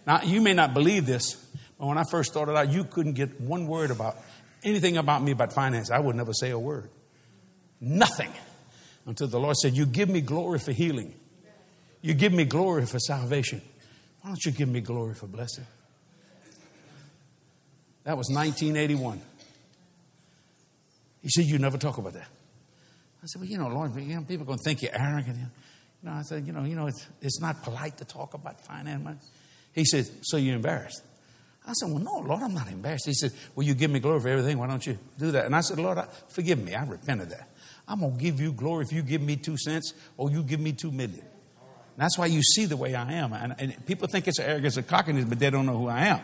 Now, 0.06 0.22
you 0.22 0.40
may 0.40 0.52
not 0.52 0.74
believe 0.74 1.04
this, 1.04 1.34
but 1.76 1.86
when 1.86 1.98
I 1.98 2.04
first 2.08 2.30
started 2.30 2.54
out, 2.56 2.70
you 2.70 2.84
couldn't 2.84 3.14
get 3.14 3.40
one 3.40 3.66
word 3.66 3.90
about 3.90 4.16
anything 4.64 4.96
about 4.96 5.22
me 5.22 5.32
about 5.32 5.52
finance, 5.52 5.90
I 5.90 5.98
would 5.98 6.16
never 6.16 6.32
say 6.32 6.50
a 6.50 6.58
word. 6.58 6.90
Nothing. 7.80 8.32
Until 9.06 9.28
the 9.28 9.38
Lord 9.38 9.56
said, 9.56 9.76
You 9.76 9.86
give 9.86 10.08
me 10.08 10.20
glory 10.20 10.58
for 10.58 10.72
healing. 10.72 11.14
You 12.02 12.14
give 12.14 12.32
me 12.32 12.44
glory 12.44 12.86
for 12.86 12.98
salvation. 12.98 13.62
Why 14.20 14.30
don't 14.30 14.44
you 14.44 14.52
give 14.52 14.68
me 14.68 14.80
glory 14.80 15.14
for 15.14 15.26
blessing? 15.26 15.66
That 18.04 18.16
was 18.16 18.28
1981. 18.30 19.20
He 21.22 21.28
said, 21.30 21.44
You 21.44 21.58
never 21.58 21.78
talk 21.78 21.98
about 21.98 22.12
that. 22.14 22.28
I 23.22 23.26
said, 23.26 23.40
Well, 23.40 23.50
you 23.50 23.58
know, 23.58 23.68
Lord, 23.68 23.94
you 23.96 24.14
know, 24.14 24.22
people 24.22 24.42
are 24.42 24.46
going 24.46 24.58
to 24.58 24.64
think 24.64 24.82
you're 24.82 24.94
arrogant. 24.94 25.38
You 26.02 26.10
know, 26.10 26.16
I 26.16 26.22
said, 26.22 26.46
you 26.46 26.52
know, 26.52 26.64
you 26.64 26.76
know, 26.76 26.86
it's, 26.86 27.06
it's 27.20 27.40
not 27.40 27.62
polite 27.62 27.98
to 27.98 28.04
talk 28.04 28.34
about 28.34 28.64
finance. 28.64 29.28
He 29.72 29.84
said, 29.84 30.06
so 30.22 30.36
you're 30.36 30.54
embarrassed. 30.54 31.02
I 31.68 31.72
said, 31.74 31.90
well, 31.90 31.98
no, 31.98 32.26
Lord, 32.26 32.42
I'm 32.42 32.54
not 32.54 32.68
embarrassed. 32.68 33.04
He 33.06 33.12
said, 33.12 33.30
well, 33.54 33.66
you 33.66 33.74
give 33.74 33.90
me 33.90 34.00
glory 34.00 34.20
for 34.20 34.28
everything. 34.28 34.58
Why 34.58 34.66
don't 34.66 34.86
you 34.86 34.98
do 35.18 35.30
that? 35.32 35.44
And 35.44 35.54
I 35.54 35.60
said, 35.60 35.78
Lord, 35.78 35.98
I, 35.98 36.06
forgive 36.28 36.62
me. 36.62 36.74
I 36.74 36.82
repent 36.84 37.20
of 37.20 37.28
that. 37.28 37.50
I'm 37.86 38.00
going 38.00 38.16
to 38.16 38.22
give 38.22 38.40
you 38.40 38.52
glory 38.52 38.84
if 38.86 38.92
you 38.92 39.02
give 39.02 39.20
me 39.20 39.36
two 39.36 39.58
cents 39.58 39.92
or 40.16 40.30
you 40.30 40.42
give 40.42 40.60
me 40.60 40.72
two 40.72 40.90
million. 40.90 41.20
And 41.20 42.04
that's 42.04 42.16
why 42.16 42.26
you 42.26 42.42
see 42.42 42.64
the 42.64 42.76
way 42.76 42.94
I 42.94 43.12
am. 43.12 43.34
And, 43.34 43.54
and 43.58 43.86
people 43.86 44.08
think 44.08 44.28
it's 44.28 44.38
arrogance 44.38 44.78
and 44.78 44.86
cockiness, 44.86 45.26
but 45.26 45.38
they 45.38 45.50
don't 45.50 45.66
know 45.66 45.76
who 45.76 45.88
I 45.88 46.06
am. 46.06 46.20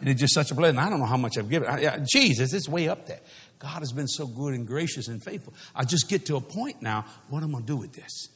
And 0.00 0.08
it's 0.08 0.20
just 0.20 0.34
such 0.34 0.50
a 0.50 0.54
blessing. 0.54 0.78
I 0.78 0.88
don't 0.88 1.00
know 1.00 1.06
how 1.06 1.16
much 1.18 1.36
I've 1.36 1.50
given. 1.50 1.68
I, 1.68 1.94
I, 1.94 1.98
Jesus, 2.10 2.54
it's 2.54 2.68
way 2.68 2.88
up 2.88 3.06
there. 3.06 3.20
God 3.58 3.80
has 3.80 3.92
been 3.92 4.08
so 4.08 4.26
good 4.26 4.54
and 4.54 4.66
gracious 4.66 5.08
and 5.08 5.22
faithful. 5.22 5.52
I 5.74 5.84
just 5.84 6.08
get 6.08 6.24
to 6.26 6.36
a 6.36 6.40
point 6.40 6.80
now, 6.80 7.04
what 7.28 7.42
am 7.42 7.50
I 7.50 7.52
going 7.52 7.64
to 7.64 7.72
do 7.72 7.76
with 7.76 7.92
this? 7.92 8.28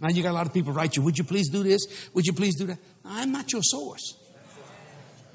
Now 0.00 0.08
you 0.08 0.22
got 0.22 0.30
a 0.30 0.32
lot 0.32 0.46
of 0.46 0.52
people 0.52 0.72
write 0.72 0.96
you, 0.96 1.02
would 1.02 1.16
you 1.16 1.24
please 1.24 1.48
do 1.48 1.62
this? 1.62 2.08
Would 2.12 2.26
you 2.26 2.32
please 2.32 2.56
do 2.56 2.66
that? 2.66 2.78
I'm 3.04 3.30
not 3.30 3.52
your 3.52 3.62
source. 3.62 4.16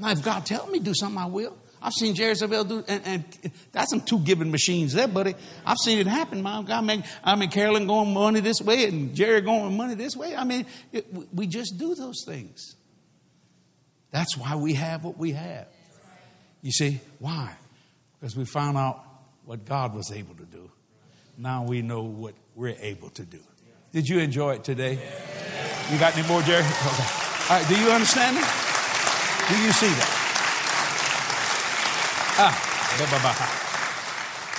Now 0.02 0.10
if 0.10 0.24
God 0.24 0.46
tells 0.48 0.70
me 0.72 0.80
do 0.80 0.96
something, 0.96 1.22
I 1.22 1.28
will. 1.28 1.56
I've 1.80 1.94
seen 1.94 2.16
Jerry 2.16 2.34
Savelle 2.34 2.68
do, 2.68 2.84
and, 2.88 3.02
and, 3.06 3.24
that's 3.72 3.92
some 3.92 4.02
two 4.02 4.20
giving 4.20 4.52
machines 4.52 4.94
there, 4.94 5.08
buddy. 5.08 5.36
I've 5.66 5.78
seen 5.78 6.00
it 6.00 6.08
happen. 6.08 6.42
My 6.42 6.62
God, 6.64 7.04
I 7.24 7.36
mean, 7.36 7.50
Carolyn 7.50 7.88
going 7.88 8.14
money 8.14 8.40
this 8.40 8.62
way 8.62 8.86
and 8.86 9.16
Jerry 9.16 9.42
going 9.42 9.78
money 9.78 9.94
this 9.94 10.16
way. 10.16 10.36
I 10.36 10.44
mean, 10.44 10.66
it, 10.92 11.08
we 11.34 11.48
just 11.48 11.78
do 11.78 11.96
those 11.96 12.24
things. 12.26 12.76
That's 14.10 14.36
why 14.36 14.56
we 14.56 14.74
have 14.74 15.04
what 15.04 15.18
we 15.18 15.32
have. 15.32 15.68
You 16.62 16.72
see, 16.72 17.00
why? 17.20 17.56
Because 18.20 18.36
we 18.36 18.46
found 18.46 18.78
out 18.78 19.04
what 19.46 19.66
God 19.66 19.96
was 19.96 20.12
able 20.12 20.36
to 20.36 20.46
do. 20.46 20.72
Now 21.38 21.64
we 21.64 21.82
know 21.82 22.04
what 22.04 22.34
we're 22.56 22.76
able 22.80 23.10
to 23.12 23.24
do. 23.24 23.40
Did 23.92 24.10
you 24.10 24.20
enjoy 24.20 24.56
it 24.56 24.64
today? 24.64 25.00
You 25.92 26.00
got 26.00 26.18
any 26.18 26.28
more, 26.28 26.42
Jerry? 26.42 26.62
Okay. 26.64 27.06
All 27.50 27.60
right, 27.60 27.68
do 27.68 27.80
you 27.80 27.90
understand? 27.92 28.38
Do 29.52 29.58
you 29.58 29.72
see 29.74 29.88
that? 29.88 30.10
Ah, 32.38 32.72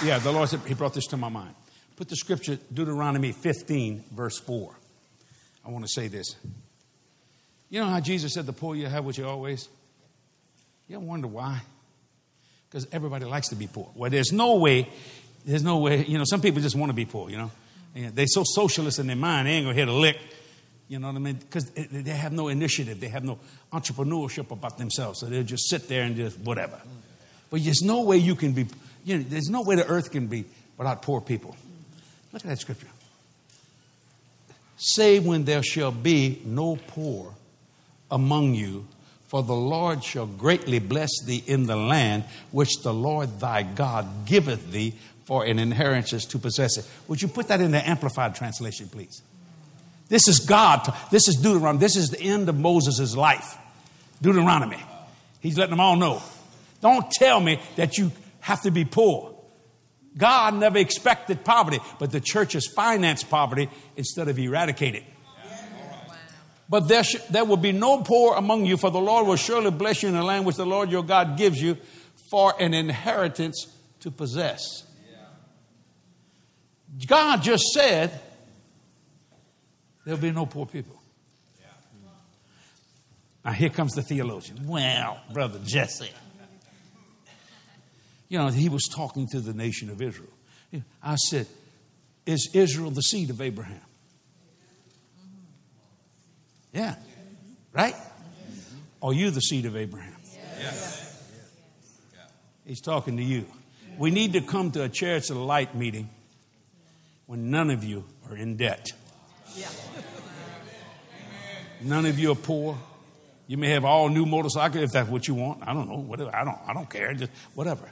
yeah, 0.04 0.18
the 0.18 0.30
Lord 0.30 0.50
said, 0.50 0.60
He 0.66 0.74
brought 0.74 0.92
this 0.92 1.06
to 1.06 1.16
my 1.16 1.30
mind. 1.30 1.54
Put 1.96 2.10
the 2.10 2.16
scripture, 2.16 2.58
Deuteronomy 2.74 3.32
15, 3.32 4.04
verse 4.12 4.38
4. 4.38 4.74
I 5.64 5.70
want 5.70 5.86
to 5.86 5.88
say 5.88 6.08
this. 6.08 6.36
You 7.70 7.80
know 7.80 7.86
how 7.86 8.00
Jesus 8.00 8.34
said, 8.34 8.44
The 8.44 8.52
poor 8.52 8.74
you 8.74 8.86
have 8.86 9.06
what 9.06 9.16
you 9.16 9.26
always? 9.26 9.66
You 10.88 10.96
ever 10.96 11.04
wonder 11.06 11.26
why? 11.26 11.62
Because 12.68 12.86
everybody 12.92 13.24
likes 13.24 13.48
to 13.48 13.56
be 13.56 13.68
poor. 13.68 13.90
Well, 13.94 14.10
there's 14.10 14.30
no 14.30 14.56
way, 14.56 14.90
there's 15.46 15.62
no 15.62 15.78
way, 15.78 16.04
you 16.04 16.18
know, 16.18 16.24
some 16.24 16.42
people 16.42 16.60
just 16.60 16.76
want 16.76 16.90
to 16.90 16.94
be 16.94 17.06
poor, 17.06 17.30
you 17.30 17.38
know. 17.38 17.50
They're 17.94 18.26
so 18.26 18.44
socialist 18.44 18.98
in 18.98 19.06
their 19.06 19.16
mind, 19.16 19.48
they 19.48 19.52
ain't 19.52 19.64
going 19.64 19.74
to 19.74 19.80
hit 19.80 19.88
a 19.88 19.92
lick. 19.92 20.18
You 20.92 20.98
know 20.98 21.06
what 21.06 21.16
I 21.16 21.20
mean? 21.20 21.36
Because 21.36 21.70
they 21.70 22.10
have 22.10 22.34
no 22.34 22.48
initiative, 22.48 23.00
they 23.00 23.08
have 23.08 23.24
no 23.24 23.38
entrepreneurship 23.72 24.50
about 24.50 24.76
themselves. 24.76 25.20
So 25.20 25.26
they'll 25.26 25.42
just 25.42 25.70
sit 25.70 25.88
there 25.88 26.02
and 26.02 26.14
just 26.14 26.38
whatever. 26.40 26.82
But 27.48 27.64
there's 27.64 27.80
no 27.80 28.02
way 28.02 28.18
you 28.18 28.34
can 28.34 28.52
be, 28.52 28.66
you 29.02 29.16
know, 29.16 29.24
there's 29.26 29.48
no 29.48 29.62
way 29.62 29.76
the 29.76 29.86
earth 29.86 30.10
can 30.10 30.26
be 30.26 30.44
without 30.76 31.00
poor 31.00 31.22
people. 31.22 31.56
Look 32.30 32.42
at 32.44 32.48
that 32.50 32.58
scripture. 32.58 32.88
Say 34.76 35.18
when 35.18 35.46
there 35.46 35.62
shall 35.62 35.92
be 35.92 36.42
no 36.44 36.76
poor 36.76 37.36
among 38.10 38.52
you, 38.52 38.86
for 39.28 39.42
the 39.42 39.54
Lord 39.54 40.04
shall 40.04 40.26
greatly 40.26 40.78
bless 40.78 41.08
thee 41.24 41.42
in 41.46 41.64
the 41.64 41.76
land 41.76 42.24
which 42.50 42.82
the 42.82 42.92
Lord 42.92 43.40
thy 43.40 43.62
God 43.62 44.26
giveth 44.26 44.70
thee 44.70 44.92
for 45.24 45.46
an 45.46 45.58
inheritance 45.58 46.26
to 46.26 46.38
possess 46.38 46.76
it. 46.76 46.86
Would 47.08 47.22
you 47.22 47.28
put 47.28 47.48
that 47.48 47.62
in 47.62 47.70
the 47.70 47.88
Amplified 47.88 48.34
translation, 48.34 48.90
please? 48.90 49.22
This 50.08 50.28
is 50.28 50.40
God. 50.40 50.92
This 51.10 51.28
is 51.28 51.36
Deuteronomy. 51.36 51.78
This 51.78 51.96
is 51.96 52.10
the 52.10 52.20
end 52.20 52.48
of 52.48 52.58
Moses' 52.58 53.16
life. 53.16 53.56
Deuteronomy. 54.20 54.82
He's 55.40 55.58
letting 55.58 55.70
them 55.70 55.80
all 55.80 55.96
know. 55.96 56.22
Don't 56.80 57.10
tell 57.10 57.40
me 57.40 57.60
that 57.76 57.98
you 57.98 58.12
have 58.40 58.62
to 58.62 58.70
be 58.70 58.84
poor. 58.84 59.34
God 60.16 60.54
never 60.54 60.78
expected 60.78 61.44
poverty, 61.44 61.78
but 61.98 62.12
the 62.12 62.20
church 62.20 62.52
has 62.52 62.66
financed 62.66 63.30
poverty 63.30 63.70
instead 63.96 64.28
of 64.28 64.38
eradicated. 64.38 65.04
But 66.68 66.88
there, 66.88 67.04
sh- 67.04 67.16
there 67.30 67.44
will 67.44 67.56
be 67.56 67.72
no 67.72 68.02
poor 68.02 68.36
among 68.36 68.64
you, 68.66 68.76
for 68.76 68.90
the 68.90 69.00
Lord 69.00 69.26
will 69.26 69.36
surely 69.36 69.70
bless 69.70 70.02
you 70.02 70.08
in 70.08 70.14
the 70.14 70.22
land 70.22 70.46
which 70.46 70.56
the 70.56 70.66
Lord 70.66 70.90
your 70.90 71.02
God 71.02 71.36
gives 71.36 71.60
you 71.60 71.76
for 72.30 72.54
an 72.58 72.72
inheritance 72.72 73.66
to 74.00 74.10
possess. 74.10 74.84
God 77.06 77.42
just 77.42 77.64
said 77.74 78.18
there'll 80.04 80.20
be 80.20 80.30
no 80.30 80.46
poor 80.46 80.66
people. 80.66 81.00
Now 83.44 83.52
here 83.52 83.70
comes 83.70 83.94
the 83.94 84.02
theologian. 84.02 84.66
Well, 84.66 85.20
brother 85.32 85.58
Jesse. 85.64 86.10
You 88.28 88.38
know, 88.38 88.48
he 88.48 88.68
was 88.68 88.88
talking 88.94 89.26
to 89.32 89.40
the 89.40 89.52
nation 89.52 89.90
of 89.90 90.00
Israel. 90.00 90.32
I 91.02 91.16
said, 91.16 91.46
Is 92.24 92.50
Israel 92.54 92.90
the 92.90 93.02
seed 93.02 93.30
of 93.30 93.40
Abraham? 93.40 93.80
Yeah. 96.72 96.94
Right? 97.72 97.94
Are 99.02 99.12
you 99.12 99.30
the 99.30 99.40
seed 99.40 99.66
of 99.66 99.76
Abraham? 99.76 100.16
Yes. 100.58 101.22
He's 102.64 102.80
talking 102.80 103.16
to 103.16 103.22
you. 103.22 103.46
We 103.98 104.10
need 104.10 104.32
to 104.34 104.40
come 104.40 104.70
to 104.72 104.84
a 104.84 104.88
Chariots 104.88 105.28
of 105.28 105.50
Iron 105.50 105.68
meeting 105.74 106.08
when 107.26 107.50
none 107.50 107.70
of 107.70 107.84
you 107.84 108.04
are 108.30 108.36
in 108.36 108.56
debt. 108.56 108.92
None 111.80 112.06
of 112.06 112.18
you 112.18 112.32
are 112.32 112.36
poor. 112.36 112.78
You 113.46 113.56
may 113.56 113.70
have 113.70 113.84
all 113.84 114.08
new 114.08 114.24
motorcycles 114.24 114.84
if 114.84 114.92
that's 114.92 115.08
what 115.08 115.26
you 115.26 115.34
want. 115.34 115.66
I 115.66 115.74
don't 115.74 115.88
know. 115.88 115.98
Whatever. 115.98 116.34
I 116.34 116.44
don't. 116.44 116.58
I 116.66 116.72
don't 116.72 116.88
care. 116.88 117.12
Just 117.14 117.32
whatever. 117.54 117.90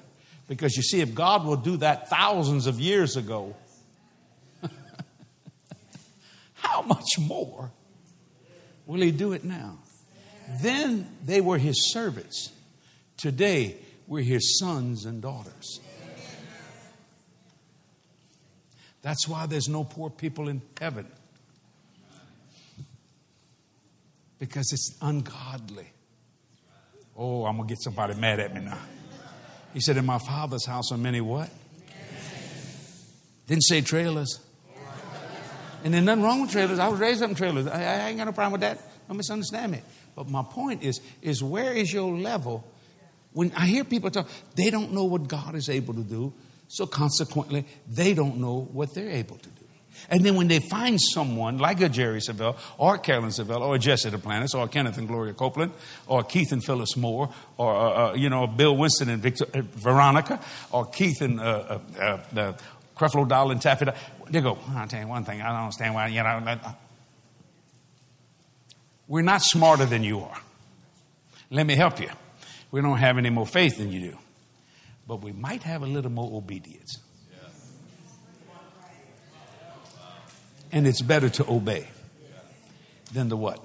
Because 0.48 0.76
you 0.76 0.82
see, 0.82 1.00
if 1.00 1.14
God 1.14 1.44
will 1.44 1.56
do 1.56 1.76
that 1.78 2.08
thousands 2.08 2.66
of 2.66 2.80
years 2.80 3.16
ago, 3.16 3.54
how 6.54 6.82
much 6.82 7.18
more 7.18 7.70
Will 8.90 9.02
he 9.02 9.12
do 9.12 9.34
it 9.34 9.44
now? 9.44 9.78
Then 10.62 11.16
they 11.24 11.40
were 11.40 11.58
his 11.58 11.92
servants. 11.92 12.50
Today, 13.16 13.76
we're 14.08 14.24
his 14.24 14.58
sons 14.58 15.04
and 15.04 15.22
daughters. 15.22 15.78
That's 19.00 19.28
why 19.28 19.46
there's 19.46 19.68
no 19.68 19.84
poor 19.84 20.10
people 20.10 20.48
in 20.48 20.60
heaven. 20.80 21.06
Because 24.40 24.72
it's 24.72 24.96
ungodly. 25.00 25.92
Oh, 27.16 27.44
I'm 27.44 27.56
going 27.56 27.68
to 27.68 27.72
get 27.72 27.82
somebody 27.82 28.14
mad 28.14 28.40
at 28.40 28.52
me 28.52 28.62
now. 28.62 28.78
He 29.72 29.80
said, 29.80 29.96
In 29.96 30.06
my 30.06 30.18
father's 30.18 30.66
house 30.66 30.90
are 30.90 30.98
many 30.98 31.20
what? 31.20 31.50
Didn't 33.46 33.64
say 33.64 33.82
trailers. 33.82 34.40
And 35.84 35.94
there's 35.94 36.04
nothing 36.04 36.24
wrong 36.24 36.42
with 36.42 36.50
trailers. 36.50 36.78
I 36.78 36.88
was 36.88 37.00
raised 37.00 37.22
up 37.22 37.30
in 37.30 37.36
trailers. 37.36 37.66
I, 37.66 37.82
I 37.82 38.08
ain't 38.08 38.18
got 38.18 38.24
no 38.24 38.32
problem 38.32 38.52
with 38.52 38.60
that. 38.62 38.78
Don't 39.06 39.16
misunderstand 39.16 39.72
me. 39.72 39.82
But 40.14 40.28
my 40.28 40.42
point 40.42 40.82
is, 40.82 41.00
is 41.22 41.42
where 41.42 41.72
is 41.72 41.92
your 41.92 42.12
level? 42.12 42.64
When 43.32 43.52
I 43.56 43.66
hear 43.66 43.84
people 43.84 44.10
talk, 44.10 44.28
they 44.56 44.70
don't 44.70 44.92
know 44.92 45.04
what 45.04 45.28
God 45.28 45.54
is 45.54 45.68
able 45.68 45.94
to 45.94 46.02
do. 46.02 46.32
So 46.68 46.86
consequently, 46.86 47.66
they 47.88 48.14
don't 48.14 48.38
know 48.38 48.68
what 48.72 48.94
they're 48.94 49.10
able 49.10 49.36
to 49.36 49.48
do. 49.48 49.64
And 50.08 50.24
then 50.24 50.34
when 50.34 50.48
they 50.48 50.60
find 50.60 51.00
someone 51.00 51.58
like 51.58 51.80
a 51.80 51.88
Jerry 51.88 52.20
Savelle 52.20 52.56
or 52.78 52.98
Carolyn 52.98 53.30
Savelle 53.30 53.60
or 53.60 53.78
Jesse 53.78 54.10
Duplantis 54.10 54.54
or 54.54 54.66
Kenneth 54.68 54.98
and 54.98 55.06
Gloria 55.06 55.34
Copeland 55.34 55.72
or 56.06 56.22
Keith 56.24 56.52
and 56.52 56.64
Phyllis 56.64 56.96
Moore 56.96 57.32
or, 57.56 57.74
uh, 57.74 58.10
uh, 58.10 58.14
you 58.14 58.30
know, 58.30 58.46
Bill 58.46 58.76
Winston 58.76 59.08
and 59.08 59.22
Victor, 59.22 59.46
uh, 59.52 59.62
Veronica 59.62 60.40
or 60.72 60.86
Keith 60.86 61.20
and 61.20 61.40
uh, 61.40 61.78
uh, 61.98 62.18
uh 62.36 62.52
Creflo 62.96 63.26
Dollar 63.26 63.52
and 63.52 63.62
Taffy 63.62 63.86
they 64.30 64.40
go, 64.40 64.58
I'll 64.74 64.86
tell 64.86 65.00
you 65.00 65.08
one 65.08 65.24
thing, 65.24 65.42
I 65.42 65.48
don't 65.48 65.62
understand 65.62 65.94
why, 65.94 66.06
you 66.06 66.22
know. 66.22 66.58
We're 69.08 69.22
not 69.22 69.42
smarter 69.42 69.84
than 69.86 70.04
you 70.04 70.20
are. 70.20 70.40
Let 71.50 71.66
me 71.66 71.74
help 71.74 72.00
you. 72.00 72.10
We 72.70 72.80
don't 72.80 72.98
have 72.98 73.18
any 73.18 73.30
more 73.30 73.46
faith 73.46 73.78
than 73.78 73.90
you 73.90 74.12
do, 74.12 74.18
but 75.08 75.20
we 75.20 75.32
might 75.32 75.64
have 75.64 75.82
a 75.82 75.86
little 75.86 76.12
more 76.12 76.36
obedience. 76.36 76.98
And 80.72 80.86
it's 80.86 81.02
better 81.02 81.28
to 81.30 81.50
obey 81.50 81.88
than 83.12 83.28
the 83.28 83.36
what? 83.36 83.64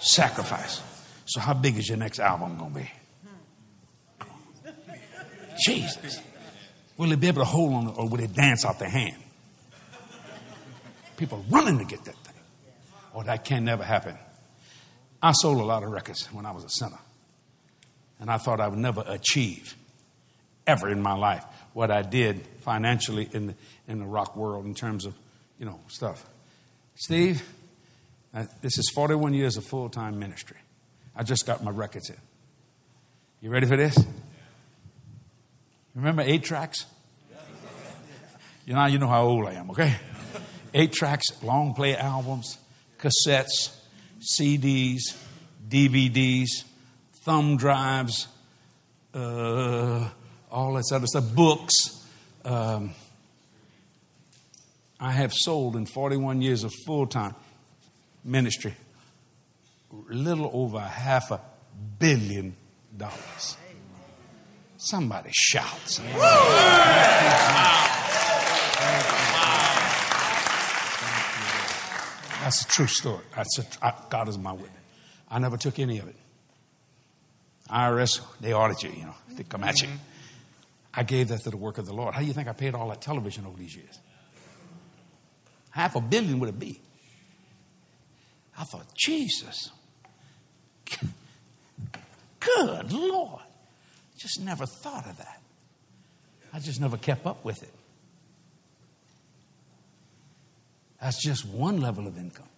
Sacrifice. 0.00 0.82
So, 1.26 1.40
how 1.40 1.54
big 1.54 1.78
is 1.78 1.88
your 1.88 1.96
next 1.96 2.20
album 2.20 2.58
going 2.58 2.74
to 2.74 2.80
be? 2.80 2.90
Jesus. 5.64 6.20
Will 6.96 7.10
it 7.12 7.20
be 7.20 7.28
able 7.28 7.42
to 7.42 7.46
hold 7.46 7.72
on 7.72 7.88
or 7.88 8.08
will 8.08 8.20
it 8.20 8.34
dance 8.34 8.64
out 8.64 8.78
the 8.78 8.88
hand? 8.88 9.16
People 11.16 11.38
are 11.38 11.50
running 11.50 11.78
to 11.78 11.84
get 11.84 12.04
that 12.04 12.16
thing. 12.16 12.34
Oh, 13.14 13.22
that 13.22 13.44
can 13.44 13.64
never 13.64 13.84
happen. 13.84 14.18
I 15.22 15.32
sold 15.32 15.58
a 15.58 15.64
lot 15.64 15.82
of 15.82 15.90
records 15.90 16.26
when 16.32 16.44
I 16.44 16.50
was 16.50 16.64
a 16.64 16.68
sinner. 16.68 16.98
And 18.20 18.30
I 18.30 18.38
thought 18.38 18.60
I 18.60 18.68
would 18.68 18.78
never 18.78 19.04
achieve, 19.06 19.74
ever 20.66 20.88
in 20.88 21.00
my 21.02 21.14
life, 21.14 21.44
what 21.72 21.90
I 21.90 22.02
did 22.02 22.46
financially 22.60 23.28
in 23.32 23.48
the, 23.48 23.54
in 23.88 23.98
the 23.98 24.06
rock 24.06 24.36
world 24.36 24.64
in 24.66 24.74
terms 24.74 25.04
of, 25.04 25.14
you 25.58 25.66
know, 25.66 25.80
stuff. 25.88 26.24
Steve, 26.96 27.42
Now, 28.32 28.46
this 28.62 28.78
is 28.78 28.90
41 28.94 29.34
years 29.34 29.56
of 29.56 29.64
full 29.64 29.88
time 29.88 30.18
ministry. 30.18 30.56
I 31.16 31.22
just 31.22 31.46
got 31.46 31.62
my 31.62 31.70
records 31.70 32.10
in. 32.10 32.16
You 33.40 33.50
ready 33.50 33.66
for 33.66 33.76
this? 33.76 33.96
Remember 35.94 36.22
eight 36.22 36.44
tracks? 36.44 36.86
You 38.66 38.74
know, 38.74 38.86
you 38.86 38.98
know 38.98 39.08
how 39.08 39.24
old 39.24 39.46
I 39.46 39.54
am, 39.54 39.70
okay? 39.72 39.94
Eight 40.72 40.92
tracks, 40.92 41.24
long 41.42 41.74
play 41.74 41.96
albums, 41.96 42.58
cassettes, 42.98 43.76
CDs, 44.20 45.00
DVDs, 45.68 46.64
thumb 47.24 47.56
drives, 47.56 48.26
uh, 49.12 50.08
all 50.50 50.74
that 50.74 50.90
other 50.92 51.06
stuff, 51.06 51.34
books. 51.34 51.72
Um, 52.44 52.94
I 55.04 55.10
have 55.10 55.34
sold 55.34 55.76
in 55.76 55.84
41 55.84 56.40
years 56.40 56.64
of 56.64 56.72
full 56.86 57.06
time 57.06 57.34
ministry 58.24 58.74
a 59.92 60.14
little 60.14 60.50
over 60.50 60.80
half 60.80 61.30
a 61.30 61.42
billion 61.98 62.56
dollars. 62.96 63.58
Somebody 64.78 65.28
shouts. 65.30 65.98
That's 72.40 72.62
a 72.62 72.68
true 72.68 72.86
story. 72.86 73.24
That's 73.36 73.58
a, 73.58 73.64
I, 73.82 73.92
God 74.08 74.30
is 74.30 74.38
my 74.38 74.52
witness. 74.52 74.70
I 75.30 75.38
never 75.38 75.58
took 75.58 75.78
any 75.78 75.98
of 75.98 76.08
it. 76.08 76.16
IRS, 77.70 78.22
they 78.40 78.54
audit 78.54 78.82
you, 78.82 78.90
you 78.90 79.04
know, 79.04 79.14
they 79.36 79.42
come 79.42 79.64
at 79.64 79.82
you. 79.82 79.88
Mm-hmm. 79.88 79.98
I 80.94 81.02
gave 81.02 81.28
that 81.28 81.42
to 81.42 81.50
the 81.50 81.58
work 81.58 81.76
of 81.76 81.84
the 81.84 81.92
Lord. 81.92 82.14
How 82.14 82.20
do 82.20 82.26
you 82.26 82.32
think 82.32 82.48
I 82.48 82.54
paid 82.54 82.74
all 82.74 82.88
that 82.88 83.02
television 83.02 83.44
over 83.44 83.58
these 83.58 83.76
years? 83.76 83.98
Half 85.74 85.96
a 85.96 86.00
billion 86.00 86.38
would 86.38 86.48
it 86.48 86.58
be? 86.58 86.80
I 88.56 88.62
thought, 88.62 88.94
Jesus. 88.94 89.70
Good 92.38 92.92
Lord. 92.92 93.42
Just 94.16 94.40
never 94.40 94.66
thought 94.66 95.04
of 95.08 95.18
that. 95.18 95.40
I 96.52 96.60
just 96.60 96.80
never 96.80 96.96
kept 96.96 97.26
up 97.26 97.44
with 97.44 97.60
it. 97.64 97.74
That's 101.00 101.20
just 101.20 101.44
one 101.44 101.80
level 101.80 102.06
of 102.06 102.16
income. 102.16 102.48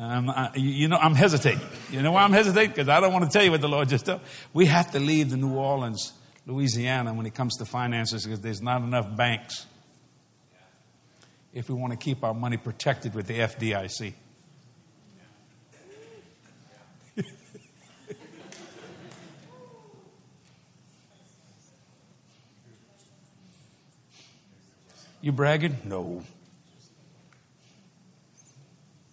Um, 0.00 0.30
I, 0.30 0.50
you 0.54 0.88
know, 0.88 0.96
I'm 0.96 1.14
hesitating. 1.14 1.60
You 1.90 2.00
know 2.00 2.12
why 2.12 2.22
I'm 2.22 2.32
hesitating? 2.32 2.70
Because 2.70 2.88
I 2.88 3.00
don't 3.00 3.12
want 3.12 3.26
to 3.26 3.30
tell 3.30 3.44
you 3.44 3.50
what 3.50 3.60
the 3.60 3.68
Lord 3.68 3.90
just 3.90 4.06
told. 4.06 4.22
We 4.54 4.64
have 4.64 4.92
to 4.92 4.98
leave 4.98 5.28
the 5.28 5.36
New 5.36 5.56
Orleans, 5.56 6.14
Louisiana, 6.46 7.12
when 7.12 7.26
it 7.26 7.34
comes 7.34 7.58
to 7.58 7.66
finances, 7.66 8.24
because 8.24 8.40
there's 8.40 8.62
not 8.62 8.80
enough 8.80 9.14
banks. 9.14 9.66
If 11.52 11.68
we 11.68 11.74
want 11.74 11.92
to 11.92 11.98
keep 11.98 12.24
our 12.24 12.32
money 12.32 12.56
protected 12.56 13.14
with 13.14 13.26
the 13.26 13.40
FDIC. 13.40 14.14
you 25.20 25.32
bragging? 25.32 25.76
No 25.84 26.22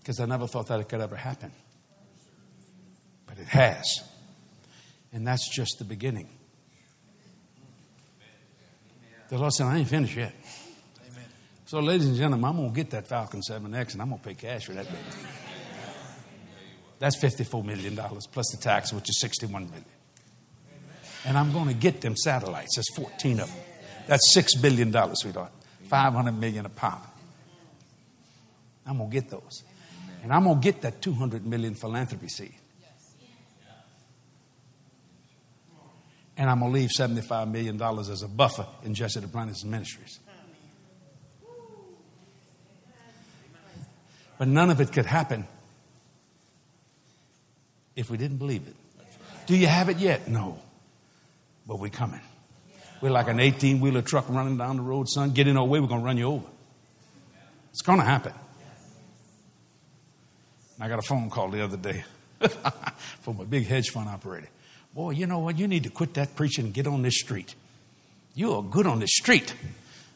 because 0.07 0.21
I 0.21 0.25
never 0.25 0.47
thought 0.47 0.67
that 0.67 0.79
it 0.79 0.87
could 0.87 1.01
ever 1.01 1.17
happen. 1.17 1.51
But 3.25 3.39
it 3.39 3.47
has. 3.47 4.05
And 5.11 5.27
that's 5.27 5.53
just 5.53 5.79
the 5.79 5.83
beginning. 5.83 6.29
The 9.27 9.37
Lord 9.37 9.51
said, 9.51 9.65
I 9.65 9.79
ain't 9.79 9.89
finished 9.89 10.15
yet. 10.15 10.33
Amen. 11.01 11.25
So, 11.65 11.81
ladies 11.81 12.07
and 12.07 12.15
gentlemen, 12.15 12.49
I'm 12.49 12.55
going 12.55 12.69
to 12.69 12.73
get 12.73 12.91
that 12.91 13.09
Falcon 13.09 13.41
7X 13.41 13.93
and 13.93 14.01
I'm 14.01 14.07
going 14.07 14.21
to 14.21 14.25
pay 14.29 14.33
cash 14.33 14.67
for 14.67 14.71
that 14.71 14.85
baby. 14.85 14.97
That's 16.99 17.21
$54 17.21 17.65
million 17.65 17.97
plus 17.97 18.45
the 18.51 18.57
tax, 18.61 18.93
which 18.93 19.09
is 19.09 19.19
61 19.19 19.65
million. 19.65 19.83
And 21.25 21.37
I'm 21.37 21.51
going 21.51 21.67
to 21.67 21.73
get 21.73 21.99
them 21.99 22.15
satellites. 22.15 22.77
There's 22.77 22.95
14 22.95 23.41
of 23.41 23.49
them. 23.49 23.63
That's 24.07 24.33
$6 24.37 24.61
billion, 24.61 24.93
sweetheart. 25.15 25.51
500 25.89 26.31
million 26.31 26.65
a 26.65 26.69
pop. 26.69 27.13
I'm 28.85 28.99
going 28.99 29.09
to 29.09 29.13
get 29.13 29.29
those. 29.29 29.63
And 30.27 30.33
I'm 30.33 30.43
going 30.43 30.59
to 30.59 30.61
get 30.61 30.81
that 30.81 31.01
200 31.01 31.45
million 31.45 31.73
philanthropy 31.73 32.27
seed. 32.27 32.53
And 36.35 36.49
I'm 36.49 36.59
going 36.59 36.73
to 36.73 36.79
leave 36.79 36.89
$75 36.89 37.49
million 37.49 37.81
as 37.81 38.23
a 38.23 38.27
buffer 38.27 38.67
in 38.83 38.93
Jesse 38.93 39.21
Duplantis 39.21 39.63
Ministries. 39.63 40.19
But 44.37 44.49
none 44.49 44.69
of 44.69 44.81
it 44.81 44.91
could 44.91 45.05
happen 45.05 45.47
if 47.95 48.09
we 48.09 48.17
didn't 48.17 48.35
believe 48.35 48.67
it. 48.67 48.75
Do 49.45 49.55
you 49.55 49.67
have 49.67 49.87
it 49.87 49.95
yet? 49.95 50.27
No. 50.27 50.59
But 51.65 51.79
we're 51.79 51.89
coming. 51.89 52.19
We're 52.99 53.11
like 53.11 53.29
an 53.29 53.39
18 53.39 53.79
wheeler 53.79 54.01
truck 54.01 54.25
running 54.27 54.57
down 54.57 54.75
the 54.75 54.83
road, 54.83 55.07
son. 55.07 55.31
Get 55.31 55.47
in 55.47 55.55
our 55.55 55.63
way, 55.63 55.79
we're 55.79 55.87
going 55.87 56.01
to 56.01 56.05
run 56.05 56.17
you 56.17 56.25
over. 56.25 56.47
It's 57.71 57.81
going 57.81 57.99
to 57.99 58.05
happen. 58.05 58.33
I 60.79 60.87
got 60.87 60.99
a 60.99 61.03
phone 61.03 61.29
call 61.29 61.49
the 61.49 61.63
other 61.63 61.77
day 61.77 62.03
from 63.21 63.39
a 63.39 63.45
big 63.45 63.65
hedge 63.65 63.89
fund 63.89 64.09
operator. 64.09 64.49
Boy, 64.93 65.11
you 65.11 65.27
know 65.27 65.39
what? 65.39 65.57
You 65.57 65.67
need 65.67 65.83
to 65.83 65.89
quit 65.89 66.13
that 66.15 66.35
preaching 66.35 66.65
and 66.65 66.73
get 66.73 66.87
on 66.87 67.01
this 67.01 67.19
street. 67.19 67.55
You 68.35 68.53
are 68.53 68.63
good 68.63 68.85
on 68.85 68.99
this 68.99 69.15
street. 69.15 69.53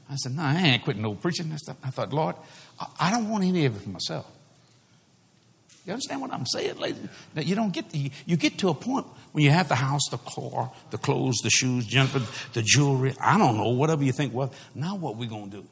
I 0.09 0.15
said, 0.15 0.35
No, 0.35 0.43
I 0.43 0.55
ain't 0.55 0.83
quitting 0.83 1.01
no 1.01 1.15
preaching. 1.15 1.51
I 1.83 1.89
thought, 1.89 2.13
Lord, 2.13 2.35
I 2.99 3.09
don't 3.09 3.29
want 3.29 3.43
any 3.43 3.65
of 3.65 3.75
it 3.75 3.81
for 3.81 3.89
myself. 3.89 4.27
You 5.85 5.93
understand 5.93 6.21
what 6.21 6.31
I'm 6.31 6.45
saying, 6.45 6.77
ladies? 6.77 7.07
That 7.33 7.47
you 7.47 7.55
don't 7.55 7.73
get 7.73 7.89
the, 7.89 8.11
you 8.27 8.37
get 8.37 8.59
to 8.59 8.69
a 8.69 8.73
point 8.73 9.07
when 9.31 9.43
you 9.43 9.49
have 9.49 9.67
the 9.67 9.75
house, 9.75 10.01
the 10.11 10.17
car, 10.17 10.71
the 10.91 10.99
clothes, 10.99 11.37
the 11.43 11.49
shoes, 11.49 11.87
Jennifer, 11.87 12.21
the 12.53 12.61
jewelry. 12.61 13.15
I 13.19 13.39
don't 13.39 13.57
know, 13.57 13.69
whatever 13.69 14.03
you 14.03 14.11
think. 14.11 14.33
Well, 14.33 14.53
now 14.75 14.95
what 14.95 15.15
we 15.15 15.25
gonna 15.25 15.47
do? 15.47 15.65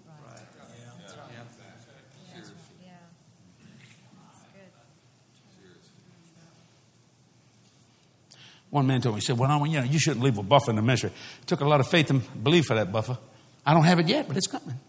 One 8.70 8.86
man 8.86 9.02
told 9.02 9.16
me, 9.16 9.22
he 9.22 9.26
said, 9.26 9.38
Well, 9.38 9.66
you 9.66 9.80
know, 9.80 9.86
you 9.86 10.00
shouldn't 10.00 10.24
leave 10.24 10.38
a 10.38 10.44
buffer 10.44 10.70
in 10.70 10.76
the 10.76 10.82
ministry. 10.82 11.12
It 11.42 11.48
took 11.48 11.62
a 11.62 11.68
lot 11.68 11.80
of 11.80 11.88
faith 11.88 12.10
and 12.10 12.44
belief 12.44 12.66
for 12.66 12.76
that 12.76 12.92
buffer. 12.92 13.18
I 13.66 13.74
don't 13.74 13.84
have 13.84 14.00
it 14.00 14.08
yet, 14.08 14.28
but 14.28 14.38
it's 14.38 14.48
coming. 14.48 14.80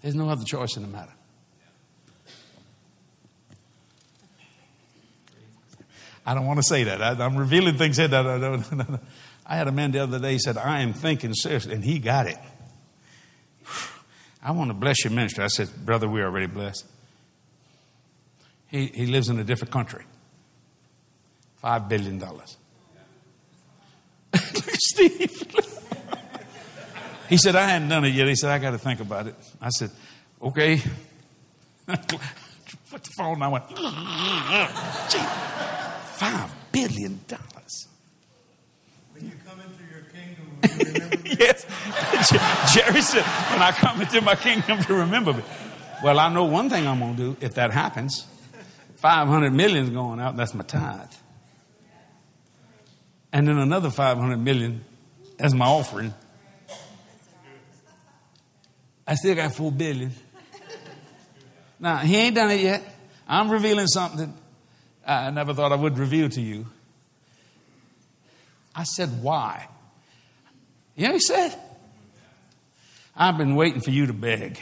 There's 0.00 0.14
no 0.14 0.28
other 0.28 0.44
choice 0.44 0.76
in 0.76 0.82
the 0.82 0.88
matter. 0.88 1.12
I 6.24 6.34
don't 6.34 6.46
want 6.46 6.58
to 6.58 6.62
say 6.62 6.84
that. 6.84 7.02
I, 7.02 7.24
am 7.24 7.36
revealing 7.36 7.76
things 7.76 7.96
here 7.96 8.08
that 8.08 8.26
I 8.26 8.38
don't. 8.38 9.00
I 9.46 9.56
had 9.56 9.66
a 9.66 9.72
man 9.72 9.90
the 9.90 9.98
other 9.98 10.20
day 10.20 10.38
said, 10.38 10.56
I 10.56 10.80
am 10.82 10.92
thinking 10.92 11.34
seriously, 11.34 11.74
and 11.74 11.82
he 11.82 11.98
got 11.98 12.26
it. 12.28 12.38
I 14.42 14.52
want 14.52 14.70
to 14.70 14.74
bless 14.74 15.02
your 15.02 15.12
ministry. 15.12 15.42
I 15.42 15.48
said, 15.48 15.68
Brother, 15.84 16.08
we're 16.08 16.24
already 16.24 16.46
blessed. 16.46 16.86
He, 18.68 18.86
he 18.86 19.06
lives 19.06 19.28
in 19.28 19.40
a 19.40 19.44
different 19.44 19.72
country. 19.72 20.04
Five 21.60 21.88
billion 21.90 22.18
dollars. 22.18 22.56
Steve. 24.34 25.42
he 27.28 27.36
said, 27.36 27.54
I 27.54 27.66
hadn't 27.66 27.88
done 27.88 28.04
it 28.06 28.14
yet. 28.14 28.28
He 28.28 28.34
said, 28.34 28.50
I 28.50 28.58
got 28.58 28.70
to 28.70 28.78
think 28.78 29.00
about 29.00 29.26
it. 29.26 29.34
I 29.60 29.68
said, 29.68 29.90
okay. 30.40 30.80
Put 31.86 33.04
the 33.04 33.10
phone. 33.16 33.42
I 33.42 33.48
went, 33.48 33.64
five 36.16 36.54
billion 36.72 37.20
dollars. 37.28 37.88
When 39.12 39.26
you 39.26 39.32
come 39.46 39.60
into 39.60 39.84
your 39.92 40.02
kingdom, 40.12 40.58
will 40.62 40.70
you 40.70 40.94
remember 40.94 41.16
me? 41.18 41.36
yes. 41.38 41.66
Jerry 42.74 43.02
said, 43.02 43.22
when 43.22 43.60
I 43.60 43.72
come 43.72 44.00
into 44.00 44.22
my 44.22 44.34
kingdom, 44.34 44.82
to 44.84 44.94
remember 44.94 45.34
me. 45.34 45.42
Well, 46.02 46.18
I 46.18 46.32
know 46.32 46.44
one 46.44 46.70
thing 46.70 46.86
I'm 46.86 47.00
going 47.00 47.16
to 47.16 47.22
do 47.22 47.36
if 47.42 47.54
that 47.54 47.70
happens. 47.70 48.26
500 48.96 49.52
million 49.52 49.84
is 49.84 49.90
going 49.90 50.20
out. 50.20 50.36
That's 50.36 50.54
my 50.54 50.64
tithe 50.64 51.10
and 53.32 53.46
then 53.46 53.58
another 53.58 53.90
500 53.90 54.36
million 54.38 54.84
as 55.38 55.54
my 55.54 55.66
offering. 55.66 56.14
I 59.06 59.14
still 59.14 59.34
got 59.34 59.54
4 59.54 59.72
billion. 59.72 60.12
Now, 61.78 61.98
he 61.98 62.16
ain't 62.16 62.34
done 62.34 62.50
it 62.50 62.60
yet. 62.60 62.82
I'm 63.26 63.50
revealing 63.50 63.86
something 63.86 64.34
I 65.06 65.30
never 65.30 65.54
thought 65.54 65.72
I 65.72 65.76
would 65.76 65.98
reveal 65.98 66.28
to 66.28 66.40
you. 66.40 66.66
I 68.74 68.84
said, 68.84 69.22
Why? 69.22 69.66
You 70.94 71.08
know, 71.08 71.14
he 71.14 71.20
said, 71.20 71.58
I've 73.16 73.38
been 73.38 73.54
waiting 73.56 73.80
for 73.80 73.90
you 73.90 74.06
to 74.06 74.12
beg. 74.12 74.60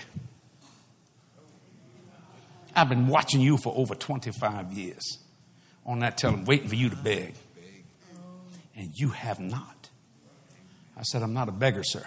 I've 2.74 2.89
been 2.89 3.09
watching 3.09 3.40
you 3.40 3.57
for 3.57 3.73
over 3.77 3.95
25 3.95 4.73
years 4.73 5.19
on 5.85 5.99
that 6.01 6.16
telling, 6.16 6.45
waiting 6.45 6.69
for 6.69 6.77
you 6.77 6.90
to 6.90 6.97
beg 6.97 7.35
and 8.79 8.93
you 8.95 9.09
have 9.09 9.41
not. 9.41 9.91
I 10.97 11.03
said, 11.03 11.23
I'm 11.23 11.35
not 11.35 11.49
a 11.49 11.53
beggar, 11.53 11.83
sir. 11.83 12.05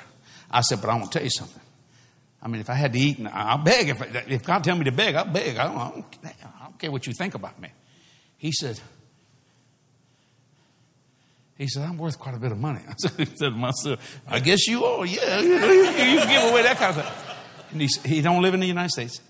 I 0.50 0.62
said, 0.62 0.82
but 0.82 0.90
I 0.90 0.96
want 0.96 1.12
to 1.12 1.20
tell 1.20 1.24
you 1.24 1.30
something. 1.30 1.62
I 2.42 2.48
mean, 2.48 2.62
if 2.62 2.70
I 2.70 2.74
had 2.74 2.94
to 2.94 3.00
eat, 3.00 3.20
I'll 3.32 3.60
beg. 3.60 3.90
If, 3.90 4.30
if 4.32 4.44
God 4.44 4.64
tell 4.64 4.76
me 4.76 4.86
to 4.86 4.92
beg, 4.92 5.16
I'll 5.16 5.26
beg. 5.26 5.58
I 5.58 5.66
don't, 5.66 5.78
I, 5.78 5.90
don't, 5.92 6.06
I 6.26 6.64
don't 6.64 6.80
care 6.80 6.90
what 6.90 7.06
you 7.06 7.14
think 7.14 7.36
about 7.36 7.62
me. 7.62 7.70
He 8.38 8.52
said, 8.52 8.80
he 11.58 11.68
said, 11.68 11.84
I'm 11.84 11.98
worth 11.98 12.18
quite 12.18 12.36
a 12.36 12.40
bit 12.40 12.52
of 12.52 12.58
money. 12.58 12.82
I 12.90 12.94
said 12.98 13.38
to 13.38 13.52
myself, 13.52 14.22
I 14.28 14.40
guess 14.40 14.66
you 14.66 14.84
are. 14.84 15.06
Yeah, 15.06 15.40
you, 15.42 15.60
give 15.60 16.52
away 16.52 16.64
that 16.64 16.78
kind 16.78 16.98
of 16.98 17.04
stuff. 17.04 17.38
And 17.72 17.82
he, 17.82 17.90
he 18.06 18.22
don't 18.22 18.42
live 18.42 18.54
in 18.54 18.62
the 18.62 18.68
United 18.68 18.92
States. 18.92 19.22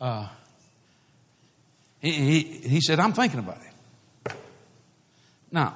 Uh, 0.00 0.28
he, 2.00 2.12
he, 2.12 2.40
he 2.68 2.80
said, 2.80 2.98
I'm 2.98 3.12
thinking 3.12 3.40
about 3.40 3.58
it. 3.58 4.34
Now, 5.50 5.74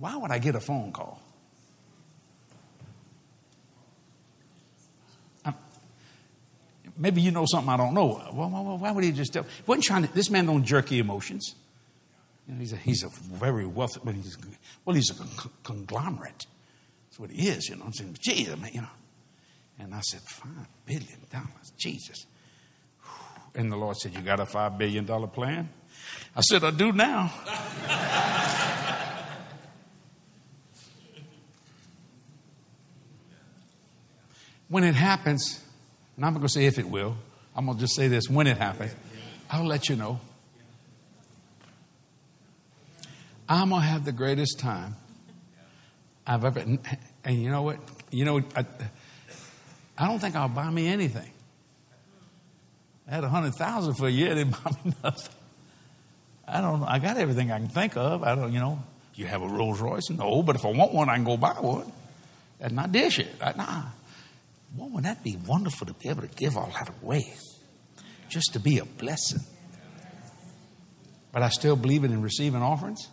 why 0.00 0.16
would 0.16 0.30
I 0.30 0.38
get 0.38 0.56
a 0.56 0.60
phone 0.60 0.92
call? 0.92 1.20
Maybe 6.96 7.22
you 7.22 7.30
know 7.30 7.46
something 7.50 7.70
I 7.70 7.78
don't 7.78 7.94
know. 7.94 8.22
Well, 8.30 8.50
why 8.78 8.90
would 8.90 9.02
he 9.04 9.12
just 9.12 9.32
tell? 9.32 9.46
Wasn't 9.66 9.84
trying 9.84 10.06
to, 10.06 10.12
this 10.12 10.28
man 10.28 10.44
don't 10.44 10.64
jerky 10.64 10.98
emotions. 10.98 11.54
You 12.46 12.54
know, 12.54 12.60
he's, 12.60 12.72
a, 12.74 12.76
he's 12.76 13.02
a 13.02 13.08
very 13.08 13.66
wealthy, 13.66 14.00
but 14.04 14.14
he's, 14.14 14.36
well, 14.84 14.94
he's 14.94 15.10
a 15.10 15.14
conglomerate. 15.62 16.44
That's 17.08 17.18
what 17.18 17.30
he 17.30 17.48
is, 17.48 17.70
you 17.70 17.76
know. 17.76 17.84
I'm 17.86 17.94
saying, 17.94 18.18
Jesus, 18.20 18.58
man, 18.60 18.70
you 18.74 18.82
know. 18.82 18.88
And 19.78 19.94
I 19.94 20.00
said, 20.00 20.20
five 20.20 20.68
billion 20.84 21.20
dollars, 21.32 21.72
Jesus. 21.78 22.26
And 23.54 23.72
the 23.72 23.76
Lord 23.76 23.96
said, 23.96 24.14
You 24.14 24.20
got 24.20 24.38
a 24.38 24.46
five 24.46 24.76
billion 24.76 25.06
dollar 25.06 25.26
plan? 25.26 25.70
I 26.36 26.42
said, 26.42 26.64
I 26.64 26.70
do 26.70 26.92
now. 26.92 27.32
when 34.70 34.84
it 34.84 34.94
happens, 34.94 35.60
and 36.16 36.24
I'm 36.24 36.32
not 36.32 36.38
going 36.38 36.48
to 36.48 36.52
say 36.54 36.64
if 36.64 36.78
it 36.78 36.88
will, 36.88 37.16
I'm 37.54 37.66
going 37.66 37.76
to 37.76 37.82
just 37.82 37.94
say 37.94 38.08
this 38.08 38.30
when 38.30 38.46
it 38.46 38.56
happens, 38.56 38.94
I'll 39.50 39.66
let 39.66 39.90
you 39.90 39.96
know. 39.96 40.20
I'm 43.48 43.70
going 43.70 43.82
to 43.82 43.86
have 43.86 44.04
the 44.04 44.12
greatest 44.12 44.60
time 44.60 44.94
I've 46.26 46.44
ever. 46.44 46.60
And 47.24 47.42
you 47.42 47.50
know 47.50 47.62
what? 47.62 47.78
You 48.12 48.24
know, 48.24 48.40
I, 48.56 48.64
I 49.98 50.06
don't 50.06 50.20
think 50.20 50.36
I'll 50.36 50.48
buy 50.48 50.70
me 50.70 50.86
anything. 50.86 51.30
I 53.08 53.14
had 53.16 53.24
a 53.24 53.28
hundred 53.28 53.54
thousand 53.56 53.94
for 53.94 54.06
a 54.06 54.10
year, 54.10 54.34
they 54.36 54.44
buy 54.44 54.70
me 54.84 54.94
nothing. 55.02 55.34
I 56.46 56.60
don't. 56.60 56.82
I 56.84 56.98
got 57.00 57.16
everything 57.16 57.50
I 57.50 57.58
can 57.58 57.68
think 57.68 57.96
of. 57.96 58.22
I 58.22 58.34
don't, 58.36 58.52
you 58.52 58.60
know, 58.60 58.82
you 59.14 59.26
have 59.26 59.42
a 59.42 59.48
Rolls 59.48 59.80
Royce? 59.80 60.10
No, 60.10 60.42
but 60.42 60.56
if 60.56 60.64
I 60.64 60.70
want 60.70 60.92
one, 60.92 61.08
I 61.08 61.16
can 61.16 61.24
go 61.24 61.36
buy 61.36 61.52
one. 61.52 61.92
That's 62.58 62.72
not 62.72 62.92
this 62.92 63.14
shit. 63.14 63.34
I, 63.40 63.52
nah. 63.52 63.82
Well, 64.76 64.88
wouldn't 64.88 65.04
that 65.04 65.24
be 65.24 65.36
wonderful 65.46 65.86
to 65.86 65.94
be 65.94 66.08
able 66.08 66.22
to 66.22 66.28
give 66.28 66.56
all 66.56 66.70
that 66.74 66.92
away? 67.02 67.32
Just 68.28 68.52
to 68.52 68.60
be 68.60 68.78
a 68.78 68.84
blessing. 68.84 69.40
But 71.32 71.42
I 71.42 71.48
still 71.48 71.76
believe 71.76 72.04
in 72.04 72.22
receiving 72.22 72.62
offerings 72.62 73.08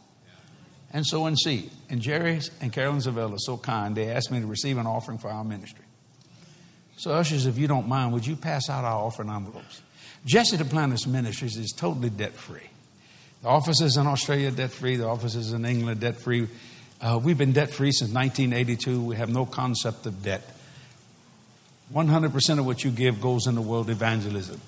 and 0.94 1.06
sowing 1.06 1.36
seed. 1.36 1.72
And 1.90 2.02
Jerry 2.02 2.40
and 2.62 2.72
Carolyn 2.72 3.02
Savelle 3.02 3.34
are 3.34 3.40
so 3.40 3.58
kind, 3.58 3.96
they 3.96 4.10
asked 4.10 4.32
me 4.32 4.40
to 4.40 4.48
receive 4.48 4.78
an 4.78 4.88
offering 4.88 5.18
for 5.18 5.30
our 5.30 5.44
ministry. 5.44 5.86
So, 6.98 7.12
ushers, 7.12 7.46
if 7.46 7.58
you 7.58 7.68
don't 7.68 7.88
mind, 7.88 8.14
would 8.14 8.26
you 8.26 8.36
pass 8.36 8.70
out 8.70 8.84
our 8.84 9.06
offering 9.06 9.30
envelopes? 9.30 9.82
Jesse 10.26 10.58
Duplantis 10.58 11.06
Ministries 11.06 11.56
is 11.56 11.72
totally 11.72 12.10
debt 12.10 12.34
free. 12.34 12.70
The 13.44 13.50
offices 13.50 13.98
in 13.98 14.08
Australia 14.08 14.50
debt 14.50 14.72
free, 14.72 14.96
the 14.96 15.06
offices 15.08 15.54
in 15.54 15.64
England 15.64 16.00
debt 16.00 16.18
free. 16.18 16.48
Uh, 17.00 17.20
we've 17.24 17.38
been 17.38 17.54
debt 17.54 17.70
free 17.70 17.92
since 17.92 18.12
1982. 18.12 19.00
We 19.02 19.16
have 19.18 19.30
no 19.30 19.46
concept 19.46 20.08
of 20.08 20.24
debt. 20.24 20.57
100% 21.94 22.60
of 22.60 22.66
what 22.66 22.84
you 22.84 22.92
give 22.92 23.22
goes 23.22 23.48
into 23.48 23.62
world 23.62 23.90
evangelism. 23.90 24.60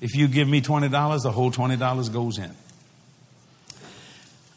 If 0.00 0.14
you 0.14 0.28
give 0.28 0.48
me 0.48 0.60
$20, 0.60 1.22
the 1.22 1.32
whole 1.32 1.50
$20 1.50 2.12
goes 2.12 2.38
in. 2.38 2.54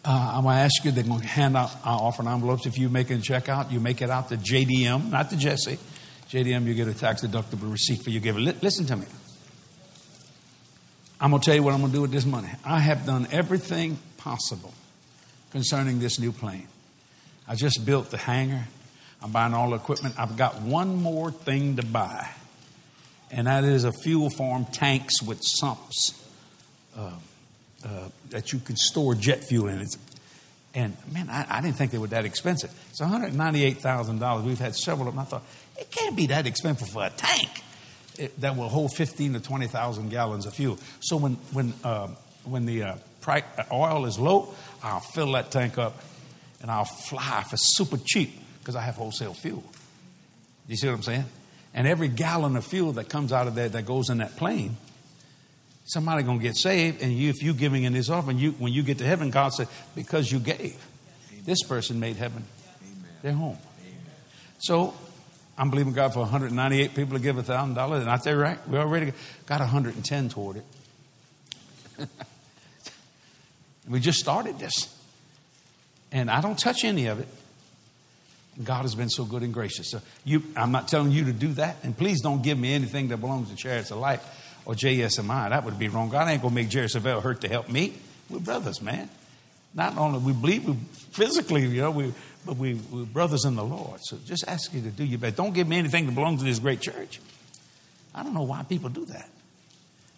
Uh, 0.04 0.34
I'm 0.36 0.44
going 0.44 0.56
to 0.56 0.62
ask 0.62 0.84
you, 0.84 0.92
they're 0.92 1.04
going 1.04 1.22
to 1.22 1.28
hand 1.28 1.56
out 1.56 1.72
our 1.84 2.00
offering 2.02 2.28
envelopes. 2.28 2.66
If 2.66 2.78
you 2.78 2.90
make 2.90 3.12
a 3.12 3.18
check 3.18 3.50
out, 3.50 3.72
you 3.72 3.80
make 3.80 4.02
it 4.02 4.10
out 4.10 4.30
to 4.30 4.38
JDM, 4.38 5.12
not 5.12 5.30
to 5.30 5.38
Jesse. 5.38 5.78
JDM, 6.30 6.66
you 6.66 6.74
get 6.74 6.88
a 6.88 6.94
tax 6.94 7.22
deductible 7.22 7.72
receipt 7.72 8.04
for 8.04 8.10
your 8.10 8.22
giver. 8.22 8.40
Listen 8.40 8.86
to 8.86 8.96
me. 8.96 9.06
I'm 11.20 11.30
going 11.30 11.42
to 11.42 11.46
tell 11.46 11.56
you 11.56 11.62
what 11.62 11.74
I'm 11.74 11.82
going 11.82 11.92
to 11.92 11.98
do 11.98 12.02
with 12.02 12.12
this 12.12 12.26
money. 12.26 12.50
I 12.66 12.80
have 12.80 13.06
done 13.06 13.28
everything 13.32 14.00
possible 14.18 14.74
concerning 15.52 16.00
this 16.00 16.20
new 16.20 16.32
plane. 16.32 16.68
I 17.48 17.56
just 17.56 17.86
built 17.86 18.10
the 18.10 18.18
hangar. 18.18 18.68
I'm 19.22 19.32
buying 19.32 19.54
all 19.54 19.70
the 19.70 19.76
equipment. 19.76 20.16
I've 20.18 20.36
got 20.36 20.62
one 20.62 20.96
more 20.96 21.32
thing 21.32 21.76
to 21.76 21.86
buy, 21.86 22.30
and 23.30 23.48
that 23.48 23.64
is 23.64 23.84
a 23.84 23.92
fuel 23.92 24.30
farm 24.30 24.66
tanks 24.66 25.22
with 25.22 25.40
sumps 25.44 26.28
uh, 26.98 27.12
uh, 27.86 28.10
that 28.30 28.52
you 28.52 28.60
can 28.60 28.76
store 28.76 29.14
jet 29.14 29.44
fuel 29.44 29.68
in. 29.68 29.80
It's, 29.80 29.98
and 30.74 30.96
man, 31.12 31.30
I, 31.30 31.46
I, 31.50 31.62
didn't 31.62 31.76
think 31.76 31.92
they 31.92 31.98
were 31.98 32.08
that 32.08 32.26
expensive. 32.26 32.72
It's 32.90 33.02
$198,000. 33.02 34.44
We've 34.44 34.58
had 34.58 34.76
several 34.76 35.08
of 35.08 35.14
them. 35.14 35.20
I 35.20 35.26
thought, 35.26 35.44
it 35.78 35.92
can't 35.92 36.16
be 36.16 36.28
that 36.28 36.48
expensive 36.48 36.90
for 36.90 37.06
a 37.06 37.10
tank 37.10 37.50
it, 38.18 38.40
that 38.40 38.56
will 38.56 38.70
hold 38.70 38.94
15 38.94 39.34
to 39.34 39.40
20,000 39.40 40.10
gallons 40.10 40.46
of 40.46 40.54
fuel. 40.54 40.80
So 41.02 41.18
when, 41.18 41.34
when, 41.52 41.74
uh, 41.84 42.08
when 42.46 42.66
the 42.66 42.84
uh, 42.84 42.96
uh, 43.28 43.42
oil 43.72 44.06
is 44.06 44.18
low, 44.18 44.54
I'll 44.82 45.00
fill 45.00 45.34
that 45.34 45.52
tank 45.52 45.78
up 45.78 46.02
and 46.62 46.72
I'll 46.72 46.86
fly 46.86 47.44
for 47.50 47.58
super 47.58 47.98
cheap 47.98 48.40
because 48.62 48.76
I 48.76 48.82
have 48.82 48.96
wholesale 48.96 49.34
fuel. 49.34 49.64
You 50.68 50.78
see 50.78 50.88
what 50.88 50.96
I'm 50.96 51.04
saying? 51.04 51.26
And 51.74 51.88
every 51.88 52.08
gallon 52.08 52.56
of 52.56 52.66
fuel 52.66 52.94
that 52.94 53.10
comes 53.10 53.34
out 53.34 53.48
of 53.48 53.56
there 53.56 53.70
that 53.70 53.86
goes 53.86 54.10
in 54.10 54.20
that 54.20 54.38
plane, 54.38 54.78
somebody 55.86 56.24
gonna 56.24 56.40
get 56.40 56.56
saved. 56.56 57.02
And 57.02 57.12
you, 57.12 57.30
if 57.30 57.42
you 57.44 57.54
giving 57.54 57.84
in 57.84 57.94
this 57.94 58.10
offering, 58.10 58.38
you 58.38 58.52
when 58.54 58.72
you 58.72 58.84
get 58.84 59.00
to 59.00 59.06
heaven, 59.06 59.32
God 59.32 59.54
said, 59.54 59.68
because 59.96 60.32
you 60.32 60.40
gave, 60.40 60.82
this 61.46 61.64
person 61.64 62.00
made 62.00 62.16
heaven 62.16 62.46
their 63.22 63.34
home. 63.34 63.58
So 64.60 64.94
I'm 65.58 65.70
believing 65.70 65.94
God 65.94 66.14
for 66.14 66.20
198 66.20 66.96
people 66.96 67.18
to 67.18 67.24
give 67.24 67.38
a 67.38 67.44
$1,000. 67.44 68.02
And 68.02 68.10
I 68.10 68.18
say, 68.18 68.34
right, 68.34 68.58
we 68.68 68.78
already 68.78 69.14
got 69.46 69.60
110 69.60 70.30
toward 70.30 70.58
it. 70.58 70.66
we 73.90 74.00
just 74.00 74.20
started 74.20 74.60
this. 74.60 74.96
And 76.12 76.30
I 76.30 76.42
don't 76.42 76.58
touch 76.58 76.84
any 76.84 77.08
of 77.08 77.20
it. 77.20 77.28
God 78.64 78.82
has 78.82 78.96
been 78.96 79.10
so 79.10 79.24
good 79.24 79.44
and 79.44 79.54
gracious. 79.54 79.92
So 79.92 80.02
you, 80.26 80.44
I'm 80.56 80.72
not 80.72 80.88
telling 80.88 81.12
you 81.12 81.26
to 81.26 81.34
do 81.34 81.54
that. 81.54 81.78
And 81.84 81.98
please 81.98 82.22
don't 82.22 82.44
give 82.44 82.60
me 82.60 82.74
anything 82.74 83.08
that 83.10 83.18
belongs 83.18 83.50
to 83.50 83.56
Chariots 83.56 83.92
of 83.92 84.04
Iron 84.04 84.20
or 84.66 84.74
JSMI. 84.74 85.50
That 85.50 85.64
would 85.64 85.80
be 85.80 85.88
wrong. 85.88 86.10
God 86.10 86.28
ain't 86.28 86.42
going 86.42 86.54
to 86.54 86.56
make 86.56 86.70
Jerry 86.70 86.88
Savelle 86.88 87.22
hurt 87.22 87.42
to 87.42 87.48
help 87.48 87.70
me. 87.70 87.94
We're 88.30 88.40
brothers, 88.40 88.82
man. 88.82 89.10
Not 89.74 89.98
only 89.98 90.20
we 90.20 90.34
believe 90.34 90.68
we 90.68 90.76
physically, 91.12 91.66
you 91.66 91.82
know, 91.82 91.92
we 91.92 92.14
but 92.46 92.58
we, 92.58 92.74
we're 92.92 93.06
brothers 93.06 93.46
in 93.46 93.56
the 93.56 93.64
Lord. 93.64 94.00
So 94.04 94.18
just 94.26 94.46
ask 94.48 94.74
you 94.74 94.82
to 94.82 94.90
do 94.90 95.04
your 95.04 95.20
best. 95.20 95.36
Don't 95.36 95.54
give 95.54 95.68
me 95.68 95.78
anything 95.78 96.08
that 96.08 96.16
belongs 96.16 96.40
to 96.40 96.46
this 96.46 96.60
great 96.60 96.82
church. 96.82 97.20
I 98.16 98.24
don't 98.24 98.34
know 98.34 98.44
why 98.44 98.64
people 98.64 98.90
do 98.90 99.06
that. 99.06 99.30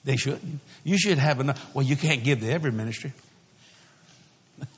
They 0.03 0.15
shouldn't. 0.15 0.59
You 0.83 0.97
should 0.97 1.17
have 1.17 1.39
enough. 1.39 1.73
Well, 1.75 1.85
you 1.85 1.95
can't 1.95 2.23
give 2.23 2.39
to 2.39 2.49
every 2.49 2.71
ministry. 2.71 3.13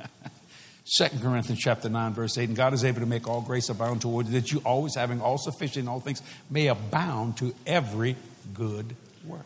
Second 0.87 1.21
Corinthians 1.23 1.59
chapter 1.59 1.89
9, 1.89 2.13
verse 2.13 2.37
8, 2.37 2.49
and 2.49 2.55
God 2.55 2.75
is 2.75 2.83
able 2.83 2.99
to 2.99 3.07
make 3.07 3.27
all 3.27 3.41
grace 3.41 3.69
abound 3.69 4.01
toward 4.01 4.27
you, 4.27 4.33
that 4.33 4.51
you 4.51 4.61
always 4.63 4.93
having 4.93 5.19
all 5.19 5.39
sufficient 5.39 5.83
in 5.83 5.87
all 5.87 5.99
things 5.99 6.21
may 6.49 6.67
abound 6.67 7.37
to 7.37 7.55
every 7.65 8.15
good 8.53 8.95
work. 9.25 9.41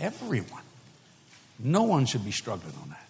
Everyone. 0.00 0.62
No 1.60 1.84
one 1.84 2.06
should 2.06 2.24
be 2.24 2.32
struggling 2.32 2.74
on 2.82 2.88
that. 2.90 3.03